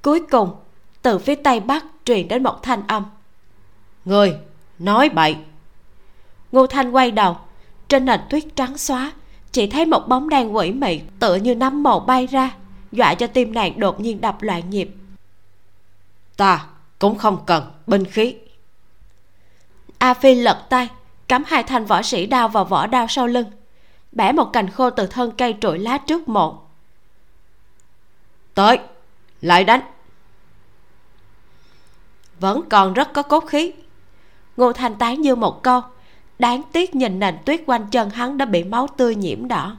Cuối 0.03 0.21
cùng, 0.31 0.51
từ 1.03 1.19
phía 1.19 1.35
tây 1.35 1.61
bắc 1.61 1.85
truyền 2.05 2.29
đến 2.29 2.43
một 2.43 2.63
thanh 2.63 2.83
âm. 2.87 3.05
Người 4.05 4.37
nói 4.79 5.09
bậy. 5.09 5.37
Ngô 6.53 6.67
thanh 6.67 6.91
quay 6.91 7.11
đầu, 7.11 7.37
trên 7.89 8.05
nền 8.05 8.21
tuyết 8.31 8.45
trắng 8.55 8.79
xóa, 8.79 9.13
chỉ 9.53 9.67
thấy 9.67 9.87
một 9.87 10.09
bóng 10.09 10.29
đen 10.29 10.57
quỷ 10.57 10.73
mị 10.73 11.01
tựa 11.19 11.35
như 11.35 11.55
nắm 11.55 11.83
màu 11.83 12.01
bay 12.01 12.27
ra, 12.27 12.55
dọa 12.93 13.15
cho 13.15 13.27
tim 13.27 13.55
nàng 13.55 13.81
đột 13.81 14.01
nhiên 14.01 14.21
đập 14.21 14.43
loạn 14.43 14.71
nhịp 14.71 14.91
ta 16.37 16.67
cũng 16.99 17.19
không 17.19 17.45
cần 17.47 17.73
binh 17.87 18.05
khí. 18.05 18.37
A 19.99 20.15
phi 20.15 20.35
lật 20.35 20.67
tay, 20.69 20.89
cắm 21.29 21.45
hai 21.47 21.63
thanh 21.63 21.85
võ 21.85 22.03
sĩ 22.03 22.27
đao 22.27 22.49
vào 22.49 22.65
vỏ 22.65 22.87
đao 22.87 23.07
sau 23.09 23.27
lưng, 23.27 23.51
bẻ 24.13 24.33
một 24.33 24.53
cành 24.53 24.71
khô 24.71 24.91
từ 24.91 25.07
thân 25.07 25.33
cây 25.39 25.55
trụi 25.61 25.79
lá 25.79 25.99
trước 25.99 26.29
mộ. 26.29 26.63
Tới, 28.55 28.79
lại 29.41 29.65
đánh. 29.65 29.81
Vẫn 32.41 32.63
còn 32.69 32.95
rất 32.95 33.13
có 33.13 33.23
cốt 33.23 33.41
khí. 33.41 33.73
Ngô 34.57 34.73
thanh 34.73 34.95
tán 34.95 35.21
như 35.21 35.35
một 35.35 35.63
câu 35.63 35.83
đáng 36.39 36.63
tiếc 36.73 36.95
nhìn 36.95 37.19
nền 37.19 37.39
tuyết 37.45 37.63
quanh 37.67 37.87
chân 37.91 38.11
hắn 38.11 38.39
đã 38.39 38.45
bị 38.45 38.65
máu 38.65 38.87
tươi 38.97 39.15
nhiễm 39.15 39.49
đỏ. 39.49 39.77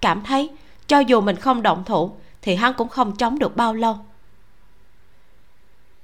Cảm 0.00 0.22
thấy 0.24 0.50
cho 0.86 0.98
dù 0.98 1.20
mình 1.20 1.36
không 1.36 1.62
động 1.62 1.84
thủ, 1.84 2.12
thì 2.42 2.54
hắn 2.54 2.74
cũng 2.74 2.88
không 2.88 3.16
chống 3.16 3.38
được 3.38 3.56
bao 3.56 3.74
lâu 3.74 3.98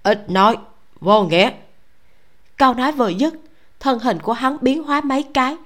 ít 0.07 0.31
nói, 0.31 0.57
vô 1.01 1.23
nghĩa. 1.23 1.51
Câu 2.57 2.75
nói 2.75 2.93
vừa 2.93 3.09
dứt, 3.09 3.35
thân 3.81 3.99
hình 3.99 4.21
của 4.21 4.33
hắn 4.33 4.57
biến 4.61 4.83
hóa 4.83 5.01
mấy 5.01 5.23
cái. 5.23 5.57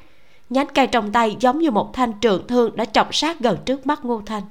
Nhánh 0.50 0.66
cây 0.74 0.86
trong 0.86 1.12
tay 1.12 1.36
giống 1.40 1.58
như 1.58 1.70
một 1.70 1.94
thanh 1.94 2.12
trường 2.12 2.46
thương 2.46 2.76
đã 2.76 2.84
chọc 2.84 3.14
sát 3.14 3.40
gần 3.40 3.58
trước 3.64 3.86
mắt 3.86 4.04
ngô 4.04 4.22
thanh. 4.26 4.42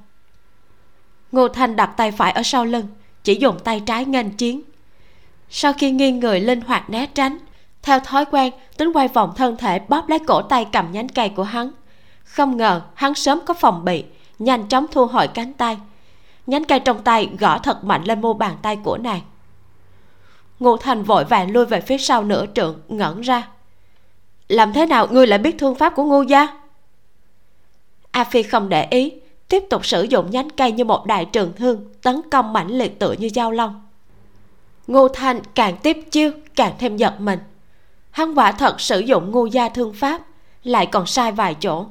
Ngô 1.32 1.48
thanh 1.48 1.76
đặt 1.76 1.94
tay 1.98 2.12
phải 2.12 2.32
ở 2.32 2.44
sau 2.44 2.66
lưng, 2.66 2.88
chỉ 3.24 3.36
dùng 3.36 3.60
tay 3.64 3.82
trái 3.86 4.06
nghênh 4.06 4.30
chiến. 4.30 4.62
Sau 5.50 5.74
khi 5.74 5.92
nghiêng 5.92 6.20
người 6.20 6.40
linh 6.40 6.62
hoạt 6.62 6.90
né 6.90 7.06
tránh, 7.06 7.38
theo 7.82 8.00
thói 8.00 8.26
quen, 8.26 8.54
tính 8.78 8.92
quay 8.94 9.08
vòng 9.08 9.34
thân 9.36 9.58
thể 9.58 9.80
bóp 9.80 10.10
lấy 10.10 10.20
cổ 10.20 10.42
tay 10.42 10.66
cầm 10.72 10.92
nhánh 10.92 11.10
cây 11.10 11.30
của 11.30 11.44
hắn. 11.44 11.72
Không 12.24 12.58
ngờ, 12.58 12.82
hắn 12.94 13.16
sớm 13.16 13.40
có 13.46 13.54
phòng 13.54 13.86
bị, 13.86 14.04
nhanh 14.40 14.68
chóng 14.68 14.86
thu 14.92 15.06
hồi 15.06 15.28
cánh 15.28 15.54
tay. 15.54 15.78
Nhánh 16.48 16.64
cây 16.64 16.80
trong 16.80 17.04
tay 17.04 17.30
gõ 17.40 17.58
thật 17.58 17.84
mạnh 17.84 18.04
lên 18.04 18.22
mu 18.22 18.34
bàn 18.34 18.56
tay 18.62 18.78
của 18.84 18.98
nàng 18.98 19.22
ngô 20.60 20.78
thành 20.78 21.04
vội 21.04 21.26
vàng 21.26 21.52
lui 21.52 21.66
về 21.66 21.82
phía 21.82 21.98
sau 21.98 22.24
nửa 22.24 22.46
trượng, 22.56 22.82
ngẩn 22.88 23.22
ra. 23.22 23.48
Làm 24.48 24.74
thế 24.74 24.86
nào 24.86 25.08
ngươi 25.12 25.28
lại 25.28 25.40
biết 25.40 25.56
thương 25.60 25.76
pháp 25.76 25.94
của 25.96 26.04
ngô 26.04 26.22
gia? 26.22 26.48
A 28.12 28.24
phi 28.24 28.44
không 28.44 28.70
để 28.70 28.88
ý, 28.92 29.14
tiếp 29.48 29.64
tục 29.70 29.86
sử 29.86 30.04
dụng 30.04 30.32
nhánh 30.32 30.50
cây 30.50 30.72
như 30.72 30.84
một 30.84 31.06
đại 31.06 31.26
trường 31.26 31.54
thương, 31.56 31.86
tấn 32.02 32.22
công 32.32 32.54
mãnh 32.54 32.72
liệt 32.72 33.00
tựa 33.00 33.16
như 33.20 33.30
dao 33.30 33.52
long. 33.52 33.88
Ngô 34.88 35.08
thanh 35.08 35.42
càng 35.56 35.78
tiếp 35.78 35.98
chiêu, 36.12 36.32
càng 36.56 36.74
thêm 36.80 36.98
giật 36.98 37.16
mình. 37.20 37.40
Hắn 38.12 38.36
quả 38.36 38.52
thật 38.52 38.82
sử 38.82 39.00
dụng 39.00 39.32
ngô 39.32 39.46
gia 39.46 39.70
thương 39.70 39.94
pháp, 39.94 40.22
lại 40.64 40.86
còn 40.86 41.06
sai 41.06 41.32
vài 41.32 41.56
chỗ. 41.56 41.86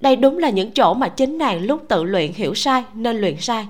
Đây 0.00 0.16
đúng 0.16 0.38
là 0.38 0.50
những 0.50 0.70
chỗ 0.72 0.94
mà 0.94 1.08
chính 1.08 1.38
nàng 1.38 1.64
lúc 1.64 1.84
tự 1.88 2.04
luyện 2.04 2.32
hiểu 2.32 2.54
sai 2.54 2.84
nên 2.94 3.16
luyện 3.16 3.36
sai 3.40 3.66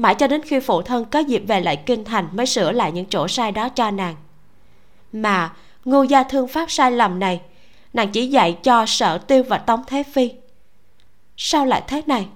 mãi 0.00 0.14
cho 0.14 0.26
đến 0.26 0.42
khi 0.42 0.60
phụ 0.60 0.82
thân 0.82 1.04
có 1.04 1.18
dịp 1.18 1.42
về 1.46 1.60
lại 1.60 1.76
kinh 1.86 2.04
thành 2.04 2.28
mới 2.32 2.46
sửa 2.46 2.72
lại 2.72 2.92
những 2.92 3.06
chỗ 3.06 3.28
sai 3.28 3.52
đó 3.52 3.68
cho 3.68 3.90
nàng. 3.90 4.16
Mà, 5.12 5.52
ngô 5.84 6.02
gia 6.02 6.22
thương 6.22 6.48
pháp 6.48 6.70
sai 6.70 6.92
lầm 6.92 7.18
này, 7.18 7.40
nàng 7.92 8.08
chỉ 8.12 8.26
dạy 8.26 8.58
cho 8.62 8.86
sở 8.86 9.18
tiêu 9.18 9.42
và 9.48 9.58
tống 9.58 9.82
thế 9.86 10.02
phi. 10.02 10.32
Sao 11.36 11.66
lại 11.66 11.82
thế 11.86 12.02
này? 12.06 12.28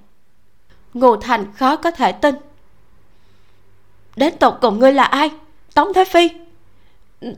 Ngô 0.94 1.16
thành 1.16 1.52
khó 1.52 1.76
có 1.76 1.90
thể 1.90 2.12
tin. 2.12 2.34
Đến 4.16 4.34
tột 4.40 4.54
cùng 4.60 4.78
ngươi 4.78 4.92
là 4.92 5.04
ai? 5.04 5.30
Tống 5.74 5.92
thế 5.94 6.04
phi? 6.04 6.30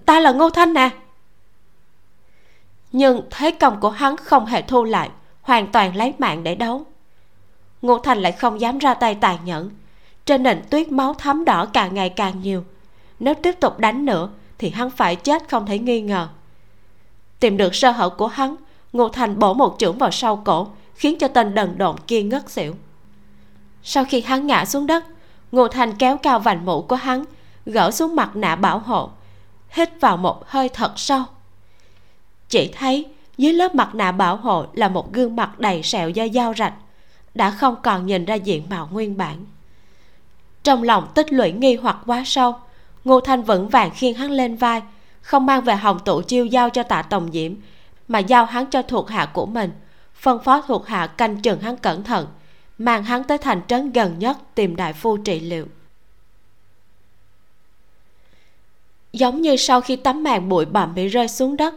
Ta 0.06 0.20
là 0.20 0.32
ngô 0.32 0.50
thanh 0.50 0.72
nè. 0.72 0.90
Nhưng 2.92 3.22
thế 3.30 3.50
công 3.50 3.80
của 3.80 3.90
hắn 3.90 4.16
không 4.16 4.46
hề 4.46 4.62
thu 4.62 4.84
lại, 4.84 5.10
hoàn 5.42 5.72
toàn 5.72 5.96
lấy 5.96 6.14
mạng 6.18 6.42
để 6.42 6.54
đấu. 6.54 6.86
Ngô 7.82 7.98
thành 7.98 8.18
lại 8.18 8.32
không 8.32 8.60
dám 8.60 8.78
ra 8.78 8.94
tay 8.94 9.14
tàn 9.14 9.38
nhẫn 9.44 9.70
trên 10.26 10.42
nền 10.42 10.62
tuyết 10.70 10.92
máu 10.92 11.14
thấm 11.14 11.44
đỏ 11.44 11.66
càng 11.72 11.94
ngày 11.94 12.08
càng 12.08 12.40
nhiều. 12.42 12.64
Nếu 13.18 13.34
tiếp 13.34 13.52
tục 13.60 13.78
đánh 13.78 14.04
nữa, 14.04 14.28
thì 14.58 14.70
hắn 14.70 14.90
phải 14.90 15.16
chết 15.16 15.48
không 15.48 15.66
thể 15.66 15.78
nghi 15.78 16.00
ngờ. 16.00 16.28
Tìm 17.40 17.56
được 17.56 17.74
sơ 17.74 17.90
hở 17.90 18.08
của 18.08 18.26
hắn, 18.26 18.56
ngô 18.92 19.08
thành 19.08 19.38
bổ 19.38 19.54
một 19.54 19.76
chưởng 19.78 19.98
vào 19.98 20.10
sau 20.10 20.36
cổ, 20.36 20.68
khiến 20.94 21.18
cho 21.18 21.28
tên 21.28 21.54
đần 21.54 21.78
độn 21.78 21.96
kia 22.06 22.22
ngất 22.22 22.50
xỉu. 22.50 22.74
Sau 23.82 24.04
khi 24.04 24.20
hắn 24.20 24.46
ngã 24.46 24.64
xuống 24.64 24.86
đất, 24.86 25.04
ngô 25.52 25.68
thành 25.68 25.96
kéo 25.96 26.16
cao 26.16 26.38
vành 26.38 26.64
mũ 26.64 26.82
của 26.82 26.96
hắn, 26.96 27.24
gỡ 27.66 27.90
xuống 27.90 28.16
mặt 28.16 28.36
nạ 28.36 28.56
bảo 28.56 28.78
hộ, 28.78 29.10
hít 29.70 30.00
vào 30.00 30.16
một 30.16 30.48
hơi 30.48 30.68
thật 30.68 30.92
sâu. 30.96 31.22
Chỉ 32.48 32.72
thấy 32.74 33.06
dưới 33.38 33.52
lớp 33.52 33.74
mặt 33.74 33.94
nạ 33.94 34.12
bảo 34.12 34.36
hộ 34.36 34.66
là 34.72 34.88
một 34.88 35.12
gương 35.12 35.36
mặt 35.36 35.58
đầy 35.58 35.82
sẹo 35.82 36.10
do 36.10 36.28
dao 36.34 36.54
rạch, 36.58 36.74
đã 37.34 37.50
không 37.50 37.76
còn 37.82 38.06
nhìn 38.06 38.24
ra 38.24 38.34
diện 38.34 38.66
mạo 38.70 38.88
nguyên 38.92 39.16
bản 39.16 39.44
trong 40.66 40.82
lòng 40.82 41.08
tích 41.14 41.32
lũy 41.32 41.52
nghi 41.52 41.76
hoặc 41.76 41.96
quá 42.06 42.22
sâu, 42.26 42.54
ngô 43.04 43.20
thanh 43.20 43.42
vững 43.42 43.68
vàng 43.68 43.90
khiêng 43.94 44.14
hắn 44.14 44.30
lên 44.30 44.56
vai, 44.56 44.82
không 45.20 45.46
mang 45.46 45.60
về 45.64 45.76
hồng 45.76 45.98
tụ 46.04 46.22
chiêu 46.22 46.46
giao 46.46 46.70
cho 46.70 46.82
tạ 46.82 47.02
tổng 47.02 47.28
diễm, 47.32 47.54
mà 48.08 48.18
giao 48.18 48.44
hắn 48.44 48.66
cho 48.66 48.82
thuộc 48.82 49.10
hạ 49.10 49.26
của 49.26 49.46
mình, 49.46 49.70
phân 50.14 50.42
phó 50.42 50.60
thuộc 50.60 50.86
hạ 50.86 51.06
canh 51.06 51.42
chừng 51.42 51.60
hắn 51.60 51.76
cẩn 51.76 52.04
thận, 52.04 52.26
mang 52.78 53.04
hắn 53.04 53.24
tới 53.24 53.38
thành 53.38 53.60
trấn 53.68 53.92
gần 53.92 54.18
nhất 54.18 54.38
tìm 54.54 54.76
đại 54.76 54.92
phu 54.92 55.16
trị 55.16 55.40
liệu. 55.40 55.66
Giống 59.12 59.42
như 59.42 59.56
sau 59.56 59.80
khi 59.80 59.96
tấm 59.96 60.22
màn 60.22 60.48
bụi 60.48 60.64
bặm 60.64 60.94
bị 60.94 61.08
rơi 61.08 61.28
xuống 61.28 61.56
đất, 61.56 61.74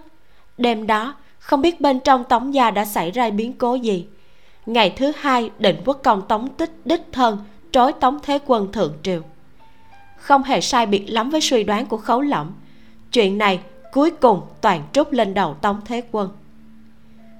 đêm 0.57 0.87
đó, 0.87 1.15
không 1.39 1.61
biết 1.61 1.81
bên 1.81 1.99
trong 1.99 2.23
tống 2.23 2.53
gia 2.53 2.71
đã 2.71 2.85
xảy 2.85 3.11
ra 3.11 3.29
biến 3.29 3.53
cố 3.53 3.75
gì. 3.75 4.07
Ngày 4.65 4.89
thứ 4.89 5.11
hai 5.19 5.51
định 5.59 5.81
quốc 5.85 5.99
công 6.03 6.27
tống 6.27 6.49
tích 6.49 6.71
đích 6.85 7.01
thân 7.11 7.37
trói 7.71 7.93
tống 7.93 8.19
thế 8.23 8.39
quân 8.45 8.71
thượng 8.71 8.93
triều. 9.03 9.21
Không 10.17 10.43
hề 10.43 10.61
sai 10.61 10.85
biệt 10.85 11.07
lắm 11.07 11.29
với 11.29 11.41
suy 11.41 11.63
đoán 11.63 11.85
của 11.85 11.97
khấu 11.97 12.21
lẫm 12.21 12.51
chuyện 13.11 13.37
này 13.37 13.59
cuối 13.91 14.11
cùng 14.11 14.41
toàn 14.61 14.83
trút 14.93 15.13
lên 15.13 15.33
đầu 15.33 15.53
tống 15.53 15.81
thế 15.85 16.03
quân. 16.11 16.29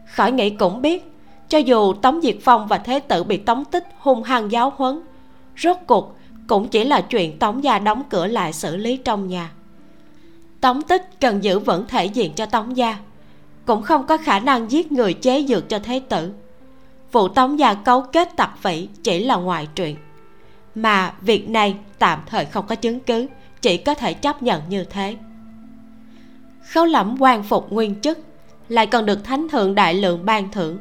Khỏi 0.05 0.31
nghĩ 0.31 0.49
cũng 0.49 0.81
biết, 0.81 1.11
cho 1.49 1.57
dù 1.57 1.93
tống 1.93 2.21
diệt 2.21 2.35
phong 2.41 2.67
và 2.67 2.77
thế 2.77 2.99
tử 2.99 3.23
bị 3.23 3.37
tống 3.37 3.65
tích 3.65 3.83
hung 3.99 4.23
hăng 4.23 4.51
giáo 4.51 4.73
huấn, 4.75 5.01
rốt 5.57 5.77
cuộc 5.87 6.15
cũng 6.47 6.67
chỉ 6.67 6.83
là 6.83 7.01
chuyện 7.01 7.39
tống 7.39 7.63
gia 7.63 7.79
đóng 7.79 8.03
cửa 8.09 8.27
lại 8.27 8.53
xử 8.53 8.75
lý 8.75 8.97
trong 8.97 9.27
nhà. 9.27 9.51
Tống 10.61 10.81
tích 10.81 11.19
cần 11.21 11.43
giữ 11.43 11.59
vững 11.59 11.87
thể 11.87 12.05
diện 12.05 12.33
cho 12.33 12.45
tống 12.45 12.77
gia, 12.77 12.97
cũng 13.65 13.81
không 13.81 14.07
có 14.07 14.17
khả 14.17 14.39
năng 14.39 14.71
giết 14.71 14.91
người 14.91 15.13
chế 15.13 15.45
dược 15.47 15.69
cho 15.69 15.79
thế 15.79 16.01
tử. 16.09 16.31
Vụ 17.11 17.27
tống 17.27 17.59
gia 17.59 17.73
cấu 17.73 18.01
kết 18.01 18.35
tặc 18.35 18.57
phỉ 18.61 18.87
chỉ 19.03 19.23
là 19.23 19.35
ngoại 19.35 19.67
truyện 19.75 19.95
mà 20.81 21.13
việc 21.21 21.49
này 21.49 21.75
tạm 21.99 22.19
thời 22.25 22.45
không 22.45 22.67
có 22.67 22.75
chứng 22.75 22.99
cứ, 22.99 23.27
chỉ 23.61 23.77
có 23.77 23.93
thể 23.93 24.13
chấp 24.13 24.43
nhận 24.43 24.61
như 24.69 24.83
thế. 24.83 25.15
Khấu 26.61 26.85
lẫm 26.85 27.15
quan 27.19 27.43
phục 27.43 27.71
nguyên 27.71 28.01
chức, 28.01 28.19
lại 28.69 28.87
còn 28.87 29.05
được 29.05 29.23
thánh 29.23 29.49
thượng 29.49 29.75
đại 29.75 29.93
lượng 29.93 30.25
ban 30.25 30.51
thưởng. 30.51 30.77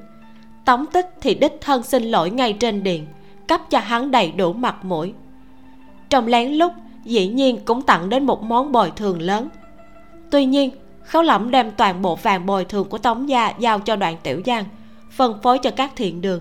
Tống 0.64 0.86
tích 0.86 1.06
thì 1.20 1.34
đích 1.34 1.58
thân 1.60 1.82
xin 1.82 2.02
lỗi 2.02 2.30
ngay 2.30 2.52
trên 2.52 2.82
điện, 2.82 3.06
cấp 3.48 3.60
cho 3.70 3.78
hắn 3.78 4.10
đầy 4.10 4.32
đủ 4.32 4.52
mặt 4.52 4.84
mũi. 4.84 5.12
Trong 6.10 6.26
lén 6.26 6.52
lúc, 6.52 6.72
dĩ 7.04 7.28
nhiên 7.28 7.64
cũng 7.64 7.82
tặng 7.82 8.08
đến 8.08 8.26
một 8.26 8.42
món 8.42 8.72
bồi 8.72 8.90
thường 8.96 9.22
lớn. 9.22 9.48
Tuy 10.30 10.44
nhiên, 10.44 10.70
khấu 11.02 11.22
lẫm 11.22 11.50
đem 11.50 11.70
toàn 11.70 12.02
bộ 12.02 12.16
vàng 12.16 12.46
bồi 12.46 12.64
thường 12.64 12.88
của 12.88 12.98
tống 12.98 13.28
gia 13.28 13.52
giao 13.58 13.80
cho 13.80 13.96
đoạn 13.96 14.16
tiểu 14.22 14.42
giang, 14.46 14.64
phân 15.10 15.42
phối 15.42 15.58
cho 15.58 15.70
các 15.70 15.90
thiện 15.96 16.20
đường. 16.20 16.40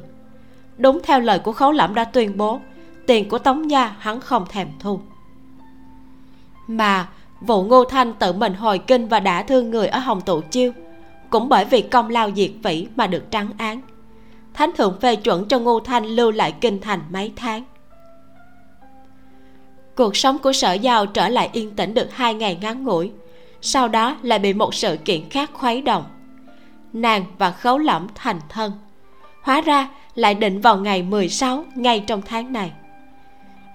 Đúng 0.77 0.99
theo 1.03 1.19
lời 1.19 1.39
của 1.39 1.51
khấu 1.51 1.71
lẫm 1.71 1.95
đã 1.95 2.03
tuyên 2.03 2.37
bố 2.37 2.59
tiền 3.07 3.29
của 3.29 3.39
tống 3.39 3.71
gia 3.71 3.95
hắn 3.99 4.19
không 4.19 4.45
thèm 4.49 4.67
thu. 4.79 4.99
Mà 6.67 7.07
vụ 7.41 7.63
ngô 7.63 7.83
thanh 7.83 8.13
tự 8.13 8.33
mình 8.33 8.53
hồi 8.53 8.79
kinh 8.79 9.07
và 9.07 9.19
đã 9.19 9.43
thương 9.43 9.69
người 9.69 9.87
ở 9.87 9.99
hồng 9.99 10.21
tụ 10.21 10.41
chiêu, 10.41 10.71
cũng 11.29 11.49
bởi 11.49 11.65
vì 11.65 11.81
công 11.81 12.09
lao 12.09 12.31
diệt 12.35 12.51
vĩ 12.63 12.87
mà 12.95 13.07
được 13.07 13.31
trắng 13.31 13.49
án. 13.57 13.81
Thánh 14.53 14.71
thượng 14.77 14.99
phê 15.01 15.15
chuẩn 15.15 15.45
cho 15.47 15.59
ngô 15.59 15.79
thanh 15.79 16.05
lưu 16.05 16.31
lại 16.31 16.51
kinh 16.61 16.81
thành 16.81 16.99
mấy 17.09 17.33
tháng. 17.35 17.63
Cuộc 19.95 20.15
sống 20.15 20.37
của 20.39 20.53
sở 20.53 20.73
giao 20.73 21.05
trở 21.05 21.29
lại 21.29 21.49
yên 21.53 21.75
tĩnh 21.75 21.93
được 21.93 22.13
hai 22.13 22.33
ngày 22.33 22.57
ngắn 22.61 22.83
ngủi, 22.83 23.11
sau 23.61 23.87
đó 23.87 24.15
lại 24.21 24.39
bị 24.39 24.53
một 24.53 24.73
sự 24.73 24.97
kiện 25.05 25.29
khác 25.29 25.49
khuấy 25.53 25.81
động. 25.81 26.03
Nàng 26.93 27.25
và 27.37 27.51
khấu 27.51 27.77
lẫm 27.77 28.07
thành 28.15 28.39
thân, 28.49 28.71
hóa 29.41 29.61
ra 29.61 29.87
lại 30.15 30.33
định 30.33 30.61
vào 30.61 30.77
ngày 30.77 31.03
16 31.03 31.65
ngay 31.75 32.03
trong 32.07 32.21
tháng 32.21 32.53
này 32.53 32.71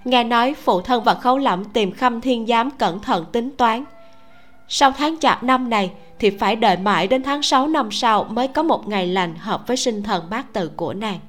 nghe 0.05 0.23
nói 0.23 0.53
phụ 0.53 0.81
thân 0.81 1.03
và 1.03 1.13
khấu 1.13 1.37
lẫm 1.37 1.65
tìm 1.65 1.91
khâm 1.91 2.21
thiên 2.21 2.47
giám 2.47 2.71
cẩn 2.71 2.99
thận 2.99 3.25
tính 3.31 3.51
toán. 3.57 3.83
Sau 4.67 4.91
tháng 4.91 5.17
chạp 5.19 5.43
năm 5.43 5.69
này 5.69 5.91
thì 6.19 6.29
phải 6.29 6.55
đợi 6.55 6.77
mãi 6.77 7.07
đến 7.07 7.23
tháng 7.23 7.43
6 7.43 7.67
năm 7.67 7.91
sau 7.91 8.23
mới 8.23 8.47
có 8.47 8.63
một 8.63 8.87
ngày 8.87 9.07
lành 9.07 9.35
hợp 9.35 9.67
với 9.67 9.77
sinh 9.77 10.03
thần 10.03 10.29
bát 10.29 10.53
tự 10.53 10.67
của 10.67 10.93
nàng. 10.93 11.19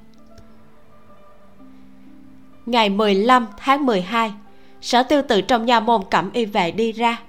Ngày 2.65 2.89
15 2.89 3.47
tháng 3.57 3.85
12 3.85 4.33
sở 4.81 5.03
tiêu 5.03 5.21
tự 5.27 5.41
trong 5.41 5.65
nhà 5.65 5.79
môn 5.79 6.01
cẩm 6.11 6.31
y 6.31 6.45
vệ 6.45 6.71
đi 6.71 6.91
ra. 6.91 7.19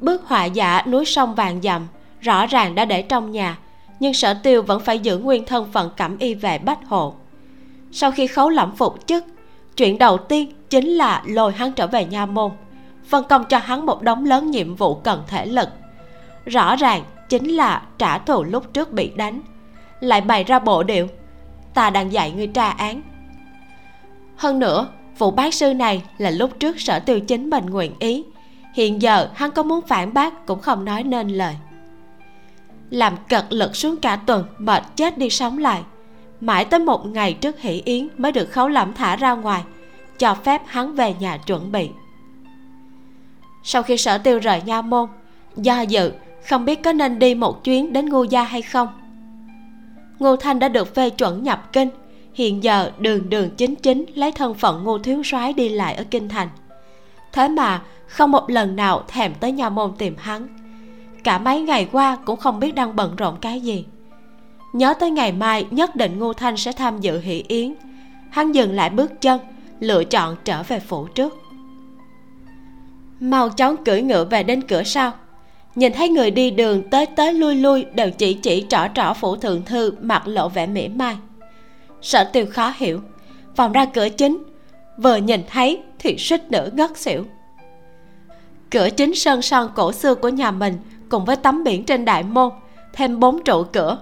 Bức 0.00 0.24
họa 0.26 0.44
giả 0.44 0.82
núi 0.86 1.04
sông 1.04 1.34
vàng 1.34 1.62
dặm, 1.62 1.86
rõ 2.20 2.46
ràng 2.46 2.74
đã 2.74 2.84
để 2.84 3.02
trong 3.02 3.30
nhà, 3.30 3.58
nhưng 4.00 4.14
sở 4.14 4.34
tiêu 4.34 4.62
vẫn 4.62 4.80
phải 4.80 4.98
giữ 4.98 5.18
nguyên 5.18 5.44
thân 5.44 5.68
phận 5.72 5.90
cẩm 5.96 6.18
y 6.18 6.34
vệ 6.34 6.58
bách 6.58 6.86
hộ 6.86 7.14
sau 7.92 8.10
khi 8.10 8.26
khấu 8.26 8.48
lẩm 8.48 8.76
phục 8.76 9.06
chức, 9.06 9.24
chuyện 9.76 9.98
đầu 9.98 10.18
tiên 10.18 10.52
chính 10.70 10.88
là 10.88 11.22
lôi 11.26 11.52
hắn 11.52 11.72
trở 11.72 11.86
về 11.86 12.04
nha 12.04 12.26
môn, 12.26 12.50
phân 13.08 13.24
công 13.28 13.44
cho 13.44 13.58
hắn 13.58 13.86
một 13.86 14.02
đống 14.02 14.24
lớn 14.24 14.50
nhiệm 14.50 14.74
vụ 14.74 14.94
cần 14.94 15.22
thể 15.26 15.46
lực. 15.46 15.68
Rõ 16.46 16.76
ràng 16.76 17.04
chính 17.28 17.48
là 17.48 17.82
trả 17.98 18.18
thù 18.18 18.44
lúc 18.44 18.74
trước 18.74 18.92
bị 18.92 19.10
đánh. 19.16 19.40
Lại 20.00 20.20
bày 20.20 20.44
ra 20.44 20.58
bộ 20.58 20.82
điệu, 20.82 21.08
ta 21.74 21.90
đang 21.90 22.12
dạy 22.12 22.30
ngươi 22.30 22.46
tra 22.46 22.70
án. 22.70 23.02
Hơn 24.36 24.58
nữa, 24.58 24.88
vụ 25.18 25.30
bác 25.30 25.54
sư 25.54 25.74
này 25.74 26.02
là 26.18 26.30
lúc 26.30 26.50
trước 26.60 26.80
sở 26.80 26.98
tiêu 26.98 27.20
chính 27.20 27.50
mình 27.50 27.66
nguyện 27.66 27.92
ý. 27.98 28.24
Hiện 28.74 29.02
giờ 29.02 29.28
hắn 29.34 29.50
có 29.50 29.62
muốn 29.62 29.80
phản 29.86 30.14
bác 30.14 30.46
cũng 30.46 30.60
không 30.60 30.84
nói 30.84 31.02
nên 31.02 31.28
lời. 31.28 31.56
Làm 32.90 33.16
cật 33.28 33.44
lực 33.50 33.76
xuống 33.76 33.96
cả 33.96 34.16
tuần, 34.16 34.44
mệt 34.58 34.82
chết 34.96 35.18
đi 35.18 35.30
sống 35.30 35.58
lại 35.58 35.82
mãi 36.40 36.64
tới 36.64 36.80
một 36.80 37.06
ngày 37.06 37.32
trước 37.32 37.60
hỷ 37.60 37.82
yến 37.84 38.08
mới 38.18 38.32
được 38.32 38.52
khấu 38.52 38.68
lẩm 38.68 38.92
thả 38.92 39.16
ra 39.16 39.34
ngoài, 39.34 39.62
cho 40.18 40.34
phép 40.34 40.62
hắn 40.66 40.94
về 40.94 41.14
nhà 41.20 41.36
chuẩn 41.36 41.72
bị. 41.72 41.90
Sau 43.62 43.82
khi 43.82 43.96
sở 43.96 44.18
tiêu 44.18 44.38
rời 44.38 44.62
nha 44.62 44.82
môn, 44.82 45.08
do 45.56 45.80
dự, 45.80 46.12
không 46.48 46.64
biết 46.64 46.82
có 46.82 46.92
nên 46.92 47.18
đi 47.18 47.34
một 47.34 47.64
chuyến 47.64 47.92
đến 47.92 48.06
ngô 48.06 48.22
gia 48.22 48.42
hay 48.42 48.62
không. 48.62 48.88
Ngô 50.18 50.36
thanh 50.36 50.58
đã 50.58 50.68
được 50.68 50.94
phê 50.94 51.10
chuẩn 51.10 51.42
nhập 51.42 51.72
kinh, 51.72 51.88
hiện 52.34 52.62
giờ 52.62 52.90
đường 52.98 53.30
đường 53.30 53.50
chính 53.50 53.74
chính 53.74 54.04
lấy 54.14 54.32
thân 54.32 54.54
phận 54.54 54.84
ngô 54.84 54.98
thiếu 54.98 55.22
soái 55.24 55.52
đi 55.52 55.68
lại 55.68 55.94
ở 55.94 56.04
kinh 56.10 56.28
thành. 56.28 56.48
Thế 57.32 57.48
mà 57.48 57.82
không 58.06 58.30
một 58.30 58.50
lần 58.50 58.76
nào 58.76 59.02
thèm 59.08 59.34
tới 59.34 59.52
nhà 59.52 59.68
môn 59.68 59.92
tìm 59.98 60.14
hắn. 60.18 60.48
Cả 61.24 61.38
mấy 61.38 61.62
ngày 61.62 61.88
qua 61.92 62.16
cũng 62.24 62.36
không 62.36 62.60
biết 62.60 62.74
đang 62.74 62.96
bận 62.96 63.16
rộn 63.16 63.36
cái 63.40 63.60
gì 63.60 63.84
nhớ 64.78 64.94
tới 65.00 65.10
ngày 65.10 65.32
mai 65.32 65.66
nhất 65.70 65.96
định 65.96 66.18
ngô 66.18 66.32
thanh 66.32 66.56
sẽ 66.56 66.72
tham 66.72 67.00
dự 67.00 67.20
hỷ 67.20 67.44
yến. 67.48 67.74
Hắn 68.30 68.52
dừng 68.52 68.72
lại 68.72 68.90
bước 68.90 69.20
chân, 69.20 69.40
lựa 69.80 70.04
chọn 70.04 70.36
trở 70.44 70.62
về 70.62 70.80
phủ 70.80 71.06
trước. 71.06 71.38
Mau 73.20 73.48
chóng 73.48 73.84
cưỡi 73.84 74.02
ngựa 74.02 74.24
về 74.24 74.42
đến 74.42 74.62
cửa 74.62 74.82
sau. 74.82 75.12
Nhìn 75.74 75.92
thấy 75.92 76.08
người 76.08 76.30
đi 76.30 76.50
đường 76.50 76.82
tới 76.90 77.06
tới 77.06 77.34
lui 77.34 77.54
lui 77.54 77.86
đều 77.94 78.10
chỉ 78.10 78.34
chỉ 78.34 78.66
trỏ 78.68 78.86
trỏ 78.94 79.14
phủ 79.14 79.36
thượng 79.36 79.62
thư, 79.64 79.92
mặt 80.00 80.22
lộ 80.26 80.48
vẻ 80.48 80.66
mỉa 80.66 80.88
mai. 80.88 81.16
Sở 82.02 82.24
tiêu 82.24 82.46
khó 82.50 82.72
hiểu, 82.76 83.00
vòng 83.56 83.72
ra 83.72 83.84
cửa 83.84 84.08
chính, 84.08 84.42
vừa 84.98 85.16
nhìn 85.16 85.40
thấy 85.50 85.82
thì 85.98 86.16
suýt 86.18 86.50
nữa 86.50 86.68
ngất 86.72 86.98
xỉu. 86.98 87.24
Cửa 88.70 88.88
chính 88.90 89.14
sơn 89.14 89.42
son 89.42 89.70
cổ 89.74 89.92
xưa 89.92 90.14
của 90.14 90.28
nhà 90.28 90.50
mình 90.50 90.74
cùng 91.08 91.24
với 91.24 91.36
tấm 91.36 91.64
biển 91.64 91.84
trên 91.84 92.04
đại 92.04 92.22
môn, 92.22 92.50
thêm 92.92 93.20
bốn 93.20 93.44
trụ 93.44 93.64
cửa 93.72 93.98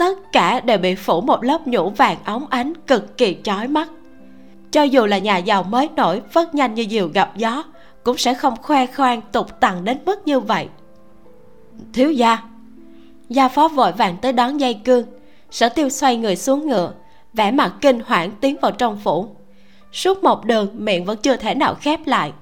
tất 0.00 0.32
cả 0.32 0.60
đều 0.60 0.78
bị 0.78 0.94
phủ 0.94 1.20
một 1.20 1.44
lớp 1.44 1.66
nhũ 1.66 1.90
vàng 1.90 2.16
óng 2.24 2.46
ánh 2.50 2.72
cực 2.86 3.18
kỳ 3.18 3.36
chói 3.42 3.68
mắt. 3.68 3.88
Cho 4.70 4.82
dù 4.82 5.06
là 5.06 5.18
nhà 5.18 5.36
giàu 5.36 5.62
mới 5.62 5.88
nổi 5.96 6.22
vất 6.32 6.54
nhanh 6.54 6.74
như 6.74 6.86
diều 6.90 7.08
gặp 7.08 7.36
gió, 7.36 7.64
cũng 8.04 8.16
sẽ 8.16 8.34
không 8.34 8.56
khoe 8.62 8.86
khoang 8.86 9.20
tục 9.32 9.60
tằng 9.60 9.84
đến 9.84 9.98
mức 10.06 10.26
như 10.26 10.40
vậy. 10.40 10.68
Thiếu 11.92 12.10
gia 12.10 12.38
gia 13.28 13.48
phó 13.48 13.68
vội 13.68 13.92
vàng 13.92 14.16
tới 14.22 14.32
đón 14.32 14.60
dây 14.60 14.74
cương. 14.74 15.04
Sở 15.50 15.68
tiêu 15.68 15.88
xoay 15.88 16.16
người 16.16 16.36
xuống 16.36 16.66
ngựa, 16.66 16.92
vẻ 17.32 17.50
mặt 17.50 17.72
kinh 17.80 18.00
hoảng 18.06 18.30
tiến 18.40 18.56
vào 18.62 18.72
trong 18.72 18.98
phủ. 19.04 19.28
Suốt 19.92 20.24
một 20.24 20.44
đường, 20.44 20.68
miệng 20.72 21.04
vẫn 21.04 21.18
chưa 21.22 21.36
thể 21.36 21.54
nào 21.54 21.74
khép 21.74 22.00
lại. 22.06 22.32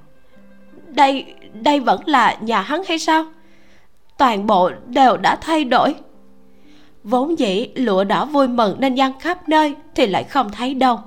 Đây 0.86 1.34
đây 1.52 1.80
vẫn 1.80 2.00
là 2.08 2.36
nhà 2.40 2.60
hắn 2.60 2.82
hay 2.88 2.98
sao? 2.98 3.24
Toàn 4.18 4.46
bộ 4.46 4.70
đều 4.86 5.16
đã 5.16 5.36
thay 5.36 5.64
đổi 5.64 5.94
vốn 7.04 7.38
dĩ, 7.38 7.68
lụa 7.74 8.04
đỏ 8.04 8.24
vui 8.24 8.48
mừng 8.48 8.80
nên 8.80 8.96
dăng 8.96 9.20
khắp 9.20 9.48
nơi 9.48 9.74
thì 9.94 10.06
lại 10.06 10.24
không 10.24 10.50
thấy 10.52 10.74
đâu 10.74 11.00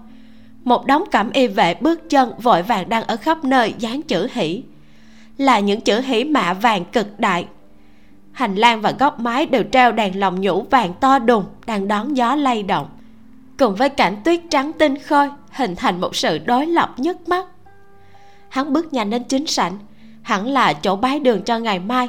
một 0.64 0.86
đống 0.86 1.04
cẩm 1.12 1.32
y 1.32 1.48
vệ 1.48 1.74
bước 1.74 2.10
chân 2.10 2.34
vội 2.40 2.62
vàng 2.62 2.90
đang 2.90 3.04
ở 3.04 3.18
khắp 3.18 3.44
nơi 3.44 3.74
dán 3.78 4.02
chữ 4.02 4.28
hỷ. 4.32 4.64
Là 5.38 5.60
những 5.60 5.82
chữ 5.82 6.02
hỷ 6.02 6.24
mạ 6.24 6.54
vàng 6.54 6.86
cực 6.86 7.20
đại. 7.20 7.48
Hành 8.32 8.56
lang 8.56 8.82
và 8.82 8.92
góc 8.92 9.20
mái 9.20 9.46
đều 9.46 9.64
treo 9.72 9.92
đèn 9.92 10.20
lồng 10.20 10.42
nhũ 10.42 10.62
vàng 10.62 10.94
to 10.94 11.20
đùng, 11.20 11.46
đang 11.66 11.88
đón 11.88 12.18
gió 12.18 12.36
lay 12.36 12.64
động. 12.64 12.90
Cùng 13.60 13.76
với 13.76 13.90
cảnh 13.90 14.16
tuyết 14.26 14.42
trắng 14.50 14.72
tinh 14.74 14.98
khôi, 14.98 15.30
hình 15.52 15.76
thành 15.76 16.02
một 16.02 16.16
sự 16.16 16.38
đối 16.38 16.66
lập 16.66 16.94
nhức 16.98 17.30
mắt. 17.30 17.46
Hắn 18.50 18.74
bước 18.74 18.94
nhanh 18.94 19.10
đến 19.10 19.24
chính 19.24 19.48
sảnh. 19.48 19.78
Hẳn 20.22 20.48
là 20.48 20.74
chỗ 20.74 20.96
bái 20.96 21.20
đường 21.20 21.44
cho 21.44 21.58
ngày 21.58 21.80
mai. 21.80 22.08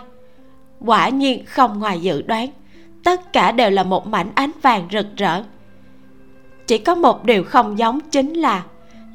Quả 0.80 1.08
nhiên 1.08 1.44
không 1.46 1.78
ngoài 1.78 2.00
dự 2.00 2.22
đoán 2.22 2.48
tất 3.05 3.32
cả 3.32 3.53
đều 3.53 3.70
là 3.70 3.82
một 3.82 4.07
mảnh 4.07 4.30
ánh 4.34 4.50
vàng 4.62 4.88
rực 4.92 5.07
rỡ. 5.16 5.42
Chỉ 6.66 6.78
có 6.78 6.94
một 6.94 7.24
điều 7.24 7.44
không 7.44 7.78
giống 7.78 8.00
chính 8.00 8.34
là 8.34 8.62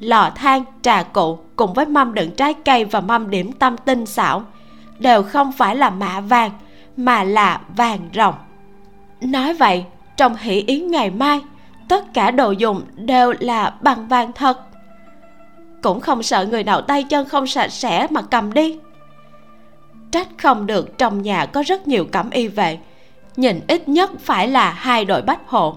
lò 0.00 0.30
than, 0.34 0.64
trà 0.82 1.02
cụ 1.02 1.38
cùng 1.56 1.74
với 1.74 1.86
mâm 1.86 2.14
đựng 2.14 2.30
trái 2.30 2.54
cây 2.54 2.84
và 2.84 3.00
mâm 3.00 3.30
điểm 3.30 3.52
tâm 3.52 3.76
tinh 3.76 4.06
xảo 4.06 4.42
đều 4.98 5.22
không 5.22 5.52
phải 5.52 5.76
là 5.76 5.90
mạ 5.90 6.20
vàng, 6.20 6.50
mà 6.96 7.24
là 7.24 7.60
vàng 7.76 8.08
rồng. 8.14 8.34
Nói 9.20 9.54
vậy, 9.54 9.84
trong 10.16 10.36
hỷ 10.36 10.64
yến 10.66 10.90
ngày 10.90 11.10
mai, 11.10 11.40
tất 11.88 12.14
cả 12.14 12.30
đồ 12.30 12.50
dùng 12.50 12.82
đều 12.96 13.32
là 13.40 13.74
bằng 13.80 14.08
vàng 14.08 14.32
thật. 14.32 14.60
Cũng 15.82 16.00
không 16.00 16.22
sợ 16.22 16.46
người 16.50 16.64
nào 16.64 16.80
tay 16.80 17.04
chân 17.04 17.28
không 17.28 17.46
sạch 17.46 17.68
sẽ 17.68 18.06
mà 18.10 18.22
cầm 18.22 18.52
đi. 18.52 18.78
Trách 20.10 20.28
không 20.38 20.66
được 20.66 20.98
trong 20.98 21.22
nhà 21.22 21.46
có 21.46 21.62
rất 21.66 21.88
nhiều 21.88 22.04
cẩm 22.12 22.30
y 22.30 22.48
vệ 22.48 22.78
nhìn 23.38 23.60
ít 23.68 23.88
nhất 23.88 24.10
phải 24.20 24.48
là 24.48 24.70
hai 24.70 25.04
đội 25.04 25.22
bách 25.22 25.48
hộ. 25.48 25.76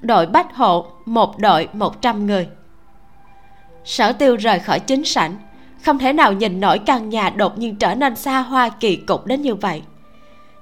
Đội 0.00 0.26
bách 0.26 0.54
hộ, 0.54 0.86
một 1.06 1.38
đội 1.38 1.68
một 1.72 2.02
trăm 2.02 2.26
người. 2.26 2.48
Sở 3.84 4.12
tiêu 4.12 4.36
rời 4.36 4.58
khỏi 4.58 4.80
chính 4.80 5.04
sảnh, 5.04 5.36
không 5.82 5.98
thể 5.98 6.12
nào 6.12 6.32
nhìn 6.32 6.60
nổi 6.60 6.78
căn 6.78 7.08
nhà 7.08 7.30
đột 7.30 7.58
nhiên 7.58 7.76
trở 7.76 7.94
nên 7.94 8.16
xa 8.16 8.40
hoa 8.40 8.68
kỳ 8.68 8.96
cục 8.96 9.26
đến 9.26 9.42
như 9.42 9.54
vậy. 9.54 9.82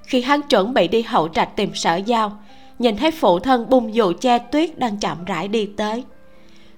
Khi 0.02 0.22
hắn 0.22 0.42
chuẩn 0.42 0.74
bị 0.74 0.88
đi 0.88 1.02
hậu 1.02 1.28
trạch 1.28 1.56
tìm 1.56 1.74
sở 1.74 1.96
giao, 1.96 2.38
nhìn 2.78 2.96
thấy 2.96 3.10
phụ 3.10 3.38
thân 3.38 3.70
bung 3.70 3.94
dù 3.94 4.12
che 4.20 4.38
tuyết 4.38 4.78
đang 4.78 4.98
chậm 4.98 5.24
rãi 5.24 5.48
đi 5.48 5.66
tới. 5.76 6.04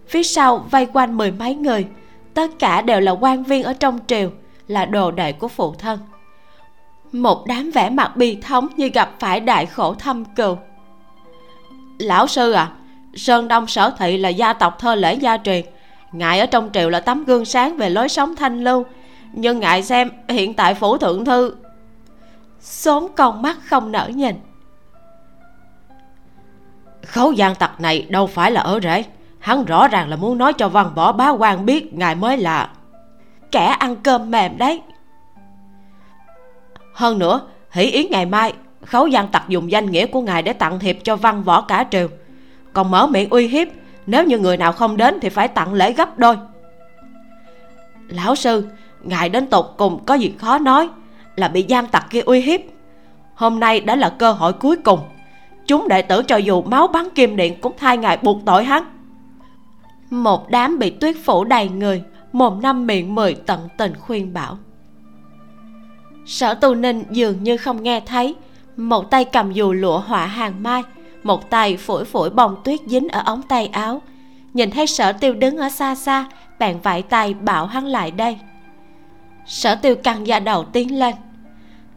Phía 0.08 0.22
sau 0.22 0.58
vây 0.70 0.86
quanh 0.86 1.16
mười 1.16 1.32
mấy 1.32 1.54
người, 1.54 1.86
tất 2.34 2.50
cả 2.58 2.82
đều 2.82 3.00
là 3.00 3.12
quan 3.12 3.44
viên 3.44 3.62
ở 3.62 3.72
trong 3.72 3.98
triều, 4.06 4.30
là 4.68 4.84
đồ 4.84 5.10
đệ 5.10 5.32
của 5.32 5.48
phụ 5.48 5.74
thân 5.78 5.98
một 7.12 7.46
đám 7.46 7.70
vẻ 7.70 7.90
mặt 7.90 8.16
bi 8.16 8.38
thống 8.42 8.68
như 8.76 8.88
gặp 8.88 9.10
phải 9.18 9.40
đại 9.40 9.66
khổ 9.66 9.94
thâm 9.94 10.24
cừu. 10.24 10.56
Lão 11.98 12.26
sư 12.26 12.52
à 12.52 12.72
sơn 13.14 13.48
đông 13.48 13.66
sở 13.66 13.90
thị 13.98 14.18
là 14.18 14.28
gia 14.28 14.52
tộc 14.52 14.78
thơ 14.78 14.94
lễ 14.94 15.14
gia 15.14 15.36
truyền. 15.36 15.64
Ngài 16.12 16.40
ở 16.40 16.46
trong 16.46 16.70
triều 16.72 16.90
là 16.90 17.00
tấm 17.00 17.24
gương 17.24 17.44
sáng 17.44 17.76
về 17.76 17.90
lối 17.90 18.08
sống 18.08 18.36
thanh 18.36 18.64
lưu. 18.64 18.84
Nhưng 19.32 19.60
ngài 19.60 19.82
xem 19.82 20.10
hiện 20.28 20.54
tại 20.54 20.74
phủ 20.74 20.98
thượng 20.98 21.24
thư. 21.24 21.54
Xốn 22.60 23.06
con 23.16 23.42
mắt 23.42 23.56
không 23.64 23.92
nở 23.92 24.10
nhìn. 24.14 24.36
Khấu 27.06 27.32
gian 27.32 27.54
tặc 27.54 27.80
này 27.80 28.06
đâu 28.08 28.26
phải 28.26 28.50
là 28.50 28.60
ở 28.60 28.80
rễ 28.82 29.04
hắn 29.42 29.64
rõ 29.64 29.88
ràng 29.88 30.08
là 30.08 30.16
muốn 30.16 30.38
nói 30.38 30.52
cho 30.52 30.68
văn 30.68 30.90
võ 30.94 31.12
bá 31.12 31.28
quan 31.28 31.66
biết 31.66 31.94
ngài 31.94 32.14
mới 32.14 32.36
là 32.38 32.68
kẻ 33.50 33.66
ăn 33.66 33.96
cơm 33.96 34.30
mềm 34.30 34.58
đấy 34.58 34.82
hơn 36.92 37.18
nữa, 37.18 37.40
hỷ 37.70 37.82
yến 37.82 38.06
ngày 38.10 38.26
mai, 38.26 38.52
khấu 38.86 39.06
gian 39.06 39.28
tặc 39.28 39.48
dùng 39.48 39.70
danh 39.70 39.90
nghĩa 39.90 40.06
của 40.06 40.20
ngài 40.20 40.42
để 40.42 40.52
tặng 40.52 40.78
thiệp 40.78 40.98
cho 41.02 41.16
văn 41.16 41.42
võ 41.42 41.60
cả 41.60 41.86
triều. 41.90 42.08
Còn 42.72 42.90
mở 42.90 43.06
miệng 43.06 43.30
uy 43.30 43.48
hiếp, 43.48 43.68
nếu 44.06 44.24
như 44.24 44.38
người 44.38 44.56
nào 44.56 44.72
không 44.72 44.96
đến 44.96 45.18
thì 45.22 45.28
phải 45.28 45.48
tặng 45.48 45.74
lễ 45.74 45.92
gấp 45.92 46.18
đôi. 46.18 46.36
Lão 48.08 48.34
sư, 48.34 48.68
ngài 49.02 49.28
đến 49.28 49.46
tục 49.46 49.66
cùng 49.76 50.04
có 50.04 50.14
gì 50.14 50.32
khó 50.38 50.58
nói, 50.58 50.88
là 51.36 51.48
bị 51.48 51.62
gian 51.62 51.86
tặc 51.86 52.06
kia 52.10 52.20
uy 52.20 52.40
hiếp. 52.40 52.60
Hôm 53.34 53.60
nay 53.60 53.80
đã 53.80 53.96
là 53.96 54.08
cơ 54.08 54.32
hội 54.32 54.52
cuối 54.52 54.76
cùng. 54.76 55.00
Chúng 55.66 55.88
đệ 55.88 56.02
tử 56.02 56.22
cho 56.22 56.36
dù 56.36 56.62
máu 56.62 56.86
bắn 56.86 57.10
kim 57.14 57.36
điện 57.36 57.60
cũng 57.60 57.72
thay 57.78 57.96
ngài 57.96 58.16
buộc 58.22 58.38
tội 58.46 58.64
hắn. 58.64 58.84
Một 60.10 60.50
đám 60.50 60.78
bị 60.78 60.90
tuyết 60.90 61.16
phủ 61.24 61.44
đầy 61.44 61.68
người, 61.68 62.02
mồm 62.32 62.62
năm 62.62 62.86
miệng 62.86 63.14
mười 63.14 63.34
tận 63.34 63.68
tình 63.78 63.92
khuyên 64.00 64.32
bảo 64.32 64.58
sở 66.26 66.54
tu 66.54 66.74
ninh 66.74 67.04
dường 67.10 67.42
như 67.42 67.56
không 67.56 67.82
nghe 67.82 68.00
thấy. 68.00 68.34
Một 68.76 69.10
tay 69.10 69.24
cầm 69.24 69.52
dù 69.52 69.72
lụa 69.72 69.98
họa 69.98 70.26
hàng 70.26 70.62
mai, 70.62 70.82
một 71.22 71.50
tay 71.50 71.76
phủi 71.76 72.04
phủi 72.04 72.30
bông 72.30 72.56
tuyết 72.64 72.80
dính 72.86 73.08
ở 73.08 73.22
ống 73.26 73.42
tay 73.42 73.66
áo. 73.66 74.02
Nhìn 74.54 74.70
thấy 74.70 74.86
sở 74.86 75.12
tiêu 75.12 75.34
đứng 75.34 75.56
ở 75.56 75.68
xa 75.68 75.94
xa 75.94 76.26
bạn 76.58 76.80
vẫy 76.80 77.02
tay 77.02 77.34
bảo 77.34 77.66
hắn 77.66 77.86
lại 77.86 78.10
đây. 78.10 78.38
Sở 79.46 79.74
tiêu 79.74 79.96
căng 79.96 80.26
da 80.26 80.40
đầu 80.40 80.64
tiến 80.64 80.98
lên. 80.98 81.14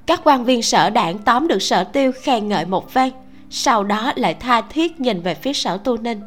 Các 0.05 0.21
quan 0.23 0.45
viên 0.45 0.61
sở 0.61 0.89
đảng 0.89 1.17
tóm 1.17 1.47
được 1.47 1.61
sở 1.61 1.83
tiêu 1.83 2.11
khen 2.23 2.47
ngợi 2.47 2.65
một 2.65 2.91
phen, 2.91 3.13
sau 3.49 3.83
đó 3.83 4.11
lại 4.15 4.33
tha 4.33 4.61
thiết 4.61 4.99
nhìn 4.99 5.21
về 5.21 5.33
phía 5.35 5.53
sở 5.53 5.77
tu 5.77 5.97
ninh. 5.97 6.21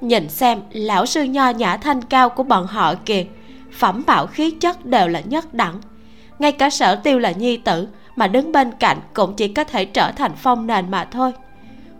Nhìn 0.00 0.28
xem, 0.28 0.60
lão 0.72 1.06
sư 1.06 1.22
nho 1.22 1.50
nhã 1.50 1.76
thanh 1.76 2.02
cao 2.02 2.28
của 2.28 2.42
bọn 2.42 2.66
họ 2.66 2.94
kìa, 3.04 3.24
phẩm 3.72 4.02
bảo 4.06 4.26
khí 4.26 4.50
chất 4.50 4.86
đều 4.86 5.08
là 5.08 5.20
nhất 5.20 5.54
đẳng 5.54 5.80
ngay 6.38 6.52
cả 6.52 6.70
sở 6.70 6.96
tiêu 6.96 7.18
là 7.18 7.30
nhi 7.30 7.56
tử 7.56 7.88
mà 8.16 8.26
đứng 8.26 8.52
bên 8.52 8.72
cạnh 8.72 8.98
cũng 9.14 9.34
chỉ 9.36 9.48
có 9.48 9.64
thể 9.64 9.84
trở 9.84 10.12
thành 10.12 10.32
phong 10.36 10.66
nền 10.66 10.90
mà 10.90 11.04
thôi. 11.04 11.32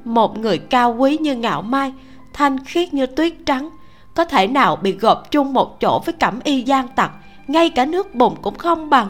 Một 0.05 0.39
người 0.39 0.59
cao 0.59 0.97
quý 0.98 1.19
như 1.20 1.35
ngạo 1.35 1.62
mai, 1.62 1.93
thanh 2.32 2.65
khiết 2.65 2.94
như 2.94 3.06
tuyết 3.06 3.32
trắng, 3.47 3.70
có 4.15 4.24
thể 4.24 4.47
nào 4.47 4.77
bị 4.77 4.93
gộp 4.93 5.31
chung 5.31 5.52
một 5.52 5.81
chỗ 5.81 6.02
với 6.05 6.12
cẩm 6.12 6.40
y 6.44 6.62
gian 6.62 6.89
tặc, 6.89 7.12
ngay 7.47 7.70
cả 7.70 7.85
nước 7.85 8.15
bùn 8.15 8.35
cũng 8.43 8.59
không 8.59 8.90
bằng. 8.90 9.09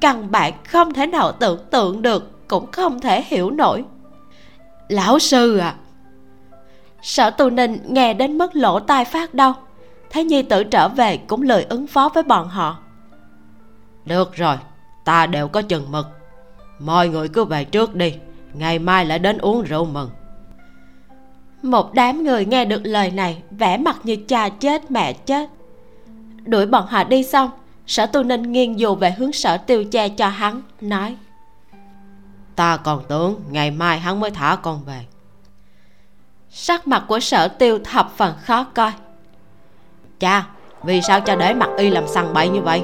Căn 0.00 0.30
bản 0.30 0.52
không 0.64 0.94
thể 0.94 1.06
nào 1.06 1.32
tưởng 1.32 1.58
tượng 1.70 2.02
được, 2.02 2.48
cũng 2.48 2.70
không 2.72 3.00
thể 3.00 3.24
hiểu 3.26 3.50
nổi. 3.50 3.84
Lão 4.88 5.18
sư 5.18 5.58
à 5.58 5.74
sở 7.02 7.30
tù 7.30 7.50
ninh 7.50 7.78
nghe 7.88 8.14
đến 8.14 8.38
mức 8.38 8.56
lỗ 8.56 8.80
tai 8.80 9.04
phát 9.04 9.34
đau. 9.34 9.54
Thấy 10.10 10.24
nhi 10.24 10.42
tử 10.42 10.64
trở 10.64 10.88
về 10.88 11.16
cũng 11.16 11.42
lời 11.42 11.66
ứng 11.68 11.86
phó 11.86 12.08
với 12.14 12.22
bọn 12.22 12.48
họ 12.48 12.78
được 14.04 14.34
rồi 14.34 14.56
ta 15.04 15.26
đều 15.26 15.48
có 15.48 15.62
chừng 15.62 15.92
mực. 15.92 16.06
Mọi 16.78 17.08
người 17.08 17.28
cứ 17.28 17.44
về 17.44 17.64
trước 17.64 17.94
đi 17.94 18.14
ngày 18.52 18.78
mai 18.78 19.04
lại 19.04 19.18
đến 19.18 19.38
uống 19.38 19.62
rượu 19.62 19.84
mừng. 19.84 20.10
Một 21.62 21.94
đám 21.94 22.24
người 22.24 22.44
nghe 22.44 22.64
được 22.64 22.80
lời 22.84 23.10
này 23.10 23.42
vẻ 23.50 23.76
mặt 23.76 23.96
như 24.04 24.16
cha 24.28 24.48
chết 24.48 24.90
mẹ 24.90 25.12
chết. 25.12 25.50
Đuổi 26.44 26.66
bọn 26.66 26.86
họ 26.86 27.04
đi 27.04 27.24
xong 27.24 27.50
sở 27.86 28.06
tu 28.06 28.22
ninh 28.22 28.52
nghiêng 28.52 28.80
dù 28.80 28.94
về 28.94 29.10
hướng 29.10 29.32
sở 29.32 29.56
tiêu 29.56 29.84
che 29.84 30.08
cho 30.08 30.28
hắn 30.28 30.62
nói. 30.80 31.16
Ta 32.56 32.76
còn 32.76 33.04
tưởng 33.08 33.40
ngày 33.50 33.70
mai 33.70 33.98
hắn 33.98 34.20
mới 34.20 34.30
thả 34.30 34.56
con 34.62 34.84
về. 34.84 35.04
Sắc 36.50 36.88
mặt 36.88 37.04
của 37.08 37.20
sở 37.20 37.48
tiêu 37.48 37.78
thập 37.84 38.12
phần 38.16 38.34
khó 38.42 38.64
coi. 38.64 38.92
Cha 40.20 40.46
vì 40.82 41.02
sao 41.02 41.20
cha 41.20 41.36
để 41.36 41.54
mặt 41.54 41.68
y 41.78 41.90
làm 41.90 42.08
sằng 42.08 42.34
bậy 42.34 42.48
như 42.48 42.60
vậy 42.60 42.82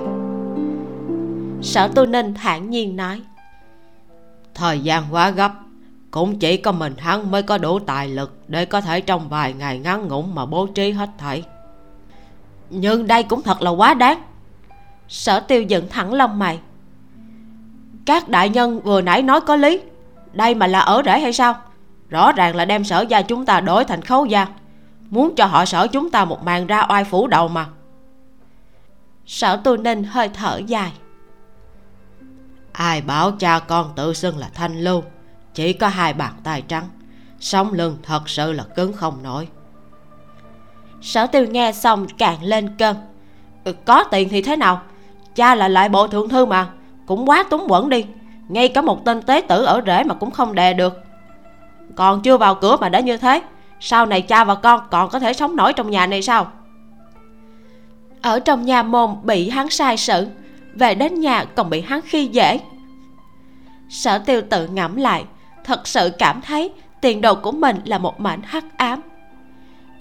sở 1.63 1.89
tu 1.89 2.07
ninh 2.07 2.35
thản 2.35 2.71
nhiên 2.71 2.97
nói. 2.97 3.23
Thời 4.55 4.81
gian 4.81 5.05
quá 5.11 5.31
gấp 5.31 5.53
cũng 6.11 6.39
chỉ 6.39 6.57
có 6.57 6.73
mình 6.73 6.95
hắn 6.99 7.31
mới 7.31 7.43
có 7.43 7.59
đủ 7.59 7.79
tài 7.79 8.09
lực 8.09 8.39
để 8.49 8.65
có 8.65 8.81
thể 8.81 9.01
trong 9.01 9.29
vài 9.29 9.53
ngày 9.53 9.79
ngắn 9.79 10.09
ngủn 10.09 10.35
mà 10.35 10.47
bố 10.47 10.67
trí 10.67 10.93
hết 10.93 11.11
thảy. 11.19 11.45
Nhưng 12.71 13.07
đây 13.07 13.23
cũng 13.23 13.43
thật 13.43 13.63
là 13.63 13.71
quá 13.71 13.95
đáng. 13.95 14.23
Sở 15.09 15.41
tiêu 15.41 15.63
dựng 15.63 15.89
thẳng 15.89 16.13
lông 16.13 16.39
mày. 16.39 16.59
Các 18.07 18.29
đại 18.29 18.49
nhân 18.49 18.81
vừa 18.81 19.01
nãy 19.01 19.23
nói 19.23 19.41
có 19.41 19.57
lý. 19.57 19.81
Đây 20.33 20.55
mà 20.55 20.67
là 20.67 20.81
ở 20.81 21.03
rễ 21.05 21.21
hay 21.21 21.33
sao? 21.33 21.55
Rõ 22.09 22.33
ràng 22.33 22.57
là 22.57 22.65
đem 22.65 22.85
sở 22.85 23.01
gia 23.01 23.23
chúng 23.23 23.47
ta 23.47 23.61
đổi 23.61 23.85
thành 23.85 24.03
khấu 24.03 24.27
gia. 24.27 24.47
Muốn 25.11 25.35
cho 25.35 25.47
họ 25.47 25.65
sở 25.65 25.87
chúng 25.87 26.11
ta 26.11 26.25
một 26.25 26.45
màn 26.45 26.67
ra 26.67 26.87
oai 26.89 27.05
phủ 27.05 27.27
đầu 27.27 27.49
mà. 27.49 27.67
Sở 29.27 29.57
tu 29.57 29.77
ninh 29.77 30.05
hơi 30.05 30.29
thở 30.29 30.61
dài 30.67 30.93
ai 32.77 33.01
bảo 33.01 33.31
cha 33.31 33.59
con 33.59 33.93
tự 33.97 34.15
xưng 34.15 34.39
là 34.39 34.49
thanh 34.55 34.81
lưu 34.81 35.03
chỉ 35.55 35.73
có 35.73 35.89
hai 35.89 36.13
bàn 36.13 36.33
tay 36.45 36.63
trắng 36.69 36.89
sống 37.41 37.73
lưng 37.73 37.97
thật 38.03 38.29
sự 38.29 38.53
là 38.53 38.65
cứng 38.65 38.93
không 38.93 39.23
nổi. 39.23 39.49
Sở 41.01 41.27
tiêu 41.27 41.47
nghe 41.47 41.73
xong 41.73 42.07
càng 42.19 42.43
lên 42.43 42.77
cơn. 42.79 42.97
Ừ, 43.65 43.73
có 43.85 44.05
tiền 44.05 44.29
thì 44.29 44.43
thế 44.43 44.57
nào? 44.57 44.81
Cha 45.35 45.55
là 45.55 45.69
lại 45.69 45.89
bộ 45.89 46.07
thượng 46.07 46.29
thư 46.29 46.47
mà 46.47 46.69
cũng 47.07 47.29
quá 47.29 47.45
túng 47.51 47.67
quẩn 47.69 47.89
đi. 47.89 48.07
Ngay 48.49 48.69
cả 48.69 48.83
một 48.83 49.05
tên 49.05 49.23
tế 49.23 49.41
tử 49.41 49.65
ở 49.65 49.83
rễ 49.87 50.05
mà 50.05 50.15
cũng 50.15 50.31
không 50.31 50.55
đè 50.55 50.75
được. 50.75 51.03
Còn 51.97 52.23
chưa 52.23 52.37
vào 52.37 52.55
cửa 52.55 52.77
mà 52.81 52.89
đã 52.89 53.01
như 53.01 53.17
thế 53.17 53.43
sau 53.81 54.07
này 54.07 54.23
cha 54.23 54.45
và 54.45 54.55
con 54.55 54.81
còn 54.91 55.09
có 55.09 55.19
thể 55.19 55.33
sống 55.33 55.57
nổi 55.57 55.73
trong 55.73 55.91
nhà 55.91 56.07
này 56.07 56.23
sao? 56.23 56.53
Ở 58.23 58.41
trong 58.41 58.65
nhà 58.65 58.83
môn 58.83 59.11
bị 59.23 59.49
hắn 59.49 59.71
sai 59.71 59.97
sự 59.97 60.27
về 60.79 60.95
đến 60.95 61.21
nhà 61.21 61.45
còn 61.45 61.71
bị 61.71 61.81
hắn 61.81 62.01
khi 62.05 62.27
dễ. 62.27 62.61
Sở 63.89 64.19
tiêu 64.19 64.41
tự 64.51 64.69
ngẫm 64.69 64.97
lại 64.97 65.25
thật 65.65 65.87
sự 65.89 66.11
cảm 66.19 66.41
thấy 66.41 66.73
tiền 67.01 67.21
đồ 67.21 67.35
của 67.35 67.53
mình 67.53 67.77
là 67.85 67.99
một 67.99 68.21
mảnh 68.21 68.43
hắc 68.45 68.79
ám. 68.79 69.01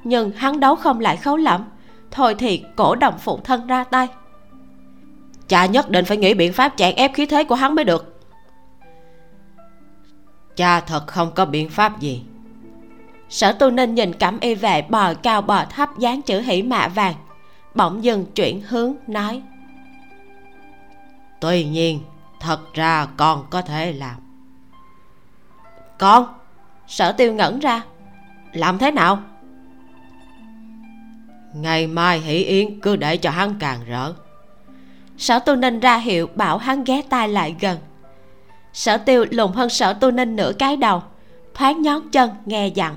Nhưng 0.04 0.32
hắn 0.32 0.60
đấu 0.60 0.76
không 0.76 1.00
lại 1.00 1.18
khấu 1.18 1.38
lẫm 1.38 1.64
thôi 2.12 2.36
thì 2.40 2.64
cổ 2.76 2.96
đồng 2.96 3.18
phụ 3.20 3.40
thân 3.44 3.68
ra 3.68 3.84
tay. 3.84 4.08
Cha 5.48 5.66
nhất 5.66 5.90
định 5.90 6.06
phải 6.06 6.18
nghĩ 6.18 6.34
biện 6.34 6.54
pháp 6.54 6.74
chèn 6.78 6.96
ép 6.96 7.14
khí 7.14 7.26
thế 7.26 7.44
của 7.44 7.56
hắn 7.56 7.76
mới 7.76 7.86
được. 7.86 8.22
Cha 10.56 10.80
thật 10.80 11.08
không 11.08 11.32
có 11.36 11.46
biện 11.46 11.70
pháp 11.70 12.00
gì. 12.00 12.24
Sở 13.30 13.52
tu 13.52 13.70
ninh 13.70 13.96
nhìn 13.96 14.14
cẩm 14.14 14.40
y 14.40 14.56
vệ 14.56 14.82
bò 14.82 15.14
cao 15.14 15.42
bò 15.42 15.66
thấp 15.70 15.90
dáng 15.98 16.22
chữ 16.22 16.42
hỉ 16.42 16.62
mạ 16.62 16.88
vàng 16.88 17.16
bỗng 17.76 18.04
dừng 18.04 18.26
chuyển 18.36 18.62
hướng 18.62 18.96
nói 19.08 19.42
tuy 21.46 21.64
nhiên, 21.64 22.02
thật 22.40 22.74
ra 22.74 23.08
con 23.18 23.46
có 23.50 23.62
thể 23.62 23.94
làm. 23.94 24.16
Con, 26.00 26.34
sở 26.88 27.12
tiêu 27.12 27.34
ngẩn 27.34 27.60
ra, 27.60 27.82
làm 28.54 28.78
thế 28.78 28.92
nào? 28.92 29.20
Ngày 31.54 31.88
mai 31.88 32.20
hỷ 32.20 32.34
yến 32.34 32.80
cứ 32.82 32.96
để 32.96 33.18
cho 33.18 33.30
hắn 33.30 33.56
càng 33.60 33.80
rỡ. 33.88 34.14
Sở 35.18 35.40
tu 35.40 35.56
ninh 35.56 35.80
ra 35.80 35.98
hiệu 35.98 36.28
bảo 36.36 36.58
hắn 36.58 36.84
ghé 36.84 37.02
tai 37.10 37.30
lại 37.30 37.56
gần. 37.60 37.78
Sở 38.74 38.98
tiêu 38.98 39.26
lùn 39.32 39.52
hơn 39.52 39.70
sở 39.70 39.94
tu 39.94 40.12
ninh 40.12 40.36
nửa 40.36 40.52
cái 40.60 40.78
đầu, 40.78 41.04
thoáng 41.54 41.82
nhón 41.82 42.10
chân 42.12 42.30
nghe 42.46 42.68
dặn. 42.68 42.96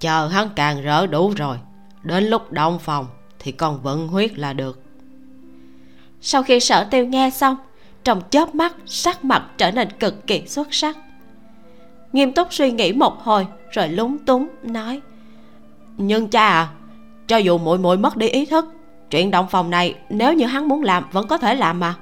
Chờ 0.00 0.28
hắn 0.28 0.48
càng 0.56 0.82
rỡ 0.82 1.06
đủ 1.06 1.32
rồi, 1.36 1.56
đến 2.02 2.24
lúc 2.24 2.52
động 2.52 2.78
phòng 2.78 3.06
thì 3.38 3.52
còn 3.52 3.82
vận 3.82 4.08
huyết 4.08 4.38
là 4.38 4.52
được 4.52 4.81
sau 6.22 6.42
khi 6.42 6.60
sở 6.60 6.84
tiêu 6.84 7.06
nghe 7.06 7.30
xong, 7.30 7.56
trong 8.04 8.22
chớp 8.30 8.54
mắt, 8.54 8.74
sắc 8.86 9.24
mặt 9.24 9.44
trở 9.58 9.70
nên 9.70 9.88
cực 9.90 10.26
kỳ 10.26 10.46
xuất 10.46 10.68
sắc. 10.74 10.96
Nghiêm 12.12 12.32
túc 12.32 12.52
suy 12.52 12.70
nghĩ 12.70 12.92
một 12.92 13.22
hồi, 13.22 13.46
rồi 13.70 13.88
lúng 13.88 14.18
túng, 14.18 14.48
nói, 14.62 15.00
nhưng 15.96 16.28
cha 16.28 16.48
à 16.48 16.68
cho 17.26 17.36
dù 17.36 17.58
muội 17.58 17.78
muội 17.78 17.96
mất 17.96 18.16
đi 18.16 18.28
ý 18.28 18.46
thức, 18.46 18.74
chuyện 19.10 19.30
động 19.30 19.46
phòng 19.50 19.70
này 19.70 19.94
nếu 20.08 20.32
như 20.32 20.46
hắn 20.46 20.68
muốn 20.68 20.82
làm 20.82 21.04
vẫn 21.12 21.26
có 21.28 21.38
thể 21.38 21.54
làm 21.54 21.80
mà. 21.80 21.94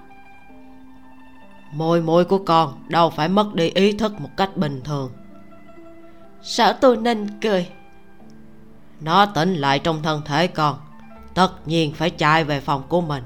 Môi 1.73 2.03
môi 2.03 2.25
của 2.25 2.39
con 2.39 2.85
đâu 2.89 3.11
phải 3.11 3.29
mất 3.29 3.55
đi 3.55 3.71
ý 3.75 3.93
thức 3.93 4.21
một 4.21 4.29
cách 4.37 4.57
bình 4.57 4.81
thường. 4.85 5.13
Sở 6.43 6.73
tu 6.73 6.97
ninh 6.97 7.27
cười. 7.41 7.69
Nó 9.01 9.27
tỉnh 9.27 9.55
lại 9.55 9.79
trong 9.79 10.03
thân 10.03 10.23
thể 10.25 10.47
con, 10.47 10.77
tất 11.35 11.51
nhiên 11.67 11.93
phải 11.93 12.11
chạy 12.11 12.45
về 12.45 12.61
phòng 12.61 12.83
của 12.89 13.01
mình 13.01 13.23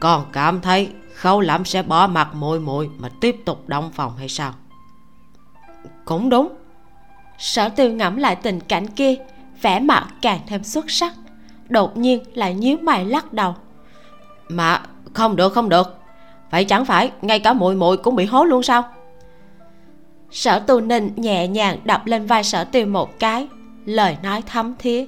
con 0.00 0.26
cảm 0.32 0.60
thấy 0.60 0.92
khấu 1.14 1.40
lắm 1.40 1.64
sẽ 1.64 1.82
bỏ 1.82 2.06
mặt 2.06 2.34
muội 2.34 2.60
muội 2.60 2.90
mà 2.98 3.08
tiếp 3.20 3.36
tục 3.44 3.68
đóng 3.68 3.90
phòng 3.92 4.16
hay 4.16 4.28
sao? 4.28 4.52
Cũng 6.04 6.28
đúng. 6.28 6.48
Sở 7.38 7.68
tiêu 7.68 7.92
ngẫm 7.92 8.16
lại 8.16 8.36
tình 8.36 8.60
cảnh 8.60 8.86
kia 8.86 9.14
vẻ 9.62 9.80
mặt 9.80 10.08
càng 10.22 10.40
thêm 10.46 10.64
xuất 10.64 10.90
sắc 10.90 11.14
đột 11.68 11.96
nhiên 11.96 12.22
lại 12.34 12.54
nhíu 12.54 12.76
mày 12.78 13.04
lắc 13.04 13.32
đầu. 13.32 13.54
Mà 14.48 14.82
không 15.12 15.36
được 15.36 15.52
không 15.52 15.68
được. 15.68 15.98
Vậy 16.50 16.64
chẳng 16.64 16.84
phải 16.84 17.10
ngay 17.22 17.40
cả 17.40 17.52
muội 17.52 17.74
muội 17.74 17.96
cũng 17.96 18.16
bị 18.16 18.24
hố 18.24 18.44
luôn 18.44 18.62
sao? 18.62 18.82
Sở 20.30 20.58
tu 20.58 20.80
ninh 20.80 21.12
nhẹ 21.16 21.48
nhàng 21.48 21.78
đập 21.84 22.06
lên 22.06 22.26
vai 22.26 22.44
sở 22.44 22.64
tiêu 22.64 22.86
một 22.86 23.18
cái 23.18 23.48
lời 23.84 24.16
nói 24.22 24.42
thấm 24.46 24.74
thía. 24.78 25.04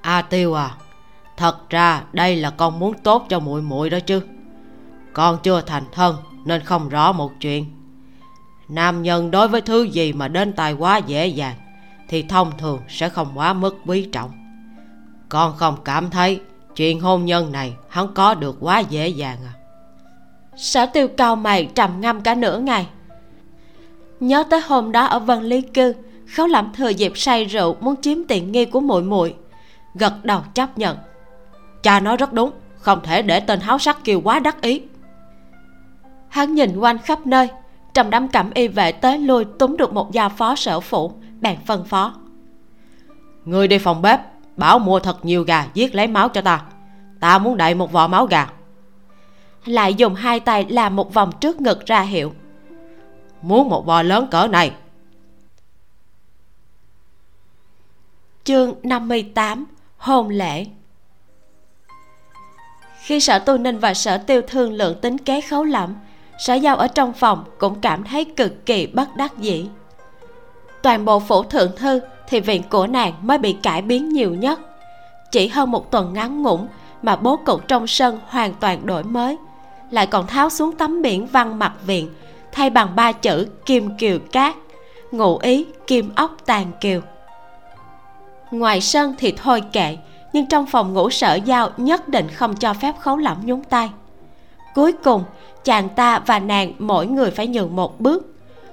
A 0.00 0.18
à, 0.18 0.22
tiêu 0.22 0.54
à 0.54 0.70
thật 1.40 1.70
ra, 1.70 2.04
đây 2.12 2.36
là 2.36 2.50
con 2.50 2.78
muốn 2.78 2.94
tốt 3.02 3.26
cho 3.28 3.40
muội 3.40 3.62
muội 3.62 3.90
đó 3.90 4.00
chứ. 4.00 4.22
Con 5.12 5.38
chưa 5.42 5.60
thành 5.60 5.84
thân, 5.92 6.16
nên 6.44 6.62
không 6.62 6.88
rõ 6.88 7.12
một 7.12 7.32
chuyện. 7.40 7.66
Nam 8.68 9.02
nhân 9.02 9.30
đối 9.30 9.48
với 9.48 9.60
thứ 9.60 9.82
gì 9.82 10.12
mà 10.12 10.28
đến 10.28 10.52
tài 10.52 10.72
quá 10.72 10.98
dễ 10.98 11.26
dàng, 11.26 11.54
thì 12.08 12.22
thông 12.22 12.52
thường 12.58 12.80
sẽ 12.88 13.08
không 13.08 13.28
quá 13.34 13.52
mức 13.52 13.76
quý 13.86 14.08
trọng. 14.12 14.30
Con 15.28 15.56
không 15.56 15.76
cảm 15.84 16.10
thấy 16.10 16.40
chuyện 16.76 17.00
hôn 17.00 17.24
nhân 17.24 17.52
này 17.52 17.74
hắn 17.88 18.14
có 18.14 18.34
được 18.34 18.56
quá 18.60 18.78
dễ 18.78 19.08
dàng 19.08 19.38
à. 19.46 19.54
Sở 20.56 20.86
tiêu 20.86 21.08
cao 21.08 21.36
mày 21.36 21.68
trầm 21.74 22.00
ngâm 22.00 22.20
cả 22.20 22.34
nửa 22.34 22.58
ngày. 22.58 22.86
Nhớ 24.20 24.44
tới 24.50 24.60
hôm 24.60 24.92
đó 24.92 25.04
ở 25.04 25.18
vân 25.18 25.42
lý 25.42 25.62
cư, 25.62 25.94
khấu 26.34 26.46
lẩm 26.46 26.72
thừa 26.74 26.88
dịp 26.88 27.12
say 27.14 27.44
rượu 27.44 27.76
muốn 27.80 27.94
chiếm 28.02 28.24
tiện 28.24 28.52
nghi 28.52 28.64
của 28.64 28.80
muội 28.80 29.02
muội, 29.02 29.34
gật 29.94 30.24
đầu 30.24 30.40
chấp 30.54 30.78
nhận 30.78 30.96
cha 31.82 32.00
nói 32.00 32.16
rất 32.16 32.32
đúng, 32.32 32.50
không 32.78 33.00
thể 33.02 33.22
để 33.22 33.40
tên 33.40 33.60
háo 33.60 33.78
sắc 33.78 34.04
kiều 34.04 34.20
quá 34.20 34.38
đắc 34.38 34.62
ý. 34.62 34.82
Hắn 36.28 36.54
nhìn 36.54 36.76
quanh 36.76 36.98
khắp 36.98 37.26
nơi, 37.26 37.48
trong 37.94 38.10
đám 38.10 38.28
cẩm 38.28 38.50
y 38.54 38.68
vệ 38.68 38.92
tới 38.92 39.18
lui 39.18 39.44
túm 39.58 39.76
được 39.76 39.92
một 39.92 40.12
gia 40.12 40.28
phó 40.28 40.56
sở 40.56 40.80
phụ, 40.80 41.12
bèn 41.40 41.58
phân 41.66 41.84
phó. 41.84 42.14
Người 43.44 43.68
đi 43.68 43.78
phòng 43.78 44.02
bếp, 44.02 44.20
bảo 44.56 44.78
mua 44.78 45.00
thật 45.00 45.24
nhiều 45.24 45.42
gà, 45.42 45.66
giết 45.74 45.94
lấy 45.94 46.06
máu 46.06 46.28
cho 46.28 46.40
ta. 46.40 46.62
Ta 47.20 47.38
muốn 47.38 47.56
đậy 47.56 47.74
một 47.74 47.92
vò 47.92 48.06
máu 48.06 48.26
gà. 48.26 48.48
Lại 49.64 49.94
dùng 49.94 50.14
hai 50.14 50.40
tay 50.40 50.66
làm 50.68 50.96
một 50.96 51.14
vòng 51.14 51.32
trước 51.40 51.60
ngực 51.60 51.86
ra 51.86 52.00
hiệu. 52.00 52.32
Muốn 53.42 53.68
một 53.68 53.86
vò 53.86 54.02
lớn 54.02 54.26
cỡ 54.30 54.48
này. 54.48 54.72
Chương 58.44 58.74
58 58.82 59.64
hôn 59.96 60.28
lễ 60.28 60.66
khi 63.10 63.20
sở 63.20 63.38
tu 63.38 63.58
ninh 63.58 63.78
và 63.78 63.94
sở 63.94 64.18
tiêu 64.18 64.42
thương 64.46 64.72
lượng 64.72 64.94
tính 65.00 65.18
kế 65.18 65.40
khấu 65.40 65.64
lẩm 65.64 65.94
sở 66.38 66.54
giao 66.54 66.76
ở 66.76 66.88
trong 66.88 67.12
phòng 67.12 67.44
cũng 67.58 67.80
cảm 67.80 68.04
thấy 68.04 68.24
cực 68.24 68.66
kỳ 68.66 68.86
bất 68.86 69.16
đắc 69.16 69.38
dĩ. 69.38 69.66
Toàn 70.82 71.04
bộ 71.04 71.20
phủ 71.20 71.42
thượng 71.42 71.76
thư 71.76 72.00
thì 72.28 72.40
viện 72.40 72.62
của 72.70 72.86
nàng 72.86 73.12
mới 73.22 73.38
bị 73.38 73.52
cải 73.52 73.82
biến 73.82 74.08
nhiều 74.08 74.34
nhất. 74.34 74.60
Chỉ 75.32 75.48
hơn 75.48 75.70
một 75.70 75.90
tuần 75.90 76.12
ngắn 76.12 76.42
ngủn 76.42 76.66
mà 77.02 77.16
bố 77.16 77.36
cục 77.36 77.68
trong 77.68 77.86
sân 77.86 78.20
hoàn 78.26 78.54
toàn 78.54 78.86
đổi 78.86 79.02
mới. 79.02 79.36
Lại 79.90 80.06
còn 80.06 80.26
tháo 80.26 80.50
xuống 80.50 80.76
tấm 80.76 81.02
biển 81.02 81.26
văn 81.26 81.58
mặt 81.58 81.72
viện, 81.86 82.10
thay 82.52 82.70
bằng 82.70 82.96
ba 82.96 83.12
chữ 83.12 83.46
kim 83.66 83.96
kiều 83.96 84.18
cát, 84.18 84.56
ngụ 85.10 85.38
ý 85.38 85.66
kim 85.86 86.12
ốc 86.16 86.36
tàn 86.46 86.66
kiều. 86.80 87.00
Ngoài 88.50 88.80
sân 88.80 89.14
thì 89.18 89.32
thôi 89.32 89.62
kệ 89.72 89.96
nhưng 90.32 90.46
trong 90.46 90.66
phòng 90.66 90.92
ngủ 90.92 91.10
sở 91.10 91.34
giao 91.34 91.70
nhất 91.76 92.08
định 92.08 92.28
không 92.28 92.56
cho 92.56 92.74
phép 92.74 92.94
khấu 92.98 93.16
lỏng 93.16 93.38
nhúng 93.44 93.64
tay. 93.64 93.90
Cuối 94.74 94.92
cùng, 94.92 95.24
chàng 95.64 95.88
ta 95.88 96.18
và 96.18 96.38
nàng 96.38 96.72
mỗi 96.78 97.06
người 97.06 97.30
phải 97.30 97.46
nhường 97.46 97.76
một 97.76 98.00
bước. 98.00 98.26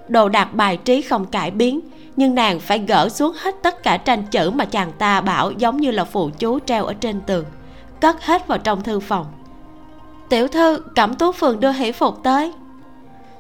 Đồ 0.08 0.30
đạc 0.30 0.54
bài 0.54 0.78
trí 0.78 1.02
không 1.02 1.26
cải 1.26 1.52
biến, 1.52 1.80
nhưng 2.16 2.36
nàng 2.36 2.60
phải 2.60 2.80
gỡ 2.80 3.10
xuống 3.10 3.34
hết 3.40 3.56
tất 3.64 3.84
cả 3.84 3.98
tranh 3.98 4.24
chữ 4.32 4.50
mà 4.50 4.66
chàng 4.66 4.92
ta 4.92 5.22
bảo 5.22 5.52
giống 5.52 5.78
như 5.78 5.92
là 5.92 6.04
phụ 6.04 6.30
chú 6.40 6.60
treo 6.60 6.86
ở 6.86 6.94
trên 6.94 7.22
tường, 7.22 7.46
cất 8.02 8.26
hết 8.26 8.48
vào 8.48 8.58
trong 8.58 8.84
thư 8.84 9.00
phòng. 9.00 9.26
Tiểu 10.30 10.48
thư, 10.48 10.82
cẩm 10.96 11.14
tú 11.14 11.32
phường 11.32 11.60
đưa 11.60 11.72
hỷ 11.72 11.92
phục 11.92 12.24
tới. 12.24 12.54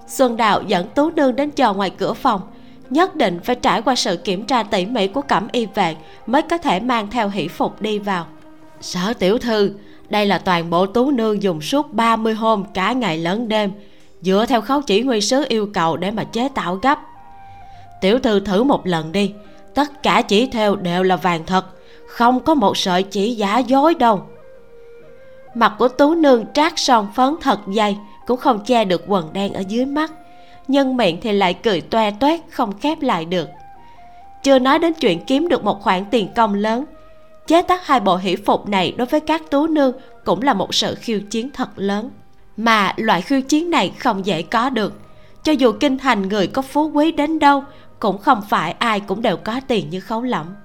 Xuân 0.07 0.37
đạo 0.37 0.61
dẫn 0.67 0.87
tú 0.87 1.09
nương 1.09 1.35
đến 1.35 1.51
chờ 1.51 1.73
ngoài 1.73 1.89
cửa 1.89 2.13
phòng 2.13 2.41
nhất 2.89 3.15
định 3.15 3.39
phải 3.43 3.55
trải 3.55 3.81
qua 3.81 3.95
sự 3.95 4.17
kiểm 4.17 4.45
tra 4.45 4.63
tỉ 4.63 4.85
mỉ 4.85 5.07
của 5.07 5.21
cẩm 5.21 5.47
y 5.51 5.65
vệ 5.65 5.95
mới 6.25 6.41
có 6.41 6.57
thể 6.57 6.79
mang 6.79 7.07
theo 7.11 7.29
hỷ 7.29 7.47
phục 7.47 7.81
đi 7.81 7.99
vào. 7.99 8.25
Sở 8.81 9.13
tiểu 9.13 9.37
thư, 9.37 9.71
đây 10.09 10.25
là 10.25 10.37
toàn 10.37 10.69
bộ 10.69 10.85
tú 10.85 11.11
nương 11.11 11.43
dùng 11.43 11.61
suốt 11.61 11.93
30 11.93 12.33
hôm 12.33 12.63
cả 12.73 12.91
ngày 12.91 13.17
lẫn 13.17 13.47
đêm, 13.47 13.71
dựa 14.21 14.45
theo 14.47 14.61
khấu 14.61 14.81
chỉ 14.81 15.01
huy 15.01 15.21
sứ 15.21 15.45
yêu 15.49 15.69
cầu 15.73 15.97
để 15.97 16.11
mà 16.11 16.23
chế 16.23 16.49
tạo 16.55 16.75
gấp. 16.75 16.99
Tiểu 18.01 18.19
thư 18.19 18.39
thử 18.39 18.63
một 18.63 18.87
lần 18.87 19.11
đi, 19.11 19.33
tất 19.73 20.03
cả 20.03 20.21
chỉ 20.21 20.47
theo 20.47 20.75
đều 20.75 21.03
là 21.03 21.15
vàng 21.15 21.45
thật, 21.45 21.65
không 22.07 22.39
có 22.39 22.53
một 22.53 22.77
sợi 22.77 23.03
chỉ 23.03 23.35
giả 23.35 23.57
dối 23.57 23.93
đâu. 23.93 24.21
Mặt 25.55 25.73
của 25.79 25.87
tú 25.87 26.15
nương 26.15 26.45
trát 26.53 26.73
son 26.75 27.07
phấn 27.15 27.35
thật 27.41 27.59
dày, 27.75 27.97
cũng 28.25 28.37
không 28.37 28.63
che 28.65 28.85
được 28.85 29.03
quần 29.07 29.33
đen 29.33 29.53
ở 29.53 29.63
dưới 29.67 29.85
mắt 29.85 30.11
nhưng 30.67 30.97
miệng 30.97 31.21
thì 31.21 31.31
lại 31.31 31.53
cười 31.53 31.81
toe 31.81 32.11
toét, 32.11 32.39
không 32.49 32.79
khép 32.79 33.01
lại 33.01 33.25
được. 33.25 33.49
Chưa 34.43 34.59
nói 34.59 34.79
đến 34.79 34.93
chuyện 34.93 35.25
kiếm 35.25 35.47
được 35.47 35.63
một 35.63 35.81
khoản 35.81 36.05
tiền 36.05 36.29
công 36.35 36.53
lớn, 36.53 36.85
chế 37.47 37.61
tác 37.61 37.87
hai 37.87 37.99
bộ 37.99 38.15
hỷ 38.15 38.35
phục 38.35 38.69
này 38.69 38.93
đối 38.97 39.07
với 39.07 39.19
các 39.19 39.41
tú 39.51 39.67
nương 39.67 39.93
cũng 40.25 40.41
là 40.41 40.53
một 40.53 40.75
sự 40.75 40.95
khiêu 40.95 41.19
chiến 41.29 41.49
thật 41.53 41.69
lớn. 41.75 42.09
Mà 42.57 42.93
loại 42.97 43.21
khiêu 43.21 43.41
chiến 43.41 43.69
này 43.69 43.93
không 43.99 44.25
dễ 44.25 44.41
có 44.41 44.69
được, 44.69 44.93
cho 45.43 45.51
dù 45.51 45.71
kinh 45.79 45.97
thành 45.97 46.29
người 46.29 46.47
có 46.47 46.61
phú 46.61 46.91
quý 46.93 47.11
đến 47.11 47.39
đâu, 47.39 47.63
cũng 47.99 48.17
không 48.17 48.41
phải 48.49 48.71
ai 48.71 48.99
cũng 48.99 49.21
đều 49.21 49.37
có 49.37 49.61
tiền 49.67 49.89
như 49.89 49.99
khấu 49.99 50.21
lẫm. 50.21 50.55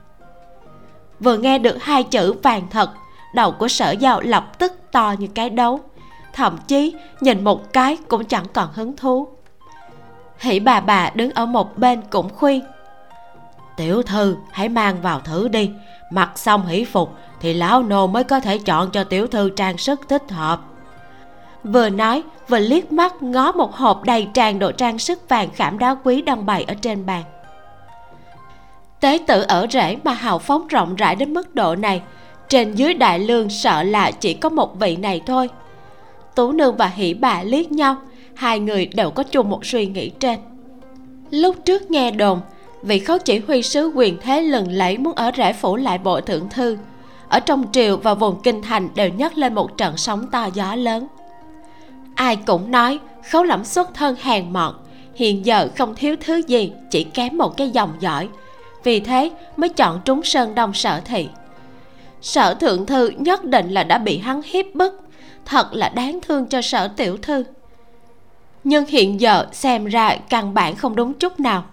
Vừa 1.20 1.36
nghe 1.36 1.58
được 1.58 1.82
hai 1.82 2.02
chữ 2.02 2.32
vàng 2.32 2.62
thật, 2.70 2.90
đầu 3.34 3.52
của 3.52 3.68
sở 3.68 3.90
giao 3.90 4.20
lập 4.20 4.58
tức 4.58 4.72
to 4.92 5.14
như 5.18 5.26
cái 5.34 5.50
đấu, 5.50 5.80
thậm 6.32 6.58
chí 6.66 6.94
nhìn 7.20 7.44
một 7.44 7.72
cái 7.72 7.98
cũng 8.08 8.24
chẳng 8.24 8.46
còn 8.52 8.68
hứng 8.72 8.96
thú 8.96 9.28
hỷ 10.42 10.60
bà 10.60 10.80
bà 10.80 11.10
đứng 11.14 11.30
ở 11.30 11.46
một 11.46 11.78
bên 11.78 12.02
cũng 12.10 12.28
khuyên. 12.34 12.64
Tiểu 13.76 14.02
thư, 14.02 14.36
hãy 14.50 14.68
mang 14.68 15.02
vào 15.02 15.20
thử 15.20 15.48
đi. 15.48 15.70
Mặc 16.10 16.38
xong 16.38 16.66
hỷ 16.66 16.84
phục 16.84 17.14
thì 17.40 17.54
lão 17.54 17.82
nô 17.82 18.06
mới 18.06 18.24
có 18.24 18.40
thể 18.40 18.58
chọn 18.58 18.90
cho 18.90 19.04
tiểu 19.04 19.26
thư 19.26 19.50
trang 19.50 19.78
sức 19.78 20.00
thích 20.08 20.30
hợp. 20.30 20.60
Vừa 21.64 21.88
nói, 21.88 22.22
vừa 22.48 22.58
liếc 22.58 22.92
mắt 22.92 23.22
ngó 23.22 23.52
một 23.52 23.74
hộp 23.74 24.04
đầy 24.04 24.28
tràn 24.34 24.58
đồ 24.58 24.72
trang 24.72 24.98
sức 24.98 25.28
vàng 25.28 25.48
khảm 25.54 25.78
đá 25.78 25.96
quý 26.04 26.22
đang 26.22 26.46
bày 26.46 26.64
ở 26.64 26.74
trên 26.74 27.06
bàn. 27.06 27.22
Tế 29.00 29.18
tử 29.26 29.42
ở 29.42 29.66
rễ 29.70 29.96
mà 30.04 30.12
hào 30.12 30.38
phóng 30.38 30.66
rộng 30.66 30.96
rãi 30.96 31.16
đến 31.16 31.34
mức 31.34 31.54
độ 31.54 31.76
này, 31.76 32.02
trên 32.48 32.74
dưới 32.74 32.94
đại 32.94 33.18
lương 33.18 33.48
sợ 33.48 33.82
là 33.82 34.10
chỉ 34.10 34.34
có 34.34 34.48
một 34.48 34.78
vị 34.80 34.96
này 34.96 35.22
thôi. 35.26 35.48
Tú 36.34 36.52
nương 36.52 36.76
và 36.76 36.86
hỷ 36.86 37.14
bà 37.14 37.42
liếc 37.42 37.72
nhau 37.72 37.96
hai 38.34 38.60
người 38.60 38.86
đều 38.86 39.10
có 39.10 39.22
chung 39.22 39.50
một 39.50 39.66
suy 39.66 39.86
nghĩ 39.86 40.10
trên. 40.20 40.38
Lúc 41.30 41.56
trước 41.64 41.90
nghe 41.90 42.10
đồn, 42.10 42.40
vị 42.82 42.98
khấu 42.98 43.18
chỉ 43.18 43.38
huy 43.38 43.62
sứ 43.62 43.92
quyền 43.94 44.18
thế 44.20 44.42
lừng 44.42 44.72
lẫy 44.72 44.98
muốn 44.98 45.14
ở 45.14 45.30
rễ 45.36 45.52
phủ 45.52 45.76
lại 45.76 45.98
bộ 45.98 46.20
thượng 46.20 46.48
thư. 46.48 46.78
Ở 47.28 47.40
trong 47.40 47.64
triều 47.72 47.96
và 47.96 48.14
vùng 48.14 48.42
kinh 48.42 48.62
thành 48.62 48.88
đều 48.94 49.08
nhấc 49.08 49.38
lên 49.38 49.54
một 49.54 49.76
trận 49.76 49.96
sóng 49.96 50.26
to 50.26 50.48
gió 50.54 50.74
lớn. 50.74 51.06
Ai 52.14 52.36
cũng 52.36 52.70
nói 52.70 52.98
khấu 53.30 53.42
lẫm 53.42 53.64
xuất 53.64 53.94
thân 53.94 54.16
hèn 54.22 54.52
mọn, 54.52 54.74
hiện 55.14 55.46
giờ 55.46 55.68
không 55.76 55.94
thiếu 55.94 56.16
thứ 56.20 56.36
gì, 56.46 56.72
chỉ 56.90 57.04
kém 57.04 57.38
một 57.38 57.56
cái 57.56 57.70
dòng 57.70 57.92
giỏi 58.00 58.28
vì 58.84 59.00
thế 59.00 59.30
mới 59.56 59.68
chọn 59.68 60.00
trúng 60.04 60.22
sơn 60.22 60.54
đông 60.54 60.74
sở 60.74 61.00
thị. 61.04 61.28
Sở 62.20 62.54
thượng 62.54 62.86
thư 62.86 63.08
nhất 63.08 63.44
định 63.44 63.70
là 63.70 63.84
đã 63.84 63.98
bị 63.98 64.18
hắn 64.18 64.40
hiếp 64.44 64.74
bức, 64.74 65.00
thật 65.44 65.68
là 65.72 65.88
đáng 65.88 66.18
thương 66.22 66.46
cho 66.46 66.62
sở 66.62 66.88
tiểu 66.88 67.16
thư 67.16 67.44
nhưng 68.64 68.86
hiện 68.86 69.20
giờ 69.20 69.46
xem 69.52 69.86
ra 69.86 70.16
căn 70.28 70.54
bản 70.54 70.76
không 70.76 70.96
đúng 70.96 71.14
chút 71.14 71.40
nào. 71.40 71.64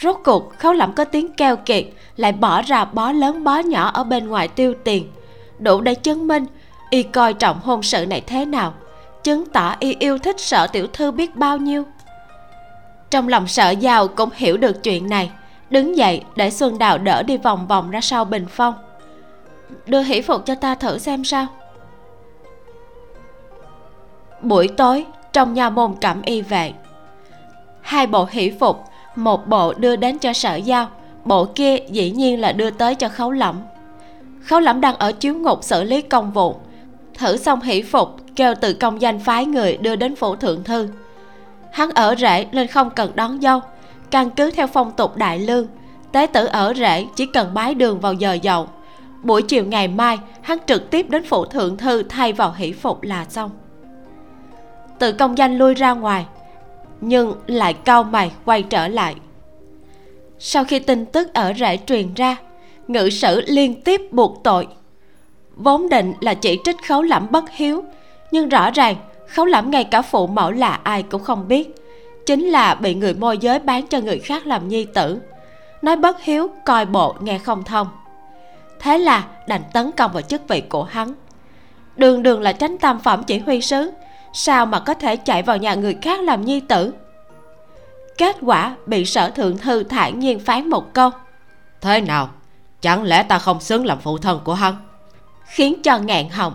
Rốt 0.00 0.16
cuộc, 0.24 0.58
khấu 0.58 0.72
lẩm 0.72 0.92
có 0.92 1.04
tiếng 1.04 1.32
keo 1.32 1.56
kiệt, 1.56 1.84
lại 2.16 2.32
bỏ 2.32 2.62
ra 2.62 2.84
bó 2.84 3.12
lớn 3.12 3.44
bó 3.44 3.58
nhỏ 3.58 3.90
ở 3.94 4.04
bên 4.04 4.28
ngoài 4.28 4.48
tiêu 4.48 4.74
tiền. 4.84 5.10
Đủ 5.58 5.80
để 5.80 5.94
chứng 5.94 6.28
minh 6.28 6.46
y 6.90 7.02
coi 7.02 7.34
trọng 7.34 7.60
hôn 7.60 7.82
sự 7.82 8.06
này 8.06 8.20
thế 8.20 8.44
nào, 8.44 8.74
chứng 9.22 9.46
tỏ 9.46 9.74
y 9.80 9.96
yêu 9.98 10.18
thích 10.18 10.40
sở 10.40 10.66
tiểu 10.66 10.86
thư 10.86 11.10
biết 11.10 11.36
bao 11.36 11.58
nhiêu. 11.58 11.84
Trong 13.10 13.28
lòng 13.28 13.48
sợ 13.48 13.70
giàu 13.70 14.08
cũng 14.08 14.30
hiểu 14.34 14.56
được 14.56 14.82
chuyện 14.82 15.08
này, 15.08 15.30
đứng 15.70 15.96
dậy 15.96 16.22
để 16.36 16.50
xuân 16.50 16.78
đào 16.78 16.98
đỡ 16.98 17.22
đi 17.22 17.36
vòng 17.36 17.66
vòng 17.66 17.90
ra 17.90 18.00
sau 18.00 18.24
bình 18.24 18.46
phong. 18.50 18.74
Đưa 19.86 20.02
hỷ 20.02 20.20
phục 20.20 20.46
cho 20.46 20.54
ta 20.54 20.74
thử 20.74 20.98
xem 20.98 21.24
sao. 21.24 21.46
Buổi 24.42 24.68
tối 24.68 25.06
trong 25.36 25.54
nhà 25.54 25.70
môn 25.70 25.94
cẩm 26.00 26.22
y 26.22 26.42
vệ. 26.42 26.72
Hai 27.80 28.06
bộ 28.06 28.26
hỷ 28.30 28.50
phục, 28.60 28.84
một 29.16 29.48
bộ 29.48 29.72
đưa 29.74 29.96
đến 29.96 30.18
cho 30.18 30.32
sở 30.32 30.56
giao, 30.56 30.88
bộ 31.24 31.44
kia 31.44 31.76
dĩ 31.90 32.10
nhiên 32.10 32.40
là 32.40 32.52
đưa 32.52 32.70
tới 32.70 32.94
cho 32.94 33.08
khấu 33.08 33.30
lẫm. 33.30 33.56
Khấu 34.42 34.60
lẫm 34.60 34.80
đang 34.80 34.96
ở 34.96 35.12
chiếu 35.12 35.34
ngục 35.34 35.64
xử 35.64 35.82
lý 35.82 36.02
công 36.02 36.32
vụ. 36.32 36.56
Thử 37.14 37.36
xong 37.36 37.60
hỷ 37.60 37.82
phục, 37.82 38.16
kêu 38.36 38.54
từ 38.60 38.74
công 38.74 39.00
danh 39.00 39.18
phái 39.18 39.46
người 39.46 39.76
đưa 39.76 39.96
đến 39.96 40.16
phủ 40.16 40.36
thượng 40.36 40.64
thư. 40.64 40.88
Hắn 41.72 41.90
ở 41.90 42.14
rễ 42.18 42.46
nên 42.52 42.66
không 42.66 42.90
cần 42.90 43.12
đón 43.14 43.40
dâu, 43.40 43.60
căn 44.10 44.30
cứ 44.30 44.50
theo 44.50 44.66
phong 44.66 44.92
tục 44.92 45.16
đại 45.16 45.38
lương, 45.38 45.66
tế 46.12 46.26
tử 46.26 46.46
ở 46.46 46.74
rễ 46.76 47.06
chỉ 47.16 47.26
cần 47.26 47.54
bái 47.54 47.74
đường 47.74 48.00
vào 48.00 48.12
giờ 48.12 48.38
dậu. 48.42 48.68
Buổi 49.22 49.42
chiều 49.42 49.64
ngày 49.64 49.88
mai, 49.88 50.18
hắn 50.42 50.58
trực 50.66 50.90
tiếp 50.90 51.10
đến 51.10 51.24
phủ 51.24 51.44
thượng 51.44 51.76
thư 51.76 52.02
thay 52.02 52.32
vào 52.32 52.54
hỷ 52.56 52.72
phục 52.72 53.02
là 53.02 53.24
xong 53.28 53.50
tự 54.98 55.12
công 55.12 55.38
danh 55.38 55.58
lui 55.58 55.74
ra 55.74 55.92
ngoài, 55.92 56.26
nhưng 57.00 57.34
lại 57.46 57.74
cau 57.74 58.02
mày 58.02 58.32
quay 58.44 58.62
trở 58.62 58.88
lại. 58.88 59.14
Sau 60.38 60.64
khi 60.64 60.78
tin 60.78 61.06
tức 61.06 61.34
ở 61.34 61.52
rễ 61.58 61.76
truyền 61.86 62.14
ra, 62.14 62.36
ngự 62.88 63.10
sử 63.10 63.40
liên 63.46 63.82
tiếp 63.82 64.00
buộc 64.12 64.40
tội. 64.44 64.68
Vốn 65.56 65.88
định 65.88 66.12
là 66.20 66.34
chỉ 66.34 66.58
trích 66.64 66.76
khấu 66.88 67.02
lẫm 67.02 67.26
bất 67.30 67.50
hiếu, 67.50 67.84
nhưng 68.30 68.48
rõ 68.48 68.70
ràng 68.70 68.96
khấu 69.28 69.46
lẫm 69.46 69.70
ngay 69.70 69.84
cả 69.84 70.02
phụ 70.02 70.26
mẫu 70.26 70.50
là 70.50 70.80
ai 70.82 71.02
cũng 71.02 71.22
không 71.22 71.48
biết. 71.48 71.74
Chính 72.26 72.44
là 72.44 72.74
bị 72.74 72.94
người 72.94 73.14
môi 73.14 73.38
giới 73.38 73.58
bán 73.58 73.86
cho 73.86 74.00
người 74.00 74.18
khác 74.18 74.46
làm 74.46 74.68
nhi 74.68 74.84
tử. 74.84 75.20
Nói 75.82 75.96
bất 75.96 76.22
hiếu, 76.22 76.48
coi 76.64 76.86
bộ 76.86 77.16
nghe 77.20 77.38
không 77.38 77.64
thông. 77.64 77.88
Thế 78.80 78.98
là 78.98 79.24
đành 79.46 79.62
tấn 79.72 79.92
công 79.92 80.12
vào 80.12 80.22
chức 80.22 80.48
vị 80.48 80.60
của 80.60 80.82
hắn. 80.82 81.14
Đường 81.96 82.22
đường 82.22 82.40
là 82.40 82.52
tránh 82.52 82.78
tam 82.78 82.98
phẩm 82.98 83.22
chỉ 83.26 83.38
huy 83.38 83.60
sứ 83.60 83.90
sao 84.38 84.66
mà 84.66 84.80
có 84.80 84.94
thể 84.94 85.16
chạy 85.16 85.42
vào 85.42 85.56
nhà 85.56 85.74
người 85.74 85.96
khác 86.02 86.20
làm 86.20 86.44
nhi 86.44 86.60
tử? 86.60 86.94
Kết 88.18 88.36
quả 88.42 88.76
bị 88.86 89.04
sở 89.04 89.30
thượng 89.30 89.58
thư 89.58 89.82
thản 89.82 90.18
nhiên 90.18 90.38
phán 90.38 90.70
một 90.70 90.94
câu. 90.94 91.10
Thế 91.80 92.00
nào? 92.00 92.30
Chẳng 92.80 93.02
lẽ 93.02 93.22
ta 93.22 93.38
không 93.38 93.60
xứng 93.60 93.86
làm 93.86 94.00
phụ 94.00 94.18
thân 94.18 94.40
của 94.44 94.54
hắn? 94.54 94.76
Khiến 95.46 95.82
cho 95.82 95.98
ngạn 95.98 96.28
họng. 96.28 96.54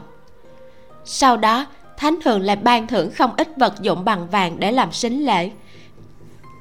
Sau 1.06 1.38
đó 1.38 1.66
thánh 1.98 2.20
thường 2.24 2.42
lại 2.42 2.56
ban 2.56 2.88
thưởng 2.88 3.12
không 3.12 3.32
ít 3.38 3.48
vật 3.58 3.82
dụng 3.82 4.06
bằng 4.06 4.28
vàng 4.28 4.60
để 4.60 4.72
làm 4.72 4.92
sính 4.92 5.26
lễ. 5.26 5.52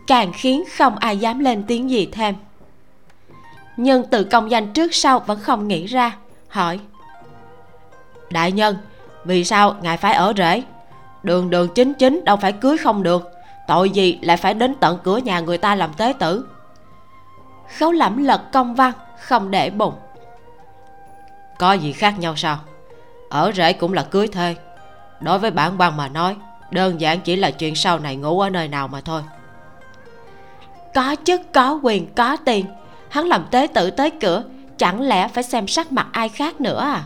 Càng 0.06 0.32
khiến 0.34 0.64
không 0.76 0.96
ai 0.96 1.18
dám 1.18 1.38
lên 1.38 1.64
tiếng 1.66 1.90
gì 1.90 2.08
thêm. 2.12 2.34
Nhưng 3.76 4.04
từ 4.10 4.24
công 4.24 4.50
danh 4.50 4.72
trước 4.72 4.94
sau 4.94 5.18
vẫn 5.18 5.40
không 5.40 5.68
nghĩ 5.68 5.86
ra 5.86 6.16
hỏi. 6.48 6.80
Đại 8.30 8.52
nhân 8.52 8.76
vì 9.24 9.44
sao 9.44 9.76
ngài 9.82 9.96
phải 9.96 10.14
ở 10.14 10.32
rễ 10.36 10.62
đường 11.22 11.50
đường 11.50 11.68
chính 11.74 11.94
chính 11.94 12.24
đâu 12.24 12.36
phải 12.36 12.52
cưới 12.52 12.76
không 12.78 13.02
được. 13.02 13.30
Tội 13.66 13.90
gì 13.90 14.18
lại 14.22 14.36
phải 14.36 14.54
đến 14.54 14.74
tận 14.80 14.98
cửa 15.02 15.16
nhà 15.16 15.40
người 15.40 15.58
ta 15.58 15.74
làm 15.74 15.94
tế 15.94 16.12
tử? 16.18 16.46
Khấu 17.78 17.92
lẩm 17.92 18.24
lật 18.24 18.52
công 18.52 18.74
văn, 18.74 18.92
không 19.20 19.50
để 19.50 19.70
bụng. 19.70 19.94
Có 21.58 21.72
gì 21.72 21.92
khác 21.92 22.18
nhau 22.18 22.36
sao? 22.36 22.58
Ở 23.28 23.52
rễ 23.54 23.72
cũng 23.72 23.92
là 23.92 24.02
cưới 24.02 24.28
thê. 24.28 24.56
Đối 25.20 25.38
với 25.38 25.50
bản 25.50 25.74
quan 25.78 25.96
mà 25.96 26.08
nói, 26.08 26.36
đơn 26.70 27.00
giản 27.00 27.20
chỉ 27.20 27.36
là 27.36 27.50
chuyện 27.50 27.74
sau 27.74 27.98
này 27.98 28.16
ngủ 28.16 28.40
ở 28.40 28.50
nơi 28.50 28.68
nào 28.68 28.88
mà 28.88 29.00
thôi. 29.00 29.22
Có 30.94 31.16
chức, 31.24 31.52
có 31.52 31.80
quyền, 31.82 32.14
có 32.14 32.36
tiền. 32.36 32.66
Hắn 33.08 33.26
làm 33.26 33.46
tế 33.50 33.66
tử 33.66 33.90
tới 33.90 34.10
cửa, 34.10 34.42
chẳng 34.78 35.00
lẽ 35.00 35.28
phải 35.28 35.42
xem 35.42 35.68
sắc 35.68 35.92
mặt 35.92 36.06
ai 36.12 36.28
khác 36.28 36.60
nữa 36.60 36.80
à? 36.80 37.02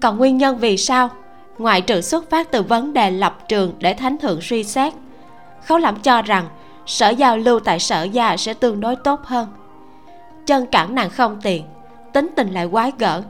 Còn 0.00 0.16
nguyên 0.16 0.36
nhân 0.38 0.58
vì 0.58 0.76
sao? 0.76 1.10
Ngoại 1.58 1.80
trừ 1.80 2.00
xuất 2.00 2.30
phát 2.30 2.50
từ 2.50 2.62
vấn 2.62 2.92
đề 2.92 3.10
lập 3.10 3.48
trường 3.48 3.72
để 3.78 3.94
thánh 3.94 4.18
thượng 4.18 4.40
suy 4.40 4.64
xét, 4.64 4.92
khấu 5.64 5.78
lẩm 5.78 6.00
cho 6.00 6.22
rằng 6.22 6.48
sở 6.86 7.08
giao 7.08 7.36
lưu 7.36 7.60
tại 7.60 7.78
sở 7.78 8.02
gia 8.02 8.36
sẽ 8.36 8.54
tương 8.54 8.80
đối 8.80 8.96
tốt 8.96 9.20
hơn. 9.24 9.48
Chân 10.46 10.66
cản 10.66 10.94
nàng 10.94 11.10
không 11.10 11.40
tiền 11.42 11.64
tính 12.16 12.30
tình 12.36 12.50
lại 12.50 12.68
quái 12.72 12.92
gở, 12.98 13.22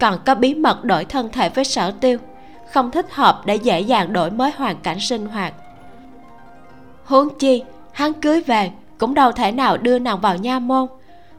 còn 0.00 0.18
có 0.26 0.34
bí 0.34 0.54
mật 0.54 0.84
đổi 0.84 1.04
thân 1.04 1.28
thể 1.32 1.48
với 1.48 1.64
sở 1.64 1.90
tiêu, 1.90 2.18
không 2.72 2.90
thích 2.90 3.06
hợp 3.10 3.42
để 3.44 3.56
dễ 3.56 3.80
dàng 3.80 4.12
đổi 4.12 4.30
mới 4.30 4.50
hoàn 4.56 4.76
cảnh 4.76 5.00
sinh 5.00 5.26
hoạt. 5.26 5.54
Huống 7.04 7.28
chi, 7.38 7.62
hắn 7.92 8.12
cưới 8.12 8.40
về 8.40 8.70
cũng 8.98 9.14
đâu 9.14 9.32
thể 9.32 9.52
nào 9.52 9.76
đưa 9.76 9.98
nàng 9.98 10.20
vào 10.20 10.36
nha 10.36 10.58
môn, 10.58 10.86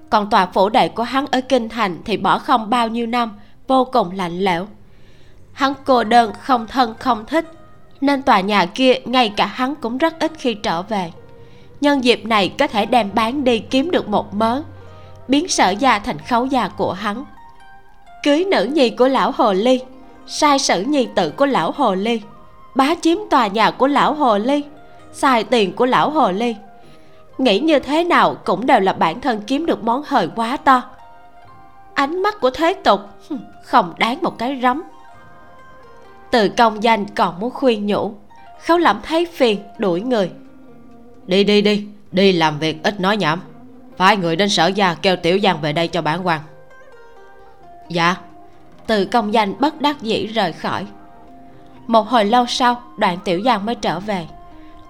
còn 0.10 0.30
tòa 0.30 0.46
phủ 0.46 0.70
đệ 0.70 0.90
của 0.90 1.04
hắn 1.04 1.26
ở 1.32 1.42
kinh 1.42 1.70
thành 1.70 1.98
thì 2.06 2.18
bỏ 2.18 2.38
không 2.38 2.70
bao 2.70 2.88
nhiêu 2.88 3.08
năm, 3.08 3.40
vô 3.68 3.86
cùng 3.86 4.12
lạnh 4.12 4.40
lẽo 4.40 4.68
hắn 5.62 5.74
cô 5.86 6.04
đơn, 6.04 6.34
không 6.40 6.68
thân, 6.68 6.94
không 7.00 7.26
thích. 7.26 7.46
Nên 8.02 8.22
tòa 8.22 8.40
nhà 8.42 8.66
kia, 8.66 8.94
ngay 9.06 9.34
cả 9.38 9.46
hắn 9.46 9.76
cũng 9.76 9.98
rất 9.98 10.20
ít 10.20 10.32
khi 10.38 10.54
trở 10.54 10.82
về. 10.82 11.12
Nhân 11.82 12.04
dịp 12.04 12.26
này, 12.26 12.54
có 12.60 12.68
thể 12.68 12.86
đem 12.86 13.10
bán 13.14 13.44
đi 13.44 13.60
kiếm 13.60 13.92
được 13.92 14.08
một 14.10 14.34
mớ. 14.34 14.62
Biến 15.28 15.48
sở 15.48 15.70
gia 15.70 16.00
thành 16.00 16.18
khấu 16.30 16.46
gia 16.46 16.68
của 16.68 16.94
hắn. 16.94 17.26
Cưới 18.24 18.46
nữ 18.46 18.64
nhi 18.64 18.90
của 18.90 19.08
lão 19.08 19.32
hồ 19.32 19.54
ly. 19.54 19.80
Sai 20.28 20.60
sử 20.60 20.82
nhi 20.82 21.08
tử 21.16 21.30
của 21.30 21.46
lão 21.46 21.72
hồ 21.72 21.96
ly. 21.96 22.22
Bá 22.76 22.96
chiếm 23.02 23.18
tòa 23.30 23.48
nhà 23.48 23.72
của 23.72 23.88
lão 23.88 24.14
hồ 24.14 24.38
ly. 24.38 24.64
Xài 25.14 25.44
tiền 25.44 25.76
của 25.76 25.86
lão 25.86 26.10
hồ 26.10 26.32
ly. 26.32 26.56
Nghĩ 27.38 27.60
như 27.60 27.80
thế 27.80 28.04
nào 28.04 28.36
cũng 28.46 28.66
đều 28.66 28.80
là 28.80 28.94
bản 28.94 29.22
thân 29.22 29.42
kiếm 29.48 29.66
được 29.66 29.84
món 29.84 30.04
hời 30.08 30.30
quá 30.36 30.58
to. 30.58 30.82
Ánh 31.94 32.22
mắt 32.22 32.42
của 32.42 32.50
thế 32.50 32.74
tục 32.74 33.02
không 33.64 33.94
đáng 33.98 34.18
một 34.22 34.38
cái 34.38 34.60
rắm 34.62 34.84
từ 36.32 36.50
công 36.50 36.84
danh 36.84 37.06
còn 37.06 37.40
muốn 37.40 37.52
khuyên 37.52 37.86
nhủ. 37.86 38.14
Khấu 38.66 38.78
lẩm 38.78 39.00
thấy 39.04 39.26
phiền 39.26 39.60
đuổi 39.78 40.02
người. 40.02 40.32
Đi 41.28 41.44
đi 41.44 41.62
đi 41.62 41.88
đi 42.12 42.32
làm 42.32 42.60
việc 42.60 42.84
ít 42.84 43.00
nói 43.00 43.18
nhảm. 43.18 43.42
Phải 43.98 44.18
người 44.18 44.36
đến 44.36 44.50
sở 44.50 44.68
gia 44.68 44.94
kêu 44.94 45.16
tiểu 45.16 45.40
giang 45.44 45.62
về 45.62 45.74
đây 45.74 45.88
cho 45.88 46.02
bản 46.02 46.28
quan 46.28 46.42
dạ. 47.90 48.16
Từ 48.88 49.06
công 49.06 49.34
danh 49.34 49.54
bất 49.60 49.82
đắc 49.82 50.02
dĩ 50.02 50.28
rời 50.28 50.54
khỏi. 50.54 50.86
Một 51.88 52.08
hồi 52.08 52.26
lâu 52.26 52.46
sau 52.46 52.82
đoạn 52.98 53.18
tiểu 53.24 53.42
giang 53.46 53.66
mới 53.66 53.76
trở 53.76 54.00
về. 54.00 54.28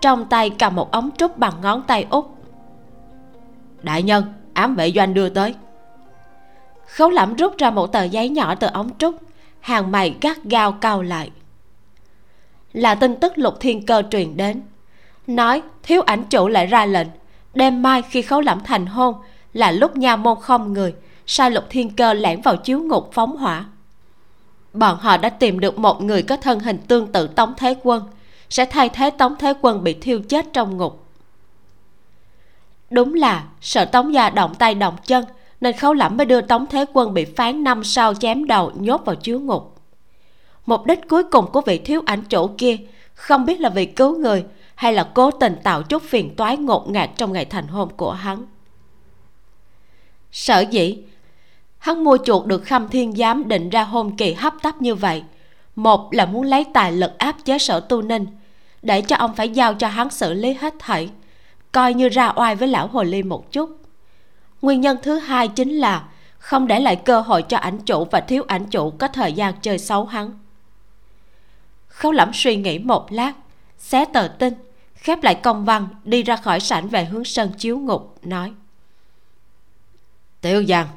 Trong 0.01 0.25
tay 0.25 0.49
cầm 0.49 0.75
một 0.75 0.91
ống 0.91 1.09
trúc 1.17 1.37
bằng 1.37 1.53
ngón 1.61 1.83
tay 1.87 2.05
út. 2.09 2.25
Đại 3.81 4.03
nhân 4.03 4.33
ám 4.53 4.75
vệ 4.75 4.91
doanh 4.91 5.13
đưa 5.13 5.29
tới. 5.29 5.55
Khấu 6.85 7.09
lẩm 7.09 7.35
rút 7.35 7.57
ra 7.57 7.69
một 7.69 7.87
tờ 7.87 8.03
giấy 8.03 8.29
nhỏ 8.29 8.55
từ 8.55 8.67
ống 8.67 8.89
trúc 8.97 9.15
hàng 9.61 9.91
mày 9.91 10.15
gắt 10.21 10.43
gao 10.43 10.71
cau 10.71 11.01
lại. 11.01 11.31
Là 12.73 12.95
tin 12.95 13.15
tức 13.15 13.37
lục 13.37 13.59
thiên 13.59 13.85
cơ 13.85 14.03
truyền 14.11 14.37
đến. 14.37 14.61
Nói 15.27 15.61
thiếu 15.83 16.01
ảnh 16.01 16.23
chủ 16.29 16.47
lại 16.47 16.65
ra 16.65 16.85
lệnh, 16.85 17.07
đêm 17.53 17.81
mai 17.81 18.01
khi 18.01 18.21
khấu 18.21 18.41
lẩm 18.41 18.59
thành 18.63 18.85
hôn 18.85 19.15
là 19.53 19.71
lúc 19.71 19.97
nha 19.97 20.15
môn 20.15 20.37
không 20.41 20.73
người, 20.73 20.93
sai 21.25 21.51
lục 21.51 21.63
thiên 21.69 21.95
cơ 21.95 22.13
lẻn 22.13 22.41
vào 22.41 22.57
chiếu 22.57 22.79
ngục 22.79 23.09
phóng 23.13 23.37
hỏa. 23.37 23.65
Bọn 24.73 24.97
họ 24.97 25.17
đã 25.17 25.29
tìm 25.29 25.59
được 25.59 25.77
một 25.77 26.01
người 26.01 26.23
có 26.23 26.37
thân 26.37 26.59
hình 26.59 26.77
tương 26.87 27.11
tự 27.11 27.27
tống 27.27 27.53
thế 27.57 27.75
quân, 27.83 28.03
sẽ 28.49 28.65
thay 28.65 28.89
thế 28.89 29.09
tống 29.09 29.35
thế 29.39 29.53
quân 29.61 29.83
bị 29.83 29.93
thiêu 29.93 30.21
chết 30.29 30.45
trong 30.53 30.77
ngục. 30.77 31.05
Đúng 32.89 33.13
là 33.13 33.43
sợ 33.61 33.85
tống 33.85 34.13
gia 34.13 34.29
động 34.29 34.55
tay 34.55 34.75
động 34.75 34.95
chân 35.05 35.25
nên 35.61 35.77
khấu 35.77 35.93
lẫm 35.93 36.17
mới 36.17 36.25
đưa 36.25 36.41
tống 36.41 36.65
thế 36.67 36.85
quân 36.93 37.13
bị 37.13 37.25
phán 37.25 37.63
năm 37.63 37.83
sau 37.83 38.13
chém 38.13 38.45
đầu 38.45 38.71
nhốt 38.75 39.01
vào 39.05 39.15
chứa 39.15 39.39
ngục. 39.39 39.75
Mục 40.65 40.85
đích 40.85 41.09
cuối 41.09 41.23
cùng 41.23 41.51
của 41.51 41.61
vị 41.61 41.77
thiếu 41.77 42.01
ảnh 42.05 42.23
chủ 42.29 42.49
kia, 42.57 42.77
không 43.13 43.45
biết 43.45 43.59
là 43.59 43.69
vì 43.69 43.85
cứu 43.85 44.17
người 44.17 44.43
hay 44.75 44.93
là 44.93 45.09
cố 45.13 45.31
tình 45.31 45.55
tạo 45.63 45.83
chút 45.83 46.03
phiền 46.03 46.35
toái 46.35 46.57
ngột 46.57 46.89
ngạt 46.89 47.09
trong 47.17 47.33
ngày 47.33 47.45
thành 47.45 47.67
hôn 47.67 47.89
của 47.97 48.11
hắn. 48.11 48.45
Sở 50.31 50.59
dĩ, 50.59 50.97
hắn 51.77 52.03
mua 52.03 52.17
chuột 52.25 52.45
được 52.45 52.65
khâm 52.65 52.89
thiên 52.89 53.15
giám 53.15 53.47
định 53.47 53.69
ra 53.69 53.83
hôn 53.83 54.17
kỳ 54.17 54.33
hấp 54.33 54.53
tấp 54.61 54.81
như 54.81 54.95
vậy, 54.95 55.23
một 55.75 56.13
là 56.13 56.25
muốn 56.25 56.43
lấy 56.43 56.65
tài 56.73 56.91
lực 56.91 57.17
áp 57.17 57.35
chế 57.45 57.57
sở 57.57 57.79
tu 57.79 58.01
ninh, 58.01 58.25
để 58.81 59.01
cho 59.01 59.15
ông 59.15 59.35
phải 59.35 59.49
giao 59.49 59.73
cho 59.73 59.87
hắn 59.87 60.09
xử 60.09 60.33
lý 60.33 60.53
hết 60.53 60.73
thảy, 60.79 61.09
coi 61.71 61.93
như 61.93 62.09
ra 62.09 62.33
oai 62.35 62.55
với 62.55 62.67
lão 62.67 62.87
hồ 62.87 63.03
ly 63.03 63.23
một 63.23 63.51
chút 63.51 63.80
nguyên 64.61 64.81
nhân 64.81 64.97
thứ 65.03 65.19
hai 65.19 65.47
chính 65.47 65.77
là 65.77 66.07
không 66.39 66.67
để 66.67 66.79
lại 66.79 66.95
cơ 66.95 67.21
hội 67.21 67.41
cho 67.41 67.57
ảnh 67.57 67.79
chủ 67.85 68.05
và 68.11 68.21
thiếu 68.21 68.43
ảnh 68.47 68.65
chủ 68.65 68.91
có 68.91 69.07
thời 69.07 69.33
gian 69.33 69.53
chơi 69.61 69.77
xấu 69.77 70.05
hắn. 70.05 70.39
Khấu 71.87 72.11
lẫm 72.11 72.31
suy 72.33 72.55
nghĩ 72.55 72.79
một 72.79 73.11
lát, 73.11 73.33
xé 73.77 74.05
tờ 74.05 74.27
tin, 74.27 74.53
khép 74.95 75.23
lại 75.23 75.35
công 75.35 75.65
văn, 75.65 75.87
đi 76.03 76.23
ra 76.23 76.35
khỏi 76.35 76.59
sảnh 76.59 76.87
về 76.87 77.05
hướng 77.05 77.25
sân 77.25 77.51
chiếu 77.57 77.79
ngục, 77.79 78.17
nói. 78.23 78.53
Tiểu 80.41 80.63
giang, 80.63 80.87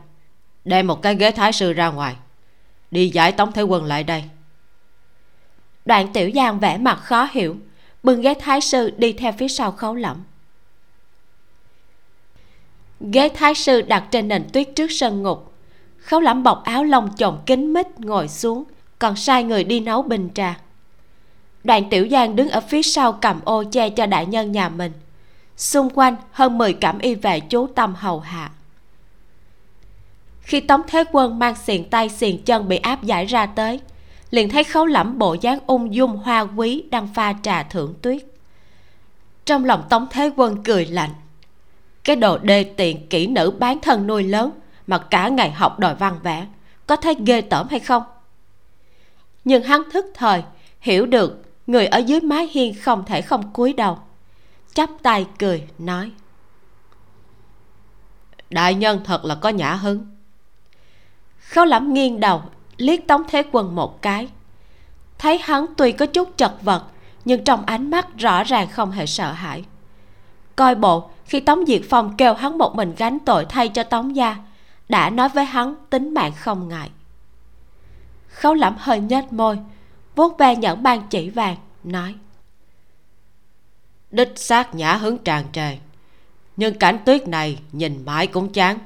đem 0.64 0.86
một 0.86 1.02
cái 1.02 1.14
ghế 1.14 1.30
thái 1.30 1.52
sư 1.52 1.72
ra 1.72 1.88
ngoài, 1.88 2.16
đi 2.90 3.08
giải 3.08 3.32
tống 3.32 3.52
thế 3.52 3.62
quân 3.62 3.84
lại 3.84 4.04
đây. 4.04 4.24
Đoạn 5.84 6.12
tiểu 6.12 6.30
giang 6.34 6.60
vẻ 6.60 6.78
mặt 6.78 6.96
khó 6.96 7.28
hiểu, 7.32 7.56
bưng 8.02 8.20
ghế 8.20 8.34
thái 8.40 8.60
sư 8.60 8.90
đi 8.96 9.12
theo 9.12 9.32
phía 9.32 9.48
sau 9.48 9.72
khấu 9.72 9.94
lẫm 9.94 10.22
ghế 13.00 13.28
thái 13.28 13.54
sư 13.54 13.82
đặt 13.82 14.04
trên 14.10 14.28
nền 14.28 14.48
tuyết 14.52 14.68
trước 14.76 14.92
sân 14.92 15.22
ngục. 15.22 15.52
Khấu 15.98 16.20
lẩm 16.20 16.42
bọc 16.42 16.64
áo 16.64 16.84
lông 16.84 17.16
chồng 17.16 17.42
kín 17.46 17.72
mít 17.72 18.00
ngồi 18.00 18.28
xuống, 18.28 18.64
còn 18.98 19.16
sai 19.16 19.44
người 19.44 19.64
đi 19.64 19.80
nấu 19.80 20.02
bình 20.02 20.28
trà. 20.34 20.58
Đoàn 21.64 21.90
tiểu 21.90 22.08
giang 22.10 22.36
đứng 22.36 22.48
ở 22.48 22.60
phía 22.60 22.82
sau 22.82 23.12
cầm 23.12 23.40
ô 23.44 23.64
che 23.72 23.90
cho 23.90 24.06
đại 24.06 24.26
nhân 24.26 24.52
nhà 24.52 24.68
mình. 24.68 24.92
Xung 25.56 25.90
quanh 25.94 26.16
hơn 26.32 26.58
10 26.58 26.72
cảm 26.72 26.98
y 26.98 27.14
vệ 27.14 27.40
chú 27.40 27.66
tâm 27.66 27.94
hầu 27.94 28.20
hạ. 28.20 28.50
Khi 30.40 30.60
tống 30.60 30.82
thế 30.86 31.04
quân 31.12 31.38
mang 31.38 31.54
xiềng 31.54 31.90
tay 31.90 32.08
xiềng 32.08 32.42
chân 32.42 32.68
bị 32.68 32.76
áp 32.76 33.02
giải 33.02 33.26
ra 33.26 33.46
tới, 33.46 33.80
liền 34.30 34.48
thấy 34.48 34.64
khấu 34.64 34.86
lẩm 34.86 35.18
bộ 35.18 35.36
dáng 35.40 35.58
ung 35.66 35.94
dung 35.94 36.16
hoa 36.16 36.40
quý 36.40 36.84
đang 36.90 37.08
pha 37.14 37.34
trà 37.42 37.62
thưởng 37.62 37.94
tuyết. 38.02 38.22
Trong 39.44 39.64
lòng 39.64 39.82
tống 39.90 40.06
thế 40.10 40.30
quân 40.36 40.62
cười 40.64 40.86
lạnh 40.86 41.10
cái 42.04 42.16
đồ 42.16 42.38
đê 42.38 42.64
tiện 42.64 43.08
kỹ 43.08 43.26
nữ 43.26 43.50
bán 43.50 43.78
thân 43.80 44.06
nuôi 44.06 44.22
lớn 44.22 44.50
mà 44.86 44.98
cả 44.98 45.28
ngày 45.28 45.50
học 45.50 45.78
đòi 45.78 45.94
văn 45.94 46.18
vẽ, 46.22 46.46
có 46.86 46.96
thấy 46.96 47.16
ghê 47.26 47.40
tởm 47.40 47.66
hay 47.70 47.80
không? 47.80 48.02
Nhưng 49.44 49.62
hắn 49.62 49.82
thức 49.90 50.06
thời, 50.14 50.42
hiểu 50.80 51.06
được 51.06 51.42
người 51.66 51.86
ở 51.86 51.98
dưới 51.98 52.20
mái 52.20 52.48
hiên 52.52 52.74
không 52.80 53.04
thể 53.04 53.22
không 53.22 53.52
cúi 53.52 53.72
đầu, 53.72 53.98
chắp 54.74 54.90
tay 55.02 55.26
cười, 55.38 55.64
nói, 55.78 56.12
đại 58.50 58.74
nhân 58.74 59.00
thật 59.04 59.24
là 59.24 59.34
có 59.34 59.48
nhã 59.48 59.74
hứng. 59.74 60.06
Khấu 61.38 61.64
lắm 61.64 61.92
nghiêng 61.94 62.20
đầu, 62.20 62.42
liếc 62.76 63.06
tống 63.06 63.22
thế 63.28 63.42
quân 63.52 63.74
một 63.74 64.02
cái. 64.02 64.28
Thấy 65.18 65.38
hắn 65.38 65.66
tuy 65.76 65.92
có 65.92 66.06
chút 66.06 66.36
chật 66.36 66.52
vật, 66.62 66.84
nhưng 67.24 67.44
trong 67.44 67.64
ánh 67.66 67.90
mắt 67.90 68.06
rõ 68.18 68.44
ràng 68.44 68.68
không 68.68 68.90
hề 68.90 69.06
sợ 69.06 69.32
hãi. 69.32 69.64
Coi 70.56 70.74
bộ 70.74 71.10
khi 71.24 71.40
tống 71.40 71.66
diệt 71.66 71.82
phong 71.90 72.16
kêu 72.16 72.34
hắn 72.34 72.58
một 72.58 72.74
mình 72.76 72.94
gánh 72.98 73.18
tội 73.18 73.46
thay 73.48 73.68
cho 73.68 73.82
tống 73.82 74.16
gia, 74.16 74.36
đã 74.88 75.10
nói 75.10 75.28
với 75.28 75.44
hắn 75.44 75.74
tính 75.90 76.14
mạng 76.14 76.32
không 76.36 76.68
ngại. 76.68 76.90
Khấu 78.28 78.54
lẩm 78.54 78.74
hơi 78.78 79.00
nhếch 79.00 79.32
môi, 79.32 79.58
vuốt 80.16 80.38
ve 80.38 80.56
nhẫn 80.56 80.82
ban 80.82 81.02
chỉ 81.10 81.30
vàng, 81.30 81.56
nói, 81.84 82.14
đích 84.10 84.32
xác 84.36 84.74
nhã 84.74 84.96
hứng 84.96 85.18
tràn 85.18 85.44
trề, 85.52 85.78
nhưng 86.56 86.78
cảnh 86.78 86.98
tuyết 87.06 87.28
này 87.28 87.58
nhìn 87.72 88.04
mãi 88.04 88.26
cũng 88.26 88.52
chán. 88.52 88.78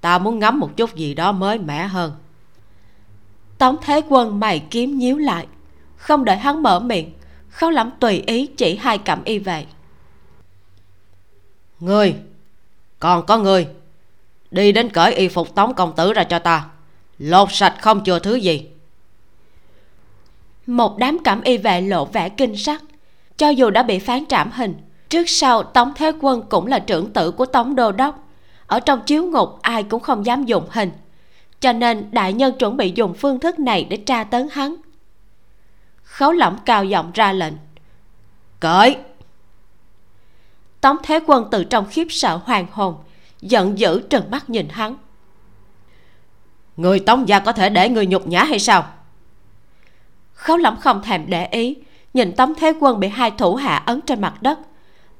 Ta 0.00 0.18
muốn 0.18 0.38
ngắm 0.38 0.60
một 0.60 0.76
chút 0.76 0.94
gì 0.94 1.14
đó 1.14 1.32
mới 1.32 1.58
mẻ 1.58 1.86
hơn. 1.86 2.12
Tống 3.58 3.76
thế 3.82 4.02
quân 4.08 4.40
mày 4.40 4.62
kiếm 4.70 4.98
nhíu 4.98 5.18
lại, 5.18 5.46
không 5.96 6.24
đợi 6.24 6.36
hắn 6.36 6.62
mở 6.62 6.80
miệng, 6.80 7.12
khấu 7.48 7.70
lắm 7.70 7.90
tùy 8.00 8.22
ý 8.26 8.46
chỉ 8.46 8.76
hai 8.76 8.98
cẩm 8.98 9.24
y 9.24 9.38
về 9.38 9.66
người. 11.80 12.16
Còn 12.98 13.26
có 13.26 13.38
người. 13.38 13.68
Đi 14.50 14.72
đến 14.72 14.88
cởi 14.88 15.14
y 15.14 15.28
phục 15.28 15.54
tống 15.54 15.74
công 15.74 15.92
tử 15.96 16.12
ra 16.12 16.24
cho 16.24 16.38
ta. 16.38 16.64
Lột 17.18 17.48
sạch 17.52 17.74
không 17.80 18.04
chừa 18.04 18.18
thứ 18.18 18.34
gì. 18.34 18.68
Một 20.66 20.98
đám 20.98 21.18
cẩm 21.24 21.42
y 21.42 21.58
vệ 21.58 21.80
lộ 21.80 22.04
vẻ 22.04 22.28
kinh 22.28 22.56
sắc. 22.56 22.82
Cho 23.36 23.48
dù 23.48 23.70
đã 23.70 23.82
bị 23.82 23.98
phán 23.98 24.26
trảm 24.26 24.50
hình 24.50 24.74
trước 25.08 25.28
sau 25.28 25.62
tống 25.62 25.92
thế 25.96 26.12
quân 26.20 26.42
cũng 26.48 26.66
là 26.66 26.78
trưởng 26.78 27.12
tử 27.12 27.30
của 27.30 27.46
tống 27.46 27.74
đô 27.74 27.92
đốc. 27.92 28.28
Ở 28.66 28.80
trong 28.80 29.00
chiếu 29.06 29.24
ngục 29.24 29.58
ai 29.62 29.82
cũng 29.82 30.00
không 30.00 30.26
dám 30.26 30.44
dùng 30.44 30.66
hình. 30.70 30.90
Cho 31.60 31.72
nên 31.72 32.08
đại 32.12 32.32
nhân 32.32 32.58
chuẩn 32.58 32.76
bị 32.76 32.92
dùng 32.94 33.14
phương 33.14 33.40
thức 33.40 33.58
này 33.58 33.86
để 33.90 33.96
tra 33.96 34.24
tấn 34.24 34.48
hắn. 34.52 34.74
Khấu 36.02 36.32
lỏng 36.32 36.58
cao 36.64 36.84
giọng 36.84 37.10
ra 37.14 37.32
lệnh. 37.32 37.52
Cởi 38.60 38.96
tống 40.84 40.96
thế 41.02 41.20
quân 41.26 41.48
từ 41.50 41.64
trong 41.64 41.86
khiếp 41.90 42.06
sợ 42.10 42.40
hoàng 42.44 42.66
hồn 42.72 42.94
giận 43.40 43.78
dữ 43.78 44.00
trừng 44.10 44.30
mắt 44.30 44.50
nhìn 44.50 44.68
hắn. 44.68 44.96
Người 46.76 47.00
tống 47.00 47.28
gia 47.28 47.38
có 47.38 47.52
thể 47.52 47.68
để 47.68 47.88
người 47.88 48.06
nhục 48.06 48.26
nhã 48.26 48.44
hay 48.44 48.58
sao? 48.58 48.86
Khấu 50.32 50.56
lỏng 50.56 50.76
không 50.80 51.02
thèm 51.02 51.24
để 51.26 51.46
ý 51.46 51.76
nhìn 52.14 52.32
tống 52.32 52.54
thế 52.54 52.72
quân 52.80 53.00
bị 53.00 53.08
hai 53.08 53.30
thủ 53.30 53.54
hạ 53.54 53.76
ấn 53.86 54.00
trên 54.00 54.20
mặt 54.20 54.42
đất. 54.42 54.58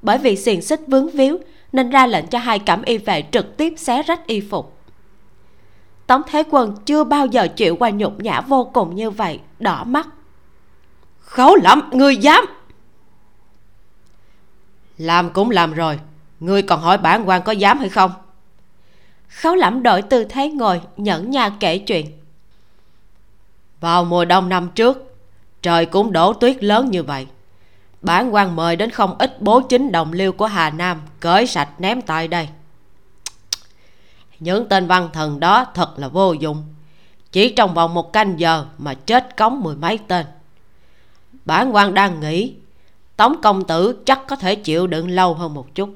Bởi 0.01 0.17
vì 0.17 0.35
xiềng 0.35 0.61
xích 0.61 0.81
vướng 0.87 1.11
víu 1.11 1.37
nên 1.71 1.89
ra 1.89 2.07
lệnh 2.07 2.27
cho 2.27 2.39
hai 2.39 2.59
cẩm 2.59 2.81
y 2.81 2.97
vệ 2.97 3.23
trực 3.31 3.57
tiếp 3.57 3.73
xé 3.77 4.03
rách 4.03 4.27
y 4.27 4.41
phục. 4.41 4.77
Tống 6.07 6.21
thế 6.27 6.43
quân 6.49 6.75
chưa 6.85 7.03
bao 7.03 7.25
giờ 7.25 7.47
chịu 7.47 7.75
qua 7.75 7.89
nhục 7.89 8.19
nhã 8.19 8.41
vô 8.41 8.69
cùng 8.73 8.95
như 8.95 9.09
vậy 9.09 9.39
đỏ 9.59 9.83
mắt. 9.83 10.07
Khấu 11.19 11.55
lắm 11.55 11.89
ngươi 11.91 12.17
dám 12.17 12.45
làm 14.97 15.29
cũng 15.29 15.51
làm 15.51 15.73
rồi. 15.73 15.99
Ngươi 16.39 16.61
còn 16.61 16.81
hỏi 16.81 16.97
bản 16.97 17.29
quan 17.29 17.41
có 17.41 17.51
dám 17.51 17.79
hay 17.79 17.89
không? 17.89 18.11
Khấu 19.29 19.55
lẩm 19.55 19.83
đổi 19.83 20.01
tư 20.01 20.23
thế 20.23 20.49
ngồi 20.49 20.81
nhẫn 20.97 21.31
nha 21.31 21.49
kể 21.59 21.77
chuyện. 21.77 22.11
Vào 23.79 24.05
mùa 24.05 24.25
đông 24.25 24.49
năm 24.49 24.69
trước 24.75 25.15
trời 25.61 25.85
cũng 25.85 26.11
đổ 26.11 26.33
tuyết 26.33 26.63
lớn 26.63 26.91
như 26.91 27.03
vậy. 27.03 27.27
Bản 28.01 28.33
quan 28.33 28.55
mời 28.55 28.75
đến 28.75 28.89
không 28.89 29.15
ít 29.17 29.41
bố 29.41 29.61
chính 29.61 29.91
đồng 29.91 30.13
liêu 30.13 30.31
của 30.31 30.45
hà 30.45 30.69
nam 30.69 31.01
cởi 31.19 31.47
sạch 31.47 31.69
ném 31.79 32.01
tại 32.01 32.27
đây. 32.27 32.49
Những 34.39 34.69
tên 34.69 34.87
văn 34.87 35.09
thần 35.13 35.39
đó 35.39 35.65
thật 35.73 35.99
là 35.99 36.07
vô 36.07 36.33
dụng. 36.33 36.63
Chỉ 37.31 37.49
trong 37.49 37.73
vòng 37.73 37.93
một 37.93 38.13
canh 38.13 38.39
giờ 38.39 38.65
mà 38.77 38.93
chết 38.93 39.37
cống 39.37 39.61
mười 39.63 39.75
mấy 39.75 39.99
tên. 40.07 40.25
Bản 41.45 41.75
quan 41.75 41.93
đang 41.93 42.19
nghĩ 42.19 42.53
tống 43.17 43.41
công 43.41 43.63
tử 43.63 44.03
chắc 44.05 44.27
có 44.27 44.35
thể 44.35 44.55
chịu 44.55 44.87
đựng 44.87 45.09
lâu 45.09 45.33
hơn 45.33 45.53
một 45.53 45.75
chút. 45.75 45.89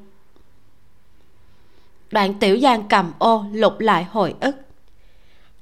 Đoạn 2.11 2.33
tiểu 2.33 2.59
giang 2.59 2.87
cầm 2.87 3.11
ô 3.19 3.45
lục 3.51 3.79
lại 3.79 4.03
hồi 4.03 4.35
ức. 4.39 4.55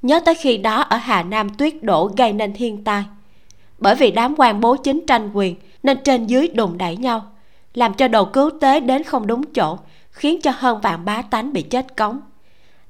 Nhớ 0.02 0.20
tới 0.26 0.36
khi 0.36 0.58
đó 0.58 0.82
ở 0.82 0.98
hà 0.98 1.24
nam 1.24 1.50
tuyết 1.50 1.84
đổ 1.84 2.12
gây 2.18 2.34
nên 2.34 2.54
thiên 2.54 2.84
tai. 2.84 3.04
Bởi 3.78 3.96
vì 3.96 4.12
đám 4.12 4.36
quan 4.38 4.62
bố 4.62 4.76
chính 4.76 5.06
tranh 5.08 5.30
quyền 5.34 5.56
nên 5.84 5.98
trên 6.04 6.28
dưới 6.28 6.48
đùng 6.48 6.78
đẩy 6.78 6.98
nhau, 6.98 7.32
làm 7.74 7.94
cho 7.94 8.08
đồ 8.08 8.26
cứu 8.26 8.50
tế 8.62 8.80
đến 8.80 9.04
không 9.04 9.28
đúng 9.28 9.42
chỗ, 9.54 9.78
khiến 10.12 10.42
cho 10.42 10.52
hơn 10.56 10.82
vạn 10.82 11.06
bá 11.06 11.22
tánh 11.22 11.54
bị 11.54 11.62
chết 11.62 11.98
cống. 11.98 12.20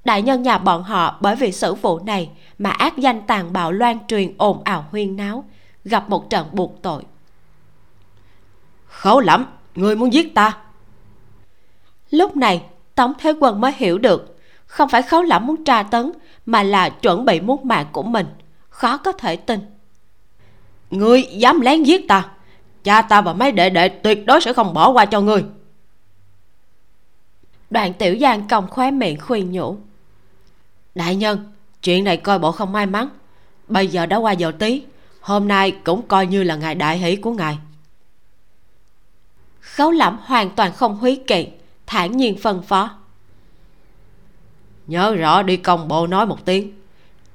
Đại 0.06 0.22
nhân 0.22 0.44
nhà 0.44 0.58
bọn 0.58 0.84
họ 0.84 1.18
bởi 1.22 1.36
vì 1.36 1.52
sự 1.52 1.74
vụ 1.74 2.00
này 2.00 2.30
mà 2.58 2.70
ác 2.70 2.98
danh 2.98 3.22
tàn 3.22 3.54
bạo 3.54 3.72
loan 3.72 3.98
truyền 4.08 4.34
ồn 4.38 4.64
ào 4.64 4.86
huyên 4.92 5.16
náo, 5.16 5.44
gặp 5.86 6.10
một 6.10 6.30
trận 6.30 6.48
buộc 6.52 6.82
tội 6.82 7.04
khó 8.98 9.22
lắm, 9.22 9.46
người 9.76 9.96
muốn 9.96 10.14
giết 10.14 10.36
ta. 10.36 10.58
Lúc 12.10 12.38
này, 12.38 12.64
tống 12.96 13.14
thế 13.20 13.34
quân 13.40 13.62
mới 13.62 13.72
hiểu 13.76 13.98
được, 13.98 14.38
không 14.66 14.90
phải 14.90 15.02
khấu 15.02 15.22
lẫm 15.22 15.48
muốn 15.48 15.64
tra 15.64 15.84
tấn, 15.84 16.12
mà 16.46 16.64
là 16.64 16.90
chuẩn 16.90 17.26
bị 17.26 17.40
muốn 17.40 17.68
mạng 17.68 17.86
của 17.92 18.04
mình. 18.04 18.28
Khó 18.70 18.98
có 18.98 19.12
thể 19.12 19.36
tin. 19.36 19.60
Ngươi 20.92 21.22
dám 21.24 21.62
lén 21.62 21.84
giết 21.84 22.08
ta, 22.08 22.30
cha 22.84 23.02
ta 23.02 23.22
và 23.22 23.34
mấy 23.34 23.52
đệ 23.52 23.70
đệ 23.70 23.90
tuyệt 23.90 24.26
đối 24.26 24.42
sẽ 24.42 24.54
không 24.54 24.74
bỏ 24.74 24.92
qua 24.92 25.06
cho 25.06 25.22
ngươi. 25.22 25.44
Đoạn 27.70 27.94
tiểu 27.94 28.16
giang 28.22 28.48
còng 28.48 28.68
khóe 28.70 28.92
miệng 28.92 29.20
khuyên 29.20 29.52
nhủ. 29.52 29.78
Đại 30.96 31.16
nhân, 31.16 31.52
chuyện 31.84 32.04
này 32.04 32.18
coi 32.18 32.40
bộ 32.40 32.52
không 32.52 32.72
may 32.72 32.86
mắn. 32.86 33.10
Bây 33.68 33.88
giờ 33.88 34.06
đã 34.06 34.18
qua 34.18 34.32
giờ 34.32 34.52
tí, 34.60 34.84
hôm 35.22 35.48
nay 35.48 35.72
cũng 35.72 36.02
coi 36.08 36.28
như 36.28 36.44
là 36.44 36.56
ngày 36.56 36.76
đại 36.76 36.98
hỷ 36.98 37.16
của 37.16 37.32
ngài 37.32 37.58
khấu 39.78 39.92
lẫm 39.92 40.18
hoàn 40.24 40.50
toàn 40.50 40.74
không 40.74 40.98
húy 40.98 41.22
kỵ 41.28 41.48
thản 41.88 42.18
nhiên 42.18 42.38
phân 42.38 42.62
phó. 42.62 42.90
Nhớ 44.88 45.16
rõ 45.16 45.44
đi 45.44 45.58
công 45.58 45.88
bộ 45.88 46.08
nói 46.08 46.26
một 46.26 46.46
tiếng. 46.46 46.74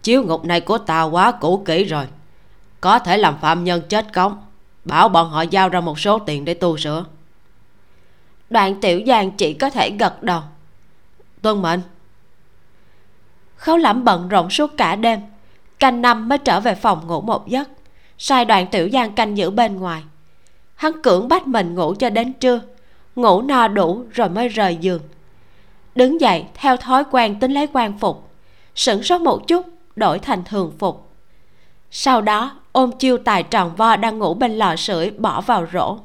Chiếu 0.02 0.22
ngục 0.22 0.44
này 0.44 0.60
của 0.60 0.78
ta 0.78 1.02
quá 1.02 1.32
cũ 1.32 1.62
kỹ 1.66 1.84
rồi. 1.84 2.06
Có 2.80 2.98
thể 2.98 3.16
làm 3.16 3.38
phạm 3.38 3.64
nhân 3.64 3.82
chết 3.88 4.12
cống 4.12 4.36
bảo 4.84 5.08
bọn 5.08 5.30
họ 5.30 5.42
giao 5.42 5.68
ra 5.68 5.80
một 5.80 5.98
số 5.98 6.18
tiền 6.18 6.44
để 6.44 6.54
tu 6.54 6.76
sửa. 6.76 7.04
Đoạn 8.50 8.80
tiểu 8.80 9.00
giang 9.06 9.30
chỉ 9.30 9.54
có 9.54 9.70
thể 9.70 9.90
gật 9.90 10.22
đầu. 10.22 10.40
Tuân 11.42 11.62
mệnh. 11.62 11.80
Khấu 13.56 13.76
lẩm 13.76 14.04
bận 14.04 14.28
rộn 14.28 14.50
suốt 14.50 14.76
cả 14.76 14.96
đêm 14.96 15.20
canh 15.78 16.02
năm 16.02 16.28
mới 16.28 16.38
trở 16.38 16.60
về 16.60 16.74
phòng 16.74 17.06
ngủ 17.06 17.20
một 17.20 17.48
giấc. 17.48 17.68
Sai 18.18 18.44
đoạn 18.44 18.66
tiểu 18.66 18.88
giang 18.92 19.12
canh 19.12 19.36
giữ 19.36 19.50
bên 19.50 19.76
ngoài 19.76 20.02
hắn 20.82 21.02
cưỡng 21.02 21.28
bắt 21.28 21.46
mình 21.46 21.74
ngủ 21.74 21.94
cho 21.98 22.10
đến 22.10 22.32
trưa. 22.32 22.60
Ngủ 23.16 23.42
no 23.42 23.68
đủ 23.68 24.04
rồi 24.12 24.28
mới 24.28 24.48
rời 24.48 24.76
giường. 24.76 25.02
Đứng 25.94 26.20
dậy 26.20 26.44
theo 26.54 26.76
thói 26.76 27.04
quen 27.10 27.40
tính 27.40 27.52
lấy 27.52 27.66
quan 27.72 27.98
phục. 27.98 28.30
Sửng 28.74 29.02
sốt 29.02 29.20
một 29.20 29.48
chút 29.48 29.66
đổi 29.96 30.18
thành 30.18 30.44
thường 30.44 30.72
phục. 30.78 31.10
Sau 31.90 32.22
đó 32.22 32.60
ôm 32.72 32.90
chiêu 32.98 33.18
tài 33.18 33.42
tròn 33.42 33.76
vo 33.76 33.96
đang 33.96 34.18
ngủ 34.18 34.34
bên 34.34 34.52
lò 34.52 34.76
sưởi 34.76 35.10
bỏ 35.10 35.40
vào 35.40 35.66
rổ. 35.72 35.98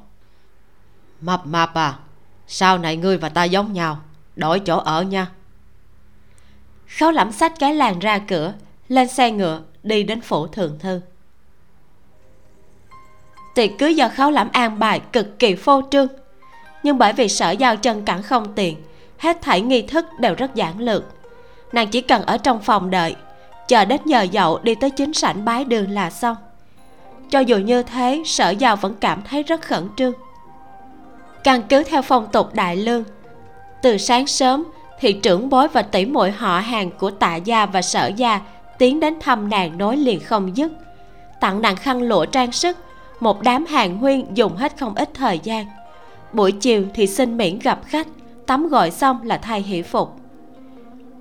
Mập 1.22 1.48
mạp 1.48 1.74
à 1.74 2.00
sau 2.48 2.78
này 2.78 2.98
ngươi 2.98 3.18
và 3.18 3.30
ta 3.30 3.44
giống 3.44 3.74
nhau 3.74 3.98
đổi 4.36 4.60
chỗ 4.60 4.78
ở 4.78 5.02
nha. 5.02 5.28
Khấu 7.00 7.12
lẩm 7.12 7.32
sách 7.32 7.54
cái 7.60 7.76
làng 7.76 8.00
ra 8.00 8.20
cửa 8.20 8.54
lên 8.88 9.08
xe 9.08 9.32
ngựa 9.32 9.62
đi 9.84 10.04
đến 10.04 10.22
phủ 10.22 10.48
thượng 10.48 10.80
thư 10.80 11.02
tiệc 13.58 13.78
cưới 13.78 13.96
do 13.96 14.10
khấu 14.10 14.32
lãm 14.32 14.50
an 14.52 14.80
bài 14.80 15.02
cực 15.14 15.40
kỳ 15.40 15.56
phô 15.56 15.82
trương. 15.92 16.08
Nhưng 16.84 16.98
bởi 16.98 17.14
vì 17.14 17.28
sở 17.28 17.52
giao 17.52 17.76
chân 17.76 18.06
cẳng 18.06 18.24
không 18.24 18.54
tiền, 18.56 18.78
hết 19.18 19.42
thảy 19.42 19.62
nghi 19.62 19.82
thức 19.82 20.06
đều 20.20 20.36
rất 20.36 20.56
giản 20.56 20.80
lược. 20.80 21.04
Nàng 21.72 21.88
chỉ 21.88 22.02
cần 22.02 22.22
ở 22.22 22.38
trong 22.38 22.62
phòng 22.62 22.90
đợi, 22.90 23.16
chờ 23.68 23.86
đến 23.86 24.02
giờ 24.06 24.26
dậu 24.32 24.60
đi 24.64 24.76
tới 24.76 24.90
chính 24.90 25.14
sảnh 25.14 25.46
bái 25.46 25.64
đường 25.64 25.92
là 25.92 26.10
xong. 26.10 26.36
Cho 27.30 27.40
dù 27.40 27.58
như 27.58 27.84
thế, 27.84 28.24
sở 28.26 28.50
giao 28.50 28.76
vẫn 28.76 28.96
cảm 29.00 29.22
thấy 29.30 29.44
rất 29.44 29.62
khẩn 29.62 29.90
trương. 29.98 30.14
Căn 31.44 31.62
cứ 31.70 31.84
theo 31.84 32.02
phong 32.02 32.28
tục 32.32 32.54
đại 32.54 32.76
lương, 32.76 33.04
từ 33.82 33.98
sáng 33.98 34.28
sớm 34.28 34.64
thì 35.00 35.14
trưởng 35.14 35.50
bối 35.50 35.68
và 35.68 35.82
tỷ 35.82 36.06
muội 36.06 36.32
họ 36.32 36.60
hàng 36.60 36.92
của 36.92 37.12
tạ 37.12 37.36
gia 37.36 37.66
và 37.66 37.82
sở 37.82 38.08
gia 38.08 38.42
tiến 38.78 39.00
đến 39.00 39.14
thăm 39.20 39.50
nàng 39.50 39.78
nối 39.78 39.98
liền 39.98 40.20
không 40.20 40.58
dứt, 40.58 40.72
tặng 41.40 41.62
nàng 41.62 41.76
khăn 41.76 42.02
lụa 42.02 42.26
trang 42.26 42.52
sức 42.52 42.78
một 43.20 43.42
đám 43.42 43.66
hàng 43.66 43.98
huyên 43.98 44.34
dùng 44.34 44.56
hết 44.56 44.78
không 44.80 44.96
ít 44.96 45.10
thời 45.14 45.40
gian. 45.44 45.66
Buổi 46.34 46.52
chiều 46.52 46.86
thì 46.94 47.08
xin 47.08 47.38
miễn 47.38 47.60
gặp 47.60 47.80
khách 47.86 48.08
tắm 48.46 48.68
gội 48.68 48.92
xong 48.92 49.24
là 49.24 49.38
thay 49.38 49.62
hỷ 49.62 49.82
phục. 49.82 50.16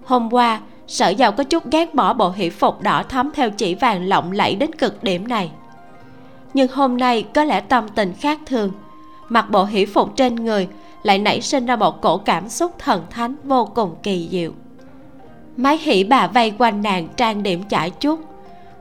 Hôm 0.05 0.33
qua, 0.33 0.61
sở 0.87 1.09
giàu 1.09 1.33
có 1.33 1.45
chút 1.45 1.71
ghét 1.71 1.95
bỏ 1.95 2.13
bộ 2.13 2.31
hỷ 2.31 2.51
phục 2.51 2.81
đỏ 2.81 3.03
thắm 3.09 3.31
theo 3.35 3.51
chỉ 3.51 3.75
vàng 3.75 4.09
lộng 4.09 4.33
lẫy 4.33 4.55
đến 4.55 4.73
cực 4.73 5.03
điểm 5.03 5.29
này. 5.29 5.51
Nhưng 6.55 6.69
hôm 6.69 6.97
nay 6.97 7.27
có 7.35 7.45
lẽ 7.45 7.61
tâm 7.61 7.89
tình 7.95 8.15
khác 8.21 8.41
thường, 8.47 8.73
mặc 9.29 9.51
bộ 9.51 9.65
hỷ 9.65 9.87
phục 9.87 10.17
trên 10.17 10.35
người 10.35 10.69
lại 11.03 11.19
nảy 11.19 11.41
sinh 11.41 11.67
ra 11.67 11.77
một 11.77 12.03
cổ 12.03 12.19
cảm 12.19 12.49
xúc 12.49 12.73
thần 12.79 13.03
thánh 13.11 13.35
vô 13.45 13.67
cùng 13.75 13.95
kỳ 14.03 14.29
diệu. 14.31 14.53
Mái 15.57 15.79
hỷ 15.79 16.05
bà 16.05 16.27
vây 16.27 16.53
quanh 16.59 16.83
nàng 16.83 17.09
trang 17.17 17.43
điểm 17.43 17.63
chải 17.69 17.91
chút 17.91 18.21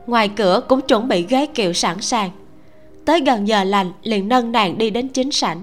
ngoài 0.06 0.28
cửa 0.28 0.60
cũng 0.68 0.80
chuẩn 0.80 1.08
bị 1.08 1.26
ghế 1.28 1.46
kiệu 1.46 1.72
sẵn 1.72 2.00
sàng 2.00 2.30
tới 3.06 3.20
gần 3.20 3.48
giờ 3.48 3.64
lành 3.64 3.92
liền 4.02 4.28
nâng 4.28 4.52
nàng 4.52 4.78
đi 4.78 4.90
đến 4.90 5.08
chính 5.08 5.32
sảnh. 5.32 5.62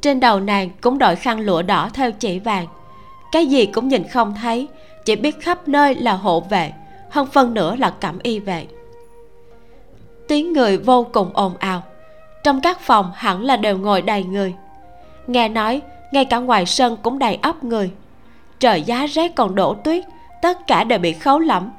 Trên 0.00 0.20
đầu 0.20 0.40
nàng 0.40 0.70
cũng 0.80 0.98
đội 0.98 1.16
khăn 1.16 1.40
lụa 1.40 1.62
đỏ 1.62 1.90
theo 1.94 2.12
chỉ 2.12 2.38
vàng. 2.38 2.66
Cái 3.32 3.46
gì 3.46 3.66
cũng 3.66 3.88
nhìn 3.88 4.08
không 4.08 4.34
thấy, 4.42 4.68
chỉ 5.04 5.16
biết 5.16 5.40
khắp 5.40 5.68
nơi 5.68 5.94
là 5.94 6.12
hộ 6.12 6.40
vệ, 6.40 6.72
hơn 7.10 7.26
phân 7.26 7.54
nữa 7.54 7.76
là 7.76 7.90
cẩm 7.90 8.18
y 8.22 8.38
vệ. 8.38 8.66
Tiếng 10.28 10.52
người 10.52 10.78
vô 10.78 11.06
cùng 11.12 11.30
ồn 11.34 11.56
ào. 11.58 11.82
Trong 12.44 12.60
các 12.60 12.80
phòng 12.80 13.12
hẳn 13.14 13.44
là 13.44 13.56
đều 13.56 13.78
ngồi 13.78 14.02
đầy 14.02 14.24
người. 14.24 14.54
Nghe 15.26 15.48
nói, 15.48 15.82
ngay 16.12 16.24
cả 16.24 16.38
ngoài 16.38 16.66
sân 16.66 16.96
cũng 17.02 17.18
đầy 17.18 17.38
ấp 17.42 17.64
người. 17.64 17.90
Trời 18.60 18.82
giá 18.82 19.06
rét 19.06 19.34
còn 19.34 19.54
đổ 19.54 19.74
tuyết, 19.74 20.04
tất 20.42 20.66
cả 20.66 20.84
đều 20.84 20.98
bị 20.98 21.12
khấu 21.12 21.38
lẫm. 21.38 21.70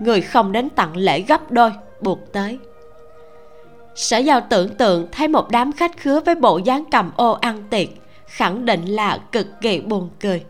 Người 0.00 0.20
không 0.20 0.52
đến 0.52 0.68
tặng 0.68 0.96
lễ 0.96 1.20
gấp 1.20 1.50
đôi, 1.50 1.72
buộc 2.00 2.32
tới 2.32 2.58
sở 3.94 4.18
giao 4.18 4.40
tưởng 4.40 4.74
tượng 4.74 5.06
thấy 5.12 5.28
một 5.28 5.50
đám 5.50 5.72
khách 5.72 5.96
khứa 5.96 6.20
với 6.20 6.34
bộ 6.34 6.58
dáng 6.58 6.84
cầm 6.90 7.10
ô 7.16 7.32
ăn 7.32 7.62
tiệc, 7.70 7.88
khẳng 8.26 8.64
định 8.64 8.86
là 8.86 9.18
cực 9.32 9.46
kỳ 9.60 9.80
buồn 9.80 10.08
cười. 10.20 10.44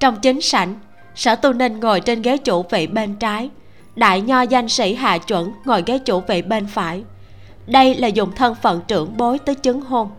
Trong 0.00 0.16
chính 0.20 0.40
sảnh, 0.40 0.74
sở 1.14 1.34
tu 1.34 1.52
ninh 1.52 1.80
ngồi 1.80 2.00
trên 2.00 2.22
ghế 2.22 2.36
chủ 2.36 2.62
vị 2.70 2.86
bên 2.86 3.16
trái, 3.16 3.50
đại 3.96 4.20
nho 4.20 4.42
danh 4.42 4.68
sĩ 4.68 4.94
hạ 4.94 5.18
chuẩn 5.18 5.52
ngồi 5.64 5.82
ghế 5.86 5.98
chủ 5.98 6.20
vị 6.20 6.42
bên 6.42 6.66
phải. 6.66 7.02
Đây 7.66 7.94
là 7.94 8.08
dùng 8.08 8.32
thân 8.32 8.54
phận 8.54 8.80
trưởng 8.88 9.16
bối 9.16 9.38
tới 9.38 9.54
chứng 9.54 9.80
hôn. 9.80 10.10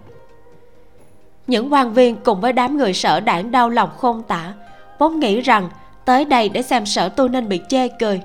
Những 1.47 1.73
quan 1.73 1.93
viên 1.93 2.15
cùng 2.15 2.41
với 2.41 2.53
đám 2.53 2.77
người 2.77 2.93
sở 2.93 3.19
đảng 3.19 3.51
đau 3.51 3.69
lòng 3.69 3.89
khôn 3.97 4.23
tả, 4.23 4.53
vốn 4.99 5.19
nghĩ 5.19 5.41
rằng 5.41 5.69
tới 6.05 6.25
đây 6.25 6.49
để 6.49 6.61
xem 6.61 6.85
sở 6.85 7.09
tu 7.09 7.27
ninh 7.27 7.49
bị 7.49 7.61
chê 7.69 7.87
cười 7.87 8.21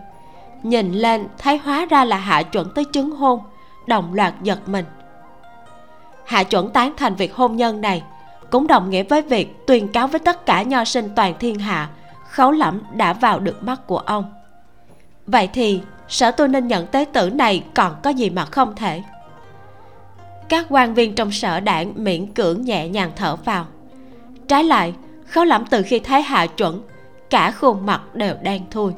nhìn 0.64 0.92
lên 0.92 1.28
thấy 1.38 1.58
hóa 1.58 1.86
ra 1.90 2.04
là 2.04 2.16
hạ 2.16 2.42
chuẩn 2.42 2.70
tới 2.74 2.84
chứng 2.84 3.10
hôn. 3.10 3.40
Đồng 3.86 4.14
loạt 4.14 4.34
giật 4.42 4.68
mình. 4.68 4.84
Hạ 6.24 6.42
chuẩn 6.42 6.70
tán 6.70 6.92
thành 6.96 7.14
việc 7.14 7.34
hôn 7.34 7.56
nhân 7.56 7.80
này, 7.80 8.02
cũng 8.50 8.66
đồng 8.66 8.90
nghĩa 8.90 9.02
với 9.02 9.22
việc 9.22 9.66
tuyên 9.66 9.88
cáo 9.88 10.06
với 10.06 10.20
tất 10.20 10.46
cả 10.46 10.62
nho 10.62 10.84
sinh 10.84 11.08
toàn 11.16 11.34
thiên 11.38 11.58
hạ 11.58 11.88
khấu 12.34 12.50
lẫm 12.50 12.82
đã 12.92 13.12
vào 13.12 13.40
được 13.40 13.62
mắt 13.62 13.86
của 13.86 13.98
ông. 13.98 14.32
Vậy 15.26 15.48
thì, 15.52 15.80
sở 16.08 16.30
tôi 16.30 16.48
nên 16.48 16.68
nhận 16.68 16.86
tế 16.86 17.04
tử 17.12 17.30
này 17.30 17.64
còn 17.74 17.96
có 18.02 18.10
gì 18.10 18.30
mà 18.30 18.44
không 18.44 18.74
thể? 18.76 19.02
Các 20.48 20.66
quan 20.68 20.94
viên 20.94 21.14
trong 21.14 21.32
sở 21.32 21.60
đảng 21.60 21.92
miễn 21.96 22.26
cưỡng 22.26 22.64
nhẹ 22.64 22.88
nhàng 22.88 23.10
thở 23.16 23.36
vào. 23.36 23.66
Trái 24.48 24.64
lại 24.64 24.94
khấu 25.26 25.44
lẫm 25.44 25.64
từ 25.66 25.82
khi 25.82 25.98
thấy 25.98 26.22
hạ 26.22 26.46
chuẩn, 26.46 26.82
cả 27.30 27.50
khuôn 27.50 27.86
mặt 27.86 28.14
đều 28.14 28.34
đen 28.42 28.62
thui 28.70 28.92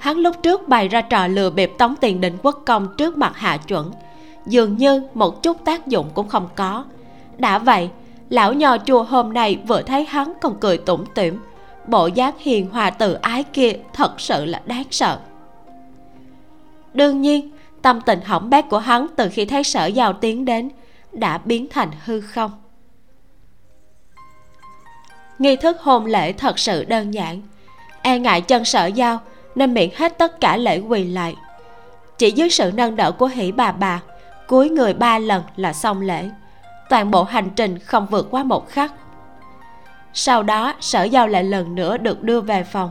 hắn 0.00 0.16
lúc 0.16 0.42
trước 0.42 0.68
bày 0.68 0.88
ra 0.88 1.00
trò 1.00 1.26
lừa 1.26 1.50
bịp 1.50 1.72
tống 1.78 1.94
tiền 2.00 2.20
định 2.20 2.36
quốc 2.42 2.62
công 2.66 2.96
trước 2.96 3.16
mặt 3.16 3.32
hạ 3.36 3.56
chuẩn. 3.56 3.90
Dường 4.46 4.76
như 4.76 5.02
một 5.14 5.42
chút 5.42 5.64
tác 5.64 5.86
dụng 5.86 6.10
cũng 6.14 6.28
không 6.28 6.48
có. 6.56 6.84
Đã 7.38 7.58
vậy, 7.58 7.90
lão 8.30 8.52
nho 8.52 8.78
chùa 8.78 9.02
hôm 9.02 9.32
nay 9.32 9.58
vừa 9.66 9.82
thấy 9.82 10.04
hắn 10.04 10.32
còn 10.40 10.56
cười 10.60 10.78
tủm 10.78 11.04
tỉm. 11.14 11.40
Bộ 11.86 12.06
dáng 12.06 12.34
hiền 12.38 12.70
hòa 12.70 12.90
từ 12.90 13.12
ái 13.12 13.42
kia 13.42 13.72
thật 13.92 14.20
sự 14.20 14.44
là 14.44 14.62
đáng 14.66 14.84
sợ. 14.90 15.18
Đương 16.94 17.20
nhiên, 17.20 17.50
tâm 17.82 18.00
tình 18.00 18.20
hỏng 18.20 18.50
bét 18.50 18.64
của 18.70 18.78
hắn 18.78 19.06
từ 19.16 19.28
khi 19.32 19.44
thấy 19.44 19.64
sở 19.64 19.86
giao 19.86 20.12
tiến 20.12 20.44
đến 20.44 20.70
đã 21.12 21.38
biến 21.38 21.66
thành 21.70 21.90
hư 22.04 22.20
không. 22.20 22.50
Nghi 25.38 25.56
thức 25.56 25.80
hôn 25.80 26.06
lễ 26.06 26.32
thật 26.32 26.58
sự 26.58 26.84
đơn 26.84 27.14
giản. 27.14 27.40
E 28.02 28.18
ngại 28.18 28.40
chân 28.40 28.64
sở 28.64 28.86
giao 28.86 29.20
nên 29.54 29.74
miễn 29.74 29.90
hết 29.96 30.18
tất 30.18 30.40
cả 30.40 30.56
lễ 30.56 30.78
quỳ 30.78 31.04
lại. 31.04 31.36
Chỉ 32.18 32.30
dưới 32.30 32.50
sự 32.50 32.72
nâng 32.74 32.96
đỡ 32.96 33.12
của 33.12 33.26
hỷ 33.26 33.52
bà 33.52 33.72
bà 33.72 34.00
cúi 34.50 34.70
người 34.70 34.94
ba 34.94 35.18
lần 35.18 35.42
là 35.56 35.72
xong 35.72 36.00
lễ. 36.00 36.30
Toàn 36.88 37.10
bộ 37.10 37.24
hành 37.24 37.50
trình 37.56 37.78
không 37.78 38.06
vượt 38.10 38.28
quá 38.30 38.42
một 38.42 38.68
khắc. 38.68 38.92
Sau 40.12 40.42
đó, 40.42 40.74
sở 40.80 41.02
giao 41.02 41.28
lại 41.28 41.44
lần 41.44 41.74
nữa 41.74 41.96
được 41.96 42.22
đưa 42.22 42.40
về 42.40 42.64
phòng. 42.64 42.90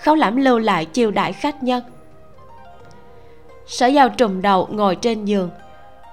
Khấu 0.00 0.14
lẩm 0.14 0.36
lưu 0.36 0.58
lại 0.58 0.84
chiêu 0.84 1.10
đãi 1.10 1.32
khách 1.32 1.62
nhân. 1.62 1.82
Sở 3.66 3.86
giao 3.86 4.08
trùm 4.08 4.42
đầu 4.42 4.68
ngồi 4.70 4.96
trên 4.96 5.24
giường. 5.24 5.50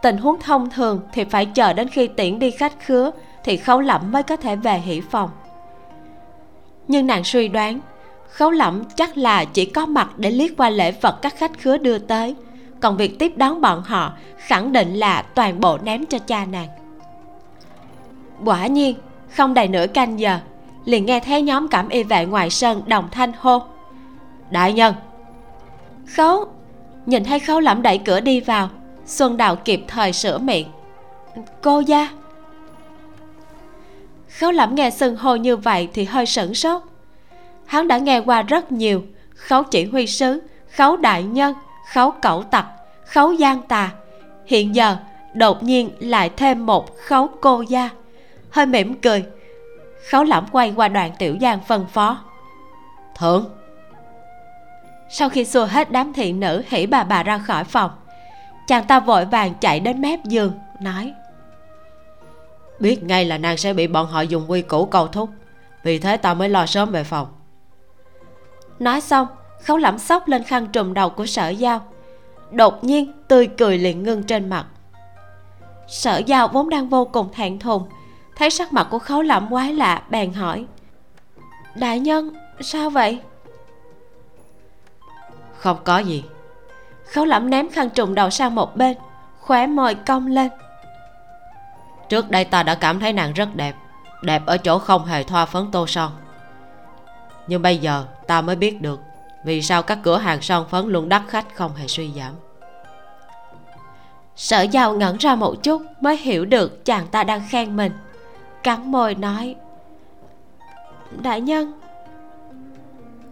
Tình 0.02 0.18
huống 0.18 0.40
thông 0.40 0.70
thường 0.70 1.02
thì 1.14 1.24
phải 1.24 1.45
chờ 1.45 1.74
đến 1.74 1.88
khi 1.88 2.07
tiễn 2.07 2.40
đi 2.40 2.52
khách 2.52 2.86
khứa 2.86 3.12
thì 3.44 3.57
khấu 3.57 3.82
lẩm 3.82 4.12
mới 4.12 4.24
có 4.24 4.36
thể 4.36 4.56
về 4.56 4.78
hỷ 4.78 5.02
phòng. 5.02 5.30
Nhưng 6.88 7.07
nàng 7.07 7.24
suy 7.24 7.48
đoán 7.48 7.80
khấu 8.30 8.52
lẩm 8.52 8.84
chắc 8.95 9.18
là 9.18 9.45
chỉ 9.45 9.65
có 9.65 9.85
mặt 9.85 10.10
để 10.18 10.31
liếc 10.31 10.57
qua 10.57 10.69
lễ 10.69 10.91
vật 10.91 11.19
các 11.22 11.38
khách 11.38 11.60
khứa 11.60 11.77
đưa 11.77 11.97
tới. 11.97 12.35
Còn 12.80 12.97
việc 12.97 13.19
tiếp 13.19 13.34
đón 13.38 13.61
bọn 13.61 13.84
họ 13.84 14.14
khẳng 14.38 14.73
định 14.73 14.93
là 14.93 15.22
toàn 15.22 15.60
bộ 15.60 15.77
ném 15.77 16.06
cho 16.06 16.19
cha 16.19 16.45
nàng. 16.45 16.68
Quả 18.45 18.68
nhiên, 18.68 18.95
không 19.35 19.53
đầy 19.53 19.68
nửa 19.68 19.88
canh 19.88 20.19
giờ, 20.19 20.39
liền 20.85 21.06
nghe 21.06 21.19
thấy 21.19 21.41
nhóm 21.41 21.68
cảm 21.68 21.89
y 21.89 22.03
vệ 22.03 22.26
ngoài 22.26 22.49
sân 22.49 22.81
đồng 22.88 23.10
thanh 23.11 23.31
hô. 23.39 23.61
Đại 24.49 24.73
nhân! 24.73 24.95
Khấu! 26.15 26.45
Nhìn 27.06 27.23
thấy 27.23 27.39
khấu 27.39 27.60
lẩm 27.60 27.81
đẩy 27.81 27.97
cửa 27.97 28.19
đi 28.19 28.39
vào, 28.39 28.69
xuân 29.06 29.38
đào 29.38 29.56
kịp 29.56 29.84
thời 29.88 30.14
sửa 30.14 30.38
miệng. 30.38 30.68
Cô 31.61 31.80
gia! 31.80 32.10
Khấu 34.39 34.52
lẩm 34.52 34.76
nghe 34.76 34.89
xưng 34.89 35.15
hô 35.15 35.35
như 35.35 35.57
vậy 35.57 35.89
thì 35.93 36.03
hơi 36.03 36.26
sửng 36.26 36.53
sốt 36.53 36.81
hắn 37.66 37.88
đã 37.88 37.98
nghe 37.98 38.20
qua 38.20 38.42
rất 38.42 38.72
nhiều. 38.72 39.04
Khấu 39.36 39.64
chỉ 39.64 39.86
huy 39.86 40.08
sứ, 40.08 40.42
khấu 40.72 40.98
đại 40.98 41.24
nhân, 41.24 41.54
khấu 41.94 42.12
cẩu 42.12 42.44
tặc, 42.44 42.66
khấu 43.06 43.34
gian 43.34 43.62
tà. 43.62 43.92
Hiện 44.46 44.76
giờ, 44.76 44.98
đột 45.34 45.64
nhiên 45.64 45.90
lại 46.00 46.30
thêm 46.38 46.66
một 46.66 46.98
khấu 46.98 47.28
cô 47.42 47.62
gia. 47.62 47.90
Hơi 48.50 48.66
mỉm 48.66 48.94
cười. 49.02 49.26
Khấu 50.10 50.24
lẩm 50.24 50.46
quay 50.52 50.74
qua 50.76 50.88
đoàn 50.88 51.12
tiểu 51.20 51.38
giang 51.42 51.60
phân 51.68 51.86
phó. 51.94 52.24
Thượng! 53.18 53.50
Sau 55.10 55.30
khi 55.30 55.46
xua 55.46 55.66
hết 55.66 55.92
đám 55.92 56.14
thiện 56.14 56.40
nữ, 56.40 56.64
hỉ 56.68 56.86
bà 56.86 57.04
bà 57.04 57.24
ra 57.24 57.38
khỏi 57.38 57.64
phòng. 57.64 57.92
Chàng 58.68 58.84
ta 58.84 59.00
vội 59.00 59.26
vàng 59.26 59.54
chạy 59.62 59.80
đến 59.80 60.02
mép 60.02 60.26
giường, 60.26 60.54
nói. 60.82 61.14
Biết 62.80 63.04
ngay 63.04 63.26
là 63.26 63.38
nàng 63.38 63.58
sẽ 63.58 63.74
bị 63.74 63.88
bọn 63.88 64.08
họ 64.08 64.22
dùng 64.22 64.52
quy 64.52 64.62
củ 64.62 64.86
cầu 64.86 65.08
thúc. 65.08 65.30
Vì 65.84 66.00
thế 66.00 66.18
ta 66.18 66.34
mới 66.34 66.50
lo 66.50 66.66
sớm 66.66 66.92
về 66.92 67.04
phòng 67.04 67.28
nói 68.80 69.02
xong 69.02 69.27
khấu 69.64 69.77
lẩm 69.77 69.99
sóc 69.99 70.27
lên 70.27 70.43
khăn 70.43 70.68
trùm 70.68 70.93
đầu 70.93 71.10
của 71.10 71.26
sở 71.26 71.49
giao. 71.49 71.81
Đột 72.52 72.84
nhiên 72.84 73.11
tươi 73.27 73.47
cười 73.57 73.77
liền 73.77 74.03
ngưng 74.03 74.23
trên 74.23 74.49
mặt. 74.49 74.65
Sở 75.88 76.18
giao 76.18 76.47
vốn 76.47 76.69
đang 76.69 76.89
vô 76.89 77.06
cùng 77.06 77.30
thẹn 77.34 77.60
thùng 77.60 77.89
thấy 78.35 78.49
sắc 78.49 78.73
mặt 78.73 78.88
của 78.91 78.99
khấu 78.99 79.22
lẩm 79.22 79.49
quái 79.49 79.73
lạ 79.73 80.03
bèn 80.10 80.34
hỏi. 80.34 80.65
Đại 81.76 81.99
nhân 81.99 82.34
sao 82.61 82.89
vậy? 82.89 83.22
Không 85.57 85.77
có 85.84 85.99
gì. 85.99 86.23
Khấu 87.06 87.26
lẩm 87.26 87.49
ném 87.49 87.69
khăn 87.69 87.89
trùm 87.89 88.15
đầu 88.15 88.30
sang 88.30 88.56
một 88.56 88.76
bên 88.76 88.97
khóe 89.41 89.68
môi 89.68 89.95
cong 89.95 90.27
lên. 90.27 90.49
Trước 92.10 92.30
đây 92.30 92.45
ta 92.45 92.64
đã 92.64 92.76
cảm 92.76 92.99
thấy 92.99 93.14
nàng 93.14 93.34
rất 93.34 93.56
đẹp. 93.56 93.76
Đẹp 94.22 94.45
ở 94.45 94.57
chỗ 94.57 94.80
không 94.80 95.06
hề 95.06 95.23
thoa 95.23 95.45
phấn 95.45 95.72
tô 95.72 95.88
son. 95.88 96.11
Nhưng 97.47 97.61
bây 97.61 97.77
giờ 97.77 98.06
ta 98.27 98.41
mới 98.41 98.56
biết 98.56 98.81
được 98.81 99.02
vì 99.45 99.61
sao 99.61 99.84
các 99.84 99.99
cửa 100.03 100.18
hàng 100.18 100.41
son 100.41 100.65
phấn 100.69 100.88
luôn 100.88 101.10
đắt 101.10 101.22
khách 101.27 101.56
không 101.56 101.76
hề 101.76 101.88
suy 101.88 102.11
giảm. 102.15 102.34
Sở 104.35 104.61
giao 104.61 104.93
ngẩn 104.93 105.18
ra 105.18 105.35
một 105.35 105.64
chút 105.64 105.81
mới 106.02 106.18
hiểu 106.18 106.45
được 106.45 106.85
chàng 106.85 107.07
ta 107.07 107.23
đang 107.23 107.41
khen 107.49 107.76
mình. 107.76 107.91
Cắn 108.64 108.91
môi 108.91 109.15
nói, 109.15 109.56
đại 111.22 111.41
nhân. 111.41 111.73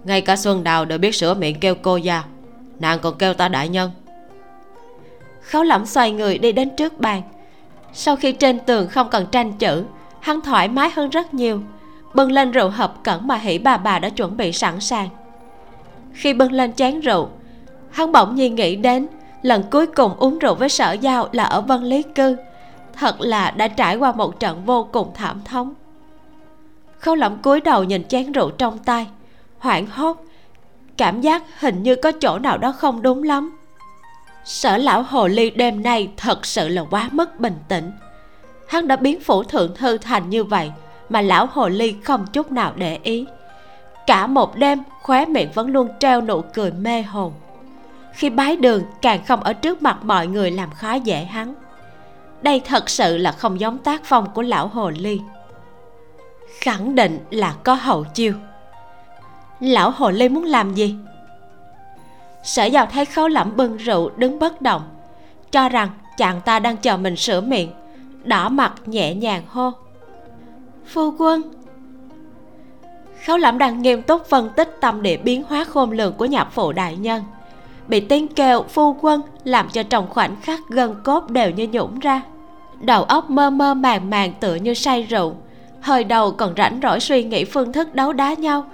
Ngay 0.04 0.22
cả 0.22 0.36
xuân 0.36 0.64
đào 0.64 0.86
đều 0.86 0.98
biết 0.98 1.16
sửa 1.16 1.34
miệng 1.34 1.60
kêu 1.60 1.76
cô 1.76 1.98
già 1.98 2.24
nàng 2.80 3.00
còn 3.00 3.18
kêu 3.18 3.34
ta 3.34 3.48
đại 3.48 3.70
nhân. 3.70 3.92
Khấu 5.42 5.64
lẩm 5.64 5.86
xoay 5.86 6.12
người 6.12 6.38
đi 6.38 6.52
đến 6.52 6.70
trước 6.78 7.00
bàn. 7.00 7.22
Sau 7.94 8.16
khi 8.16 8.32
trên 8.32 8.60
tường 8.60 8.88
không 8.88 9.10
cần 9.10 9.26
tranh 9.32 9.54
chữ, 9.54 9.84
hắn 10.20 10.42
thoải 10.42 10.68
mái 10.68 10.90
hơn 10.90 11.10
rất 11.10 11.34
nhiều 11.34 11.62
bưng 12.14 12.32
lên 12.32 12.52
rượu 12.52 12.70
hợp 12.70 13.04
cẩn 13.04 13.28
mà 13.28 13.36
hỉ 13.36 13.58
bà 13.58 13.78
bà 13.78 14.00
đã 14.00 14.10
chuẩn 14.10 14.38
bị 14.38 14.52
sẵn 14.52 14.80
sàng. 14.80 15.10
Khi 16.14 16.34
bưng 16.34 16.52
lên 16.52 16.74
chén 16.74 17.00
rượu, 17.00 17.30
hắn 17.92 18.12
bỗng 18.12 18.36
nhiên 18.36 18.56
nghĩ 18.56 18.76
đến 18.76 19.08
lần 19.42 19.64
cuối 19.72 19.88
cùng 19.88 20.16
uống 20.18 20.40
rượu 20.40 20.56
với 20.56 20.70
sở 20.70 20.92
giao 20.92 21.30
là 21.32 21.44
ở 21.44 21.62
vân 21.62 21.84
lý 21.84 22.04
cư. 22.04 22.36
Thật 22.94 23.22
là 23.22 23.52
đã 23.52 23.68
trải 23.68 23.96
qua 23.96 24.12
một 24.12 24.40
trận 24.40 24.66
vô 24.66 24.88
cùng 24.92 25.12
thảm 25.14 25.42
thống. 25.46 25.74
Khâu 27.00 27.16
lẩm 27.16 27.38
cúi 27.42 27.62
đầu 27.62 27.84
nhìn 27.84 28.08
chén 28.08 28.32
rượu 28.32 28.52
trong 28.52 28.78
tay, 28.78 29.08
hoảng 29.60 29.86
hốt, 29.86 30.26
cảm 30.98 31.22
giác 31.22 31.44
hình 31.60 31.84
như 31.84 31.96
có 31.96 32.12
chỗ 32.12 32.40
nào 32.40 32.58
đó 32.58 32.72
không 32.72 33.02
đúng 33.02 33.24
lắm. 33.24 33.58
Sở 34.46 34.78
lão 34.78 35.02
hồ 35.02 35.28
ly 35.28 35.50
đêm 35.50 35.84
nay 35.84 36.10
thật 36.18 36.46
sự 36.46 36.68
là 36.68 36.84
quá 36.90 37.10
mất 37.12 37.40
bình 37.40 37.56
tĩnh. 37.68 37.92
Hắn 38.68 38.88
đã 38.88 38.96
biến 38.96 39.20
phủ 39.20 39.44
thượng 39.44 39.76
thư 39.76 39.98
thành 39.98 40.30
như 40.30 40.44
vậy 40.44 40.72
mà 41.14 41.22
lão 41.22 41.46
hồ 41.52 41.70
ly 41.70 41.96
không 42.04 42.26
chút 42.34 42.52
nào 42.52 42.74
để 42.76 43.00
ý. 43.04 43.26
Cả 44.08 44.28
một 44.28 44.56
đêm, 44.56 44.84
khóe 45.02 45.26
miệng 45.26 45.52
vẫn 45.54 45.68
luôn 45.68 45.90
treo 46.00 46.22
nụ 46.22 46.42
cười 46.42 46.72
mê 46.72 47.02
hồn. 47.02 47.34
Khi 48.14 48.30
bái 48.30 48.56
đường, 48.56 48.84
càng 49.02 49.26
không 49.26 49.44
ở 49.44 49.54
trước 49.54 49.82
mặt 49.82 49.98
mọi 50.04 50.28
người 50.28 50.52
làm 50.52 50.72
khó 50.72 50.94
dễ 50.94 51.24
hắn. 51.24 51.54
Đây 52.42 52.60
thật 52.60 52.90
sự 52.90 53.18
là 53.18 53.32
không 53.32 53.60
giống 53.60 53.78
tác 53.78 54.02
phong 54.04 54.30
của 54.34 54.42
lão 54.42 54.68
hồ 54.68 54.90
ly. 54.90 55.22
Khẳng 56.60 56.96
định 56.96 57.20
là 57.30 57.56
có 57.64 57.74
hậu 57.74 58.04
chiêu. 58.04 58.34
Lão 59.60 59.92
hồ 59.92 60.12
ly 60.12 60.30
muốn 60.30 60.44
làm 60.44 60.74
gì? 60.74 60.96
Sở 62.44 62.66
giàu 62.66 62.86
thấy 62.86 63.06
khấu 63.06 63.28
lẩm 63.28 63.56
bưng 63.56 63.78
rượu 63.78 64.10
đứng 64.18 64.40
bất 64.40 64.62
động, 64.62 64.82
cho 65.52 65.70
rằng 65.70 65.90
chàng 66.18 66.42
ta 66.42 66.60
đang 66.60 66.78
chờ 66.78 66.98
mình 66.98 67.16
sửa 67.16 67.42
miệng, 67.42 67.72
đỏ 68.24 68.50
mặt 68.50 68.74
nhẹ 68.86 69.16
nhàng 69.16 69.44
hô 69.48 69.72
phu 70.86 71.14
quân. 71.18 71.42
Khấu 73.26 73.38
lẩm 73.38 73.58
đang 73.58 73.82
nghiêm 73.82 74.02
túc 74.02 74.26
phân 74.26 74.50
tích 74.56 74.78
tâm 74.82 75.02
địa 75.02 75.18
biến 75.18 75.44
hóa 75.48 75.64
khôn 75.64 75.92
lường 75.92 76.14
của 76.14 76.26
nhạc 76.26 76.46
phụ 76.46 76.72
đại 76.72 76.98
nhân. 76.98 77.24
Bị 77.88 78.00
tiếng 78.00 78.28
kêu 78.28 78.64
phu 78.64 78.96
quân 79.02 79.22
làm 79.44 79.70
cho 79.70 79.84
trong 79.84 80.08
khoảnh 80.10 80.36
khắc 80.42 80.60
gân 80.70 80.96
cốt 81.04 81.30
đều 81.30 81.52
như 81.52 81.68
nhũng 81.68 82.00
ra. 82.00 82.22
Đầu 82.82 83.04
óc 83.04 83.30
mơ 83.30 83.50
mơ 83.50 83.74
màng 83.74 84.10
màng 84.10 84.34
tựa 84.40 84.56
như 84.56 84.74
say 84.74 85.04
rượu. 85.04 85.34
Hơi 85.82 86.04
đầu 86.04 86.32
còn 86.32 86.54
rảnh 86.58 86.80
rỗi 86.84 87.00
suy 87.00 87.24
nghĩ 87.24 87.46
phương 87.46 87.74
thức 87.74 87.96
đấu 87.96 88.14
đá 88.14 88.34
nhau. 88.34 88.66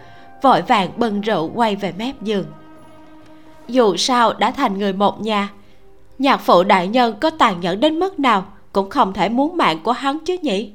Vội 0.41 0.61
vàng 0.61 0.89
bưng 0.97 1.21
rượu 1.21 1.51
quay 1.55 1.75
về 1.75 1.93
mép 1.97 2.21
giường. 2.21 2.45
Dù 3.67 3.95
sao 3.97 4.33
đã 4.33 4.51
thành 4.51 4.77
người 4.77 4.93
một 4.93 5.21
nhà, 5.21 5.49
nhạc 6.17 6.37
phụ 6.37 6.63
đại 6.63 6.87
nhân 6.87 7.15
có 7.21 7.29
tàn 7.29 7.61
nhẫn 7.61 7.79
đến 7.79 7.99
mức 7.99 8.19
nào 8.19 8.45
cũng 8.73 8.89
không 8.89 9.13
thể 9.13 9.29
muốn 9.29 9.57
mạng 9.57 9.79
của 9.83 9.91
hắn 9.91 10.19
chứ 10.25 10.37
nhỉ? 10.41 10.71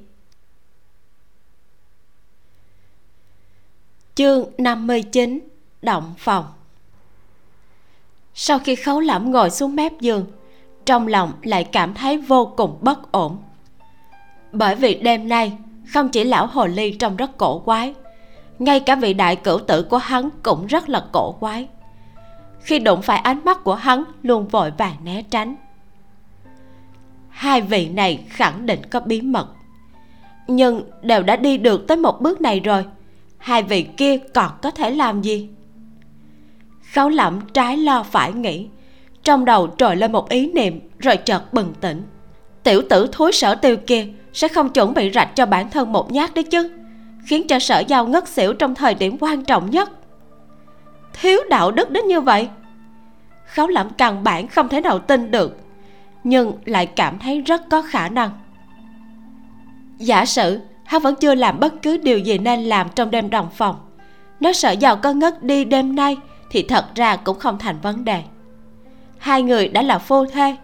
Chương 4.15 4.45
59 4.59 5.41
động 5.83 6.15
phòng. 6.19 6.45
Sau 8.35 8.59
khi 8.59 8.75
khấu 8.75 9.01
lẩm 9.01 9.31
ngồi 9.31 9.51
xuống 9.51 9.77
mép 9.77 10.01
giường, 10.01 10.27
trong 10.85 11.07
lòng 11.07 11.33
lại 11.43 11.65
cảm 11.65 11.95
thấy 11.95 12.19
vô 12.19 12.53
cùng 12.57 12.79
bất 12.81 13.13
ổn. 13.13 13.39
Bởi 14.53 14.75
vì 14.75 14.95
đêm 14.95 15.29
nay, 15.29 15.53
không 15.93 16.09
chỉ 16.09 16.25
lão 16.25 16.47
hồ 16.47 16.67
ly 16.67 16.91
trông 16.91 17.17
rất 17.17 17.39
cổ 17.39 17.59
quái, 17.59 17.95
ngay 18.59 18.81
cả 18.81 18.95
vị 18.95 19.15
đại 19.15 19.37
cửu 19.37 19.59
tử 19.59 19.83
của 19.83 19.99
hắn 19.99 20.29
cũng 20.43 20.67
rất 20.67 20.89
là 20.89 21.05
cổ 21.13 21.33
quái. 21.33 21.69
Khi 22.61 22.79
đụng 22.79 23.03
phải 23.03 23.19
ánh 23.19 23.41
mắt 23.45 23.65
của 23.65 23.75
hắn, 23.75 24.05
luôn 24.23 24.49
vội 24.49 24.73
vàng 24.79 24.97
né 25.05 25.23
tránh. 25.31 25.57
Hai 27.29 27.61
vị 27.61 27.89
này 27.89 28.25
khẳng 28.29 28.67
định 28.67 28.81
có 28.91 29.01
bí 29.01 29.21
mật, 29.21 29.47
nhưng 30.47 30.83
đều 31.03 31.23
đã 31.23 31.37
đi 31.37 31.59
được 31.59 31.87
tới 31.89 31.97
một 31.97 32.21
bước 32.21 32.41
này 32.41 32.61
rồi 32.61 32.85
hai 33.45 33.63
vị 33.63 33.87
kia 33.97 34.17
còn 34.35 34.51
có 34.63 34.71
thể 34.71 34.91
làm 34.91 35.23
gì? 35.23 35.49
Khấu 36.95 37.09
lẩm 37.09 37.41
trái 37.55 37.77
lo 37.77 38.03
phải 38.03 38.33
nghĩ, 38.33 38.67
trong 39.23 39.45
đầu 39.45 39.69
trồi 39.79 39.97
lên 39.97 40.13
một 40.13 40.29
ý 40.29 40.53
niệm 40.53 40.81
rồi 40.99 41.17
chợt 41.17 41.53
bừng 41.53 41.75
tỉnh. 41.81 42.03
Tiểu 42.63 42.83
tử 42.91 43.09
thối 43.13 43.33
sở 43.33 43.55
tiêu 43.55 43.77
kia 43.77 44.07
sẽ 44.33 44.49
không 44.49 44.73
chuẩn 44.73 44.95
bị 44.95 45.11
rạch 45.15 45.37
cho 45.37 45.47
bản 45.47 45.71
thân 45.71 45.93
một 45.93 46.13
nhát 46.13 46.35
đấy 46.35 46.45
chứ, 46.45 46.71
khiến 47.27 47.47
cho 47.47 47.59
sở 47.59 47.79
giao 47.79 48.07
ngất 48.07 48.29
xỉu 48.29 48.53
trong 48.53 48.75
thời 48.75 48.95
điểm 48.95 49.17
quan 49.21 49.45
trọng 49.45 49.71
nhất. 49.71 49.91
Thiếu 51.13 51.41
đạo 51.51 51.71
đức 51.71 51.91
đến 51.91 52.07
như 52.07 52.21
vậy? 52.21 52.49
Khấu 53.47 53.69
lẩm 53.69 53.91
căn 53.91 54.25
bản 54.25 54.49
không 54.49 54.69
thể 54.69 54.81
nào 54.81 54.99
tin 54.99 55.31
được, 55.31 55.59
nhưng 56.25 56.53
lại 56.65 56.87
cảm 56.87 57.19
thấy 57.19 57.41
rất 57.41 57.69
có 57.71 57.83
khả 57.83 58.09
năng. 58.09 58.31
Giả 59.99 60.25
sử 60.25 60.61
hắn 60.95 61.03
vẫn 61.03 61.15
chưa 61.15 61.35
làm 61.35 61.61
bất 61.61 61.83
cứ 61.83 61.97
điều 61.97 62.19
gì 62.19 62.39
nên 62.39 62.61
làm 62.61 62.89
trong 62.95 63.11
đêm 63.11 63.31
đồng 63.31 63.49
phòng. 63.51 63.77
Nếu 64.41 64.53
sợ 64.53 64.71
giàu 64.71 64.97
có 64.97 65.13
ngất 65.13 65.43
đi 65.43 65.65
đêm 65.65 65.97
nay 65.97 66.17
thì 66.51 66.63
thật 66.63 66.85
ra 66.95 67.17
cũng 67.17 67.39
không 67.39 67.59
thành 67.59 67.77
vấn 67.83 68.05
đề. 68.05 68.23
Hai 69.19 69.43
người 69.43 69.69
đã 69.69 69.83
là 69.83 69.99
phu 69.99 70.27
thê, 70.27 70.57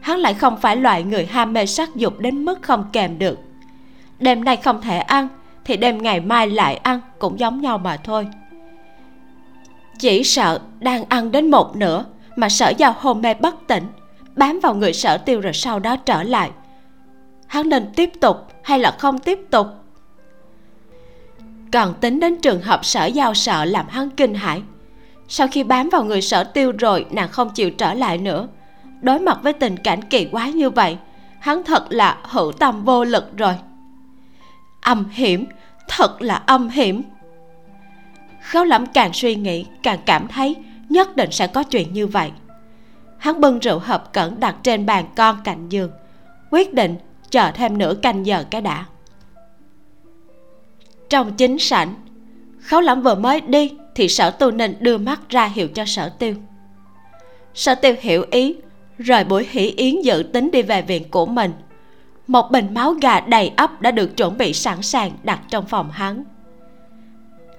hắn 0.00 0.18
lại 0.18 0.34
không 0.34 0.56
phải 0.56 0.76
loại 0.76 1.02
người 1.02 1.26
ham 1.26 1.52
mê 1.52 1.66
sắc 1.66 1.94
dục 1.94 2.18
đến 2.18 2.44
mức 2.44 2.62
không 2.62 2.84
kèm 2.92 3.18
được. 3.18 3.38
Đêm 4.18 4.44
nay 4.44 4.56
không 4.56 4.82
thể 4.82 4.98
ăn 4.98 5.28
thì 5.64 5.76
đêm 5.76 6.02
ngày 6.02 6.20
mai 6.20 6.50
lại 6.50 6.76
ăn 6.76 7.00
cũng 7.18 7.40
giống 7.40 7.60
nhau 7.60 7.78
mà 7.78 7.96
thôi. 7.96 8.28
Chỉ 9.98 10.24
sợ 10.24 10.60
đang 10.80 11.04
ăn 11.08 11.30
đến 11.30 11.50
một 11.50 11.76
nửa 11.76 12.04
mà 12.36 12.48
sở 12.48 12.68
giao 12.78 12.94
hôn 12.98 13.22
mê 13.22 13.34
bất 13.34 13.54
tỉnh, 13.66 13.84
bám 14.36 14.60
vào 14.60 14.74
người 14.74 14.92
sở 14.92 15.18
tiêu 15.18 15.40
rồi 15.40 15.52
sau 15.52 15.78
đó 15.78 15.96
trở 15.96 16.22
lại. 16.22 16.50
Hắn 17.46 17.68
nên 17.68 17.92
tiếp 17.96 18.10
tục 18.20 18.36
hay 18.66 18.78
là 18.78 18.96
không 18.98 19.18
tiếp 19.18 19.38
tục? 19.50 19.66
Còn 21.72 21.94
tính 22.00 22.20
đến 22.20 22.40
trường 22.40 22.62
hợp 22.62 22.84
sở 22.84 23.06
giao 23.06 23.34
sợ 23.34 23.64
làm 23.64 23.88
hắn 23.88 24.10
kinh 24.10 24.34
hãi, 24.34 24.62
sau 25.28 25.48
khi 25.52 25.64
bám 25.64 25.88
vào 25.88 26.04
người 26.04 26.22
sở 26.22 26.44
tiêu 26.44 26.72
rồi 26.78 27.06
nàng 27.10 27.28
không 27.28 27.50
chịu 27.50 27.70
trở 27.70 27.94
lại 27.94 28.18
nữa. 28.18 28.48
Đối 29.00 29.18
mặt 29.18 29.38
với 29.42 29.52
tình 29.52 29.76
cảnh 29.76 30.04
kỳ 30.04 30.24
quái 30.24 30.52
như 30.52 30.70
vậy, 30.70 30.96
hắn 31.40 31.64
thật 31.64 31.86
là 31.90 32.18
hữu 32.22 32.52
tâm 32.52 32.84
vô 32.84 33.04
lực 33.04 33.36
rồi. 33.36 33.54
Âm 34.80 35.08
hiểm, 35.08 35.46
thật 35.88 36.22
là 36.22 36.34
âm 36.46 36.68
hiểm. 36.68 37.02
Khấu 38.42 38.64
lẩm 38.64 38.86
càng 38.86 39.12
suy 39.12 39.34
nghĩ, 39.34 39.66
càng 39.82 39.98
cảm 40.06 40.28
thấy 40.28 40.56
nhất 40.88 41.16
định 41.16 41.30
sẽ 41.32 41.46
có 41.46 41.62
chuyện 41.62 41.92
như 41.92 42.06
vậy. 42.06 42.30
Hắn 43.18 43.40
bưng 43.40 43.58
rượu 43.58 43.78
hợp 43.78 44.12
cẩn 44.12 44.40
đặt 44.40 44.56
trên 44.62 44.86
bàn 44.86 45.04
con 45.16 45.40
cạnh 45.44 45.68
giường, 45.68 45.90
quyết 46.50 46.74
định 46.74 46.96
chờ 47.30 47.50
thêm 47.54 47.78
nửa 47.78 47.94
canh 48.02 48.26
giờ 48.26 48.44
cái 48.50 48.60
đã. 48.60 48.84
Trong 51.08 51.32
chính 51.36 51.58
sảnh, 51.58 51.94
khấu 52.60 52.80
lắm 52.80 53.02
vừa 53.02 53.14
mới 53.14 53.40
đi 53.40 53.72
thì 53.94 54.08
sở 54.08 54.30
tu 54.30 54.50
ninh 54.50 54.76
đưa 54.80 54.98
mắt 54.98 55.20
ra 55.28 55.46
hiệu 55.46 55.68
cho 55.68 55.84
sở 55.84 56.08
tiêu. 56.08 56.34
Sở 57.54 57.74
tiêu 57.74 57.94
hiểu 58.00 58.24
ý, 58.30 58.54
rời 58.98 59.24
buổi 59.24 59.46
hỷ 59.50 59.60
yến 59.60 60.02
dự 60.02 60.24
tính 60.32 60.50
đi 60.50 60.62
về 60.62 60.82
viện 60.82 61.10
của 61.10 61.26
mình. 61.26 61.52
Một 62.26 62.50
bình 62.50 62.74
máu 62.74 62.92
gà 62.92 63.20
đầy 63.20 63.52
ắp 63.56 63.80
đã 63.82 63.90
được 63.90 64.16
chuẩn 64.16 64.38
bị 64.38 64.52
sẵn 64.52 64.82
sàng 64.82 65.10
đặt 65.22 65.40
trong 65.50 65.66
phòng 65.66 65.90
hắn. 65.90 66.24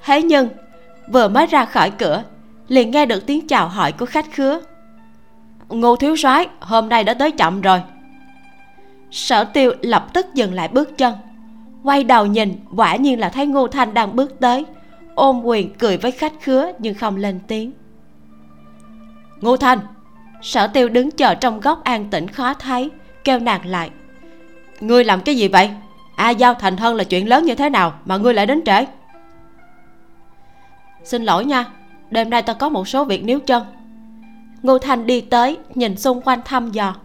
Thế 0.03 0.21
nhưng, 0.21 0.49
vừa 1.11 1.27
mới 1.27 1.45
ra 1.45 1.65
khỏi 1.65 1.91
cửa, 1.91 2.23
liền 2.67 2.91
nghe 2.91 3.05
được 3.05 3.25
tiếng 3.25 3.47
chào 3.47 3.67
hỏi 3.67 3.91
của 3.91 4.05
khách 4.05 4.33
khứa. 4.33 4.61
Ngô 5.69 5.95
thiếu 5.95 6.15
soái, 6.15 6.47
hôm 6.59 6.89
nay 6.89 7.03
đã 7.03 7.13
tới 7.13 7.31
chậm 7.31 7.61
rồi 7.61 7.81
sở 9.11 9.43
tiêu 9.43 9.73
lập 9.81 10.07
tức 10.13 10.33
dừng 10.33 10.53
lại 10.53 10.67
bước 10.67 10.97
chân. 10.97 11.13
Quay 11.83 12.03
đầu 12.03 12.25
nhìn, 12.25 12.55
quả 12.75 12.95
nhiên 12.95 13.19
là 13.19 13.29
thấy 13.29 13.45
ngô 13.45 13.67
thanh 13.67 13.93
đang 13.93 14.15
bước 14.15 14.39
tới. 14.39 14.65
Ôm 15.15 15.41
quyền 15.43 15.73
cười 15.73 15.97
với 15.97 16.11
khách 16.11 16.33
khứa 16.41 16.71
nhưng 16.79 16.93
không 16.93 17.15
lên 17.15 17.39
tiếng. 17.47 17.71
Ngô 19.41 19.57
thanh, 19.57 19.79
sở 20.41 20.67
tiêu 20.67 20.89
đứng 20.89 21.11
chờ 21.11 21.35
trong 21.35 21.59
góc 21.59 21.83
an 21.83 22.09
tĩnh 22.09 22.27
khó 22.27 22.53
thấy, 22.53 22.89
kêu 23.23 23.39
nàng 23.39 23.65
lại. 23.65 23.89
Ngươi 24.79 25.03
làm 25.03 25.21
cái 25.21 25.35
gì 25.35 25.47
vậy? 25.47 25.69
A 26.15 26.29
giao 26.29 26.53
thành 26.53 26.77
thân 26.77 26.95
là 26.95 27.03
chuyện 27.03 27.29
lớn 27.29 27.45
như 27.45 27.55
thế 27.55 27.69
nào 27.69 27.93
mà 28.05 28.17
ngươi 28.17 28.33
lại 28.33 28.45
đến 28.45 28.61
trễ? 28.65 28.85
Xin 31.03 31.23
lỗi 31.23 31.45
nha, 31.45 31.65
đêm 32.09 32.29
nay 32.29 32.41
ta 32.41 32.53
có 32.53 32.69
một 32.69 32.87
số 32.87 33.05
việc 33.05 33.23
níu 33.23 33.39
chân. 33.39 33.63
Ngô 34.63 34.77
thanh 34.77 35.07
đi 35.07 35.21
tới, 35.21 35.57
nhìn 35.75 35.97
xung 35.97 36.21
quanh 36.21 36.39
thăm 36.45 36.71
dò 36.71 36.95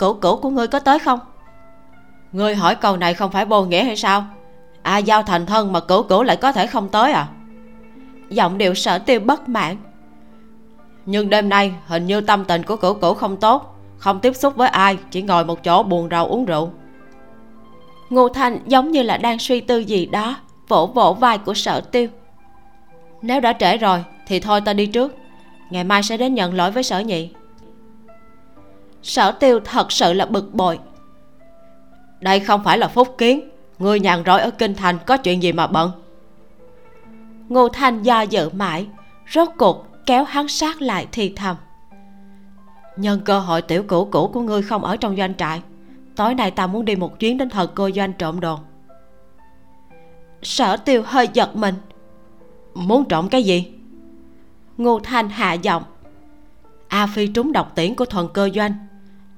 cửu 0.00 0.14
cửu 0.14 0.36
của 0.36 0.50
ngươi 0.50 0.68
có 0.68 0.78
tới 0.78 0.98
không? 0.98 1.18
Ngươi 2.32 2.54
hỏi 2.54 2.74
câu 2.74 2.96
này 2.96 3.14
không 3.14 3.30
phải 3.30 3.44
vô 3.44 3.64
nghĩa 3.64 3.84
hay 3.84 3.96
sao? 3.96 4.24
A 4.82 4.98
giao 4.98 5.22
thành 5.22 5.46
thân 5.46 5.72
mà 5.72 5.80
cửu 5.80 6.02
cửu 6.02 6.22
lại 6.22 6.36
có 6.36 6.52
thể 6.52 6.66
không 6.66 6.88
tới 6.88 7.12
à? 7.12 7.28
Giọng 8.30 8.58
điệu 8.58 8.74
sở 8.74 8.98
tiêu 8.98 9.20
bất 9.20 9.48
mãn. 9.48 9.76
Nhưng 11.06 11.30
đêm 11.30 11.48
nay, 11.48 11.72
hình 11.86 12.06
như 12.06 12.20
tâm 12.20 12.44
tình 12.44 12.62
của 12.62 12.76
cửu 12.76 12.94
cửu 12.94 13.14
không 13.14 13.36
tốt. 13.36 13.76
Không 13.98 14.20
tiếp 14.20 14.36
xúc 14.36 14.56
với 14.56 14.68
ai, 14.68 14.98
chỉ 15.10 15.22
ngồi 15.22 15.44
một 15.44 15.62
chỗ 15.64 15.82
buồn 15.82 16.08
rầu 16.10 16.26
uống 16.26 16.44
rượu. 16.44 16.70
Ngô 18.10 18.28
thanh 18.28 18.58
giống 18.66 18.90
như 18.90 19.02
là 19.02 19.16
đang 19.16 19.38
suy 19.38 19.60
tư 19.60 19.78
gì 19.78 20.06
đó, 20.06 20.36
vỗ 20.68 20.86
vỗ 20.86 21.16
vai 21.20 21.38
của 21.38 21.54
sở 21.54 21.80
tiêu. 21.80 22.08
Nếu 23.22 23.40
đã 23.40 23.52
trễ 23.52 23.76
rồi, 23.76 24.04
thì 24.26 24.40
thôi 24.40 24.60
ta 24.60 24.72
đi 24.72 24.86
trước. 24.86 25.14
Ngày 25.70 25.84
mai 25.84 26.02
sẽ 26.02 26.16
đến 26.16 26.34
nhận 26.34 26.54
lỗi 26.54 26.70
với 26.70 26.82
sở 26.82 27.00
nhị 27.00 27.30
sở 29.02 29.32
tiêu 29.32 29.60
thật 29.60 29.92
sự 29.92 30.12
là 30.12 30.26
bực 30.26 30.54
bội. 30.54 30.78
Đây 32.20 32.40
không 32.40 32.64
phải 32.64 32.78
là 32.78 32.88
phúc 32.88 33.14
kiến. 33.18 33.50
Người 33.78 34.00
nhàn 34.00 34.22
rỗi 34.26 34.40
ở 34.40 34.50
kinh 34.50 34.74
thành 34.74 34.98
có 35.06 35.16
chuyện 35.16 35.42
gì 35.42 35.52
mà 35.52 35.66
bận? 35.66 35.90
Ngô 37.48 37.68
thanh 37.68 38.02
do 38.02 38.20
dự 38.20 38.50
mãi, 38.50 38.86
rốt 39.30 39.48
cuộc 39.58 39.86
kéo 40.06 40.24
hắn 40.24 40.48
sát 40.48 40.82
lại 40.82 41.06
thì 41.12 41.32
thầm. 41.36 41.56
Nhân 42.96 43.20
cơ 43.24 43.40
hội 43.40 43.62
tiểu 43.62 43.84
cũ 43.88 44.08
cũ 44.10 44.30
của 44.32 44.40
ngươi 44.40 44.62
không 44.62 44.84
ở 44.84 44.96
trong 44.96 45.16
doanh 45.16 45.34
trại, 45.34 45.62
tối 46.16 46.34
nay 46.34 46.50
ta 46.50 46.66
muốn 46.66 46.84
đi 46.84 46.96
một 46.96 47.18
chuyến 47.18 47.38
đến 47.38 47.48
thần 47.50 47.70
cô 47.74 47.90
doanh 47.90 48.12
trộm 48.12 48.40
đồ. 48.40 48.58
Sở 50.42 50.76
tiêu 50.76 51.02
hơi 51.06 51.28
giật 51.32 51.56
mình. 51.56 51.74
Muốn 52.74 53.04
trộm 53.08 53.28
cái 53.28 53.42
gì? 53.42 53.72
Ngô 54.76 55.00
thanh 55.00 55.28
hạ 55.28 55.52
giọng. 55.52 55.82
A 56.88 57.06
phi 57.06 57.26
trúng 57.26 57.52
độc 57.52 57.74
tiễn 57.74 57.94
của 57.94 58.04
thần 58.04 58.28
cơ 58.34 58.48
doanh 58.54 58.72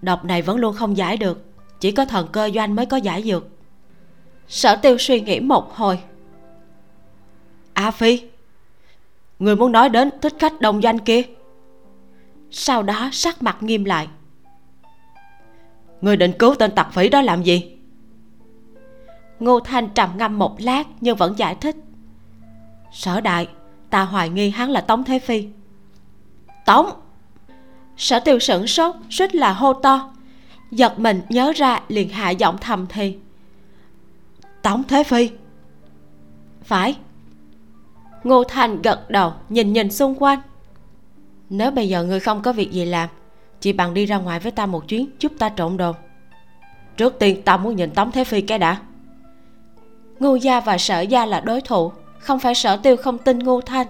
độc 0.02 0.24
này 0.24 0.42
vẫn 0.42 0.56
luôn 0.56 0.74
không 0.74 0.96
giải 0.96 1.16
được. 1.16 1.44
Chỉ 1.80 1.92
có 1.92 2.04
thần 2.04 2.28
cơ 2.32 2.50
doanh 2.54 2.74
mới 2.74 2.86
có 2.86 2.96
giải 2.96 3.22
dược. 3.22 3.48
Sở 4.48 4.76
tiêu 4.76 4.98
suy 4.98 5.20
nghĩ 5.20 5.40
một 5.40 5.74
hồi. 5.74 5.98
A 7.72 7.90
phi, 7.90 8.22
người 9.38 9.56
muốn 9.56 9.72
nói 9.72 9.88
đến 9.88 10.10
thích 10.22 10.34
khách 10.38 10.60
đồng 10.60 10.82
doanh 10.82 10.98
kia. 10.98 11.22
Sau 12.50 12.82
đó 12.82 13.08
sắc 13.12 13.42
mặt 13.42 13.62
nghiêm 13.62 13.84
lại. 13.84 14.08
Người 16.00 16.16
định 16.16 16.32
cứu 16.38 16.54
tên 16.54 16.70
tặc 16.74 16.92
phỉ 16.92 17.08
đó 17.08 17.22
làm 17.22 17.42
gì? 17.42 17.78
Ngô 19.40 19.60
thanh 19.60 19.88
trầm 19.88 20.10
ngâm 20.16 20.38
một 20.38 20.60
lát 20.60 20.86
nhưng 21.00 21.16
vẫn 21.16 21.38
giải 21.38 21.54
thích. 21.54 21.76
Sở 22.92 23.20
đại, 23.20 23.48
ta 23.90 24.04
hoài 24.04 24.28
nghi 24.28 24.50
hắn 24.50 24.70
là 24.70 24.80
tống 24.80 25.04
thế 25.04 25.18
phi. 25.18 25.48
Tống! 26.66 26.86
Sở 28.02 28.20
tiêu 28.20 28.38
sửng 28.38 28.66
sốt, 28.66 28.94
suýt 29.10 29.34
là 29.34 29.52
hô 29.52 29.72
to. 29.72 30.10
Giật 30.70 30.98
mình 30.98 31.22
nhớ 31.28 31.52
ra 31.56 31.80
liền 31.88 32.08
hạ 32.08 32.30
giọng 32.30 32.58
thầm 32.60 32.86
thì. 32.88 33.16
Tống 34.62 34.82
thế 34.88 35.04
phi. 35.04 35.30
Phải. 36.62 36.96
Ngô 38.24 38.44
thành 38.44 38.82
gật 38.82 39.10
đầu, 39.10 39.32
nhìn 39.48 39.72
nhìn 39.72 39.90
xung 39.90 40.14
quanh. 40.22 40.38
Nếu 41.50 41.70
bây 41.70 41.88
giờ 41.88 42.04
ngươi 42.04 42.20
không 42.20 42.42
có 42.42 42.52
việc 42.52 42.72
gì 42.72 42.84
làm, 42.84 43.08
chỉ 43.60 43.72
bằng 43.72 43.94
đi 43.94 44.06
ra 44.06 44.18
ngoài 44.18 44.40
với 44.40 44.52
ta 44.52 44.66
một 44.66 44.88
chuyến, 44.88 45.10
giúp 45.18 45.32
ta 45.38 45.50
trộn 45.56 45.76
đồ. 45.76 45.92
Trước 46.96 47.18
tiên 47.18 47.42
ta 47.42 47.56
muốn 47.56 47.76
nhìn 47.76 47.90
tống 47.90 48.12
thế 48.12 48.24
phi 48.24 48.40
cái 48.40 48.58
đã. 48.58 48.76
Ngô 50.18 50.34
gia 50.34 50.60
và 50.60 50.78
sở 50.78 51.00
gia 51.00 51.26
là 51.26 51.40
đối 51.40 51.60
thủ, 51.60 51.92
không 52.18 52.38
phải 52.38 52.54
sở 52.54 52.76
tiêu 52.76 52.96
không 52.96 53.18
tin 53.18 53.38
ngô 53.38 53.60
thanh 53.60 53.86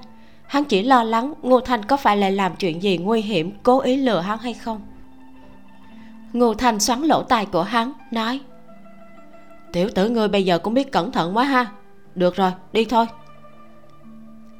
hắn 0.52 0.64
chỉ 0.64 0.82
lo 0.82 1.04
lắng 1.04 1.34
ngô 1.42 1.60
thanh 1.60 1.84
có 1.84 1.96
phải 1.96 2.16
lại 2.16 2.32
làm 2.32 2.56
chuyện 2.56 2.82
gì 2.82 2.98
nguy 2.98 3.20
hiểm, 3.20 3.52
cố 3.62 3.80
ý 3.80 3.96
lừa 3.96 4.20
hắn 4.20 4.38
hay 4.38 4.54
không. 4.54 4.80
Ngô 6.32 6.54
thanh 6.54 6.80
xoắn 6.80 7.02
lỗ 7.02 7.22
tai 7.22 7.46
của 7.46 7.62
hắn, 7.62 7.92
nói, 8.10 8.40
tiểu 9.72 9.88
tử 9.94 10.08
ngươi 10.08 10.28
bây 10.28 10.44
giờ 10.44 10.58
cũng 10.58 10.74
biết 10.74 10.92
cẩn 10.92 11.12
thận 11.12 11.36
quá 11.36 11.44
ha. 11.44 11.66
Được 12.14 12.36
rồi, 12.36 12.52
đi 12.72 12.84
thôi. 12.84 13.06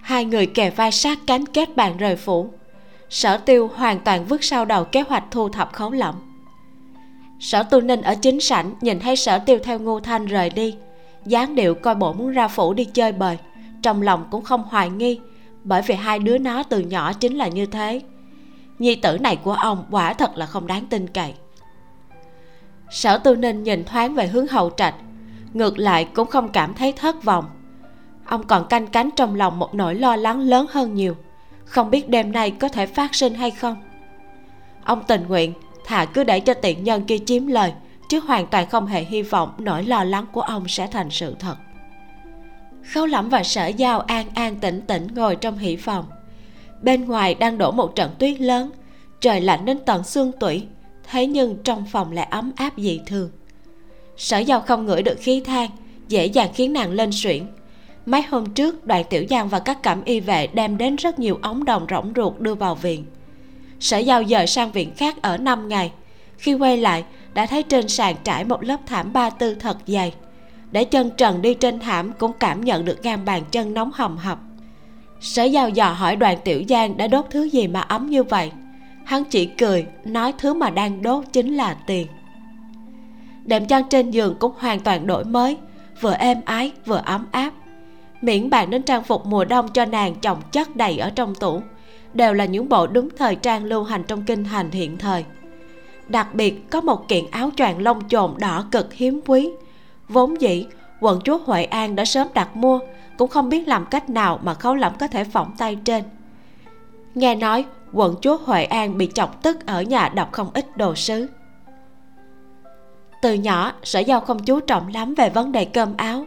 Hai 0.01 0.25
người 0.25 0.47
kề 0.47 0.71
vai 0.71 0.93
sát 0.93 1.19
cánh 1.27 1.47
kết 1.47 1.77
bàn 1.77 1.97
rời 1.97 2.17
phủ. 2.17 2.51
Sở 3.11 3.37
tiêu 3.37 3.71
hoàn 3.75 4.01
toàn 4.01 4.25
vứt 4.25 4.45
sau 4.45 4.65
đầu 4.65 4.85
kế 4.85 5.01
hoạch 5.01 5.25
thu 5.31 5.49
thập 5.49 5.73
khấu 5.73 5.91
lỏng 5.91 6.15
sở 7.41 7.63
tu 7.63 7.81
ninh 7.81 8.03
ở 8.03 8.15
chính 8.15 8.41
sảnh 8.41 8.75
nhìn 8.81 9.01
thấy 9.01 9.17
sở 9.17 9.39
tiêu 9.39 9.59
theo 9.63 9.79
ngô 9.79 10.01
thanh 10.01 10.27
rời 10.27 10.51
đi, 10.51 10.77
dáng 11.27 11.55
điệu 11.55 11.75
coi 11.75 11.95
bộ 11.95 12.13
muốn 12.13 12.31
ra 12.31 12.49
phủ 12.49 12.75
đi 12.75 12.85
chơi 12.85 13.13
bời, 13.13 13.39
trong 13.83 14.03
lòng 14.03 14.27
cũng 14.31 14.45
không 14.45 14.63
hoài 14.63 14.91
nghi 14.91 15.21
bởi 15.65 15.83
vì 15.83 15.95
hai 15.95 16.19
đứa 16.19 16.39
nó 16.39 16.63
từ 16.63 16.81
nhỏ 16.81 17.13
chính 17.13 17.37
là 17.37 17.49
như 17.49 17.67
thế. 17.67 18.01
Nhi 18.79 18.95
tử 18.95 19.19
này 19.19 19.37
của 19.37 19.53
ông 19.53 19.85
quả 19.91 20.13
thật 20.13 20.31
là 20.37 20.47
không 20.47 20.67
đáng 20.67 20.87
tin 20.87 21.09
cậy. 21.09 21.35
Sở 22.91 23.19
tư 23.19 23.37
ninh 23.37 23.63
nhìn 23.63 23.85
thoáng 23.85 24.15
về 24.15 24.27
hướng 24.27 24.47
hậu 24.47 24.71
trạch, 24.71 24.95
ngược 25.53 25.79
lại 25.79 26.05
cũng 26.05 26.29
không 26.29 26.49
cảm 26.49 26.75
thấy 26.75 26.93
thất 26.93 27.25
vọng. 27.25 27.45
Ông 28.25 28.47
còn 28.47 28.69
canh 28.69 28.87
cánh 28.87 29.11
trong 29.17 29.35
lòng 29.35 29.59
một 29.59 29.75
nỗi 29.75 29.95
lo 29.95 30.17
lắng 30.17 30.41
lớn 30.41 30.67
hơn 30.71 30.95
nhiều, 30.95 31.17
không 31.65 31.91
biết 31.91 32.09
đêm 32.09 32.33
nay 32.33 32.51
có 32.51 32.69
thể 32.69 32.87
phát 32.87 33.15
sinh 33.15 33.35
hay 33.35 33.51
không. 33.51 33.77
Ông 34.85 35.03
tình 35.07 35.27
nguyện, 35.29 35.53
thà 35.85 36.05
cứ 36.05 36.25
để 36.25 36.41
cho 36.41 36.55
tiện 36.55 36.85
nhân 36.85 37.05
kia 37.05 37.19
chiếm 37.27 37.47
lời, 37.47 37.73
chứ 38.09 38.21
hoàn 38.21 38.47
toàn 38.47 38.67
không 38.69 38.87
hề 38.87 39.05
hy 39.05 39.23
vọng 39.23 39.53
nỗi 39.59 39.85
lo 39.85 40.05
lắng 40.05 40.27
của 40.33 40.41
ông 40.41 40.69
sẽ 40.69 40.87
thành 40.87 41.11
sự 41.11 41.37
thật 41.39 41.57
khấu 42.93 43.07
lẩm 43.07 43.29
và 43.29 43.43
sở 43.43 43.67
giao 43.67 44.01
an 44.01 44.27
an 44.35 44.57
tĩnh 44.57 44.81
tĩnh 44.81 45.07
ngồi 45.15 45.37
trong 45.37 45.59
hỷ 45.59 45.77
phòng. 45.77 46.05
Bên 46.83 47.05
ngoài 47.05 47.35
đang 47.35 47.59
đổ 47.59 47.71
một 47.71 47.95
trận 47.95 48.11
tuyết 48.19 48.41
lớn, 48.41 48.71
trời 49.21 49.41
lạnh 49.41 49.65
đến 49.65 49.79
tận 49.87 50.05
xương 50.05 50.33
tủy, 50.41 50.67
thế 51.11 51.27
nhưng 51.27 51.57
trong 51.65 51.85
phòng 51.93 52.13
lại 52.13 52.27
ấm 52.31 52.53
áp 52.57 52.73
dị 52.77 53.01
thường. 53.07 53.31
Sở 54.17 54.39
giao 54.39 54.61
không 54.61 54.87
ngửi 54.87 55.03
được 55.03 55.19
khí 55.21 55.41
than, 55.41 55.71
dễ 56.09 56.27
dàng 56.27 56.51
khiến 56.55 56.73
nàng 56.73 56.93
lên 56.93 57.11
suyễn. 57.13 57.47
Mấy 58.07 58.23
hôm 58.23 58.55
trước, 58.55 58.87
đoàn 58.87 59.05
tiểu 59.11 59.25
giang 59.31 59.49
và 59.49 59.59
các 59.59 59.83
cẩm 59.83 60.05
y 60.05 60.21
vệ 60.21 60.47
đem 60.47 60.79
đến 60.79 60.97
rất 60.97 61.19
nhiều 61.19 61.39
ống 61.43 61.65
đồng 61.65 61.87
rỗng 61.91 62.13
ruột 62.17 62.39
đưa 62.39 62.55
vào 62.55 62.75
viện. 62.75 63.05
Sở 63.81 63.99
giao 63.99 64.25
dời 64.25 64.47
sang 64.47 64.73
viện 64.73 64.93
khác 64.97 65.23
ở 65.23 65.37
5 65.37 65.69
ngày. 65.69 65.93
Khi 66.39 66.55
quay 66.55 66.77
lại, 66.77 67.05
đã 67.35 67.47
thấy 67.47 67.63
trên 67.63 67.89
sàn 67.89 68.17
trải 68.25 68.45
một 68.45 68.65
lớp 68.65 68.81
thảm 68.87 69.13
ba 69.13 69.31
tư 69.31 69.55
thật 69.55 69.77
dày 69.87 70.13
để 70.73 70.85
chân 70.85 71.11
trần 71.17 71.43
đi 71.43 71.55
trên 71.55 71.81
thảm 71.81 72.13
cũng 72.19 72.33
cảm 72.41 72.61
nhận 72.61 72.85
được 72.85 73.03
gan 73.03 73.25
bàn 73.25 73.43
chân 73.51 73.75
nóng 73.75 73.91
hầm 73.95 74.17
hập. 74.17 74.39
Sở 75.21 75.45
giao 75.45 75.69
dò 75.69 75.93
hỏi 75.93 76.17
đoàn 76.17 76.39
tiểu 76.45 76.63
giang 76.69 76.97
đã 76.97 77.07
đốt 77.07 77.27
thứ 77.31 77.43
gì 77.43 77.67
mà 77.67 77.81
ấm 77.81 78.07
như 78.07 78.23
vậy. 78.23 78.53
Hắn 79.05 79.25
chỉ 79.25 79.47
cười, 79.47 79.87
nói 80.05 80.33
thứ 80.39 80.55
mà 80.55 80.71
đang 80.71 81.03
đốt 81.03 81.25
chính 81.33 81.57
là 81.57 81.77
tiền. 81.87 82.07
Đệm 83.45 83.67
chăn 83.67 83.83
trên 83.89 84.11
giường 84.11 84.35
cũng 84.39 84.53
hoàn 84.59 84.81
toàn 84.81 85.07
đổi 85.07 85.25
mới, 85.25 85.57
vừa 86.01 86.15
êm 86.15 86.39
ái, 86.45 86.73
vừa 86.87 87.03
ấm 87.05 87.27
áp. 87.31 87.53
Miễn 88.23 88.51
bạn 88.51 88.71
đến 88.71 88.83
trang 88.83 89.03
phục 89.03 89.27
mùa 89.27 89.45
đông 89.45 89.69
cho 89.69 89.85
nàng 89.85 90.15
chồng 90.15 90.39
chất 90.53 90.77
đầy 90.77 90.99
ở 90.99 91.11
trong 91.11 91.35
tủ, 91.35 91.61
đều 92.15 92.35
là 92.35 92.45
những 92.45 92.69
bộ 92.69 92.87
đúng 92.87 93.09
thời 93.17 93.37
trang 93.37 93.65
lưu 93.65 93.85
hành 93.85 94.03
trong 94.05 94.23
kinh 94.23 94.45
thành 94.45 94.71
hiện 94.71 94.99
thời. 94.99 95.25
Đặc 96.09 96.35
biệt, 96.35 96.71
có 96.71 96.81
một 96.81 97.09
kiện 97.09 97.25
áo 97.31 97.51
choàng 97.57 97.83
lông 97.83 98.09
chồn 98.09 98.35
đỏ 98.39 98.65
cực 98.71 98.93
hiếm 98.93 99.21
quý 99.27 99.51
vốn 100.13 100.41
dĩ, 100.41 100.67
quận 101.01 101.21
chúa 101.25 101.39
huệ 101.39 101.65
an 101.65 101.97
đã 101.97 102.05
sớm 102.05 102.29
đặt 102.35 102.57
mua, 102.57 102.81
cũng 103.19 103.31
không 103.31 103.49
biết 103.49 103.69
làm 103.69 103.87
cách 103.87 104.11
nào 104.11 104.41
mà 104.43 104.55
khấu 104.55 104.75
lẫm 104.75 104.93
có 104.99 105.07
thể 105.09 105.25
phỏng 105.25 105.55
tay 105.59 105.79
trên. 105.85 106.05
Nghe 107.15 107.35
nói, 107.35 107.65
quận 107.93 108.15
chúa 108.21 108.37
huệ 108.37 108.65
an 108.65 108.99
bị 108.99 109.09
chọc 109.15 109.43
tức 109.43 109.67
ở 109.67 109.83
nhà 109.83 110.09
đọc 110.09 110.33
không 110.33 110.51
ít 110.55 110.77
đồ 110.77 110.95
sứ. 110.95 111.27
Từ 113.23 113.35
nhỏ, 113.35 113.73
sở 113.83 114.01
giao 114.01 114.21
không 114.21 114.45
chú 114.45 114.61
trọng 114.61 114.89
lắm 114.89 115.15
về 115.15 115.31
vấn 115.31 115.53
đề 115.53 115.65
cơm 115.65 115.97
áo. 115.97 116.27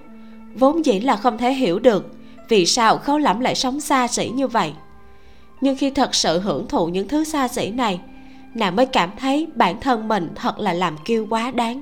Vốn 0.56 0.86
dĩ 0.86 1.00
là 1.00 1.16
không 1.16 1.38
thể 1.38 1.54
hiểu 1.54 1.80
được 1.80 2.16
vì 2.50 2.66
sao 2.66 2.98
khấu 2.98 3.18
lẫm 3.18 3.40
lại 3.40 3.56
sống 3.56 3.80
xa 3.80 4.08
xỉ 4.08 4.30
như 4.30 4.48
vậy. 4.48 4.74
Nhưng 5.62 5.78
khi 5.78 5.90
thật 5.90 6.16
sự 6.16 6.40
hưởng 6.40 6.68
thụ 6.68 6.88
những 6.88 7.08
thứ 7.08 7.24
xa 7.24 7.48
xỉ 7.48 7.70
này, 7.72 8.00
nàng 8.54 8.76
mới 8.76 8.86
cảm 8.86 9.10
thấy 9.20 9.48
bản 9.56 9.82
thân 9.82 10.08
mình 10.08 10.30
thật 10.36 10.60
là 10.60 10.74
làm 10.74 10.98
kiêu 11.06 11.28
quá 11.30 11.52
đáng 11.52 11.82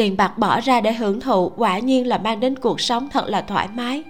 tiền 0.00 0.16
bạc 0.16 0.38
bỏ 0.38 0.60
ra 0.60 0.80
để 0.80 0.92
hưởng 0.92 1.20
thụ 1.20 1.48
quả 1.56 1.78
nhiên 1.78 2.06
là 2.06 2.18
mang 2.18 2.40
đến 2.40 2.56
cuộc 2.56 2.80
sống 2.80 3.08
thật 3.10 3.28
là 3.28 3.42
thoải 3.42 3.68
mái. 3.74 4.02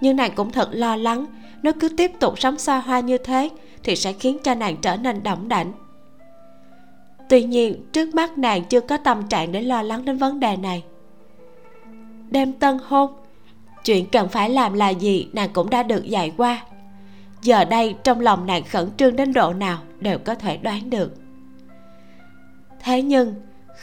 Nhưng 0.00 0.16
nàng 0.16 0.32
cũng 0.34 0.50
thật 0.50 0.68
lo 0.72 0.96
lắng, 0.96 1.26
nếu 1.62 1.72
cứ 1.80 1.88
tiếp 1.88 2.10
tục 2.20 2.38
sống 2.38 2.58
xa 2.58 2.78
hoa 2.78 3.00
như 3.00 3.18
thế 3.18 3.50
thì 3.82 3.96
sẽ 3.96 4.12
khiến 4.12 4.38
cho 4.44 4.54
nàng 4.54 4.76
trở 4.76 4.96
nên 4.96 5.22
đỏng 5.22 5.48
đảnh. 5.48 5.72
Tuy 7.28 7.42
nhiên, 7.42 7.86
trước 7.92 8.14
mắt 8.14 8.38
nàng 8.38 8.64
chưa 8.64 8.80
có 8.80 8.96
tâm 8.96 9.28
trạng 9.28 9.52
để 9.52 9.62
lo 9.62 9.82
lắng 9.82 10.04
đến 10.04 10.16
vấn 10.16 10.40
đề 10.40 10.56
này. 10.56 10.84
Đêm 12.30 12.52
tân 12.52 12.78
hôn, 12.86 13.12
chuyện 13.84 14.06
cần 14.06 14.28
phải 14.28 14.50
làm 14.50 14.72
là 14.72 14.88
gì 14.88 15.28
nàng 15.32 15.50
cũng 15.52 15.70
đã 15.70 15.82
được 15.82 16.04
dạy 16.04 16.32
qua. 16.36 16.62
Giờ 17.42 17.64
đây 17.64 17.94
trong 18.04 18.20
lòng 18.20 18.46
nàng 18.46 18.64
khẩn 18.64 18.90
trương 18.96 19.16
đến 19.16 19.32
độ 19.32 19.52
nào 19.52 19.78
đều 20.00 20.18
có 20.18 20.34
thể 20.34 20.56
đoán 20.56 20.90
được. 20.90 21.12
Thế 22.80 23.02
nhưng 23.02 23.34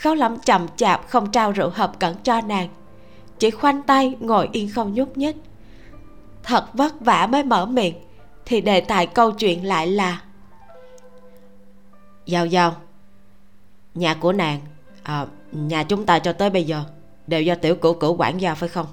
khấu 0.01 0.15
lắm 0.15 0.37
chậm 0.45 0.67
chạp 0.75 1.07
không 1.07 1.31
trao 1.31 1.51
rượu 1.51 1.69
hợp 1.69 1.99
cẩn 1.99 2.15
cho 2.23 2.41
nàng. 2.41 2.69
Chỉ 3.39 3.51
khoanh 3.51 3.81
tay 3.81 4.15
ngồi 4.19 4.49
yên 4.51 4.69
không 4.69 4.93
nhúc 4.93 5.17
nhích. 5.17 5.35
Thật 6.43 6.65
vất 6.73 7.01
vả 7.01 7.27
mới 7.27 7.43
mở 7.43 7.65
miệng 7.65 7.95
thì 8.45 8.61
đề 8.61 8.81
tài 8.81 9.07
câu 9.07 9.31
chuyện 9.31 9.67
lại 9.67 9.87
là 9.87 10.21
giao 12.25 12.45
giao 12.45 12.75
nhà 13.95 14.13
của 14.13 14.33
nàng 14.33 14.59
à, 15.03 15.25
nhà 15.51 15.83
chúng 15.83 16.05
ta 16.05 16.19
cho 16.19 16.33
tới 16.33 16.49
bây 16.49 16.63
giờ 16.63 16.83
đều 17.27 17.41
do 17.41 17.55
tiểu 17.55 17.75
cửu 17.75 17.93
cửu 17.93 18.15
quản 18.17 18.41
gia 18.41 18.55
phải 18.55 18.69
không? 18.69 18.87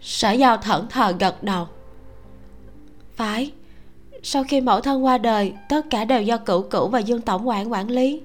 Sở 0.00 0.30
giao 0.30 0.56
thẫn 0.56 0.88
thờ 0.88 1.14
gật 1.18 1.42
đầu. 1.42 1.68
Phải 3.14 3.52
sau 4.22 4.44
khi 4.44 4.60
mẫu 4.60 4.80
thân 4.80 5.04
qua 5.04 5.18
đời 5.18 5.52
tất 5.68 5.86
cả 5.90 6.04
đều 6.04 6.22
do 6.22 6.36
cửu 6.36 6.62
cửu 6.62 6.88
và 6.88 6.98
dương 6.98 7.20
tổng 7.20 7.48
quản 7.48 7.72
quản 7.72 7.90
lý 7.90 8.20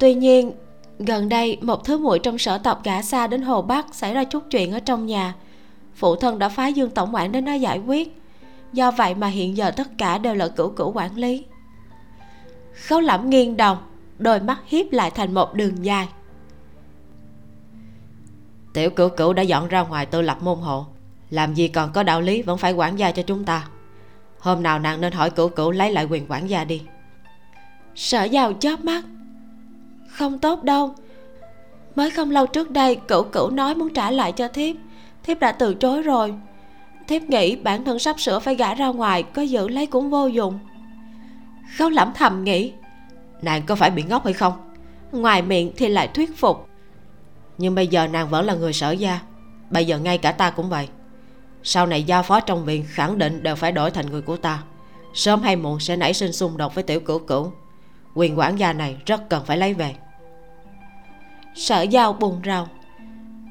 tuy 0.00 0.14
nhiên 0.14 0.52
gần 0.98 1.28
đây 1.28 1.58
một 1.60 1.84
thứ 1.84 1.98
muội 1.98 2.18
trong 2.18 2.38
sở 2.38 2.58
tộc 2.58 2.84
gã 2.84 3.02
xa 3.02 3.26
đến 3.26 3.42
hồ 3.42 3.62
bắc 3.62 3.94
xảy 3.94 4.14
ra 4.14 4.24
chút 4.24 4.44
chuyện 4.50 4.72
ở 4.72 4.80
trong 4.80 5.06
nhà. 5.06 5.34
Phụ 5.94 6.16
thân 6.16 6.38
đã 6.38 6.48
phái 6.48 6.72
dương 6.72 6.90
tổng 6.90 7.14
quản 7.14 7.32
đến 7.32 7.44
đó 7.44 7.52
giải 7.52 7.78
quyết. 7.78 8.16
Do 8.72 8.90
vậy 8.90 9.14
mà 9.14 9.26
hiện 9.26 9.56
giờ 9.56 9.70
tất 9.70 9.88
cả 9.98 10.18
đều 10.18 10.34
là 10.34 10.48
cửu 10.48 10.70
cửu 10.70 10.92
quản 10.92 11.16
lý. 11.16 11.44
Khấu 12.74 13.00
lẩm 13.00 13.30
nghiêng 13.30 13.56
đầu 13.56 13.76
đôi 14.18 14.40
mắt 14.40 14.58
hiếp 14.66 14.92
lại 14.92 15.10
thành 15.10 15.34
một 15.34 15.54
đường 15.54 15.84
dài. 15.84 16.08
Tiểu 18.74 18.90
cửu 18.90 19.08
cửu 19.08 19.32
đã 19.32 19.42
dọn 19.42 19.68
ra 19.68 19.82
ngoài 19.82 20.06
tư 20.06 20.22
lập 20.22 20.38
môn 20.42 20.58
hộ. 20.58 20.86
Làm 21.30 21.54
gì 21.54 21.68
còn 21.68 21.92
có 21.92 22.02
đạo 22.02 22.20
lý 22.20 22.42
vẫn 22.42 22.58
phải 22.58 22.72
quản 22.72 22.98
gia 22.98 23.12
cho 23.12 23.22
chúng 23.22 23.44
ta. 23.44 23.68
Hôm 24.38 24.62
nào 24.62 24.78
nàng 24.78 25.00
nên 25.00 25.12
hỏi 25.12 25.30
cửu 25.30 25.48
cửu 25.48 25.70
lấy 25.70 25.92
lại 25.92 26.04
quyền 26.04 26.26
quản 26.28 26.50
gia 26.50 26.64
đi. 26.64 26.82
Sở 27.94 28.24
giàu 28.24 28.52
chớp 28.52 28.84
mắt 28.84 29.04
không 30.20 30.38
tốt 30.38 30.62
đâu. 30.62 30.94
Mới 31.94 32.10
không 32.10 32.30
lâu 32.30 32.46
trước 32.46 32.70
đây, 32.70 32.96
cửu 32.96 33.22
cửu 33.22 33.50
nói 33.50 33.74
muốn 33.74 33.94
trả 33.94 34.10
lại 34.10 34.32
cho 34.32 34.48
thiếp. 34.48 34.76
Thiếp 35.22 35.40
đã 35.40 35.52
từ 35.52 35.74
chối 35.74 36.02
rồi. 36.02 36.34
Thiếp 37.08 37.22
nghĩ 37.22 37.56
bản 37.56 37.84
thân 37.84 37.98
sắp 37.98 38.20
sửa 38.20 38.38
phải 38.38 38.54
gả 38.54 38.74
ra 38.74 38.88
ngoài, 38.88 39.22
có 39.22 39.42
giữ 39.42 39.68
lấy 39.68 39.86
cũng 39.86 40.10
vô 40.10 40.26
dụng. 40.26 40.58
Khấu 41.76 41.88
lẩm 41.88 42.12
thầm 42.14 42.44
nghĩ, 42.44 42.72
nàng 43.42 43.62
có 43.66 43.74
phải 43.74 43.90
bị 43.90 44.02
ngốc 44.02 44.24
hay 44.24 44.32
không? 44.32 44.52
Ngoài 45.12 45.42
miệng 45.42 45.72
thì 45.76 45.88
lại 45.88 46.08
thuyết 46.08 46.36
phục, 46.36 46.68
nhưng 47.58 47.74
bây 47.74 47.86
giờ 47.86 48.06
nàng 48.06 48.28
vẫn 48.28 48.46
là 48.46 48.54
người 48.54 48.72
sở 48.72 48.90
gia, 48.90 49.20
bây 49.70 49.86
giờ 49.86 49.98
ngay 49.98 50.18
cả 50.18 50.32
ta 50.32 50.50
cũng 50.50 50.68
vậy. 50.68 50.88
Sau 51.62 51.86
này 51.86 52.02
giao 52.02 52.22
phó 52.22 52.40
trong 52.40 52.64
viện 52.64 52.84
khẳng 52.88 53.18
định 53.18 53.42
đều 53.42 53.56
phải 53.56 53.72
đổi 53.72 53.90
thành 53.90 54.10
người 54.10 54.22
của 54.22 54.36
ta. 54.36 54.62
Sớm 55.14 55.42
hay 55.42 55.56
muộn 55.56 55.80
sẽ 55.80 55.96
nảy 55.96 56.14
sinh 56.14 56.32
xung 56.32 56.56
đột 56.56 56.74
với 56.74 56.84
tiểu 56.84 57.00
cửu 57.00 57.18
cửu. 57.18 57.52
Quyền 58.14 58.38
quản 58.38 58.56
gia 58.56 58.72
này 58.72 58.96
rất 59.06 59.28
cần 59.28 59.44
phải 59.44 59.56
lấy 59.56 59.74
về 59.74 59.94
sở 61.54 61.82
giao 61.82 62.12
buồn 62.12 62.40
rầu 62.44 62.66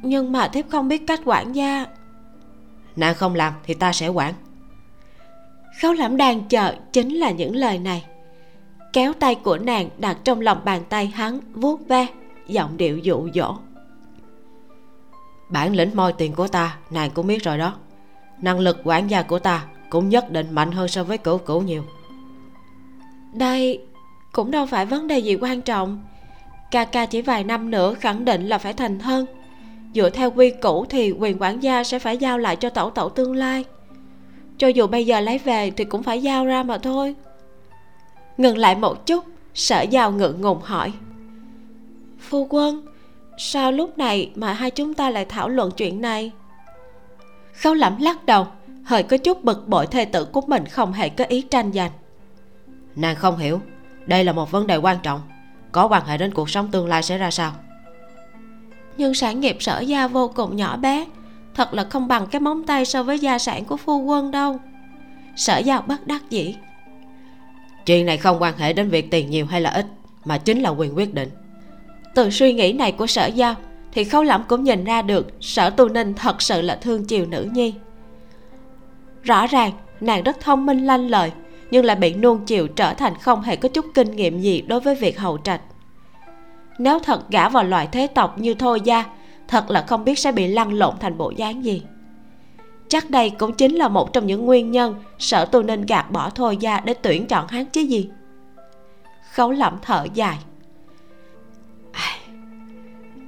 nhưng 0.02 0.32
mà 0.32 0.48
thiếp 0.48 0.70
không 0.70 0.88
biết 0.88 1.08
cách 1.08 1.22
quản 1.26 1.56
gia. 1.56 1.86
Nàng 2.96 3.16
không 3.16 3.36
làm 3.36 3.54
thì 3.64 3.74
ta 3.74 3.94
sẽ 3.94 4.08
quản. 4.08 4.34
Khấu 5.82 5.94
lẩm 5.94 6.18
đang 6.18 6.48
chờ 6.48 6.76
chính 6.94 7.14
là 7.14 7.32
những 7.32 7.56
lời 7.56 7.80
này. 7.80 8.06
Kéo 8.94 9.14
tay 9.14 9.36
của 9.36 9.58
nàng 9.58 9.90
đặt 9.98 10.18
trong 10.24 10.42
lòng 10.42 10.62
bàn 10.66 10.84
tay 10.90 11.08
hắn 11.08 11.40
vuốt 11.54 11.88
ve 11.88 12.08
giọng 12.48 12.78
điệu 12.78 12.98
dụ 12.98 13.30
dỗ. 13.34 13.56
Bản 15.50 15.76
lĩnh 15.76 15.96
moi 15.96 16.14
tiền 16.14 16.34
của 16.34 16.48
ta 16.48 16.78
nàng 16.90 17.12
cũng 17.12 17.28
biết 17.28 17.44
rồi 17.44 17.58
đó. 17.58 17.74
Năng 18.42 18.60
lực 18.60 18.82
quản 18.84 19.10
gia 19.10 19.22
của 19.22 19.40
ta 19.40 19.66
cũng 19.90 20.10
nhất 20.10 20.32
định 20.32 20.48
mạnh 20.52 20.72
hơn 20.72 20.88
so 20.88 21.04
với 21.04 21.18
cửu 21.18 21.38
cửu 21.38 21.62
nhiều. 21.62 21.84
Đây 23.34 23.82
cũng 24.32 24.52
đâu 24.52 24.66
phải 24.66 24.86
vấn 24.86 25.08
đề 25.08 25.20
gì 25.20 25.36
quan 25.42 25.62
trọng 25.62 26.04
ca 26.72 26.86
ca 26.86 27.06
chỉ 27.06 27.22
vài 27.22 27.44
năm 27.44 27.72
nữa 27.72 27.94
khẳng 27.94 28.26
định 28.26 28.48
là 28.48 28.58
phải 28.58 28.74
thành 28.74 29.00
thân. 29.00 29.26
Dựa 29.96 30.10
theo 30.10 30.32
quy 30.32 30.50
củ 30.50 30.86
thì 30.86 31.12
quyền 31.12 31.42
quản 31.42 31.64
gia 31.64 31.84
sẽ 31.84 32.00
phải 32.00 32.18
giao 32.18 32.38
lại 32.38 32.56
cho 32.56 32.70
tẩu 32.70 32.90
tẩu 32.90 33.10
tương 33.10 33.36
lai. 33.36 33.64
Cho 34.58 34.68
dù 34.68 34.88
bây 34.88 35.06
giờ 35.06 35.20
lấy 35.20 35.38
về 35.38 35.72
thì 35.72 35.84
cũng 35.84 36.04
phải 36.04 36.22
giao 36.22 36.46
ra 36.46 36.64
mà 36.64 36.78
thôi. 36.78 37.16
Ngừng 38.38 38.58
lại 38.58 38.76
một 38.76 39.06
chút, 39.06 39.26
sở 39.54 39.82
giao 39.82 40.12
ngượng 40.12 40.42
ngùng 40.42 40.62
hỏi. 40.62 40.94
Phu 42.20 42.48
quân, 42.50 42.86
sao 43.38 43.72
lúc 43.72 43.98
này 43.98 44.32
mà 44.36 44.54
hai 44.54 44.72
chúng 44.72 44.94
ta 44.94 45.10
lại 45.10 45.26
thảo 45.26 45.50
luận 45.50 45.72
chuyện 45.72 46.02
này? 46.02 46.32
Khấu 47.54 47.74
lẩm 47.74 47.98
lắc 48.02 48.26
đầu, 48.26 48.48
hơi 48.84 49.04
có 49.04 49.18
chút 49.18 49.44
bực 49.44 49.68
bội 49.68 49.88
thê 49.88 50.06
tử 50.06 50.26
của 50.26 50.42
mình 50.42 50.66
không 50.66 50.94
hề 50.94 51.10
có 51.10 51.26
ý 51.26 51.42
tranh 51.42 51.72
giành. 51.74 51.92
Nàng 52.96 53.16
không 53.16 53.38
hiểu, 53.38 53.62
đây 54.06 54.24
là 54.24 54.34
một 54.34 54.52
vấn 54.52 54.68
đề 54.68 54.78
quan 54.78 54.98
trọng 55.04 55.22
có 55.72 55.88
quan 55.88 56.06
hệ 56.06 56.18
đến 56.18 56.34
cuộc 56.34 56.50
sống 56.50 56.68
tương 56.72 56.88
lai 56.88 57.04
sẽ 57.04 57.18
ra 57.18 57.32
sao? 57.32 57.52
Nhưng 58.98 59.14
sản 59.14 59.40
nghiệp 59.40 59.58
sở 59.60 59.80
gia 59.80 60.08
vô 60.08 60.32
cùng 60.36 60.56
nhỏ 60.56 60.78
bé 60.78 61.06
thật 61.56 61.74
là 61.74 61.84
không 61.84 62.08
bằng 62.08 62.28
cái 62.28 62.40
móng 62.40 62.64
tay 62.64 62.86
so 62.86 63.04
với 63.04 63.20
gia 63.20 63.40
sản 63.40 63.66
của 63.66 63.78
phu 63.78 64.04
quân 64.04 64.32
đâu. 64.32 64.60
Sở 65.36 65.58
giao 65.58 65.82
bất 65.82 66.08
đắc 66.08 66.30
dĩ. 66.30 66.56
Chuyện 67.86 68.06
này 68.06 68.18
không 68.18 68.42
quan 68.42 68.58
hệ 68.58 68.74
đến 68.74 68.90
việc 68.90 69.12
tiền 69.12 69.30
nhiều 69.30 69.46
hay 69.46 69.62
là 69.62 69.70
ít 69.70 69.86
mà 70.26 70.38
chính 70.38 70.62
là 70.62 70.70
quyền 70.70 70.98
quyết 70.98 71.14
định. 71.14 71.30
Từ 72.16 72.30
suy 72.30 72.54
nghĩ 72.54 72.74
này 72.74 72.92
của 72.92 73.08
sở 73.08 73.26
giao 73.26 73.56
thì 73.92 74.04
khấu 74.04 74.24
lẩm 74.24 74.44
cũng 74.48 74.64
nhìn 74.64 74.84
ra 74.84 75.02
được 75.02 75.28
sở 75.42 75.70
tu 75.70 75.90
ninh 75.90 76.14
thật 76.14 76.42
sự 76.42 76.62
là 76.62 76.76
thương 76.76 77.06
chiều 77.06 77.26
nữ 77.26 77.48
nhi. 77.52 77.74
Rõ 79.24 79.48
ràng 79.48 79.72
nàng 80.02 80.24
rất 80.24 80.40
thông 80.40 80.66
minh 80.66 80.86
lanh 80.86 81.08
lợi 81.08 81.32
nhưng 81.72 81.86
lại 81.86 81.96
bị 81.96 82.14
nuông 82.14 82.46
chiều 82.46 82.68
trở 82.68 82.94
thành 82.94 83.16
không 83.18 83.42
hề 83.42 83.56
có 83.56 83.70
chút 83.70 83.86
kinh 83.94 84.12
nghiệm 84.16 84.40
gì 84.40 84.62
đối 84.62 84.80
với 84.80 84.96
việc 84.96 85.20
hầu 85.20 85.38
trạch. 85.38 85.62
Nếu 86.78 87.00
thật 87.00 87.30
gả 87.30 87.50
vào 87.50 87.64
loại 87.64 87.88
thế 87.92 88.08
tộc 88.08 88.38
như 88.38 88.54
thôi 88.54 88.82
gia, 88.84 89.06
thật 89.48 89.70
là 89.70 89.86
không 89.88 90.04
biết 90.04 90.20
sẽ 90.20 90.32
bị 90.32 90.48
lăn 90.48 90.74
lộn 90.74 90.94
thành 91.00 91.18
bộ 91.18 91.30
dáng 91.30 91.66
gì. 91.66 91.84
Chắc 92.88 93.10
đây 93.10 93.30
cũng 93.30 93.54
chính 93.54 93.76
là 93.76 93.88
một 93.88 94.14
trong 94.14 94.28
những 94.28 94.46
nguyên 94.46 94.72
nhân 94.72 94.96
sở 95.20 95.46
tu 95.46 95.64
nên 95.64 95.86
gạt 95.86 96.12
bỏ 96.12 96.30
thôi 96.30 96.58
gia 96.58 96.80
để 96.80 96.94
tuyển 96.94 97.28
chọn 97.28 97.48
hắn 97.48 97.66
chứ 97.66 97.82
gì. 97.82 98.10
Khấu 99.32 99.52
lẩm 99.52 99.78
thở 99.82 100.08
dài. 100.14 100.38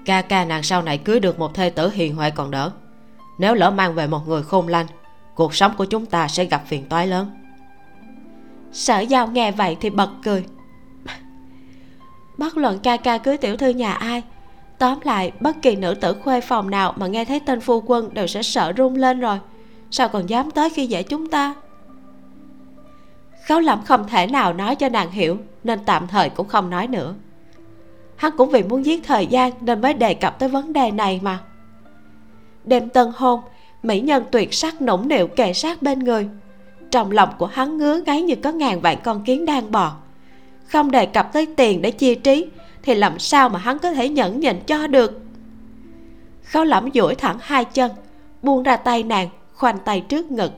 Ca 0.05 0.22
ca 0.22 0.45
nàng 0.45 0.63
sau 0.63 0.81
này 0.81 0.97
cưới 0.97 1.19
được 1.19 1.39
một 1.39 1.53
thê 1.53 1.69
tử 1.69 1.89
hiền 1.89 2.15
huệ 2.15 2.30
còn 2.31 2.51
đỡ. 2.51 2.72
Nếu 3.39 3.53
lỡ 3.53 3.72
mang 3.72 3.93
về 3.93 4.07
một 4.07 4.27
người 4.27 4.43
khôn 4.43 4.68
lanh, 4.68 4.88
cuộc 5.35 5.55
sống 5.55 5.72
của 5.77 5.85
chúng 5.85 6.05
ta 6.05 6.27
sẽ 6.27 6.45
gặp 6.45 6.63
phiền 6.68 6.85
toái 6.89 7.07
lớn 7.07 7.40
sở 8.72 8.99
giao 8.99 9.27
nghe 9.27 9.52
vậy 9.52 9.77
thì 9.81 9.89
bật 9.89 10.10
cười. 10.23 10.45
Bất 12.38 12.57
luận 12.57 12.80
ca 12.80 12.98
ca 12.98 13.18
cưới 13.18 13.38
tiểu 13.38 13.57
thư 13.57 13.69
nhà 13.69 13.93
ai, 13.93 14.23
tóm 14.77 14.99
lại 15.03 15.31
bất 15.39 15.61
kỳ 15.61 15.76
nữ 15.76 15.93
tử 15.93 16.14
khuê 16.14 16.41
phòng 16.41 16.69
nào 16.69 16.93
mà 16.98 17.07
nghe 17.07 17.26
thấy 17.26 17.39
tên 17.39 17.61
phu 17.61 17.81
quân 17.85 18.14
đều 18.14 18.27
sẽ 18.27 18.43
sợ 18.43 18.72
run 18.72 18.95
lên 18.95 19.19
rồi. 19.19 19.39
Sao 19.91 20.10
còn 20.10 20.26
dám 20.26 20.52
tới 20.52 20.69
khi 20.69 20.88
dễ 20.88 21.03
chúng 21.03 21.27
ta? 21.30 21.53
Khấu 23.48 23.60
lẩm 23.60 23.81
không 23.85 24.07
thể 24.07 24.27
nào 24.27 24.53
nói 24.53 24.76
cho 24.76 24.89
nàng 24.89 25.11
hiểu, 25.11 25.38
nên 25.64 25.80
tạm 25.85 26.07
thời 26.07 26.30
cũng 26.30 26.48
không 26.48 26.69
nói 26.69 26.88
nữa. 26.88 27.14
Hắn 28.15 28.31
cũng 28.38 28.49
vì 28.49 28.64
muốn 28.64 28.85
giết 28.85 29.03
thời 29.03 29.27
gian 29.27 29.52
nên 29.61 29.81
mới 29.81 29.93
đề 29.93 30.14
cập 30.14 30.39
tới 30.39 30.49
vấn 30.49 30.73
đề 30.73 30.91
này 30.91 31.19
mà. 31.23 31.39
Đêm 32.64 32.89
tân 32.89 33.11
hôn, 33.15 33.41
mỹ 33.84 34.02
nhân 34.02 34.23
tuyệt 34.31 34.53
sắc 34.53 34.81
nũng 34.81 35.07
nịu 35.07 35.27
kề 35.27 35.53
sát 35.53 35.81
bên 35.81 35.99
người 35.99 36.30
trong 36.91 37.11
lòng 37.11 37.30
của 37.38 37.45
hắn 37.45 37.77
ngứa 37.77 38.01
ngáy 38.05 38.22
như 38.22 38.35
có 38.35 38.51
ngàn 38.51 38.81
vạn 38.81 38.97
con 39.03 39.23
kiến 39.23 39.45
đang 39.45 39.72
bò. 39.72 39.95
Không 40.68 40.91
đề 40.91 41.05
cập 41.05 41.34
tới 41.34 41.45
tiền 41.57 41.81
để 41.81 41.91
chia 41.91 42.15
trí, 42.15 42.47
thì 42.84 42.95
làm 42.95 43.19
sao 43.19 43.49
mà 43.49 43.59
hắn 43.59 43.80
có 43.80 43.91
thể 43.91 44.09
nhẫn 44.09 44.39
nhịn 44.39 44.59
cho 44.68 44.88
được? 44.88 45.22
Khấu 46.43 46.63
lẫm 46.63 46.89
duỗi 46.93 47.15
thẳng 47.15 47.38
hai 47.41 47.65
chân, 47.65 47.91
buông 48.41 48.63
ra 48.63 48.77
tay 48.77 49.03
nàng, 49.03 49.30
khoanh 49.53 49.77
tay 49.85 50.01
trước 50.01 50.31
ngực. 50.31 50.51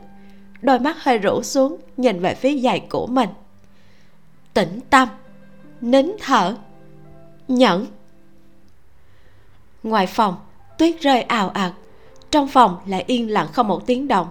Đôi 0.61 0.79
mắt 0.79 1.03
hơi 1.03 1.17
rũ 1.17 1.43
xuống, 1.43 1.77
nhìn 1.97 2.19
về 2.19 2.35
phía 2.35 2.59
giày 2.59 2.79
của 2.79 3.07
mình. 3.07 3.29
Tĩnh 4.53 4.79
tâm, 4.89 5.07
nín 5.81 6.11
thở, 6.19 6.55
nhẫn. 7.47 7.85
Ngoài 9.83 10.07
phòng, 10.07 10.35
tuyết 10.77 11.01
rơi 11.01 11.21
ào 11.21 11.49
ạt, 11.49 11.73
trong 12.31 12.47
phòng 12.47 12.77
lại 12.87 13.03
yên 13.07 13.31
lặng 13.31 13.47
không 13.53 13.67
một 13.67 13.85
tiếng 13.85 14.07
động 14.07 14.27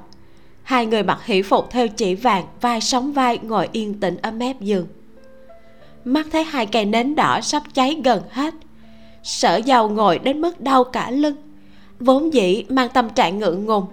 hai 0.73 0.86
người 0.86 1.03
mặc 1.03 1.24
hỷ 1.24 1.43
phục 1.43 1.70
theo 1.70 1.89
chỉ 1.89 2.15
vàng, 2.15 2.44
vai 2.61 2.81
sóng 2.81 3.12
vai, 3.12 3.39
ngồi 3.43 3.69
yên 3.73 4.01
tĩnh 4.01 4.16
ở 4.23 4.31
mép 4.31 4.61
giường. 4.61 4.86
Mắt 6.05 6.27
thấy 6.32 6.44
hai 6.44 6.66
cây 6.66 6.85
nến 6.85 7.15
đỏ 7.15 7.40
sắp 7.40 7.62
cháy 7.74 8.01
gần 8.05 8.23
hết. 8.31 8.55
Sở 9.23 9.57
giàu 9.57 9.89
ngồi 9.89 10.19
đến 10.19 10.40
mức 10.40 10.61
đau 10.61 10.85
cả 10.85 11.11
lưng. 11.11 11.36
Vốn 12.01 12.35
dĩ 12.35 12.65
mang 12.69 12.89
tâm 12.89 13.11
trạng 13.11 13.39
ngượng 13.39 13.66
ngùng, 13.66 13.86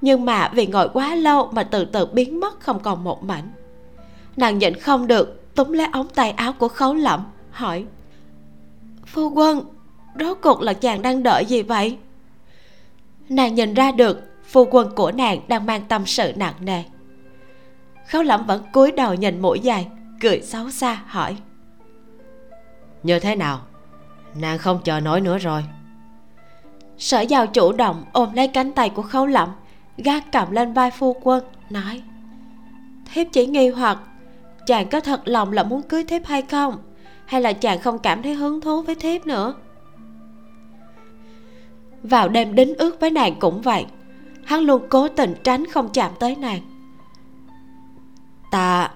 nhưng 0.00 0.24
mà 0.24 0.50
vì 0.54 0.66
ngồi 0.66 0.88
quá 0.88 1.14
lâu 1.14 1.48
mà 1.52 1.62
từ 1.62 1.84
từ 1.84 2.06
biến 2.06 2.40
mất 2.40 2.60
không 2.60 2.80
còn 2.80 3.04
một 3.04 3.24
mảnh. 3.24 3.48
Nàng 4.36 4.58
nhịn 4.58 4.74
không 4.74 5.06
được, 5.06 5.54
túm 5.54 5.72
lấy 5.72 5.86
ống 5.92 6.08
tay 6.08 6.30
áo 6.30 6.52
của 6.52 6.68
khấu 6.68 6.94
lẩm 6.94 7.24
hỏi, 7.50 7.84
phu 9.06 9.30
quân, 9.30 9.64
rốt 10.20 10.38
cuộc 10.42 10.60
là 10.60 10.72
chàng 10.72 11.02
đang 11.02 11.22
đợi 11.22 11.44
gì 11.44 11.62
vậy? 11.62 11.96
Nàng 13.28 13.54
nhìn 13.54 13.74
ra 13.74 13.92
được 13.92 14.33
phu 14.54 14.68
quân 14.70 14.90
của 14.96 15.12
nàng 15.12 15.40
đang 15.48 15.66
mang 15.66 15.82
tâm 15.88 16.06
sự 16.06 16.32
nặng 16.36 16.54
nề. 16.60 16.82
Khấu 18.08 18.22
lẩm 18.22 18.46
vẫn 18.46 18.62
cúi 18.72 18.92
đầu 18.92 19.14
nhìn 19.14 19.42
mũi 19.42 19.60
dài 19.60 19.88
cười 20.20 20.40
xấu 20.40 20.70
xa 20.70 21.02
hỏi. 21.06 21.36
Như 23.02 23.18
thế 23.18 23.36
nào? 23.36 23.60
Nàng 24.34 24.58
không 24.58 24.80
chờ 24.84 25.00
nổi 25.00 25.20
nữa 25.20 25.38
rồi. 25.38 25.64
Sở 26.98 27.20
giao 27.20 27.46
chủ 27.46 27.72
động 27.72 28.04
ôm 28.12 28.32
lấy 28.34 28.48
cánh 28.48 28.72
tay 28.72 28.90
của 28.90 29.02
khấu 29.02 29.26
lẩm 29.26 29.48
gác 29.96 30.32
cầm 30.32 30.50
lên 30.50 30.72
vai 30.72 30.90
phu 30.90 31.16
quân 31.22 31.44
nói. 31.70 32.02
Thiếp 33.12 33.26
chỉ 33.32 33.46
nghi 33.46 33.68
hoặc 33.68 33.98
chàng 34.66 34.88
có 34.88 35.00
thật 35.00 35.20
lòng 35.24 35.52
là 35.52 35.62
muốn 35.62 35.82
cưới 35.82 36.04
thiếp 36.04 36.26
hay 36.26 36.42
không? 36.42 36.78
Hay 37.26 37.40
là 37.40 37.52
chàng 37.52 37.80
không 37.80 37.98
cảm 37.98 38.22
thấy 38.22 38.34
hứng 38.34 38.60
thú 38.60 38.82
với 38.82 38.94
thiếp 38.94 39.26
nữa? 39.26 39.54
Vào 42.02 42.28
đêm 42.28 42.54
đính 42.54 42.74
ước 42.78 43.00
với 43.00 43.10
nàng 43.10 43.34
cũng 43.40 43.62
vậy 43.62 43.86
hắn 44.44 44.60
luôn 44.60 44.82
cố 44.88 45.08
tình 45.08 45.34
tránh 45.44 45.66
không 45.66 45.88
chạm 45.92 46.10
tới 46.18 46.36
nàng. 46.36 46.60
Ta, 48.50 48.90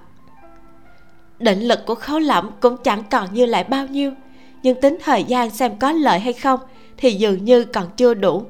định 1.39 1.61
lực 1.61 1.87
của 1.87 1.95
khấu 1.95 2.19
lẩm 2.19 2.51
cũng 2.61 2.77
chẳng 2.77 3.03
còn 3.11 3.35
như 3.35 3.47
lại 3.47 3.65
bao 3.65 3.87
nhiêu, 3.87 4.12
nhưng 4.62 4.81
tính 4.81 4.99
thời 5.05 5.25
gian 5.25 5.51
xem 5.51 5.79
có 5.79 5.93
lợi 5.93 6.20
hay 6.20 6.33
không 6.33 6.61
thì 6.97 7.12
dường 7.12 7.45
như 7.45 7.65
còn 7.65 7.85
chưa 7.97 8.15
đủ. 8.15 8.45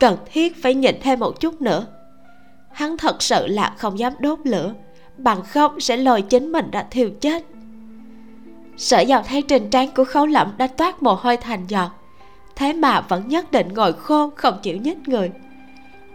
Cần 0.00 0.16
thiết 0.32 0.62
phải 0.62 0.74
nhịn 0.74 0.94
thêm 1.02 1.20
một 1.20 1.40
chút 1.40 1.62
nữa. 1.62 1.86
Hắn 2.72 2.96
thật 2.96 3.22
sự 3.22 3.46
là 3.46 3.74
không 3.78 3.98
dám 3.98 4.12
đốt 4.18 4.38
lửa, 4.44 4.74
bằng 5.16 5.42
không 5.42 5.80
sẽ 5.80 5.96
lôi 5.96 6.22
chính 6.22 6.52
mình 6.52 6.70
đã 6.70 6.86
thiêu 6.90 7.10
chết. 7.20 7.44
Sở 8.76 9.00
giàu 9.00 9.22
thấy 9.26 9.42
trên 9.42 9.70
trán 9.70 9.90
của 9.90 10.04
khấu 10.04 10.26
lẩm 10.26 10.52
đã 10.58 10.66
toát 10.66 11.02
mồ 11.02 11.14
hôi 11.14 11.36
thành 11.36 11.66
giọt, 11.66 11.90
thế 12.56 12.72
mà 12.72 13.00
vẫn 13.00 13.28
nhất 13.28 13.52
định 13.52 13.68
ngồi 13.74 13.92
khô 13.92 14.30
không 14.36 14.58
chịu 14.62 14.76
nhích 14.76 15.08
người 15.08 15.30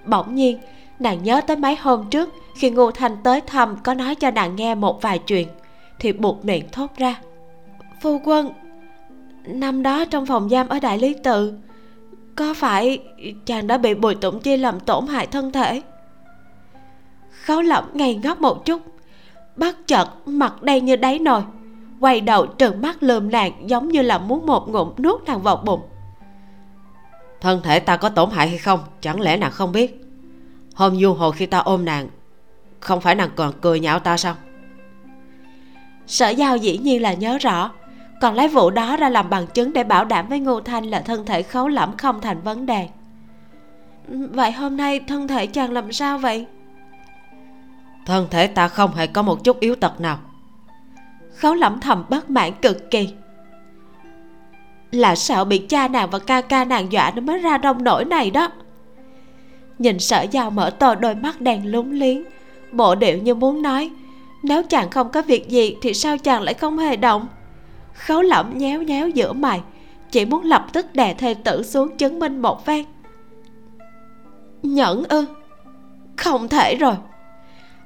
bỗng 0.10 0.36
nhiên, 0.36 0.60
nàng 1.00 1.24
nhớ 1.24 1.42
tới 1.48 1.58
mấy 1.58 1.76
hôm 1.76 2.10
trước, 2.10 2.30
khi 2.56 2.70
ngô 2.70 2.92
thanh 2.92 3.18
tới 3.24 3.42
thăm 3.42 3.78
có 3.84 3.94
nói 3.94 4.16
cho 4.16 4.32
nàng 4.32 4.56
nghe 4.56 4.76
một 4.76 5.02
vài 5.02 5.20
chuyện, 5.20 5.48
thì 6.00 6.14
buộc 6.14 6.46
miệng 6.46 6.66
thốt 6.72 6.88
ra. 6.98 7.16
Phu 8.02 8.22
quân, 8.26 8.54
năm 9.46 9.84
đó 9.84 10.06
trong 10.06 10.26
phòng 10.26 10.50
giam 10.50 10.68
ở 10.70 10.80
đại 10.80 11.00
lý 11.00 11.16
tự, 11.24 11.54
có 12.36 12.54
phải 12.54 13.00
chàng 13.46 13.68
đã 13.68 13.78
bị 13.78 13.94
bùi 13.94 14.16
tụng 14.16 14.40
chi 14.40 14.58
làm 14.58 14.80
tổn 14.80 15.08
hại 15.08 15.28
thân 15.28 15.52
thể? 15.52 15.82
Khấu 17.44 17.62
lẩm 17.62 17.84
ngây 17.94 18.16
ngốc 18.16 18.42
một 18.42 18.66
chút 18.66 18.82
bắt 19.56 19.76
chợt 19.88 20.08
mặt 20.26 20.64
đen 20.64 20.86
như 20.86 20.96
đáy 20.96 21.20
nồi, 21.20 21.42
quay 22.00 22.22
đầu 22.22 22.46
trừng 22.46 22.82
mắt 22.82 23.04
lườm 23.04 23.32
nàng 23.32 23.52
giống 23.66 23.88
như 23.88 24.02
là 24.02 24.18
muốn 24.18 24.46
một 24.46 24.70
ngụm 24.70 24.90
nuốt 24.98 25.24
nàng 25.28 25.42
vào 25.42 25.56
bụng 25.66 25.82
thân 27.42 27.62
thể 27.64 27.80
ta 27.80 27.98
có 27.98 28.10
tổn 28.10 28.30
hại 28.32 28.50
hay 28.50 28.58
không 28.58 28.80
chẳng 29.02 29.22
lẽ 29.22 29.38
nàng 29.38 29.52
không 29.52 29.72
biết? 29.72 30.06
Hôm 30.76 31.02
du 31.02 31.14
hồ 31.14 31.32
khi 31.32 31.46
ta 31.46 31.58
ôm 31.58 31.86
nàng 31.86 32.10
không 32.80 33.02
phải 33.02 33.16
nàng 33.16 33.30
còn 33.36 33.54
cười 33.62 33.80
nhạo 33.80 34.00
ta 34.00 34.18
sao? 34.18 34.36
Sở 36.08 36.30
giao 36.30 36.58
dĩ 36.58 36.78
nhiên 36.78 37.02
là 37.02 37.14
nhớ 37.14 37.38
rõ 37.38 37.72
còn 38.22 38.36
lấy 38.36 38.48
vụ 38.48 38.70
đó 38.70 38.98
ra 38.98 39.10
làm 39.10 39.30
bằng 39.30 39.48
chứng 39.48 39.74
để 39.74 39.84
bảo 39.84 40.06
đảm 40.06 40.28
với 40.28 40.40
ngô 40.40 40.62
thanh 40.62 40.86
là 40.86 41.02
thân 41.02 41.26
thể 41.26 41.44
khấu 41.44 41.68
lẫm 41.68 41.98
không 41.98 42.22
thành 42.22 42.42
vấn 42.42 42.66
đề. 42.66 42.90
Vậy 44.08 44.52
hôm 44.52 44.78
nay 44.78 45.00
thân 45.08 45.28
thể 45.28 45.48
chàng 45.48 45.72
làm 45.72 45.92
sao 45.92 46.18
vậy? 46.18 46.46
Thân 48.06 48.28
thể 48.32 48.48
ta 48.48 48.68
không 48.68 48.94
hề 48.94 49.08
có 49.08 49.22
một 49.22 49.44
chút 49.44 49.60
yếu 49.60 49.76
tật 49.76 50.02
nào. 50.02 50.20
Khấu 51.36 51.54
lẫm 51.54 51.80
thầm 51.80 52.06
bất 52.10 52.30
mãn 52.30 52.52
cực 52.62 52.92
kỳ 52.92 53.14
là 54.92 55.16
sợ 55.16 55.46
bị 55.46 55.58
cha 55.58 55.88
nàng 55.88 56.10
và 56.10 56.20
ca 56.20 56.42
ca 56.42 56.66
nàng 56.66 56.92
dọa 56.92 57.12
nó 57.16 57.22
mới 57.22 57.40
ra 57.40 57.58
đông 57.58 57.84
nổi 57.84 58.06
này 58.06 58.32
đó. 58.32 58.50
Nhìn 59.80 60.00
sở 60.00 60.22
giao 60.32 60.50
mở 60.52 60.70
to 60.70 60.96
đôi 60.96 61.16
mắt 61.16 61.42
đèn 61.42 61.72
lúng 61.72 61.92
liếng, 61.92 62.24
bộ 62.72 62.96
điệu 62.96 63.18
như 63.18 63.36
muốn 63.36 63.62
nói, 63.62 63.92
nếu 64.44 64.64
chàng 64.64 64.90
không 64.90 65.10
có 65.10 65.22
việc 65.22 65.50
gì 65.50 65.76
thì 65.82 65.94
sao 65.94 66.18
chàng 66.18 66.42
lại 66.42 66.54
không 66.54 66.78
hề 66.78 66.96
động? 66.96 67.28
Khấu 67.94 68.22
lẩm 68.22 68.58
nhéo 68.58 68.82
nhéo 68.82 69.10
giữa 69.10 69.34
mày, 69.34 69.62
chỉ 70.12 70.26
muốn 70.26 70.44
lập 70.44 70.66
tức 70.74 70.94
đè 70.94 71.14
thê 71.14 71.34
tử 71.34 71.64
xuống 71.64 71.98
chứng 71.98 72.20
minh 72.20 72.42
một 72.42 72.66
phen. 72.66 72.86
Nhẫn 74.64 75.04
ư? 75.04 75.26
Không 76.18 76.48
thể 76.48 76.76
rồi. 76.76 76.96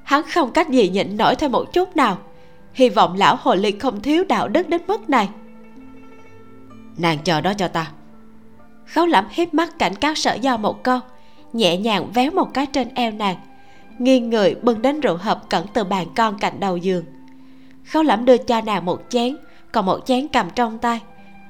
Hắn 0.02 0.22
không 0.22 0.50
cách 0.50 0.70
gì 0.70 0.88
nhịn 0.88 1.16
nổi 1.16 1.34
thêm 1.36 1.52
một 1.52 1.72
chút 1.72 1.96
nào. 1.96 2.18
Hy 2.72 2.88
vọng 2.88 3.14
lão 3.18 3.36
hồ 3.40 3.54
ly 3.54 3.70
không 3.70 4.00
thiếu 4.00 4.24
đạo 4.24 4.48
đức 4.48 4.68
đến 4.68 4.80
mức 4.86 5.10
này 5.10 5.28
nàng 6.96 7.18
chờ 7.24 7.40
đó 7.40 7.52
cho 7.54 7.68
ta. 7.68 7.90
Khấu 8.86 9.06
lẩm 9.06 9.26
hiếp 9.30 9.54
mắt 9.54 9.78
cảnh 9.78 9.94
cáo 9.94 10.14
sở 10.14 10.34
giao 10.34 10.58
một 10.58 10.82
câu, 10.82 11.00
nhẹ 11.52 11.76
nhàng 11.76 12.12
véo 12.12 12.30
một 12.30 12.54
cái 12.54 12.66
trên 12.66 12.88
eo 12.94 13.10
nàng 13.10 13.36
nghiêng 13.98 14.30
người 14.30 14.54
bưng 14.54 14.82
đến 14.82 15.00
rượu 15.00 15.16
hộp 15.16 15.50
cẩn 15.50 15.66
từ 15.66 15.84
bàn 15.84 16.06
con 16.16 16.38
cạnh 16.38 16.60
đầu 16.60 16.76
giường. 16.76 17.04
Khấu 17.84 18.02
lẩm 18.02 18.24
đưa 18.24 18.36
cho 18.36 18.60
nàng 18.60 18.84
một 18.84 19.02
chén, 19.08 19.36
còn 19.72 19.86
một 19.86 20.00
chén 20.06 20.28
cầm 20.28 20.50
trong 20.50 20.78
tay, 20.78 21.00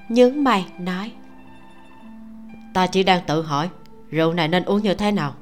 nhướng 0.08 0.44
mày 0.44 0.66
nói, 0.78 1.12
ta 2.74 2.86
chỉ 2.86 3.02
đang 3.02 3.20
tự 3.26 3.42
hỏi, 3.42 3.68
rượu 4.10 4.32
này 4.32 4.48
nên 4.48 4.64
uống 4.64 4.82
như 4.82 4.94
thế 4.94 5.12
nào? 5.12 5.34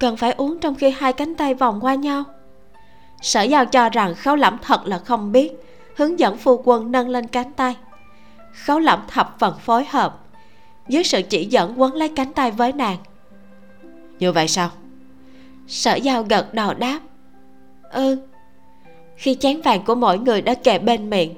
Cần 0.00 0.16
phải 0.16 0.32
uống 0.32 0.58
trong 0.60 0.74
khi 0.74 0.90
hai 0.90 1.12
cánh 1.12 1.34
tay 1.34 1.54
vòng 1.54 1.78
qua 1.80 1.94
nhau. 1.94 2.24
Sở 3.22 3.42
giao 3.42 3.66
cho 3.66 3.88
rằng 3.88 4.14
khấu 4.14 4.36
lẩm 4.36 4.58
thật 4.62 4.86
là 4.86 4.98
không 4.98 5.32
biết, 5.32 5.52
hướng 5.96 6.18
dẫn 6.18 6.36
phu 6.36 6.62
quân 6.64 6.92
nâng 6.92 7.08
lên 7.08 7.26
cánh 7.26 7.52
tay 7.52 7.76
khấu 8.64 8.78
lẩm 8.78 9.04
thập 9.08 9.36
phần 9.38 9.58
phối 9.58 9.84
hợp. 9.84 10.20
Dưới 10.88 11.04
sự 11.04 11.22
chỉ 11.22 11.44
dẫn 11.44 11.80
quấn 11.80 11.94
lấy 11.94 12.08
cánh 12.08 12.32
tay 12.32 12.50
với 12.50 12.72
nàng. 12.72 12.96
Như 14.18 14.32
vậy 14.32 14.48
sao? 14.48 14.70
Sở 15.66 15.94
giao 15.94 16.22
gật 16.22 16.54
đầu 16.54 16.74
đáp. 16.74 17.00
Ừ. 17.90 18.18
Khi 19.16 19.36
chén 19.40 19.60
vàng 19.60 19.84
của 19.84 19.94
mỗi 19.94 20.18
người 20.18 20.42
đã 20.42 20.54
kề 20.54 20.78
bên 20.78 21.10
miệng, 21.10 21.34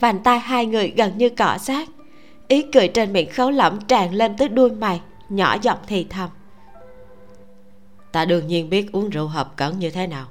vành 0.00 0.22
tay 0.22 0.38
hai 0.38 0.66
người 0.66 0.92
gần 0.96 1.18
như 1.18 1.28
cọ 1.28 1.58
sát, 1.58 1.88
ý 2.48 2.62
cười 2.72 2.88
trên 2.88 3.12
miệng 3.12 3.30
khấu 3.30 3.50
lẩm 3.50 3.80
tràn 3.80 4.14
lên 4.14 4.36
tới 4.36 4.48
đuôi 4.48 4.70
mày, 4.70 5.00
nhỏ 5.28 5.56
giọng 5.62 5.78
thì 5.86 6.06
thầm. 6.10 6.30
Ta 8.12 8.24
đương 8.24 8.46
nhiên 8.46 8.70
biết 8.70 8.92
uống 8.92 9.10
rượu 9.10 9.26
hợp 9.26 9.56
cẩn 9.56 9.78
như 9.78 9.90
thế 9.90 10.06
nào. 10.06 10.26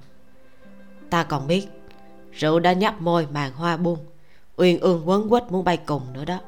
Ta 1.10 1.24
còn 1.24 1.48
biết, 1.48 1.68
rượu 2.32 2.60
đã 2.60 2.74
nhấp 2.74 3.02
môi 3.02 3.28
màn 3.34 3.52
hoa 3.54 3.78
buông 3.78 4.00
uyên 4.58 4.80
ương 4.80 5.10
quấn 5.10 5.30
quýt 5.30 5.44
muốn 5.52 5.64
bay 5.64 5.78
cùng 5.78 6.02
nữa 6.14 6.26
đó. 6.26 6.40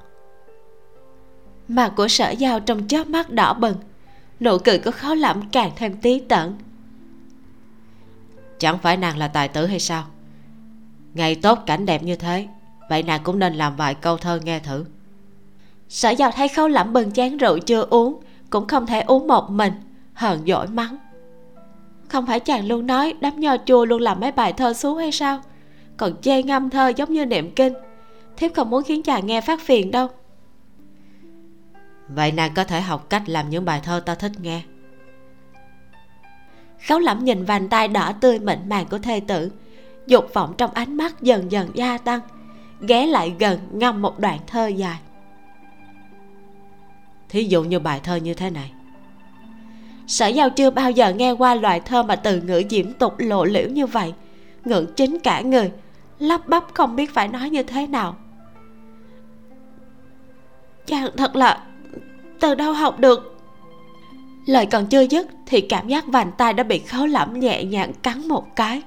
Mặt 1.68 1.94
của 1.96 2.08
sở 2.08 2.30
giao 2.30 2.60
trong 2.60 2.88
chớp 2.88 3.08
mắt 3.08 3.30
đỏ 3.30 3.54
bừng 3.54 3.76
nụ 4.40 4.58
cười 4.58 4.80
của 4.80 4.92
khó 4.92 5.14
lẩm 5.14 5.42
càng 5.52 5.72
thêm 5.76 5.98
tí 6.02 6.20
tởn 6.20 6.56
chẳng 8.60 8.78
phải 8.78 8.98
nàng 8.98 9.18
là 9.18 9.28
tài 9.28 9.48
tử 9.48 9.66
hay 9.66 9.80
sao? 9.80 10.04
Ngày 11.14 11.36
tốt 11.36 11.60
cảnh 11.66 11.86
đẹp 11.86 12.04
như 12.04 12.16
thế 12.16 12.48
vậy 12.90 13.04
nàng 13.04 13.22
cũng 13.24 13.40
nên 13.40 13.54
làm 13.54 13.76
vài 13.76 13.96
câu 13.96 14.18
thơ 14.18 14.40
nghe 14.44 14.60
thử. 14.60 14.86
Sở 15.90 16.10
giao 16.10 16.32
thấy 16.32 16.48
khâu 16.48 16.68
lẩm 16.68 16.94
bừng 16.94 17.12
chén 17.12 17.38
rượu 17.38 17.60
chưa 17.60 17.82
uống 17.90 18.20
cũng 18.50 18.68
không 18.68 18.86
thể 18.86 19.02
uống 19.02 19.28
một 19.28 19.50
mình 19.50 19.74
hờn 20.14 20.40
dỗi 20.48 20.68
mắng. 20.68 20.98
Không 22.08 22.26
phải 22.26 22.40
chàng 22.40 22.68
luôn 22.68 22.88
nói 22.88 23.14
đám 23.20 23.40
nho 23.40 23.58
chua 23.66 23.86
luôn 23.86 24.02
làm 24.02 24.20
mấy 24.20 24.32
bài 24.32 24.54
thơ 24.54 24.74
xuống 24.74 24.98
hay 24.98 25.12
sao? 25.12 25.42
Còn 25.98 26.22
chê 26.22 26.44
ngâm 26.44 26.70
thơ 26.70 26.88
giống 26.88 27.14
như 27.14 27.26
niệm 27.26 27.52
kinh 27.56 27.74
thiếp 28.38 28.54
không 28.54 28.70
muốn 28.70 28.84
khiến 28.84 29.04
chàng 29.04 29.26
nghe 29.26 29.42
phát 29.42 29.62
phiền 29.62 29.92
đâu. 29.92 30.08
Vậy 32.10 32.32
nàng 32.32 32.54
có 32.54 32.64
thể 32.64 32.82
học 32.82 33.10
cách 33.10 33.24
làm 33.30 33.50
những 33.50 33.66
bài 33.66 33.82
thơ 33.84 34.00
ta 34.00 34.16
thích 34.16 34.32
nghe. 34.42 34.62
Khấu 36.88 37.00
lẩm 37.00 37.26
nhìn 37.26 37.46
vành 37.46 37.70
tay 37.70 37.88
đỏ 37.88 38.14
tươi 38.22 38.40
mịn 38.40 38.70
màng 38.70 38.86
của 38.86 38.98
thê 38.98 39.20
tử. 39.20 39.52
Dục 40.08 40.34
vọng 40.34 40.54
trong 40.58 40.72
ánh 40.74 40.98
mắt 40.98 41.22
dần 41.22 41.52
dần 41.52 41.70
gia 41.74 41.98
tăng 41.98 42.20
ghé 42.82 43.06
lại 43.06 43.34
gần 43.40 43.60
ngâm 43.72 44.02
một 44.02 44.20
đoạn 44.20 44.40
thơ 44.48 44.68
dài. 44.68 44.98
Thí 47.30 47.44
dụ 47.44 47.64
như 47.64 47.80
bài 47.80 48.00
thơ 48.04 48.16
như 48.16 48.34
thế 48.34 48.50
này. 48.50 48.72
Sở 50.08 50.28
giao 50.28 50.50
chưa 50.50 50.70
bao 50.70 50.92
giờ 50.92 51.14
nghe 51.14 51.32
qua 51.32 51.56
loại 51.56 51.80
thơ 51.80 52.04
mà 52.04 52.16
từ 52.16 52.42
ngữ 52.42 52.64
diễm 52.70 52.94
tục 52.94 53.14
lộ 53.18 53.46
liễu 53.46 53.70
như 53.70 53.86
vậy. 53.86 54.14
Ngượng 54.66 54.94
chính 54.96 55.20
cả 55.20 55.42
người 55.42 55.72
lắp 56.20 56.48
bắp 56.48 56.64
không 56.74 56.96
biết 56.96 57.14
phải 57.14 57.28
nói 57.28 57.50
như 57.50 57.64
thế 57.64 57.88
nào 57.88 58.16
chàng 60.88 61.10
thật 61.18 61.36
là 61.36 61.64
từ 62.40 62.56
đâu 62.56 62.74
học 62.74 63.00
được? 63.00 63.34
Lời 64.46 64.66
còn 64.66 64.86
chưa 64.86 65.02
dứt 65.02 65.28
thì 65.46 65.62
cảm 65.62 65.88
giác 65.88 66.08
vành 66.08 66.32
tay 66.32 66.54
đã 66.54 66.64
bị 66.64 66.80
khấu 66.80 67.06
lẫm 67.06 67.40
nhẹ 67.40 67.64
nhàng 67.64 67.94
cắn 67.94 68.28
một 68.28 68.56
cái. 68.56 68.82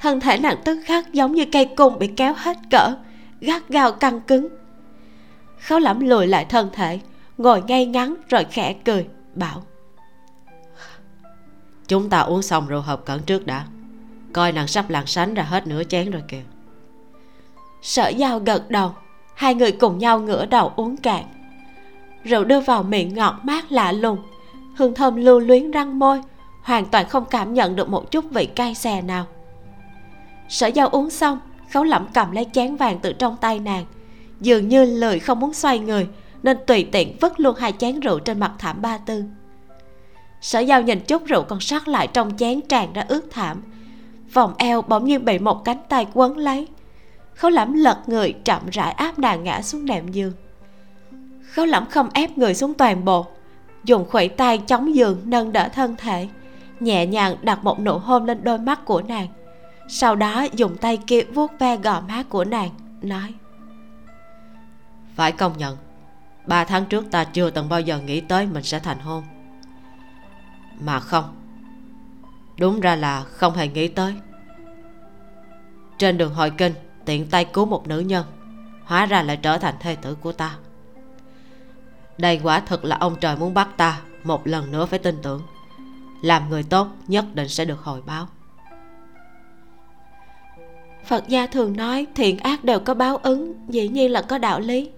Thân 0.00 0.20
thể 0.20 0.38
nàng 0.38 0.56
tức 0.64 0.78
khắc 0.84 1.12
giống 1.12 1.32
như 1.32 1.44
cây 1.52 1.66
cung 1.76 1.98
bị 1.98 2.06
kéo 2.06 2.34
hết 2.36 2.56
cỡ 2.70 2.94
gắt 3.40 3.68
gao 3.68 3.92
căng 3.92 4.20
cứng. 4.20 4.48
Khấu 5.60 5.78
lẫm 5.78 6.00
lùi 6.00 6.26
lại 6.26 6.44
thân 6.44 6.68
thể 6.72 7.00
ngồi 7.38 7.62
ngay 7.62 7.86
ngắn 7.86 8.14
rồi 8.28 8.44
khẽ 8.50 8.74
cười 8.84 9.06
bảo. 9.34 9.62
Chúng 11.88 12.10
ta 12.10 12.20
uống 12.20 12.42
xong 12.42 12.66
rượu 12.66 12.80
hợp 12.80 13.04
cẩn 13.04 13.22
trước 13.22 13.46
đã. 13.46 13.66
Coi 14.32 14.52
nàng 14.52 14.68
sắp 14.68 14.90
làng 14.90 15.06
sánh 15.06 15.34
ra 15.34 15.42
hết 15.42 15.66
nửa 15.66 15.84
chén 15.84 16.10
rồi 16.10 16.22
kìa. 16.28 16.42
Sở 17.82 18.08
giao 18.08 18.38
gật 18.38 18.70
đầu 18.70 18.94
hai 19.34 19.54
người 19.54 19.72
cùng 19.72 19.98
nhau 19.98 20.20
ngửa 20.20 20.46
đầu 20.46 20.72
uống 20.76 20.96
cạn. 20.96 21.24
Rượu 22.24 22.44
đưa 22.44 22.60
vào 22.60 22.82
miệng 22.82 23.14
ngọt 23.14 23.34
mát 23.42 23.72
lạ 23.72 23.92
lùng. 23.92 24.18
Hương 24.76 24.94
thơm 24.94 25.16
lưu 25.16 25.40
luyến 25.40 25.70
răng 25.70 25.98
môi, 25.98 26.20
hoàn 26.62 26.86
toàn 26.86 27.08
không 27.08 27.24
cảm 27.24 27.54
nhận 27.54 27.76
được 27.76 27.88
một 27.88 28.10
chút 28.10 28.24
vị 28.30 28.46
cay 28.46 28.74
xè 28.74 29.02
nào. 29.02 29.26
Sở 30.48 30.66
giao 30.66 30.88
uống 30.88 31.10
xong, 31.10 31.38
khấu 31.72 31.84
lẩm 31.84 32.06
cầm 32.14 32.32
lấy 32.32 32.46
chén 32.52 32.76
vàng 32.76 32.98
từ 33.02 33.12
trong 33.12 33.36
tay 33.40 33.58
nàng. 33.58 33.84
Dường 34.40 34.68
như 34.68 34.84
lười 34.84 35.18
không 35.18 35.40
muốn 35.40 35.54
xoay 35.54 35.78
người, 35.78 36.08
nên 36.42 36.56
tùy 36.66 36.88
tiện 36.92 37.16
vứt 37.20 37.40
luôn 37.40 37.56
hai 37.56 37.72
chén 37.72 38.00
rượu 38.00 38.18
trên 38.18 38.40
mặt 38.40 38.52
thảm 38.58 38.82
ba 38.82 38.98
tư. 38.98 39.24
Sở 40.40 40.60
giao 40.60 40.82
nhìn 40.82 41.00
chút 41.00 41.26
rượu 41.26 41.42
còn 41.42 41.60
sót 41.60 41.88
lại 41.88 42.06
trong 42.06 42.36
chén 42.36 42.60
tràn 42.68 42.92
ra 42.92 43.04
ướt 43.08 43.30
thảm. 43.30 43.62
Vòng 44.32 44.54
eo 44.58 44.82
bỗng 44.82 45.04
nhiên 45.04 45.24
bị 45.24 45.38
một 45.38 45.64
cánh 45.64 45.78
tay 45.88 46.06
quấn 46.14 46.36
lấy 46.36 46.68
khấu 47.34 47.50
lẫm 47.50 47.72
lật 47.72 47.98
người 48.06 48.34
chậm 48.44 48.62
rãi 48.70 48.92
áp 48.92 49.18
nàng 49.18 49.44
ngã 49.44 49.62
xuống 49.62 49.84
nệm 49.84 50.08
giường. 50.08 50.32
Khấu 51.52 51.66
lẫm 51.66 51.86
không 51.86 52.08
ép 52.14 52.38
người 52.38 52.54
xuống 52.54 52.74
toàn 52.74 53.04
bộ, 53.04 53.26
dùng 53.84 54.08
khuỷu 54.10 54.28
tay 54.28 54.58
chống 54.58 54.94
giường 54.94 55.20
nâng 55.24 55.52
đỡ 55.52 55.68
thân 55.68 55.96
thể, 55.96 56.28
nhẹ 56.80 57.06
nhàng 57.06 57.36
đặt 57.42 57.64
một 57.64 57.80
nụ 57.80 57.98
hôn 57.98 58.24
lên 58.24 58.44
đôi 58.44 58.58
mắt 58.58 58.84
của 58.84 59.02
nàng. 59.02 59.28
Sau 59.88 60.16
đó 60.16 60.46
dùng 60.52 60.76
tay 60.76 60.96
kia 60.96 61.22
vuốt 61.22 61.58
ve 61.58 61.76
gò 61.76 62.00
má 62.08 62.22
của 62.28 62.44
nàng, 62.44 62.70
nói, 63.02 63.34
phải 65.16 65.32
công 65.32 65.58
nhận, 65.58 65.76
ba 66.46 66.64
tháng 66.64 66.84
trước 66.86 67.04
ta 67.10 67.24
chưa 67.24 67.50
từng 67.50 67.68
bao 67.68 67.80
giờ 67.80 68.00
nghĩ 68.00 68.20
tới 68.20 68.46
mình 68.46 68.62
sẽ 68.62 68.78
thành 68.78 68.98
hôn. 68.98 69.24
Mà 70.80 71.00
không, 71.00 71.24
đúng 72.58 72.80
ra 72.80 72.96
là 72.96 73.20
không 73.22 73.54
hề 73.54 73.68
nghĩ 73.68 73.88
tới. 73.88 74.14
Trên 75.98 76.18
đường 76.18 76.34
hội 76.34 76.50
kinh 76.50 76.72
tiện 77.04 77.26
tay 77.30 77.44
cứu 77.44 77.66
một 77.66 77.88
nữ 77.88 78.00
nhân, 78.00 78.24
hóa 78.84 79.06
ra 79.06 79.22
lại 79.22 79.36
trở 79.36 79.58
thành 79.58 79.74
thê 79.80 79.94
tử 79.94 80.14
của 80.14 80.32
ta. 80.32 80.56
Đây 82.18 82.40
quả 82.42 82.60
thực 82.60 82.84
là 82.84 82.96
ông 83.00 83.16
trời 83.20 83.36
muốn 83.36 83.54
bắt 83.54 83.68
ta 83.76 84.00
một 84.24 84.46
lần 84.46 84.72
nữa 84.72 84.86
phải 84.86 84.98
tin 84.98 85.18
tưởng. 85.22 85.42
Làm 86.22 86.50
người 86.50 86.62
tốt 86.62 86.88
nhất 87.08 87.24
định 87.34 87.48
sẽ 87.48 87.64
được 87.64 87.80
hồi 87.80 88.02
báo. 88.06 88.28
Phật 91.04 91.28
gia 91.28 91.46
thường 91.46 91.76
nói 91.76 92.06
thiện 92.14 92.38
ác 92.38 92.64
đều 92.64 92.80
có 92.80 92.94
báo 92.94 93.16
ứng, 93.16 93.54
dĩ 93.68 93.88
nhiên 93.88 94.10
là 94.10 94.22
có 94.22 94.38
đạo 94.38 94.60
lý. 94.60 94.90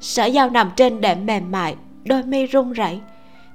Sở 0.00 0.24
giao 0.24 0.50
nằm 0.50 0.70
trên 0.76 1.00
đệm 1.00 1.26
mềm 1.26 1.50
mại, 1.50 1.76
đôi 2.04 2.22
mi 2.22 2.46
run 2.46 2.72
rẩy, 2.72 3.00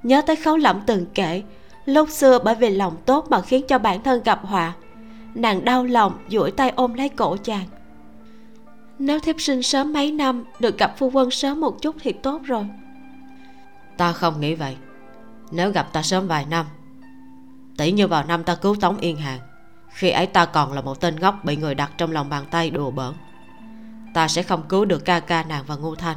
nhớ 0.02 0.22
tới 0.26 0.36
khấu 0.36 0.56
lẩm 0.56 0.80
từng 0.86 1.06
kể, 1.14 1.42
lúc 1.84 2.10
xưa 2.10 2.38
bởi 2.44 2.54
vì 2.54 2.70
lòng 2.70 2.96
tốt 3.06 3.26
mà 3.30 3.40
khiến 3.40 3.64
cho 3.68 3.78
bản 3.78 4.02
thân 4.02 4.22
gặp 4.22 4.40
họa 4.42 4.72
nàng 5.36 5.64
đau 5.64 5.84
lòng 5.84 6.18
duỗi 6.28 6.50
tay 6.50 6.72
ôm 6.76 6.94
lấy 6.94 7.08
cổ 7.08 7.36
chàng. 7.36 7.66
Nếu 8.98 9.20
thiếp 9.20 9.40
sinh 9.40 9.62
sớm 9.62 9.92
mấy 9.92 10.12
năm 10.12 10.44
được 10.60 10.78
gặp 10.78 10.94
phu 10.98 11.10
quân 11.10 11.30
sớm 11.30 11.60
một 11.60 11.82
chút 11.82 11.96
thì 12.00 12.12
tốt 12.12 12.40
rồi. 12.44 12.66
Ta 13.96 14.12
không 14.12 14.40
nghĩ 14.40 14.54
vậy. 14.54 14.76
Nếu 15.50 15.70
gặp 15.70 15.92
ta 15.92 16.02
sớm 16.02 16.26
vài 16.28 16.46
năm 16.50 16.66
tỷ 17.76 17.92
như 17.92 18.06
vào 18.06 18.24
năm 18.24 18.44
ta 18.44 18.54
cứu 18.54 18.76
tống 18.80 18.98
yên 18.98 19.16
hàng 19.16 19.40
khi 19.88 20.10
ấy 20.10 20.26
ta 20.26 20.46
còn 20.46 20.72
là 20.72 20.80
một 20.80 21.00
tên 21.00 21.20
ngốc 21.20 21.44
bị 21.44 21.56
người 21.56 21.74
đặt 21.74 21.92
trong 21.98 22.12
lòng 22.12 22.28
bàn 22.28 22.44
tay 22.50 22.70
đùa 22.70 22.90
bỡn 22.90 23.14
ta 24.14 24.28
sẽ 24.28 24.42
không 24.42 24.62
cứu 24.68 24.84
được 24.84 25.04
ca 25.04 25.20
ca 25.20 25.42
nàng 25.42 25.64
và 25.66 25.76
ngu 25.76 25.94
thanh 25.94 26.16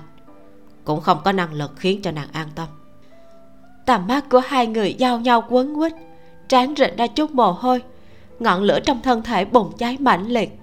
cũng 0.83 1.01
không 1.01 1.21
có 1.25 1.31
năng 1.31 1.53
lực 1.53 1.71
khiến 1.75 2.01
cho 2.01 2.11
nàng 2.11 2.27
an 2.31 2.47
tâm. 2.55 2.67
Tầm 3.85 4.07
mắt 4.07 4.29
của 4.29 4.41
hai 4.47 4.67
người 4.67 4.93
giao 4.93 5.19
nhau 5.19 5.43
quấn 5.49 5.75
quýt 5.75 5.93
trán 6.49 6.73
rịn 6.77 6.95
ra 6.95 7.07
chút 7.07 7.31
mồ 7.31 7.51
hôi 7.51 7.83
ngọn 8.39 8.63
lửa 8.63 8.79
trong 8.79 9.01
thân 9.01 9.23
thể 9.23 9.45
bùng 9.45 9.77
cháy 9.77 9.97
mãnh 9.99 10.27
liệt. 10.27 10.59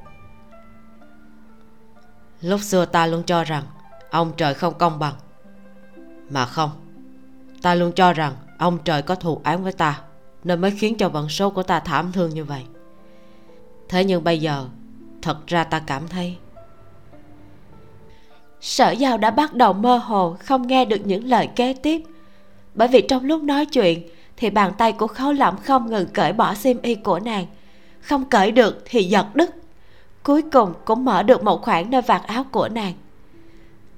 Lúc 2.41 2.61
xưa 2.61 2.85
ta 2.85 3.07
luôn 3.07 3.23
cho 3.23 3.45
rằng 3.45 3.63
ông 4.11 4.33
trời 4.37 4.55
không 4.55 4.75
công 4.79 4.99
bằng. 4.99 5.15
Mà 6.31 6.47
không, 6.47 6.71
ta 7.63 7.75
luôn 7.75 7.93
cho 7.93 8.13
rằng 8.13 8.33
ông 8.59 8.79
trời 8.85 9.03
có 9.03 9.15
thù 9.15 9.41
án 9.45 9.65
với 9.65 9.73
ta, 9.73 10.01
nên 10.45 10.61
mới 10.61 10.71
khiến 10.71 10.97
cho 10.97 11.09
vận 11.09 11.29
số 11.29 11.51
của 11.51 11.63
ta 11.63 11.81
thảm 11.81 12.13
thương 12.13 12.31
như 12.31 12.45
vậy. 12.45 12.63
Thế 13.89 14.05
nhưng 14.05 14.25
bây 14.25 14.41
giờ, 14.41 14.69
thật 15.23 15.47
ra 15.47 15.65
ta 15.65 15.79
cảm 15.79 16.09
thấy 16.09 16.37
sở 18.61 18.91
giao 18.91 19.19
đã 19.19 19.31
bắt 19.31 19.55
đầu 19.55 19.73
mơ 19.73 19.97
hồ, 19.97 20.37
không 20.39 20.67
nghe 20.67 20.85
được 20.85 21.07
những 21.07 21.25
lời 21.25 21.49
kế 21.57 21.73
tiếp. 21.73 22.03
Bởi 22.75 22.89
vì 22.89 23.01
trong 23.01 23.25
lúc 23.25 23.43
nói 23.43 23.67
chuyện, 23.67 24.09
thì 24.37 24.51
bàn 24.51 24.73
tay 24.79 24.93
của 24.93 25.07
khấu 25.07 25.33
lẩm 25.33 25.57
không 25.57 25.91
ngừng 25.91 26.07
cởi 26.07 26.33
bỏ 26.33 26.55
xiêm 26.55 26.83
y 26.83 26.95
của 26.95 27.21
nàng 27.21 27.47
không 28.09 28.25
cởi 28.25 28.53
được 28.53 28.83
thì 28.85 29.05
giật 29.05 29.27
đứt. 29.35 29.51
Cuối 30.23 30.43
cùng 30.53 30.73
cũng 30.85 31.05
mở 31.05 31.23
được 31.23 31.45
một 31.45 31.63
khoảng 31.63 31.91
nơi 31.91 32.03
vạt 32.03 32.23
áo 32.23 32.45
của 32.45 32.69
nàng. 32.69 32.95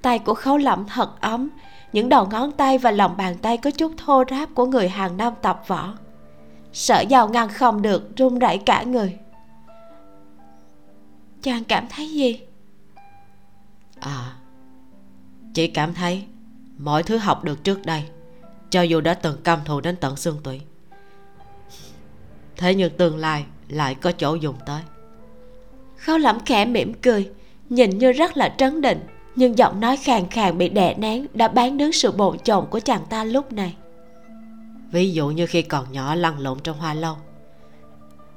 Tay 0.02 0.18
của 0.18 0.34
khấu 0.34 0.56
lẩm 0.56 0.86
thật 0.86 1.20
ấm, 1.20 1.48
những 1.92 2.08
đầu 2.08 2.26
ngón 2.30 2.52
tay 2.52 2.78
và 2.78 2.90
lòng 2.90 3.16
bàn 3.16 3.38
tay 3.38 3.56
có 3.56 3.70
chút 3.70 3.92
thô 3.96 4.24
ráp 4.30 4.54
của 4.54 4.66
người 4.66 4.88
hàng 4.88 5.16
năm 5.16 5.32
tập 5.42 5.62
võ. 5.66 5.94
Sợ 6.72 7.00
giàu 7.00 7.28
ngăn 7.28 7.48
không 7.48 7.82
được, 7.82 8.16
run 8.16 8.38
rẩy 8.38 8.58
cả 8.58 8.82
người. 8.82 9.18
Chàng 11.42 11.64
cảm 11.64 11.86
thấy 11.90 12.10
gì? 12.10 12.40
À 14.00 14.34
chỉ 15.54 15.66
cảm 15.66 15.94
thấy 15.94 16.24
mọi 16.78 17.02
thứ 17.02 17.16
học 17.16 17.44
được 17.44 17.64
trước 17.64 17.86
đây, 17.86 18.04
cho 18.70 18.82
dù 18.82 19.00
đã 19.00 19.14
từng 19.14 19.42
căm 19.42 19.58
thù 19.64 19.80
đến 19.80 19.96
tận 19.96 20.16
xương 20.16 20.40
tủy. 20.42 20.60
Thế 22.56 22.74
nhưng 22.74 22.96
tương 22.96 23.16
lai 23.16 23.44
lại 23.68 23.94
có 23.94 24.12
chỗ 24.12 24.34
dùng 24.34 24.56
tới. 24.66 24.82
Khâu 25.96 26.18
lẩm 26.18 26.38
khẽ 26.44 26.64
mỉm 26.64 26.94
cười 26.94 27.30
nhìn 27.68 27.98
như 27.98 28.12
rất 28.12 28.36
là 28.36 28.54
trấn 28.58 28.80
định 28.80 29.00
nhưng 29.36 29.58
giọng 29.58 29.80
nói 29.80 29.96
khàn 29.96 30.26
khàn 30.30 30.58
bị 30.58 30.68
đè 30.68 30.94
nén 30.94 31.26
đã 31.34 31.48
bán 31.48 31.76
đứng 31.76 31.92
sự 31.92 32.12
bồn 32.12 32.38
chồn 32.38 32.66
của 32.70 32.80
chàng 32.80 33.06
ta 33.10 33.24
lúc 33.24 33.52
này. 33.52 33.76
Ví 34.90 35.12
dụ 35.12 35.28
như 35.28 35.46
khi 35.46 35.62
còn 35.62 35.92
nhỏ 35.92 36.14
lăn 36.14 36.38
lộn 36.38 36.58
trong 36.60 36.78
hoa 36.78 36.94
lâu 36.94 37.16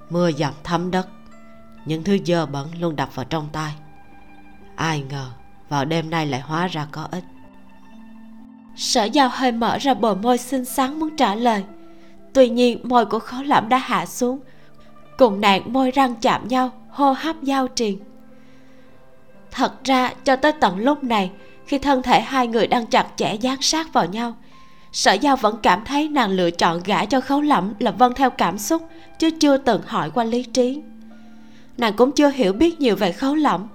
mưa 0.09 0.31
dầm 0.31 0.53
thấm 0.63 0.91
đất 0.91 1.07
những 1.85 2.03
thứ 2.03 2.17
dơ 2.25 2.45
bẩn 2.45 2.67
luôn 2.79 2.95
đập 2.95 3.15
vào 3.15 3.25
trong 3.25 3.47
tai. 3.51 3.73
Ai 4.75 5.03
ngờ 5.09 5.29
vào 5.69 5.85
đêm 5.85 6.09
nay 6.09 6.25
lại 6.25 6.41
hóa 6.41 6.67
ra 6.67 6.87
có 6.91 7.07
ích. 7.11 7.23
Sở 8.75 9.03
giao 9.03 9.29
hơi 9.31 9.51
mở 9.51 9.77
ra 9.77 9.93
bờ 9.93 10.15
môi 10.15 10.37
xinh 10.37 10.65
xắn 10.65 10.99
muốn 10.99 11.15
trả 11.17 11.35
lời. 11.35 11.63
Tuy 12.33 12.49
nhiên 12.49 12.79
môi 12.83 13.05
của 13.05 13.19
khó 13.19 13.43
lẩm 13.43 13.69
đã 13.69 13.77
hạ 13.77 14.05
xuống 14.05 14.39
cùng 15.21 15.41
nàng 15.41 15.73
môi 15.73 15.91
răng 15.91 16.15
chạm 16.21 16.47
nhau, 16.47 16.71
hô 16.89 17.11
hấp 17.11 17.43
giao 17.43 17.67
triền. 17.67 17.99
Thật 19.51 19.83
ra, 19.83 20.13
cho 20.23 20.35
tới 20.35 20.51
tận 20.51 20.79
lúc 20.79 21.03
này, 21.03 21.31
khi 21.65 21.79
thân 21.79 22.01
thể 22.01 22.21
hai 22.21 22.47
người 22.47 22.67
đang 22.67 22.85
chặt 22.85 23.07
chẽ 23.15 23.33
dán 23.33 23.61
sát 23.61 23.93
vào 23.93 24.05
nhau, 24.05 24.35
sở 24.91 25.13
giao 25.13 25.35
vẫn 25.35 25.57
cảm 25.63 25.85
thấy 25.85 26.09
nàng 26.09 26.31
lựa 26.31 26.51
chọn 26.51 26.81
gả 26.85 27.05
cho 27.05 27.21
khấu 27.21 27.41
lẫm 27.41 27.73
là 27.79 27.91
vâng 27.91 28.13
theo 28.15 28.29
cảm 28.29 28.57
xúc, 28.57 28.81
chứ 29.19 29.29
chưa 29.39 29.57
từng 29.57 29.81
hỏi 29.85 30.09
qua 30.09 30.23
lý 30.23 30.43
trí. 30.43 30.81
Nàng 31.77 31.93
cũng 31.93 32.11
chưa 32.11 32.29
hiểu 32.29 32.53
biết 32.53 32.79
nhiều 32.79 32.95
về 32.95 33.11
khấu 33.11 33.35
lẫm. 33.35 33.67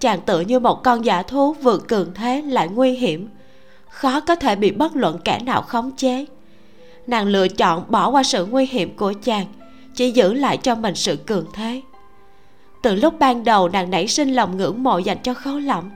Chàng 0.00 0.20
tự 0.20 0.40
như 0.40 0.58
một 0.58 0.82
con 0.84 1.04
giả 1.04 1.22
thú 1.22 1.52
vừa 1.52 1.78
cường 1.78 2.14
thế 2.14 2.42
lại 2.42 2.68
nguy 2.68 2.92
hiểm, 2.92 3.28
khó 3.88 4.20
có 4.20 4.34
thể 4.34 4.56
bị 4.56 4.70
bất 4.70 4.96
luận 4.96 5.18
kẻ 5.24 5.40
nào 5.44 5.62
khống 5.62 5.90
chế. 5.96 6.26
Nàng 7.06 7.26
lựa 7.26 7.48
chọn 7.48 7.84
bỏ 7.88 8.10
qua 8.10 8.22
sự 8.22 8.46
nguy 8.46 8.66
hiểm 8.66 8.96
của 8.96 9.12
chàng 9.22 9.46
chỉ 9.96 10.10
giữ 10.10 10.34
lại 10.34 10.56
cho 10.56 10.74
mình 10.74 10.94
sự 10.94 11.16
cường 11.16 11.46
thế. 11.52 11.82
Từ 12.82 12.94
lúc 12.94 13.18
ban 13.18 13.44
đầu 13.44 13.68
nàng 13.68 13.90
nảy 13.90 14.08
sinh 14.08 14.34
lòng 14.34 14.56
ngưỡng 14.56 14.82
mộ 14.82 14.98
dành 14.98 15.18
cho 15.22 15.34
khấu 15.34 15.58
lẩm 15.58 15.90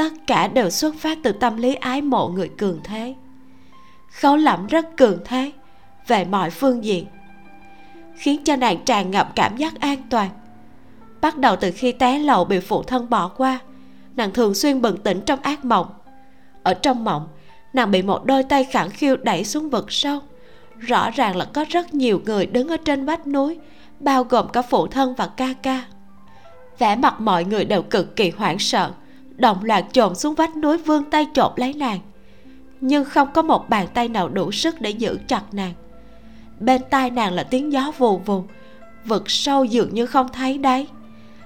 tất 0.00 0.12
cả 0.26 0.48
đều 0.48 0.70
xuất 0.70 0.94
phát 0.94 1.18
từ 1.22 1.32
tâm 1.32 1.56
lý 1.56 1.74
ái 1.74 2.02
mộ 2.02 2.28
người 2.28 2.48
cường 2.48 2.80
thế. 2.84 3.14
Khấu 4.10 4.36
lẩm 4.36 4.66
rất 4.66 4.96
cường 4.96 5.18
thế 5.24 5.52
về 6.06 6.24
mọi 6.24 6.50
phương 6.50 6.84
diện, 6.84 7.06
khiến 8.16 8.44
cho 8.44 8.56
nàng 8.56 8.84
tràn 8.84 9.10
ngập 9.10 9.32
cảm 9.36 9.56
giác 9.56 9.80
an 9.80 9.98
toàn. 10.10 10.30
Bắt 11.20 11.38
đầu 11.38 11.56
từ 11.56 11.70
khi 11.70 11.92
té 11.92 12.18
lầu 12.18 12.44
bị 12.44 12.60
phụ 12.60 12.82
thân 12.82 13.10
bỏ 13.10 13.28
qua, 13.28 13.58
nàng 14.16 14.32
thường 14.32 14.54
xuyên 14.54 14.80
bừng 14.82 14.96
tỉnh 14.96 15.20
trong 15.26 15.40
ác 15.42 15.64
mộng. 15.64 15.86
Ở 16.62 16.74
trong 16.74 17.04
mộng, 17.04 17.28
nàng 17.72 17.90
bị 17.90 18.02
một 18.02 18.24
đôi 18.24 18.42
tay 18.42 18.64
khẳng 18.64 18.90
khiu 18.90 19.16
đẩy 19.16 19.44
xuống 19.44 19.70
vực 19.70 19.92
sâu 19.92 20.20
rõ 20.80 21.10
ràng 21.10 21.36
là 21.36 21.44
có 21.44 21.64
rất 21.68 21.94
nhiều 21.94 22.22
người 22.24 22.46
đứng 22.46 22.68
ở 22.68 22.76
trên 22.76 23.04
vách 23.04 23.26
núi, 23.26 23.58
bao 24.00 24.24
gồm 24.24 24.48
cả 24.48 24.62
phụ 24.62 24.86
thân 24.86 25.14
và 25.14 25.26
ca 25.26 25.54
ca. 25.62 25.84
Vẻ 26.78 26.96
mặt 26.96 27.20
mọi 27.20 27.44
người 27.44 27.64
đều 27.64 27.82
cực 27.82 28.16
kỳ 28.16 28.30
hoảng 28.30 28.58
sợ 28.58 28.90
động 29.36 29.64
loạt 29.64 29.84
chồm 29.92 30.14
xuống 30.14 30.34
vách 30.34 30.56
núi 30.56 30.78
vươn 30.78 31.04
tay 31.10 31.26
chộp 31.34 31.58
lấy 31.58 31.72
nàng. 31.72 31.98
Nhưng 32.80 33.04
không 33.04 33.28
có 33.34 33.42
một 33.42 33.68
bàn 33.68 33.86
tay 33.94 34.08
nào 34.08 34.28
đủ 34.28 34.52
sức 34.52 34.80
để 34.80 34.90
giữ 34.90 35.18
chặt 35.28 35.42
nàng. 35.52 35.72
Bên 36.60 36.82
tai 36.90 37.10
nàng 37.10 37.32
là 37.32 37.42
tiếng 37.42 37.72
gió 37.72 37.92
vù 37.98 38.18
vù, 38.18 38.44
vực 39.04 39.30
sâu 39.30 39.64
dường 39.64 39.94
như 39.94 40.06
không 40.06 40.28
thấy 40.28 40.58
đáy. 40.58 40.86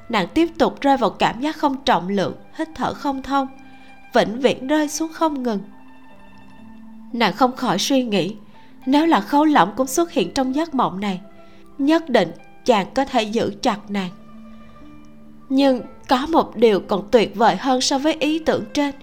Nàng 0.08 0.28
tiếp 0.34 0.48
tục 0.58 0.80
rơi 0.80 0.96
vào 0.96 1.10
cảm 1.10 1.40
giác 1.40 1.56
không 1.56 1.76
trọng 1.84 2.08
lượng, 2.08 2.34
hít 2.54 2.68
thở 2.74 2.94
không 2.94 3.22
thông, 3.22 3.48
vĩnh 4.14 4.40
viễn 4.40 4.66
rơi 4.66 4.88
xuống 4.88 5.12
không 5.12 5.42
ngừng. 5.42 5.60
Nàng 7.12 7.32
không 7.32 7.56
khỏi 7.56 7.78
suy 7.78 8.02
nghĩ 8.02 8.36
nếu 8.86 9.06
là 9.06 9.20
khấu 9.20 9.44
lỏng 9.44 9.72
cũng 9.76 9.86
xuất 9.86 10.12
hiện 10.12 10.34
trong 10.34 10.54
giấc 10.54 10.74
mộng 10.74 11.00
này, 11.00 11.20
nhất 11.78 12.08
định 12.08 12.32
chàng 12.64 12.86
có 12.94 13.04
thể 13.04 13.22
giữ 13.22 13.52
chặt 13.62 13.78
nàng. 13.88 14.10
Nhưng 15.48 15.82
có 16.08 16.26
một 16.26 16.56
điều 16.56 16.80
còn 16.80 17.08
tuyệt 17.10 17.34
vời 17.34 17.56
hơn 17.56 17.80
so 17.80 17.98
với 17.98 18.14
ý 18.20 18.38
tưởng 18.38 18.64
trên. 18.74 18.94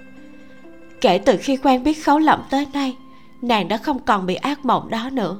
Kể 1.02 1.18
từ 1.18 1.38
khi 1.40 1.58
quen 1.58 1.84
biết 1.84 2.06
khấu 2.06 2.20
lẩm 2.20 2.44
tới 2.50 2.68
nay, 2.74 2.96
nàng 3.42 3.68
đã 3.68 3.78
không 3.78 4.00
còn 4.00 4.26
bị 4.26 4.36
ác 4.36 4.66
mộng 4.66 4.90
đó 4.90 5.10
nữa. 5.10 5.38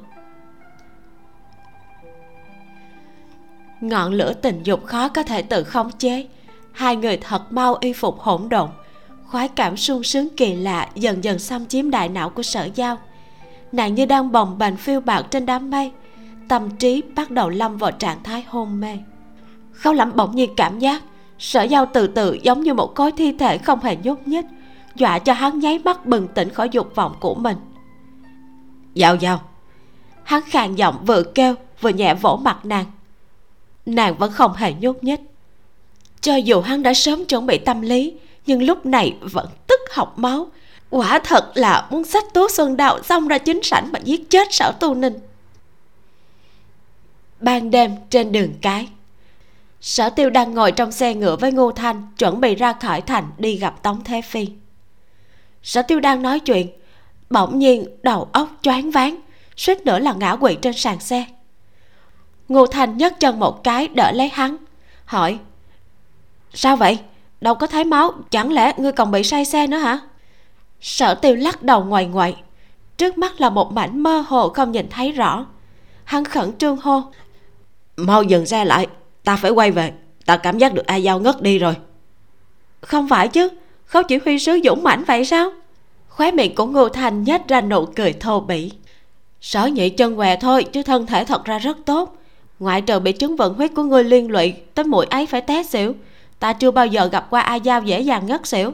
Ngọn 3.80 4.12
lửa 4.12 4.32
tình 4.32 4.62
dục 4.62 4.84
khó 4.84 5.08
có 5.08 5.22
thể 5.22 5.42
tự 5.42 5.64
khống 5.64 5.90
chế. 5.98 6.26
Hai 6.72 6.96
người 6.96 7.16
thật 7.16 7.52
mau 7.52 7.76
y 7.80 7.92
phục 7.92 8.18
hỗn 8.18 8.48
độn. 8.48 8.70
Khoái 9.26 9.48
cảm 9.48 9.76
sung 9.76 10.02
sướng 10.02 10.28
kỳ 10.36 10.54
lạ 10.54 10.88
dần 10.94 11.24
dần 11.24 11.38
xâm 11.38 11.66
chiếm 11.66 11.90
đại 11.90 12.08
não 12.08 12.30
của 12.30 12.42
sở 12.42 12.68
giao 12.74 12.98
nàng 13.72 13.94
như 13.94 14.06
đang 14.06 14.32
bồng 14.32 14.58
bềnh 14.58 14.76
phiêu 14.76 15.00
bạt 15.00 15.24
trên 15.30 15.46
đám 15.46 15.70
mây. 15.70 15.92
Tâm 16.48 16.70
trí 16.70 17.02
bắt 17.14 17.30
đầu 17.30 17.48
lâm 17.48 17.76
vào 17.76 17.92
trạng 17.92 18.22
thái 18.22 18.44
hôn 18.48 18.80
mê. 18.80 18.98
Khâu 19.72 19.92
lẩm 19.92 20.12
bỗng 20.14 20.36
nhiên 20.36 20.50
cảm 20.56 20.78
giác 20.78 21.02
sở 21.38 21.62
giao 21.62 21.86
từ 21.86 22.06
từ 22.06 22.38
giống 22.42 22.62
như 22.62 22.74
một 22.74 22.94
khối 22.94 23.12
thi 23.12 23.32
thể 23.38 23.58
không 23.58 23.80
hề 23.80 23.96
nhúc 23.96 24.28
nhích 24.28 24.44
dọa 24.94 25.18
cho 25.18 25.32
hắn 25.32 25.58
nháy 25.58 25.78
mắt 25.78 26.06
bừng 26.06 26.28
tỉnh 26.28 26.50
khỏi 26.50 26.68
dục 26.68 26.94
vọng 26.94 27.14
của 27.20 27.34
mình. 27.34 27.56
Giao 28.94 29.16
giao. 29.16 29.40
Hắn 30.22 30.42
khàn 30.46 30.74
giọng 30.74 31.04
vừa 31.04 31.22
kêu 31.22 31.54
vừa 31.80 31.90
nhẹ 31.90 32.14
vỗ 32.14 32.40
mặt 32.42 32.64
nàng. 32.64 32.84
Nàng 33.86 34.18
vẫn 34.18 34.32
không 34.32 34.54
hề 34.54 34.74
nhúc 34.80 35.04
nhích. 35.04 35.20
Cho 36.20 36.36
dù 36.36 36.60
hắn 36.60 36.82
đã 36.82 36.94
sớm 36.94 37.24
chuẩn 37.24 37.46
bị 37.46 37.58
tâm 37.58 37.80
lý 37.80 38.14
nhưng 38.46 38.62
lúc 38.62 38.86
này 38.86 39.16
vẫn 39.20 39.46
tức 39.66 39.80
học 39.92 40.18
máu 40.18 40.46
quả 40.92 41.18
thật 41.24 41.50
là 41.54 41.86
muốn 41.90 42.04
sách 42.04 42.24
tú 42.34 42.48
xuân 42.48 42.76
đạo 42.76 43.02
xong 43.02 43.28
ra 43.28 43.38
chính 43.38 43.62
sảnh 43.62 43.92
mà 43.92 43.98
giết 43.98 44.30
chết 44.30 44.48
sở 44.50 44.72
tu 44.80 44.94
ninh. 44.94 45.18
Ban 47.40 47.70
đêm 47.70 47.96
trên 48.10 48.32
đường 48.32 48.54
cái, 48.62 48.88
sở 49.80 50.10
tiêu 50.10 50.30
đang 50.30 50.54
ngồi 50.54 50.72
trong 50.72 50.92
xe 50.92 51.14
ngựa 51.14 51.36
với 51.36 51.52
ngô 51.52 51.72
thanh 51.72 52.06
chuẩn 52.18 52.40
bị 52.40 52.54
ra 52.54 52.72
khỏi 52.72 53.00
thành 53.00 53.30
đi 53.38 53.56
gặp 53.56 53.82
tống 53.82 54.04
thế 54.04 54.22
phi. 54.22 54.48
Sở 55.62 55.82
tiêu 55.82 56.00
đang 56.00 56.22
nói 56.22 56.40
chuyện, 56.40 56.68
bỗng 57.30 57.58
nhiên 57.58 57.86
đầu 58.02 58.28
óc 58.32 58.48
choáng 58.62 58.90
váng, 58.90 59.20
suýt 59.56 59.80
nữa 59.80 59.98
là 59.98 60.12
ngã 60.12 60.36
quỵ 60.36 60.54
trên 60.62 60.72
sàn 60.72 61.00
xe. 61.00 61.24
Ngô 62.48 62.66
thanh 62.66 62.96
nhấc 62.96 63.20
chân 63.20 63.38
một 63.38 63.64
cái 63.64 63.88
đỡ 63.88 64.12
lấy 64.12 64.30
hắn, 64.32 64.56
hỏi, 65.04 65.38
sao 66.54 66.76
vậy? 66.76 66.98
Đâu 67.40 67.54
có 67.54 67.66
thấy 67.66 67.84
máu? 67.84 68.12
Chẳng 68.30 68.52
lẽ 68.52 68.72
ngươi 68.76 68.92
còn 68.92 69.10
bị 69.10 69.22
say 69.22 69.44
xe 69.44 69.66
nữa 69.66 69.78
hả? 69.78 70.00
Sở 70.82 71.14
tiêu 71.14 71.36
lắc 71.36 71.62
đầu 71.62 71.84
ngoài 71.84 72.06
ngoại. 72.06 72.36
Trước 72.96 73.18
mắt 73.18 73.40
là 73.40 73.50
một 73.50 73.72
mảnh 73.72 74.02
mơ 74.02 74.24
hồ 74.28 74.48
không 74.48 74.72
nhìn 74.72 74.86
thấy 74.90 75.12
rõ. 75.12 75.46
Hắn 76.04 76.24
khẩn 76.24 76.56
trương 76.58 76.76
hô. 76.76 77.02
Mau 77.96 78.22
dừng 78.22 78.46
xe 78.46 78.64
lại 78.64 78.86
ta 79.24 79.36
phải 79.36 79.50
quay 79.50 79.70
về. 79.70 79.92
Ta 80.26 80.36
cảm 80.36 80.58
giác 80.58 80.74
được 80.74 80.86
ai 80.86 81.02
giao 81.02 81.20
ngất 81.20 81.42
đi 81.42 81.58
rồi. 81.58 81.74
Không 82.80 83.08
phải 83.08 83.28
chứ 83.28 83.48
khấu 83.84 84.02
chỉ 84.02 84.18
huy 84.24 84.38
sứ 84.38 84.58
dũng 84.64 84.82
mãnh 84.82 85.04
vậy 85.04 85.24
sao? 85.24 85.50
Khóe 86.08 86.30
miệng 86.30 86.54
của 86.54 86.66
ngô 86.66 86.88
thành 86.88 87.24
nhếch 87.24 87.48
ra 87.48 87.60
nụ 87.60 87.86
cười 87.86 88.12
thô 88.12 88.40
bỉ. 88.40 88.72
Sở 89.40 89.66
nhị 89.66 89.90
chân 89.90 90.16
què 90.16 90.36
thôi 90.36 90.64
chứ 90.72 90.82
thân 90.82 91.06
thể 91.06 91.24
thật 91.24 91.44
ra 91.44 91.58
rất 91.58 91.76
tốt. 91.84 92.16
Ngoại 92.58 92.80
trừ 92.82 93.00
bị 93.00 93.12
chứng 93.12 93.36
vận 93.36 93.54
huyết 93.54 93.70
của 93.74 93.82
ngươi 93.82 94.04
liên 94.04 94.30
lụy 94.30 94.52
tới 94.74 94.84
mũi 94.84 95.06
ấy 95.10 95.26
phải 95.26 95.40
té 95.40 95.62
xỉu. 95.62 95.94
Ta 96.38 96.52
chưa 96.52 96.70
bao 96.70 96.86
giờ 96.86 97.06
gặp 97.06 97.26
qua 97.30 97.40
a 97.40 97.54
giao 97.54 97.82
dễ 97.82 98.00
dàng 98.00 98.26
ngất 98.26 98.46
xỉu. 98.46 98.72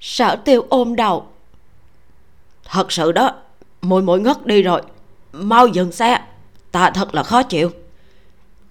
Sở 0.00 0.36
tiêu 0.36 0.66
ôm 0.68 0.96
đầu 0.96 1.26
thật 2.70 2.92
sự 2.92 3.12
đó 3.12 3.30
mùi 3.82 4.02
mũi 4.02 4.20
ngất 4.20 4.46
đi 4.46 4.62
rồi. 4.62 4.82
Mau 5.32 5.66
dừng 5.66 5.92
xe 5.92 6.20
ta 6.72 6.90
thật 6.90 7.14
là 7.14 7.22
khó 7.22 7.42
chịu. 7.42 7.70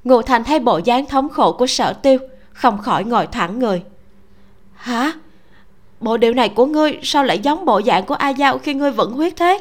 Ngô 0.04 0.22
thành 0.22 0.44
thấy 0.44 0.60
bộ 0.60 0.80
dáng 0.86 1.06
thống 1.06 1.30
khổ 1.30 1.52
của 1.52 1.68
sở 1.68 1.94
tiêu 1.94 2.18
không 2.54 2.78
khỏi 2.82 3.04
ngồi 3.04 3.28
thẳng 3.28 3.60
người. 3.60 3.84
Hả? 4.76 5.12
Bộ 6.00 6.18
điệu 6.18 6.34
này 6.34 6.50
của 6.50 6.66
ngươi 6.66 7.00
sao 7.04 7.24
lại 7.24 7.40
giống 7.40 7.66
bộ 7.66 7.82
dạng 7.82 8.06
của 8.06 8.16
a 8.16 8.30
giao 8.30 8.58
khi 8.58 8.74
ngươi 8.74 8.92
vẫn 8.92 9.12
huyết 9.12 9.34
thế? 9.36 9.60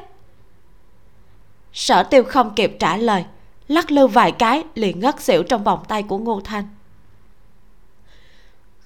Sở 1.72 2.02
tiêu 2.02 2.24
không 2.24 2.54
kịp 2.54 2.76
trả 2.78 2.96
lời 2.96 3.24
lắc 3.68 3.90
lư 3.90 4.06
vài 4.06 4.32
cái 4.32 4.64
liền 4.74 5.00
ngất 5.00 5.20
xỉu 5.20 5.42
trong 5.42 5.64
vòng 5.64 5.84
tay 5.88 6.02
của 6.02 6.18
ngô 6.18 6.40
thanh 6.44 6.64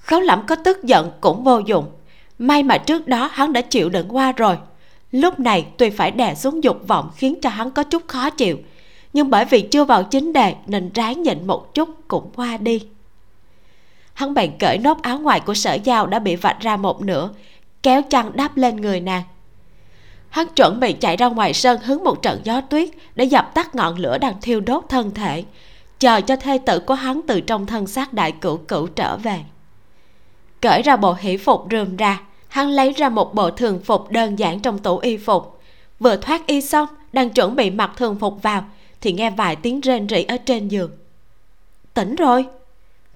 khấu 0.08 0.20
lẩm 0.20 0.46
có 0.46 0.56
tức 0.56 0.84
giận 0.84 1.10
cũng 1.20 1.44
vô 1.44 1.58
dụng. 1.58 1.90
May 2.38 2.62
mà 2.62 2.78
trước 2.78 3.06
đó 3.06 3.30
hắn 3.32 3.52
đã 3.52 3.60
chịu 3.60 3.88
đựng 3.88 4.16
qua 4.16 4.32
rồi 4.32 4.58
lúc 5.12 5.40
này 5.40 5.66
tuy 5.76 5.90
phải 5.90 6.10
đè 6.10 6.34
xuống 6.34 6.64
dục 6.64 6.80
vọng 6.86 7.10
khiến 7.16 7.40
cho 7.40 7.50
hắn 7.50 7.70
có 7.70 7.82
chút 7.82 8.02
khó 8.08 8.30
chịu, 8.30 8.58
nhưng 9.12 9.30
bởi 9.30 9.44
vì 9.44 9.60
chưa 9.60 9.84
vào 9.84 10.02
chính 10.02 10.32
đề 10.32 10.54
nên 10.66 10.90
ráng 10.94 11.22
nhịn 11.22 11.46
một 11.46 11.74
chút 11.74 11.88
cũng 12.08 12.30
qua 12.36 12.56
đi. 12.56 12.86
Hắn 14.14 14.34
bèn 14.34 14.58
cởi 14.58 14.78
nốt 14.78 15.02
áo 15.02 15.18
ngoài 15.18 15.40
của 15.40 15.54
sở 15.54 15.74
giao 15.74 16.06
đã 16.06 16.18
bị 16.18 16.36
vạch 16.36 16.60
ra 16.60 16.76
một 16.76 17.02
nửa, 17.02 17.30
kéo 17.82 18.02
chăn 18.02 18.30
đắp 18.34 18.56
lên 18.56 18.76
người 18.76 19.00
nàng. 19.00 19.22
Hắn 20.28 20.46
chuẩn 20.56 20.80
bị 20.80 20.92
chạy 20.92 21.16
ra 21.16 21.26
ngoài 21.26 21.54
sân 21.54 21.80
hứng 21.80 22.04
một 22.04 22.22
trận 22.22 22.40
gió 22.44 22.60
tuyết 22.60 22.88
để 23.14 23.24
dập 23.24 23.54
tắt 23.54 23.74
ngọn 23.74 23.98
lửa 23.98 24.18
đang 24.18 24.34
thiêu 24.40 24.60
đốt 24.60 24.84
thân 24.88 25.14
thể, 25.14 25.44
chờ 25.98 26.20
cho 26.20 26.36
thê 26.36 26.58
tử 26.66 26.80
của 26.80 26.94
hắn 26.94 27.20
từ 27.26 27.40
trong 27.40 27.66
thân 27.66 27.86
xác 27.86 28.12
đại 28.12 28.32
cửu 28.32 28.56
cửu 28.56 28.86
trở 28.86 29.16
về. 29.16 29.40
Cởi 30.60 30.82
ra 30.82 30.96
bộ 30.96 31.16
hỷ 31.20 31.36
phục 31.36 31.66
rườm 31.70 31.96
ra 31.96 32.20
hắn 32.48 32.70
lấy 32.70 32.92
ra 32.92 33.08
một 33.08 33.34
bộ 33.34 33.50
thường 33.50 33.80
phục 33.84 34.10
đơn 34.10 34.38
giản 34.38 34.60
trong 34.60 34.78
tủ 34.78 34.98
y 34.98 35.16
phục. 35.16 35.60
Vừa 36.00 36.16
thoát 36.16 36.46
y 36.46 36.60
xong 36.60 36.88
đang 37.12 37.30
chuẩn 37.30 37.56
bị 37.56 37.70
mặc 37.70 37.90
thường 37.96 38.16
phục 38.18 38.42
vào 38.42 38.64
thì 39.00 39.12
nghe 39.12 39.30
vài 39.30 39.56
tiếng 39.56 39.80
rên 39.80 40.08
rỉ 40.08 40.22
ở 40.22 40.36
trên 40.36 40.68
giường. 40.68 40.90
Tỉnh 41.94 42.14
rồi. 42.14 42.46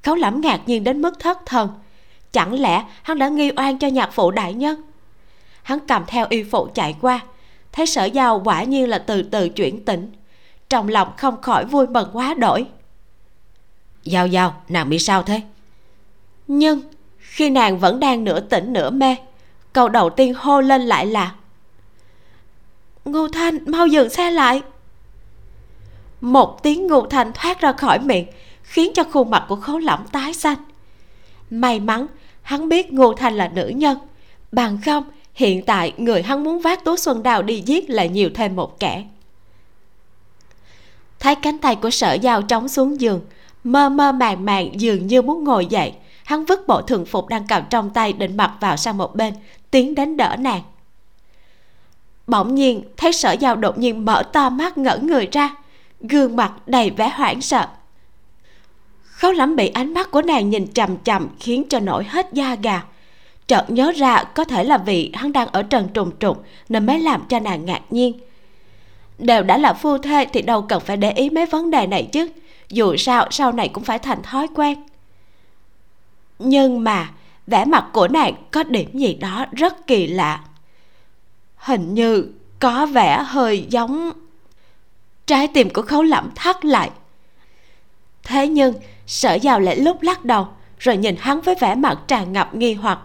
Khấu 0.02 0.14
lẩm 0.14 0.40
ngạc 0.40 0.60
nhiên 0.66 0.84
đến 0.84 1.02
mức 1.02 1.18
thất 1.18 1.46
thần. 1.46 1.68
Chẳng 2.32 2.60
lẽ 2.60 2.84
hắn 3.02 3.18
đã 3.18 3.28
nghi 3.28 3.50
oan 3.56 3.78
cho 3.78 3.88
nhạc 3.88 4.12
phụ 4.12 4.30
đại 4.30 4.54
nhân? 4.54 4.82
Hắn 5.62 5.78
cầm 5.88 6.04
theo 6.06 6.26
y 6.30 6.42
phụ 6.42 6.68
chạy 6.74 6.96
qua 7.00 7.20
thấy 7.72 7.86
sở 7.86 8.04
giao 8.04 8.42
quả 8.44 8.62
nhiên 8.62 8.88
là 8.88 8.98
từ 8.98 9.22
từ 9.22 9.48
chuyển 9.48 9.84
tỉnh. 9.84 10.12
Trong 10.68 10.88
lòng 10.88 11.12
không 11.16 11.42
khỏi 11.42 11.64
vui 11.64 11.86
mừng 11.86 12.08
quá 12.12 12.34
đổi. 12.34 12.66
Giao 14.04 14.26
giao 14.26 14.62
nàng 14.68 14.88
bị 14.88 14.98
sao 14.98 15.22
thế? 15.22 15.40
Nhưng 16.46 16.80
khi 17.32 17.50
nàng 17.50 17.78
vẫn 17.78 18.00
đang 18.00 18.24
nửa 18.24 18.40
tỉnh 18.40 18.72
nửa 18.72 18.90
mê, 18.90 19.16
câu 19.72 19.88
đầu 19.88 20.10
tiên 20.10 20.34
hô 20.34 20.60
lên 20.60 20.82
lại 20.82 21.06
là, 21.06 21.34
ngô 23.04 23.28
thanh, 23.28 23.58
mau 23.66 23.86
dừng 23.86 24.10
xe 24.10 24.30
lại. 24.30 24.62
Một 26.20 26.62
tiếng 26.62 26.86
ngô 26.86 27.06
thanh 27.10 27.32
thoát 27.32 27.60
ra 27.60 27.72
khỏi 27.72 27.98
miệng, 27.98 28.26
khiến 28.62 28.92
cho 28.94 29.04
khuôn 29.04 29.30
mặt 29.30 29.44
của 29.48 29.56
khấu 29.56 29.78
lỏng 29.78 30.06
tái 30.12 30.34
xanh. 30.34 30.56
May 31.50 31.80
mắn, 31.80 32.06
hắn 32.42 32.68
biết 32.68 32.92
ngô 32.92 33.14
thanh 33.14 33.34
là 33.34 33.50
nữ 33.54 33.68
nhân. 33.68 33.98
Bằng 34.52 34.78
không, 34.84 35.04
hiện 35.34 35.66
tại 35.66 35.92
người 35.96 36.22
hắn 36.22 36.44
muốn 36.44 36.60
vác 36.60 36.84
tú 36.84 36.96
xuân 36.96 37.22
đào 37.22 37.42
đi 37.42 37.62
giết 37.66 37.90
lại 37.90 38.08
nhiều 38.08 38.30
thêm 38.34 38.56
một 38.56 38.80
kẻ. 38.80 39.04
Thấy 41.20 41.34
cánh 41.34 41.58
tay 41.58 41.76
của 41.76 41.90
sở 41.90 42.12
giao 42.12 42.42
trống 42.42 42.68
xuống 42.68 43.00
giường, 43.00 43.20
mơ 43.64 43.88
mơ 43.88 44.12
màng 44.12 44.44
màng 44.44 44.80
dường 44.80 45.06
như 45.06 45.22
muốn 45.22 45.44
ngồi 45.44 45.66
dậy 45.66 45.92
hắn 46.24 46.44
vứt 46.44 46.68
bộ 46.68 46.82
thường 46.82 47.06
phục 47.06 47.28
đang 47.28 47.46
cầm 47.46 47.62
trong 47.70 47.90
tay 47.90 48.12
định 48.12 48.36
mặc 48.36 48.52
vào 48.60 48.76
sang 48.76 48.98
một 48.98 49.14
bên, 49.14 49.34
tiến 49.70 49.94
đến 49.94 50.16
đỡ 50.16 50.36
nàng. 50.38 50.62
Bỗng 52.26 52.54
nhiên, 52.54 52.84
thấy 52.96 53.12
sở 53.12 53.32
giao 53.32 53.56
đột 53.56 53.78
nhiên 53.78 54.04
mở 54.04 54.22
to 54.32 54.50
mắt 54.50 54.78
ngẩn 54.78 55.06
người 55.06 55.28
ra, 55.32 55.56
gương 56.00 56.36
mặt 56.36 56.52
đầy 56.66 56.90
vẻ 56.90 57.08
hoảng 57.08 57.40
sợ. 57.40 57.66
Khó 59.02 59.32
lắm 59.32 59.56
bị 59.56 59.68
ánh 59.68 59.94
mắt 59.94 60.10
của 60.10 60.22
nàng 60.22 60.50
nhìn 60.50 60.72
chằm 60.72 60.96
chằm 60.96 61.28
khiến 61.40 61.64
cho 61.68 61.80
nổi 61.80 62.04
hết 62.04 62.32
da 62.32 62.54
gà. 62.54 62.82
Chợt 63.46 63.64
nhớ 63.68 63.92
ra 63.96 64.24
có 64.24 64.44
thể 64.44 64.64
là 64.64 64.78
vì 64.78 65.10
hắn 65.14 65.32
đang 65.32 65.48
ở 65.48 65.62
trần 65.62 65.88
trùng 65.94 66.10
trùng 66.20 66.36
nên 66.68 66.86
mới 66.86 66.98
làm 66.98 67.22
cho 67.28 67.38
nàng 67.38 67.64
ngạc 67.64 67.80
nhiên. 67.90 68.18
Đều 69.18 69.42
đã 69.42 69.58
là 69.58 69.72
phu 69.72 69.98
thê 69.98 70.26
thì 70.32 70.42
đâu 70.42 70.62
cần 70.62 70.80
phải 70.80 70.96
để 70.96 71.10
ý 71.12 71.30
mấy 71.30 71.46
vấn 71.46 71.70
đề 71.70 71.86
này 71.86 72.08
chứ, 72.12 72.28
dù 72.68 72.96
sao 72.96 73.26
sau 73.30 73.52
này 73.52 73.68
cũng 73.68 73.84
phải 73.84 73.98
thành 73.98 74.22
thói 74.22 74.46
quen 74.54 74.82
nhưng 76.38 76.84
mà, 76.84 77.10
vẻ 77.46 77.64
mặt 77.64 77.84
của 77.92 78.08
nàng 78.08 78.34
có 78.50 78.62
điểm 78.62 78.98
gì 78.98 79.14
đó 79.14 79.46
rất 79.52 79.86
kỳ 79.86 80.06
lạ. 80.06 80.44
Hình 81.56 81.94
như 81.94 82.32
có 82.58 82.86
vẻ 82.86 83.22
hơi 83.26 83.66
giống 83.70 84.10
trái 85.26 85.48
tim 85.54 85.70
của 85.70 85.82
khấu 85.82 86.02
lẩm 86.02 86.30
thắt 86.34 86.64
lại. 86.64 86.90
Thế 88.22 88.48
nhưng, 88.48 88.74
sở 89.06 89.34
giàu 89.34 89.60
lại 89.60 89.76
lúc 89.76 90.02
lắc 90.02 90.24
đầu, 90.24 90.48
rồi 90.78 90.96
nhìn 90.96 91.16
hắn 91.18 91.40
với 91.40 91.54
vẻ 91.60 91.74
mặt 91.74 91.98
tràn 92.08 92.32
ngập 92.32 92.54
nghi 92.54 92.74
hoặc. 92.74 92.98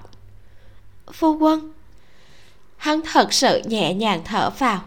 Phu 1.13 1.37
quân, 1.37 1.71
hắn 2.77 3.01
thật 3.13 3.33
sự 3.33 3.61
nhẹ 3.65 3.93
nhàng 3.93 4.21
thở 4.25 4.49
vào. 4.49 4.81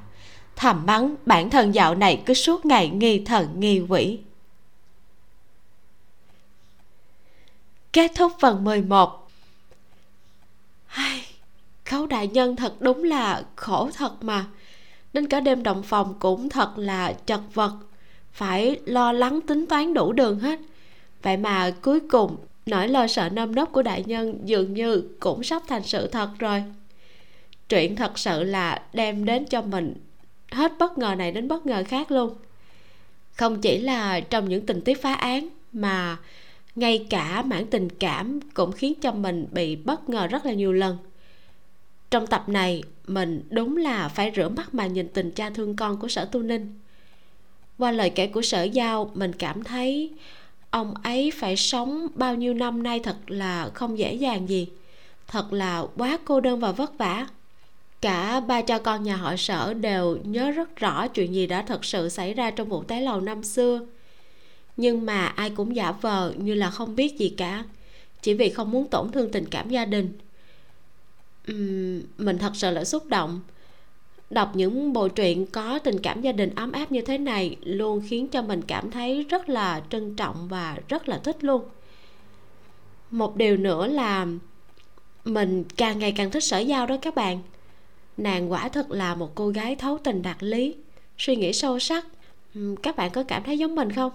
Thầm 0.56 0.86
mắng 0.86 1.14
bản 1.26 1.50
thân 1.50 1.74
dạo 1.74 1.94
này 1.94 2.22
cứ 2.26 2.34
suốt 2.34 2.66
ngày 2.66 2.88
nghi 2.88 3.24
thần, 3.24 3.60
nghi 3.60 3.80
quỷ. 3.88 4.18
Kết 7.92 8.12
thúc 8.14 8.32
phần 8.40 8.64
11 8.64 9.30
Ai, 10.86 11.24
khấu 11.84 12.06
đại 12.06 12.28
nhân 12.28 12.56
thật 12.56 12.74
đúng 12.80 13.04
là 13.04 13.42
khổ 13.56 13.90
thật 13.94 14.24
mà. 14.24 14.46
Đến 15.12 15.26
cả 15.26 15.40
đêm 15.40 15.62
động 15.62 15.82
phòng 15.82 16.14
cũng 16.18 16.48
thật 16.48 16.78
là 16.78 17.12
chật 17.12 17.40
vật. 17.54 17.72
Phải 18.32 18.80
lo 18.84 19.12
lắng 19.12 19.40
tính 19.40 19.66
toán 19.66 19.94
đủ 19.94 20.12
đường 20.12 20.38
hết. 20.38 20.58
Vậy 21.22 21.36
mà 21.36 21.72
cuối 21.82 22.00
cùng 22.00 22.36
nỗi 22.66 22.88
lo 22.88 23.06
sợ 23.06 23.28
nâm 23.28 23.54
nớp 23.54 23.72
của 23.72 23.82
đại 23.82 24.04
nhân 24.06 24.40
dường 24.44 24.74
như 24.74 25.02
cũng 25.20 25.42
sắp 25.42 25.62
thành 25.68 25.82
sự 25.82 26.06
thật 26.06 26.28
rồi. 26.38 26.64
Chuyện 27.68 27.96
thật 27.96 28.18
sự 28.18 28.42
là 28.42 28.82
đem 28.92 29.24
đến 29.24 29.44
cho 29.44 29.62
mình 29.62 29.94
hết 30.50 30.72
bất 30.78 30.98
ngờ 30.98 31.14
này 31.18 31.32
đến 31.32 31.48
bất 31.48 31.66
ngờ 31.66 31.84
khác 31.88 32.10
luôn. 32.10 32.34
Không 33.32 33.60
chỉ 33.60 33.78
là 33.78 34.20
trong 34.20 34.48
những 34.48 34.66
tình 34.66 34.80
tiết 34.80 35.02
phá 35.02 35.14
án 35.14 35.48
mà 35.72 36.16
ngay 36.74 37.06
cả 37.10 37.42
mảng 37.42 37.66
tình 37.66 37.88
cảm 37.90 38.40
cũng 38.55 38.72
khiến 38.72 38.94
cho 39.01 39.12
mình 39.12 39.47
bị 39.52 39.76
bất 39.76 40.09
ngờ 40.09 40.26
rất 40.26 40.47
là 40.47 40.52
nhiều 40.52 40.72
lần. 40.72 40.97
Trong 42.10 42.26
tập 42.26 42.48
này, 42.48 42.82
mình 43.06 43.42
đúng 43.51 43.76
là 43.76 44.09
phải 44.09 44.32
rửa 44.36 44.48
mắt 44.48 44.74
mà 44.74 44.86
nhìn 44.86 45.09
tình 45.09 45.30
cha 45.30 45.51
thương 45.51 45.76
con 45.76 46.01
của 46.01 46.09
sở 46.09 46.24
tu 46.24 46.42
ninh. 46.42 46.78
Qua 47.78 47.92
lời 47.92 48.10
kể 48.10 48.26
của 48.26 48.42
sở 48.42 48.62
giao, 48.62 49.10
mình 49.14 49.32
cảm 49.32 49.64
thấy 49.64 50.10
ông 50.70 50.94
ấy 51.02 51.30
phải 51.34 51.56
sống 51.56 52.06
bao 52.14 52.34
nhiêu 52.34 52.55
năm 52.55 52.82
nay 52.82 53.01
thật 53.01 53.16
là 53.26 53.70
không 53.74 53.98
dễ 53.98 54.14
dàng 54.14 54.48
gì. 54.48 54.68
Thật 55.26 55.52
là 55.52 55.84
quá 55.97 56.18
cô 56.24 56.40
đơn 56.40 56.60
và 56.60 56.72
vất 56.72 56.98
vả. 56.98 57.26
Cả 58.01 58.40
ba 58.40 58.62
cha 58.62 58.78
con 58.78 59.02
nhà 59.02 59.16
họ 59.16 59.36
sở 59.36 59.74
đều 59.74 60.18
nhớ 60.24 60.51
rất 60.51 60.76
rõ 60.76 61.09
chuyện 61.09 61.34
gì 61.34 61.47
đã 61.47 61.62
thật 61.62 61.84
sự 61.84 62.09
xảy 62.09 62.34
ra 62.34 62.51
trong 62.51 62.68
vụ 62.68 62.82
tái 62.82 63.02
lầu 63.02 63.20
năm 63.20 63.42
xưa 63.42 63.80
nhưng 64.76 65.06
mà 65.06 65.26
ai 65.26 65.51
cũng 65.51 65.76
giả 65.76 65.92
vờ 65.92 66.32
như 66.36 66.55
là 66.55 66.70
không 66.70 66.97
biết 66.97 67.18
gì 67.18 67.34
cả. 67.36 67.64
Chỉ 68.22 68.34
vì 68.34 68.51
không 68.51 68.70
muốn 68.70 68.88
tổn 68.88 69.12
thương 69.12 69.32
tình 69.32 69.47
cảm 69.51 69.68
gia 69.68 69.84
đình. 69.84 70.18
Uhm, 71.52 72.02
mình 72.18 72.38
thật 72.38 72.52
sự 72.55 72.70
là 72.70 72.84
xúc 72.84 73.06
động. 73.06 73.40
Đọc 74.30 74.56
những 74.56 74.92
bộ 74.92 75.09
truyện 75.09 75.47
có 75.47 75.78
tình 75.78 75.98
cảm 75.98 76.20
gia 76.20 76.32
đình 76.32 76.55
ấm 76.55 76.72
áp 76.72 76.92
như 76.92 77.01
thế 77.01 77.18
này 77.18 77.56
luôn 77.62 78.02
khiến 78.09 78.28
cho 78.28 78.42
mình 78.42 78.62
cảm 78.62 78.90
thấy 78.90 79.26
rất 79.28 79.48
là 79.48 79.82
trân 79.90 80.16
trọng 80.16 80.48
và 80.48 80.78
rất 80.88 81.09
là 81.09 81.18
thích 81.18 81.44
luôn. 81.44 81.62
Một 83.10 83.36
điều 83.36 83.56
nữa 83.56 83.86
là 83.86 84.26
mình 85.24 85.64
càng 85.76 85.98
ngày 85.98 86.12
càng 86.12 86.30
thích 86.30 86.44
sở 86.44 86.59
giao 86.59 86.86
đó 86.86 86.97
các 87.02 87.14
bạn. 87.14 87.42
Nàng 88.16 88.52
quả 88.52 88.68
thật 88.68 88.90
là 88.90 89.14
một 89.14 89.34
cô 89.34 89.48
gái 89.48 89.76
thấu 89.76 89.98
tình 90.05 90.22
đạt 90.22 90.36
lý 90.40 90.74
suy 91.18 91.36
nghĩ 91.36 91.52
sâu 91.52 91.78
sắc. 91.78 92.06
Các 92.82 92.97
bạn 92.97 93.10
có 93.10 93.22
cảm 93.22 93.42
thấy 93.42 93.59
giống 93.59 93.74
mình 93.74 93.92
không? 93.92 94.12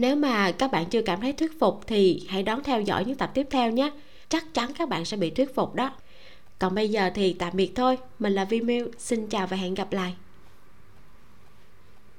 Nếu 0.00 0.16
mà 0.16 0.52
các 0.52 0.72
bạn 0.72 0.86
chưa 0.86 1.02
cảm 1.02 1.20
thấy 1.20 1.32
thuyết 1.32 1.60
phục 1.60 1.80
thì 1.86 2.26
hãy 2.28 2.42
đón 2.42 2.62
theo 2.62 2.80
dõi 2.80 3.04
những 3.04 3.16
tập 3.16 3.30
tiếp 3.34 3.46
theo 3.50 3.70
nhé. 3.70 3.90
Chắc 4.28 4.54
chắn 4.54 4.72
các 4.78 4.88
bạn 4.88 5.04
sẽ 5.04 5.16
bị 5.16 5.30
thuyết 5.30 5.54
phục 5.54 5.74
đó. 5.74 5.92
Còn 6.58 6.74
bây 6.74 6.88
giờ 6.88 7.10
thì 7.14 7.32
tạm 7.32 7.52
biệt 7.54 7.72
thôi. 7.74 7.98
Mình 8.18 8.32
là 8.32 8.44
vi 8.44 8.60
miu. 8.60 8.88
Xin 8.98 9.26
chào 9.26 9.46
và 9.46 9.56
hẹn 9.56 9.74
gặp 9.74 9.92
lại. 9.92 10.14